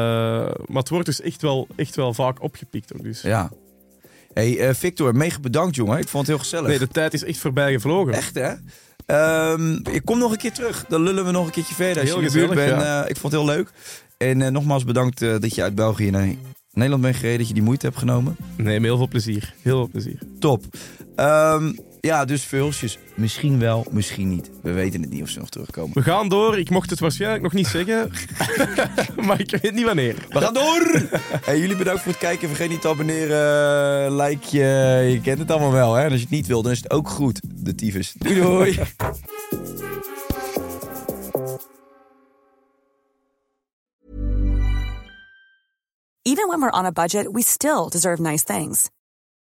maar 0.66 0.76
het 0.82 0.88
wordt 0.88 1.06
dus 1.06 1.20
echt 1.20 1.42
wel, 1.42 1.66
echt 1.76 1.96
wel 1.96 2.14
vaak 2.14 2.42
opgepikt. 2.42 2.94
Ook, 2.94 3.02
dus. 3.02 3.20
Ja. 3.22 3.50
hey, 4.34 4.58
eh, 4.58 4.74
Victor, 4.74 5.14
mega 5.14 5.38
bedankt, 5.40 5.74
jongen. 5.76 5.98
Ik 5.98 6.08
vond 6.08 6.26
het 6.26 6.36
heel 6.36 6.44
gezellig. 6.44 6.68
Nee, 6.68 6.78
de 6.78 6.88
tijd 6.88 7.14
is 7.14 7.24
echt 7.24 7.38
voorbij 7.38 7.72
gevlogen. 7.72 8.12
Echt, 8.12 8.34
hè? 8.34 8.52
Ehm, 9.06 9.72
ik 9.90 10.04
kom 10.04 10.18
nog 10.18 10.32
een 10.32 10.38
keer 10.38 10.52
terug. 10.52 10.84
Dan 10.88 11.02
lullen 11.02 11.24
we 11.24 11.30
nog 11.30 11.46
een 11.46 11.52
keertje 11.52 11.74
verder 11.74 12.00
als 12.00 12.10
Heel 12.10 12.20
je 12.20 12.26
in 12.26 12.32
de 12.32 12.38
buurt 12.38 12.50
gezellig, 12.50 12.70
bent. 12.70 12.82
ja. 12.82 13.02
Eh, 13.04 13.10
ik 13.10 13.16
vond 13.16 13.32
het 13.32 13.42
heel 13.42 13.54
leuk. 13.54 13.70
En 14.18 14.52
nogmaals 14.52 14.84
bedankt 14.84 15.20
dat 15.20 15.54
je 15.54 15.62
uit 15.62 15.74
België 15.74 16.10
naar 16.10 16.34
Nederland 16.72 17.02
bent 17.02 17.16
gereden. 17.16 17.38
Dat 17.38 17.48
je 17.48 17.54
die 17.54 17.62
moeite 17.62 17.86
hebt 17.86 17.98
genomen. 17.98 18.36
Nee, 18.56 18.74
met 18.80 18.88
heel 18.88 18.96
veel 18.96 19.08
plezier. 19.08 19.54
Heel 19.62 19.76
veel 19.76 19.88
plezier. 19.88 20.18
Top. 20.38 20.64
Ehm, 21.16 21.72
ja, 22.06 22.24
dus 22.24 22.44
Vulsjes. 22.44 22.98
Misschien 23.14 23.58
wel, 23.58 23.86
misschien 23.90 24.28
niet. 24.28 24.50
We 24.62 24.72
weten 24.72 25.00
het 25.00 25.10
niet 25.10 25.22
of 25.22 25.28
ze 25.28 25.38
nog 25.38 25.48
terugkomen. 25.48 25.94
We 25.94 26.02
gaan 26.02 26.28
door. 26.28 26.58
Ik 26.58 26.70
mocht 26.70 26.90
het 26.90 26.98
waarschijnlijk 26.98 27.42
nog 27.42 27.52
niet 27.52 27.66
zeggen. 27.66 28.10
maar 29.26 29.40
ik 29.40 29.50
weet 29.50 29.74
niet 29.74 29.84
wanneer. 29.84 30.14
We 30.28 30.40
gaan 30.40 30.54
door! 30.54 31.08
hey, 31.44 31.58
jullie 31.58 31.76
bedankt 31.76 32.02
voor 32.02 32.12
het 32.12 32.20
kijken. 32.20 32.48
Vergeet 32.48 32.68
niet 32.68 32.80
te 32.80 32.88
abonneren. 32.88 34.16
like 34.16 34.56
je. 34.56 35.08
Je 35.10 35.20
kent 35.20 35.38
het 35.38 35.50
allemaal 35.50 35.72
wel. 35.72 35.94
Hè? 35.94 36.04
En 36.04 36.10
als 36.10 36.18
je 36.18 36.26
het 36.26 36.34
niet 36.34 36.46
wil, 36.46 36.62
dan 36.62 36.72
is 36.72 36.78
het 36.82 36.90
ook 36.90 37.08
goed. 37.08 37.40
De 37.44 37.74
tyfus. 37.74 38.12
Doei 38.18 38.40
doei! 38.40 38.78
Even 46.22 46.48
when 46.48 46.60
we're 46.60 46.78
on 46.78 46.84
a 46.84 46.92
budget, 46.92 47.28
we 47.32 47.42
still 47.42 47.88
deserve 47.88 48.22
nice 48.22 48.44
things. 48.44 48.88